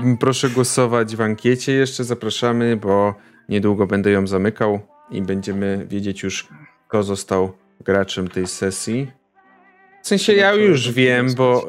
No 0.03 0.17
proszę 0.19 0.49
głosować 0.49 1.15
w 1.15 1.21
ankiecie 1.21 1.71
jeszcze, 1.73 2.03
zapraszamy, 2.03 2.77
bo 2.77 3.13
niedługo 3.49 3.87
będę 3.87 4.11
ją 4.11 4.27
zamykał 4.27 4.79
i 5.09 5.21
będziemy 5.21 5.85
wiedzieć 5.89 6.23
już, 6.23 6.47
kto 6.87 7.03
został 7.03 7.53
graczem 7.79 8.27
tej 8.27 8.47
sesji. 8.47 9.11
W 10.03 10.07
sensie 10.07 10.33
ja 10.33 10.53
już 10.53 10.91
wiem, 10.91 11.33
bo 11.33 11.67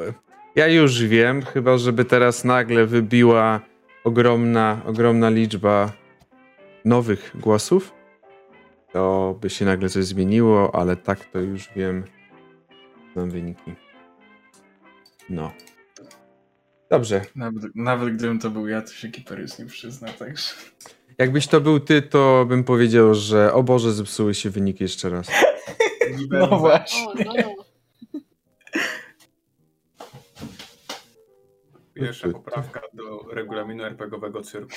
ja 0.56 0.68
już 0.68 1.02
wiem, 1.04 1.42
chyba 1.42 1.78
żeby 1.78 2.04
teraz 2.04 2.44
nagle 2.44 2.86
wybiła 2.86 3.60
ogromna, 4.04 4.82
ogromna 4.86 5.30
liczba 5.30 5.92
nowych 6.84 7.32
głosów, 7.34 7.92
to 8.92 9.38
by 9.40 9.50
się 9.50 9.64
nagle 9.64 9.88
coś 9.88 10.04
zmieniło, 10.04 10.74
ale 10.74 10.96
tak 10.96 11.24
to 11.24 11.38
już 11.38 11.68
wiem. 11.76 12.04
Znam 13.12 13.30
wyniki. 13.30 13.74
No. 15.30 15.52
Dobrze. 16.90 17.20
Nawet, 17.34 17.62
nawet 17.74 18.14
gdybym 18.14 18.38
to 18.38 18.50
był 18.50 18.68
ja, 18.68 18.82
to 18.82 18.92
się 18.92 19.08
Kiperius 19.08 19.58
nie 19.58 19.66
przyzna, 19.66 20.08
także. 20.08 20.54
Jakbyś 21.18 21.46
to 21.46 21.60
był 21.60 21.80
ty, 21.80 22.02
to 22.02 22.46
bym 22.48 22.64
powiedział, 22.64 23.14
że 23.14 23.52
o 23.52 23.62
Boże, 23.62 23.92
zepsuły 23.92 24.34
się 24.34 24.50
wyniki 24.50 24.84
jeszcze 24.84 25.10
raz. 25.10 25.28
No 26.30 26.58
właśnie. 26.58 27.08
O, 27.08 27.14
no. 27.14 27.64
Pierwsza 31.94 32.28
poprawka 32.28 32.80
do 32.94 33.26
regulaminu 33.32 33.84
RPGowego 33.84 34.42
cyrku. 34.42 34.76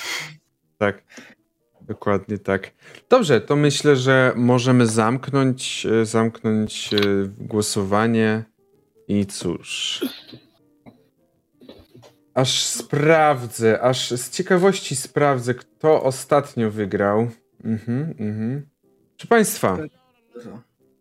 Tak. 0.77 1.03
Dokładnie 1.81 2.37
tak. 2.37 2.71
Dobrze, 3.09 3.41
to 3.41 3.55
myślę, 3.55 3.95
że 3.95 4.33
możemy 4.35 4.87
zamknąć, 4.87 5.85
e, 5.85 6.05
zamknąć 6.05 6.93
e, 6.93 6.97
głosowanie 7.39 8.43
i 9.07 9.25
cóż. 9.25 10.01
Aż 12.39 12.63
sprawdzę, 12.63 13.81
aż 13.81 14.11
z 14.11 14.29
ciekawości 14.29 14.95
sprawdzę, 14.95 15.53
kto 15.53 16.03
ostatnio 16.03 16.71
wygrał. 16.71 17.27
Mhm, 17.63 18.15
mhm. 18.19 18.65
Proszę 19.17 19.27
Państwa, 19.27 19.77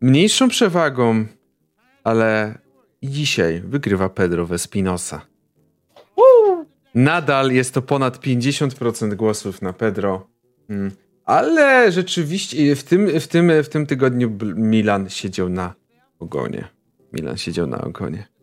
mniejszą 0.00 0.48
przewagą, 0.48 1.26
ale 2.04 2.58
dzisiaj 3.02 3.60
wygrywa 3.60 4.08
Pedro 4.08 4.46
Vespinosa. 4.46 5.26
Nadal 6.94 7.50
jest 7.50 7.74
to 7.74 7.82
ponad 7.82 8.18
50% 8.18 9.14
głosów 9.14 9.62
na 9.62 9.72
Pedro. 9.72 10.28
Mm. 10.68 10.90
Ale 11.24 11.92
rzeczywiście 11.92 12.76
w 12.76 12.84
tym, 12.84 13.20
w 13.20 13.26
tym, 13.26 13.50
w 13.62 13.68
tym 13.68 13.86
tygodniu 13.86 14.38
Milan 14.56 15.10
siedział 15.10 15.48
na 15.48 15.74
ogonie. 16.18 16.68
Milan 17.12 17.36
siedział 17.36 17.66
na 17.66 17.80
ogonie. 17.80 18.37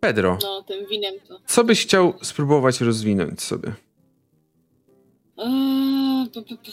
Pedro, 0.00 0.38
No, 0.42 0.62
tym 0.62 0.86
winem 0.86 1.14
to. 1.28 1.40
co 1.46 1.64
byś 1.64 1.82
chciał 1.82 2.14
spróbować 2.22 2.80
rozwinąć 2.80 3.42
sobie? 3.42 3.74
Eee, 5.38 6.26
p- 6.34 6.42
p- 6.42 6.56
p- 6.56 6.72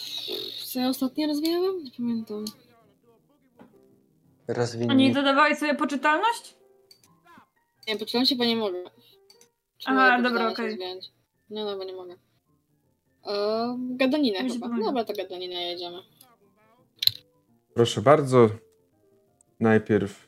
co 0.66 0.80
ja 0.80 0.88
ostatnio 0.88 1.26
rozwijałam? 1.26 1.84
Nie 1.84 1.90
pamiętam. 1.96 2.44
A 4.88 4.94
nie 4.94 5.12
dodawałeś 5.14 5.58
sobie 5.58 5.74
poczytalność? 5.74 6.54
Nie, 7.88 7.96
poczytam 7.96 8.26
się, 8.26 8.36
bo 8.36 8.44
nie 8.44 8.56
mogę. 8.56 8.84
Czy 9.78 9.90
Aha, 9.90 10.16
mogę 10.16 10.28
dobra, 10.28 10.48
okej. 10.52 10.66
rozwijać? 10.66 11.12
Nie, 11.50 11.64
no, 11.64 11.76
bo 11.78 11.84
nie 11.84 11.92
mogę. 11.92 12.16
Eee, 13.26 13.76
gadaninę 13.96 14.38
się 14.38 14.54
chyba. 14.54 14.68
Dobra, 14.84 15.04
to 15.04 15.12
gadaninę 15.12 15.62
jedziemy. 15.62 15.98
Proszę 17.74 18.02
bardzo. 18.02 18.48
Najpierw 19.60 20.23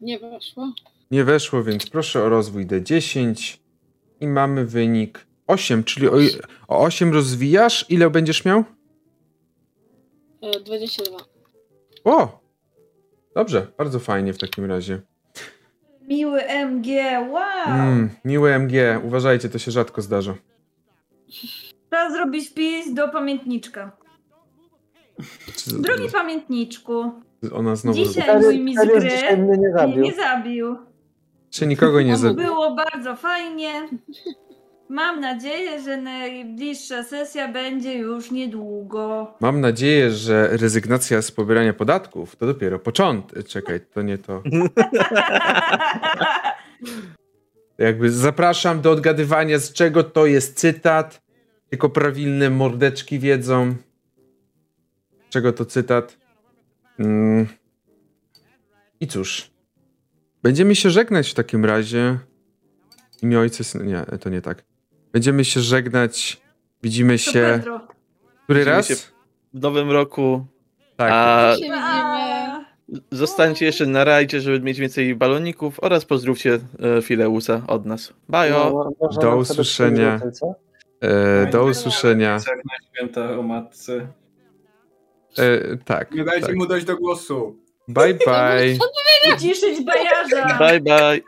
Nie 0.00 0.18
weszło. 0.18 0.72
nie 1.10 1.24
weszło, 1.24 1.62
więc 1.62 1.90
proszę 1.90 2.22
o 2.22 2.28
rozwój 2.28 2.66
D10 2.66 3.58
i 4.20 4.26
mamy 4.26 4.64
wynik 4.66 5.26
8, 5.46 5.84
czyli 5.84 6.08
o, 6.08 6.12
o 6.68 6.80
8 6.80 7.12
rozwijasz. 7.12 7.86
Ile 7.88 8.10
będziesz 8.10 8.44
miał? 8.44 8.64
Eee, 10.42 10.64
22. 10.64 11.16
O! 12.04 12.40
Dobrze, 13.34 13.66
bardzo 13.78 13.98
fajnie 13.98 14.32
w 14.32 14.38
takim 14.38 14.64
razie. 14.64 15.00
Miły 16.08 16.40
MG, 16.42 16.86
wow! 17.30 17.66
Mm, 17.66 18.10
miłe 18.24 18.54
MG, 18.54 19.00
uważajcie, 19.04 19.48
to 19.48 19.58
się 19.58 19.70
rzadko 19.70 20.02
zdarza. 20.02 20.34
Trzeba 21.90 22.10
zrobić 22.10 22.48
wpis 22.48 22.94
do 22.94 23.08
pamiętniczka. 23.08 23.96
Drogi 25.66 26.08
pamiętniczku, 26.12 27.12
Ona 27.52 27.76
znowu. 27.76 27.98
Dzisiaj- 27.98 28.40
mój 28.40 28.60
mistrz 28.60 28.86
Darius 28.86 29.04
gry 29.04 29.36
mnie 29.36 29.46
nie 29.46 29.56
mnie 29.58 29.72
zabił. 29.72 30.02
nie 30.02 30.14
zabił. 30.14 30.76
Czy 31.50 31.66
nikogo 31.66 32.02
nie 32.02 32.16
zabił? 32.16 32.36
Było 32.44 32.74
bardzo 32.74 33.16
fajnie. 33.16 33.88
Mam 34.88 35.20
nadzieję, 35.20 35.80
że 35.82 35.96
najbliższa 35.96 37.02
sesja 37.02 37.48
będzie 37.48 37.94
już 37.94 38.30
niedługo. 38.30 39.34
Mam 39.40 39.60
nadzieję, 39.60 40.10
że 40.10 40.48
rezygnacja 40.56 41.22
z 41.22 41.30
pobierania 41.30 41.72
podatków 41.72 42.36
to 42.36 42.46
dopiero 42.46 42.78
początek. 42.78 43.46
Czekaj, 43.48 43.80
to 43.94 44.02
nie 44.02 44.18
to. 44.18 44.42
Jakby 47.78 48.10
zapraszam 48.10 48.80
do 48.80 48.90
odgadywania, 48.90 49.58
z 49.58 49.72
czego 49.72 50.04
to 50.04 50.26
jest 50.26 50.58
cytat. 50.58 51.22
Tylko 51.70 51.88
prawilne 51.88 52.50
mordeczki 52.50 53.18
wiedzą. 53.18 53.74
Z 55.28 55.32
czego 55.32 55.52
to 55.52 55.64
cytat. 55.64 56.19
Mm. 57.00 57.46
I 59.00 59.06
cóż. 59.06 59.50
Będziemy 60.42 60.74
się 60.76 60.90
żegnać 60.90 61.30
w 61.30 61.34
takim 61.34 61.64
razie. 61.64 62.18
Imię 63.22 63.38
ojca. 63.38 63.64
syna- 63.64 63.84
Nie, 63.84 64.18
to 64.18 64.30
nie 64.30 64.40
tak. 64.40 64.64
Będziemy 65.12 65.44
się 65.44 65.60
żegnać. 65.60 66.40
Widzimy 66.82 67.12
To 67.12 67.18
się. 67.18 67.32
Pedro. 67.32 67.80
Który 68.44 68.58
Widzimy 68.60 68.76
raz? 68.76 68.88
się 68.88 68.94
w 69.54 69.60
nowym 69.60 69.90
roku. 69.90 70.46
Tak. 70.96 71.10
A 71.12 71.52
zostańcie 73.10 73.64
jeszcze 73.66 73.86
na 73.86 74.04
rajdzie, 74.04 74.40
żeby 74.40 74.60
mieć 74.60 74.78
więcej 74.78 75.14
baloników 75.14 75.78
oraz 75.82 76.04
pozdrówcie 76.04 76.58
e, 76.98 77.02
Fileusa 77.02 77.62
od 77.66 77.86
nas. 77.86 78.12
Bajo! 78.28 78.92
No, 79.00 79.08
Do 79.22 79.36
usłyszenia. 79.36 80.20
E, 81.00 81.46
do 81.50 81.64
usłyszenia. 81.64 82.32
Jak 82.32 82.46
na 82.64 82.74
święta 82.94 83.38
o 83.38 83.42
matce. 83.42 84.06
E, 85.38 85.76
tak. 85.84 86.10
Nie 86.14 86.24
dajcie 86.24 86.46
tak. 86.46 86.56
mu 86.56 86.66
dojść 86.66 86.86
do 86.86 86.96
głosu. 86.96 87.56
Bye 87.88 88.14
bye. 88.26 88.78
Ciszyć 89.38 89.84
bajarza! 89.84 90.58
Bye 90.58 90.80
bye! 90.80 91.20